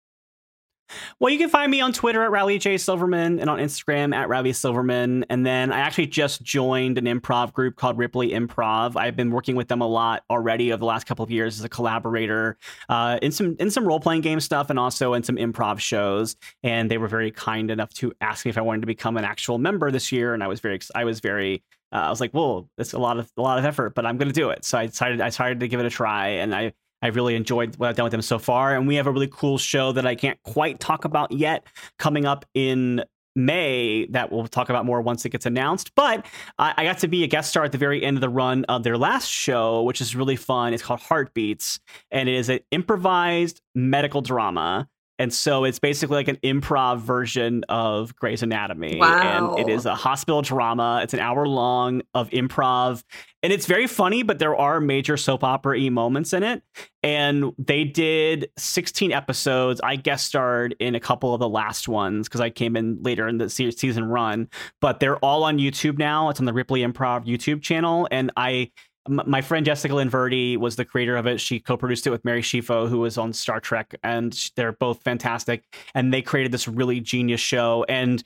Well, 1.20 1.32
you 1.32 1.38
can 1.38 1.50
find 1.50 1.70
me 1.70 1.82
on 1.82 1.94
Twitter 1.94 2.24
at 2.24 2.32
Riley 2.32 2.58
J 2.58 2.78
Silverman 2.78 3.40
and 3.40 3.50
on 3.50 3.60
Instagram 3.60 4.14
at 4.14 4.30
Riley 4.30 4.54
Silverman. 4.54 5.26
And 5.30 5.46
then 5.46 5.72
I 5.72 5.80
actually 5.80 6.08
just 6.08 6.42
joined 6.42 6.98
an 6.98 7.06
improv 7.06 7.54
group 7.54 7.76
called 7.76 7.98
Ripley 7.98 8.30
Improv. 8.30 8.96
I've 8.96 9.16
been 9.16 9.32
working 9.32 9.56
with 9.56 9.68
them 9.68 9.82
a 9.82 9.88
lot 9.88 10.24
already 10.30 10.72
over 10.72 10.80
the 10.80 10.86
last 10.86 11.06
couple 11.06 11.24
of 11.24 11.32
years 11.32 11.60
as 11.60 11.66
a 11.66 11.70
collaborator 11.70 12.58
uh, 12.90 13.20
in 13.22 13.32
some 13.32 13.56
in 13.60 13.70
some 13.72 13.88
role 13.88 14.00
playing 14.00 14.22
game 14.22 14.40
stuff 14.40 14.70
and 14.70 14.80
also 14.80 15.14
in 15.14 15.24
some 15.24 15.36
improv 15.36 15.80
shows. 15.80 16.36
And 16.64 16.90
they 16.90 16.98
were 16.98 17.08
very 17.08 17.32
kind 17.32 17.72
enough 17.72 17.94
to 17.96 18.14
ask 18.22 18.46
me 18.46 18.50
if 18.50 18.58
I 18.58 18.62
wanted 18.62 18.82
to 18.82 18.88
become 18.88 19.18
an 19.18 19.26
actual 19.26 19.58
member 19.58 19.92
this 19.92 20.12
year. 20.12 20.34
And 20.34 20.44
I 20.44 20.48
was 20.48 20.60
very 20.60 20.80
I 20.96 21.04
was 21.04 21.20
very 21.20 21.64
uh, 21.92 21.98
I 21.98 22.10
was 22.10 22.22
like, 22.22 22.32
"Whoa, 22.32 22.70
it's 22.78 22.94
a 22.94 23.00
lot 23.00 23.18
of 23.18 23.32
a 23.38 23.42
lot 23.42 23.58
of 23.58 23.66
effort, 23.66 23.96
but 23.96 24.06
I'm 24.06 24.18
going 24.18 24.28
to 24.28 24.34
do 24.34 24.50
it." 24.50 24.64
So 24.64 24.78
I 24.78 24.86
decided 24.86 25.22
I 25.22 25.30
decided 25.30 25.60
to 25.62 25.68
give 25.68 25.80
it 25.80 25.86
a 25.86 25.90
try, 25.90 26.28
and 26.28 26.54
I 26.54 26.74
I've 27.02 27.16
really 27.16 27.36
enjoyed 27.36 27.76
what 27.78 27.90
I've 27.90 27.96
done 27.96 28.06
with 28.06 28.12
them 28.12 28.22
so 28.22 28.40
far. 28.40 28.76
And 28.76 28.88
we 28.88 28.96
have 28.96 29.08
a 29.08 29.12
really 29.12 29.30
cool 29.32 29.58
show 29.58 29.92
that 29.94 30.06
I 30.06 30.16
can't 30.16 30.42
quite 30.44 30.80
talk 30.80 31.06
about 31.06 31.32
yet 31.32 31.66
coming 31.98 32.26
up 32.26 32.46
in 32.54 33.04
May 33.36 34.06
that 34.08 34.32
we'll 34.32 34.48
talk 34.48 34.70
about 34.70 34.86
more 34.86 35.02
once 35.02 35.24
it 35.24 35.30
gets 35.30 35.46
announced. 35.46 35.94
But 35.96 36.26
I, 36.58 36.74
I, 36.78 36.84
got 36.84 36.98
to 37.00 37.08
be 37.08 37.24
a 37.24 37.28
guest 37.28 37.52
star 37.52 37.64
at 37.64 37.72
the 37.72 37.78
very 37.78 38.04
end 38.04 38.18
of 38.18 38.22
the 38.22 38.30
run 38.30 38.66
of 38.66 38.84
their 38.84 38.98
last 38.98 39.30
show, 39.30 39.84
which 39.84 40.02
is 40.02 40.16
really 40.16 40.36
fun. 40.36 40.74
It's 40.74 40.84
called 40.84 41.00
Heartbeats, 41.00 41.80
and 42.12 42.28
it 42.28 42.36
is 42.36 42.50
an 42.50 42.60
improvised 42.72 43.62
medical 43.76 44.22
drama 44.22 44.90
and 45.20 45.34
so 45.34 45.66
it's 45.66 45.80
basically 45.80 46.16
like 46.16 46.30
an 46.30 46.38
improv 46.38 47.00
version 47.00 47.66
of 47.68 48.16
Grey's 48.16 48.42
Anatomy. 48.42 48.98
Wow. 48.98 49.56
And 49.58 49.60
it 49.60 49.72
is 49.72 49.86
a 49.86 49.94
hospital 49.94 50.42
drama. 50.42 51.02
It's 51.04 51.14
an 51.14 51.20
hour 51.20 51.46
long 51.46 52.02
of 52.14 52.30
improv. 52.30 53.04
And 53.44 53.52
it's 53.52 53.66
very 53.66 53.86
funny, 53.86 54.24
but 54.24 54.40
there 54.40 54.56
are 54.56 54.80
major 54.80 55.18
soap 55.18 55.44
opera 55.44 55.78
y 55.78 55.90
moments 55.90 56.32
in 56.32 56.44
it. 56.44 56.64
And 57.04 57.52
they 57.58 57.84
did 57.84 58.50
16 58.58 59.12
episodes. 59.12 59.82
I 59.84 59.98
guest 59.98 60.26
starred 60.26 60.76
in 60.80 60.96
a 60.96 61.00
couple 61.00 61.34
of 61.34 61.40
the 61.40 61.50
last 61.50 61.90
ones 61.90 62.28
because 62.28 62.42
I 62.42 62.50
came 62.50 62.78
in 62.78 63.00
later 63.02 63.28
in 63.28 63.38
the 63.38 63.50
season 63.50 64.06
run. 64.06 64.48
But 64.80 65.02
they're 65.02 65.18
all 65.18 65.44
on 65.44 65.58
YouTube 65.58 65.98
now. 65.98 66.30
It's 66.30 66.40
on 66.40 66.46
the 66.46 66.54
Ripley 66.54 66.82
Improv 66.82 67.26
YouTube 67.26 67.62
channel. 67.62 68.08
And 68.10 68.32
I 68.38 68.72
my 69.10 69.42
friend 69.42 69.66
Jessica 69.66 69.96
Lynn 69.96 70.10
Verdi 70.10 70.56
was 70.56 70.76
the 70.76 70.86
creator 70.86 71.18
of 71.18 71.26
it. 71.26 71.42
She 71.42 71.60
co-produced 71.60 72.06
it 72.08 72.12
with 72.12 72.24
Mary 72.24 72.42
Chieffo, 72.42 72.88
who 72.88 73.00
was 73.00 73.18
on 73.18 73.34
Star 73.34 73.60
Trek, 73.60 73.96
and 74.04 74.52
they're 74.56 74.72
both 74.72 75.02
fantastic. 75.02 75.64
And 75.96 76.14
they 76.14 76.22
created 76.22 76.52
this 76.52 76.68
really 76.68 77.00
genius 77.00 77.42
show. 77.42 77.86
And 77.90 78.24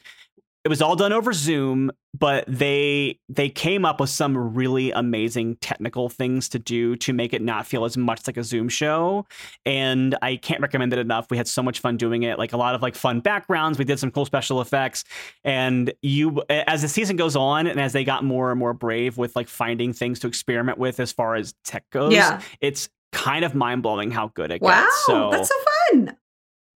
it 0.64 0.70
was 0.70 0.82
all 0.82 0.95
done 0.95 1.11
over 1.11 1.34
Zoom, 1.34 1.91
but 2.18 2.45
they 2.47 3.20
they 3.28 3.49
came 3.49 3.84
up 3.84 3.99
with 3.99 4.09
some 4.09 4.55
really 4.55 4.91
amazing 4.91 5.57
technical 5.57 6.07
things 6.07 6.47
to 6.49 6.59
do 6.59 6.95
to 6.97 7.11
make 7.11 7.34
it 7.34 7.41
not 7.41 7.68
feel 7.68 7.84
as 7.84 7.97
much 7.97 8.26
like 8.28 8.38
a 8.38 8.43
Zoom 8.43 8.70
show. 8.70 9.26
And 9.66 10.16
I 10.22 10.38
can't 10.38 10.61
recommend 10.61 10.93
it 10.93 10.99
enough. 10.99 11.28
We 11.30 11.38
had 11.38 11.47
so 11.47 11.61
much 11.61 11.80
fun 11.80 11.97
doing 11.97 12.24
it, 12.24 12.38
like 12.38 12.53
a 12.53 12.57
lot 12.57 12.76
of 12.76 12.82
like 12.82 12.95
fun 12.95 13.20
backgrounds. 13.20 13.78
We 13.78 13.84
did 13.84 13.99
some 13.99 14.09
cool 14.09 14.26
special 14.26 14.61
effects. 14.61 15.03
And 15.43 15.93
you 16.01 16.41
as 16.49 16.82
the 16.82 16.88
season 16.88 17.18
goes 17.18 17.36
on 17.36 17.68
and 17.68 17.80
as 17.80 17.91
they 17.91 18.05
got 18.05 18.24
more 18.24 18.51
and 18.51 18.59
more 18.59 18.74
brave 18.74 19.18
with 19.18 19.36
like 19.36 19.49
finding 19.49 19.91
things 19.91 20.20
to 20.20 20.28
experiment 20.28 20.78
with 20.78 20.99
as 20.99 21.11
far 21.11 21.36
as 21.36 21.53
tech 21.66 21.84
goes, 21.89 22.14
yeah. 22.14 22.41
it's 22.61 22.89
kind 23.11 23.45
of 23.45 23.53
mind-blowing 23.53 24.11
how 24.11 24.30
good 24.30 24.49
it 24.49 24.61
wow, 24.61 24.82
gets. 24.82 25.05
So 25.05 25.30
that's 25.30 25.49
so 25.49 25.55
fun. 25.91 26.18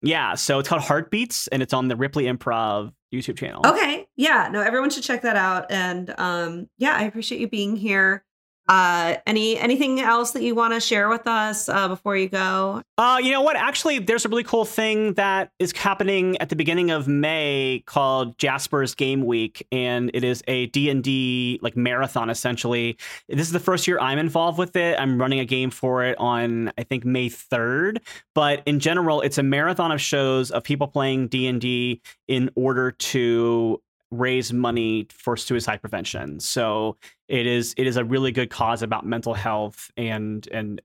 Yeah, 0.07 0.35
so 0.35 0.57
it's 0.59 0.69
called 0.69 0.83
Heartbeats 0.83 1.47
and 1.47 1.61
it's 1.61 1.73
on 1.73 1.89
the 1.89 1.95
Ripley 1.95 2.25
Improv 2.25 2.93
YouTube 3.13 3.37
channel. 3.37 3.61
Okay. 3.65 4.07
Yeah. 4.15 4.49
No, 4.51 4.61
everyone 4.61 4.89
should 4.89 5.03
check 5.03 5.21
that 5.23 5.35
out. 5.35 5.69
And 5.69 6.13
um, 6.17 6.69
yeah, 6.77 6.95
I 6.95 7.03
appreciate 7.03 7.41
you 7.41 7.49
being 7.49 7.75
here. 7.75 8.23
Uh, 8.67 9.15
any 9.25 9.57
anything 9.57 9.99
else 9.99 10.31
that 10.31 10.43
you 10.43 10.53
want 10.53 10.73
to 10.73 10.79
share 10.79 11.07
with 11.07 11.25
us 11.25 11.69
uh, 11.69 11.87
before 11.87 12.17
you 12.17 12.27
go? 12.27 12.81
Uh, 12.97 13.19
you 13.21 13.31
know 13.31 13.41
what? 13.41 13.55
Actually, 13.55 13.99
there's 13.99 14.25
a 14.25 14.29
really 14.29 14.43
cool 14.43 14.65
thing 14.65 15.13
that 15.13 15.51
is 15.59 15.71
happening 15.71 16.37
at 16.39 16.49
the 16.49 16.55
beginning 16.55 16.91
of 16.91 17.07
May 17.07 17.83
called 17.85 18.37
Jasper's 18.37 18.93
Game 18.93 19.25
Week, 19.25 19.65
and 19.71 20.11
it 20.13 20.23
is 20.23 20.43
a 20.47 20.65
D 20.67 20.89
and 20.89 21.03
D 21.03 21.59
like 21.61 21.77
marathon. 21.77 22.29
Essentially, 22.29 22.97
this 23.29 23.47
is 23.47 23.53
the 23.53 23.59
first 23.59 23.87
year 23.87 23.99
I'm 23.99 24.17
involved 24.17 24.57
with 24.57 24.75
it. 24.75 24.99
I'm 24.99 25.19
running 25.19 25.39
a 25.39 25.45
game 25.45 25.69
for 25.69 26.03
it 26.03 26.17
on 26.17 26.71
I 26.77 26.83
think 26.83 27.05
May 27.05 27.29
3rd, 27.29 27.99
but 28.35 28.63
in 28.65 28.79
general, 28.79 29.21
it's 29.21 29.37
a 29.37 29.43
marathon 29.43 29.91
of 29.91 30.01
shows 30.01 30.51
of 30.51 30.63
people 30.63 30.87
playing 30.87 31.27
D 31.27 31.47
and 31.47 31.61
D 31.61 32.01
in 32.27 32.49
order 32.55 32.91
to 32.91 33.81
raise 34.11 34.53
money 34.53 35.07
for 35.11 35.35
suicide 35.35 35.81
prevention. 35.81 36.39
So 36.39 36.97
it 37.27 37.45
is 37.45 37.73
it 37.77 37.87
is 37.87 37.97
a 37.97 38.05
really 38.05 38.31
good 38.31 38.49
cause 38.49 38.81
about 38.81 39.05
mental 39.05 39.33
health 39.33 39.91
and 39.97 40.47
and 40.51 40.81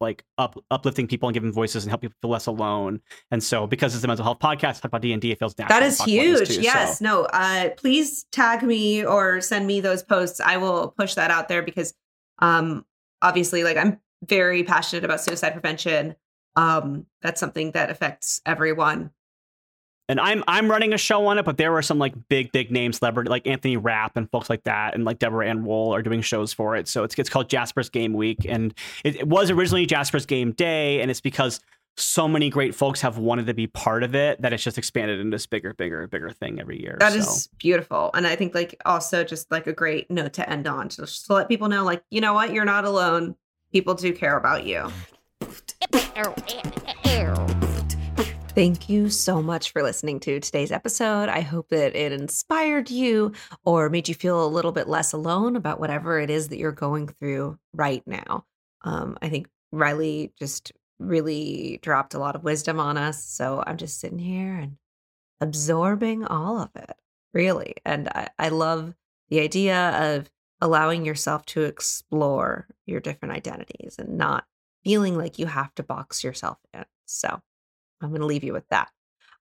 like 0.00 0.24
up, 0.36 0.62
uplifting 0.70 1.06
people 1.06 1.28
and 1.28 1.34
giving 1.34 1.52
voices 1.52 1.84
and 1.84 1.90
help 1.90 2.00
people 2.00 2.16
feel 2.20 2.30
less 2.30 2.46
alone. 2.46 3.00
And 3.30 3.42
so 3.42 3.66
because 3.66 3.94
it's 3.94 4.04
a 4.04 4.06
mental 4.08 4.24
health 4.24 4.40
podcast, 4.40 4.80
talk 4.80 4.86
about 4.86 5.00
D 5.00 5.12
and 5.12 5.22
D, 5.22 5.30
it 5.30 5.38
feels 5.38 5.56
natural. 5.56 5.78
That 5.78 5.86
is 5.86 6.02
huge. 6.02 6.48
Too, 6.48 6.60
yes. 6.60 6.98
So. 6.98 7.04
No. 7.04 7.22
Uh, 7.26 7.70
please 7.76 8.24
tag 8.32 8.62
me 8.62 9.04
or 9.04 9.40
send 9.40 9.66
me 9.66 9.80
those 9.80 10.02
posts. 10.02 10.40
I 10.40 10.56
will 10.56 10.88
push 10.98 11.14
that 11.14 11.30
out 11.30 11.48
there 11.48 11.62
because, 11.62 11.94
um, 12.40 12.84
obviously, 13.22 13.62
like 13.62 13.76
I'm 13.76 14.00
very 14.24 14.64
passionate 14.64 15.04
about 15.04 15.20
suicide 15.20 15.52
prevention. 15.52 16.16
Um, 16.56 17.06
that's 17.22 17.40
something 17.40 17.70
that 17.70 17.88
affects 17.88 18.42
everyone 18.44 19.10
and 20.08 20.20
I'm 20.20 20.42
I'm 20.46 20.70
running 20.70 20.92
a 20.92 20.98
show 20.98 21.26
on 21.26 21.38
it, 21.38 21.44
but 21.44 21.56
there 21.56 21.72
were 21.72 21.82
some 21.82 21.98
like 21.98 22.14
big 22.28 22.52
big 22.52 22.70
name 22.70 22.92
celebrity 22.92 23.30
like 23.30 23.46
Anthony 23.46 23.76
Rapp 23.76 24.16
and 24.16 24.30
folks 24.30 24.50
like 24.50 24.64
that, 24.64 24.94
and 24.94 25.04
like 25.04 25.18
Deborah 25.18 25.48
Ann 25.48 25.64
Woll 25.64 25.94
are 25.94 26.02
doing 26.02 26.20
shows 26.20 26.52
for 26.52 26.76
it. 26.76 26.88
So 26.88 27.04
it's 27.04 27.14
it's 27.18 27.30
called 27.30 27.48
Jasper's 27.48 27.88
Game 27.88 28.12
Week, 28.12 28.44
and 28.48 28.74
it, 29.04 29.16
it 29.16 29.28
was 29.28 29.50
originally 29.50 29.86
Jasper's 29.86 30.26
Game 30.26 30.52
Day, 30.52 31.00
and 31.00 31.10
it's 31.10 31.20
because 31.20 31.60
so 31.96 32.26
many 32.26 32.48
great 32.48 32.74
folks 32.74 33.00
have 33.02 33.18
wanted 33.18 33.46
to 33.46 33.54
be 33.54 33.66
part 33.66 34.02
of 34.02 34.14
it 34.14 34.40
that 34.40 34.52
it's 34.52 34.62
just 34.62 34.78
expanded 34.78 35.20
into 35.20 35.34
this 35.34 35.46
bigger, 35.46 35.74
bigger, 35.74 36.06
bigger 36.06 36.30
thing 36.30 36.58
every 36.58 36.80
year. 36.80 36.96
That 36.98 37.12
so. 37.12 37.18
is 37.18 37.48
beautiful. 37.58 38.10
And 38.14 38.26
I 38.26 38.34
think 38.34 38.54
like 38.54 38.80
also 38.86 39.24
just 39.24 39.50
like 39.50 39.66
a 39.66 39.72
great 39.72 40.10
note 40.10 40.32
to 40.34 40.48
end 40.48 40.66
on 40.66 40.88
just 40.88 41.26
to 41.26 41.34
let 41.34 41.48
people 41.48 41.68
know, 41.68 41.84
like, 41.84 42.02
you 42.10 42.20
know 42.20 42.32
what, 42.32 42.52
you're 42.52 42.64
not 42.64 42.84
alone. 42.84 43.36
People 43.72 43.94
do 43.94 44.12
care 44.12 44.36
about 44.38 44.64
you. 44.64 44.90
Thank 48.54 48.90
you 48.90 49.08
so 49.08 49.40
much 49.40 49.72
for 49.72 49.82
listening 49.82 50.20
to 50.20 50.38
today's 50.38 50.72
episode. 50.72 51.30
I 51.30 51.40
hope 51.40 51.70
that 51.70 51.96
it 51.96 52.12
inspired 52.12 52.90
you 52.90 53.32
or 53.64 53.88
made 53.88 54.10
you 54.10 54.14
feel 54.14 54.44
a 54.44 54.46
little 54.46 54.72
bit 54.72 54.88
less 54.88 55.14
alone 55.14 55.56
about 55.56 55.80
whatever 55.80 56.20
it 56.20 56.28
is 56.28 56.48
that 56.48 56.58
you're 56.58 56.70
going 56.70 57.08
through 57.08 57.58
right 57.72 58.02
now. 58.06 58.44
Um, 58.82 59.16
I 59.22 59.30
think 59.30 59.48
Riley 59.72 60.34
just 60.38 60.70
really 60.98 61.78
dropped 61.80 62.12
a 62.12 62.18
lot 62.18 62.36
of 62.36 62.44
wisdom 62.44 62.78
on 62.78 62.98
us. 62.98 63.24
So 63.24 63.64
I'm 63.66 63.78
just 63.78 63.98
sitting 63.98 64.18
here 64.18 64.54
and 64.54 64.76
absorbing 65.40 66.26
all 66.26 66.60
of 66.60 66.68
it. 66.76 66.94
really. 67.32 67.76
And 67.86 68.08
I, 68.10 68.28
I 68.38 68.48
love 68.50 68.94
the 69.30 69.40
idea 69.40 70.16
of 70.18 70.30
allowing 70.60 71.06
yourself 71.06 71.46
to 71.46 71.62
explore 71.62 72.66
your 72.84 73.00
different 73.00 73.34
identities 73.34 73.96
and 73.98 74.18
not 74.18 74.44
feeling 74.84 75.16
like 75.16 75.38
you 75.38 75.46
have 75.46 75.74
to 75.76 75.82
box 75.82 76.22
yourself 76.22 76.58
in. 76.74 76.84
So 77.06 77.40
I'm 78.02 78.10
going 78.10 78.20
to 78.20 78.26
leave 78.26 78.44
you 78.44 78.52
with 78.52 78.68
that. 78.70 78.90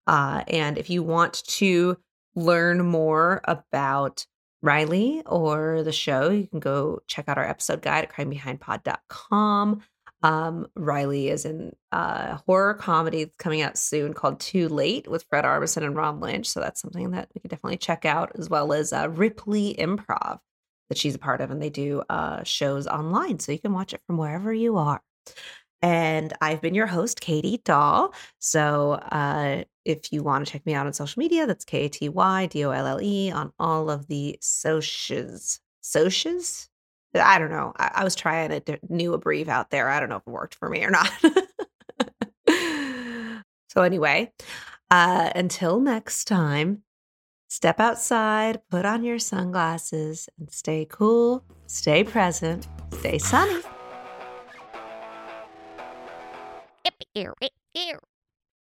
Uh, 0.07 0.43
and 0.47 0.77
if 0.77 0.89
you 0.89 1.03
want 1.03 1.43
to 1.45 1.97
learn 2.35 2.85
more 2.85 3.41
about 3.45 4.25
Riley 4.61 5.23
or 5.25 5.83
the 5.83 5.91
show, 5.91 6.29
you 6.29 6.47
can 6.47 6.59
go 6.59 7.01
check 7.07 7.27
out 7.27 7.37
our 7.37 7.47
episode 7.47 7.81
guide 7.81 8.05
at 8.05 8.13
crimebehindpod.com. 8.13 9.81
Um, 10.23 10.67
Riley 10.75 11.29
is 11.29 11.45
in 11.45 11.75
a 11.91 12.35
horror 12.35 12.75
comedy 12.75 13.23
that's 13.23 13.37
coming 13.37 13.61
out 13.61 13.77
soon 13.77 14.13
called 14.13 14.39
Too 14.39 14.69
Late 14.69 15.07
with 15.07 15.25
Fred 15.29 15.45
Armisen 15.45 15.83
and 15.83 15.95
Ron 15.95 16.19
Lynch. 16.19 16.47
So 16.47 16.59
that's 16.59 16.79
something 16.79 17.11
that 17.11 17.29
we 17.33 17.41
could 17.41 17.49
definitely 17.49 17.77
check 17.77 18.05
out, 18.05 18.31
as 18.37 18.49
well 18.49 18.71
as 18.71 18.93
uh, 18.93 19.09
Ripley 19.09 19.73
Improv 19.73 20.39
that 20.89 20.97
she's 20.97 21.15
a 21.15 21.19
part 21.19 21.41
of. 21.41 21.49
And 21.49 21.61
they 21.61 21.71
do 21.71 22.03
uh, 22.07 22.43
shows 22.43 22.85
online. 22.85 23.39
So 23.39 23.51
you 23.51 23.59
can 23.59 23.73
watch 23.73 23.93
it 23.93 24.01
from 24.05 24.17
wherever 24.17 24.53
you 24.53 24.77
are. 24.77 25.01
And 25.81 26.33
I've 26.41 26.61
been 26.61 26.75
your 26.75 26.87
host, 26.87 27.21
Katie 27.21 27.61
Dahl. 27.63 28.13
So 28.39 28.93
uh, 29.11 29.63
if 29.85 30.13
you 30.13 30.23
want 30.23 30.45
to 30.45 30.51
check 30.51 30.65
me 30.65 30.73
out 30.73 30.85
on 30.85 30.93
social 30.93 31.19
media, 31.19 31.47
that's 31.47 31.65
K 31.65 31.85
A 31.85 31.89
T 31.89 32.09
Y 32.09 32.45
D 32.47 32.65
O 32.65 32.71
L 32.71 32.85
L 32.87 33.01
E 33.01 33.31
on 33.31 33.51
all 33.59 33.89
of 33.89 34.07
the 34.07 34.37
socials. 34.41 35.59
Socials? 35.81 36.69
I 37.15 37.39
don't 37.39 37.49
know. 37.51 37.73
I, 37.77 37.91
I 37.95 38.03
was 38.03 38.15
trying 38.15 38.51
a 38.51 38.61
new 38.89 39.17
abbrev 39.17 39.47
out 39.47 39.71
there. 39.71 39.89
I 39.89 39.99
don't 39.99 40.09
know 40.09 40.17
if 40.17 40.27
it 40.27 40.31
worked 40.31 40.55
for 40.55 40.69
me 40.69 40.83
or 40.83 40.91
not. 40.91 41.11
so, 43.69 43.81
anyway, 43.81 44.31
uh, 44.89 45.31
until 45.35 45.79
next 45.79 46.25
time, 46.25 46.83
step 47.49 47.79
outside, 47.79 48.61
put 48.69 48.85
on 48.85 49.03
your 49.03 49.19
sunglasses, 49.19 50.29
and 50.39 50.49
stay 50.51 50.85
cool, 50.89 51.43
stay 51.65 52.03
present, 52.03 52.67
stay 52.91 53.17
sunny. 53.17 53.61
Ew, 57.15 57.33
ew, 57.41 57.49
ew. 57.75 57.99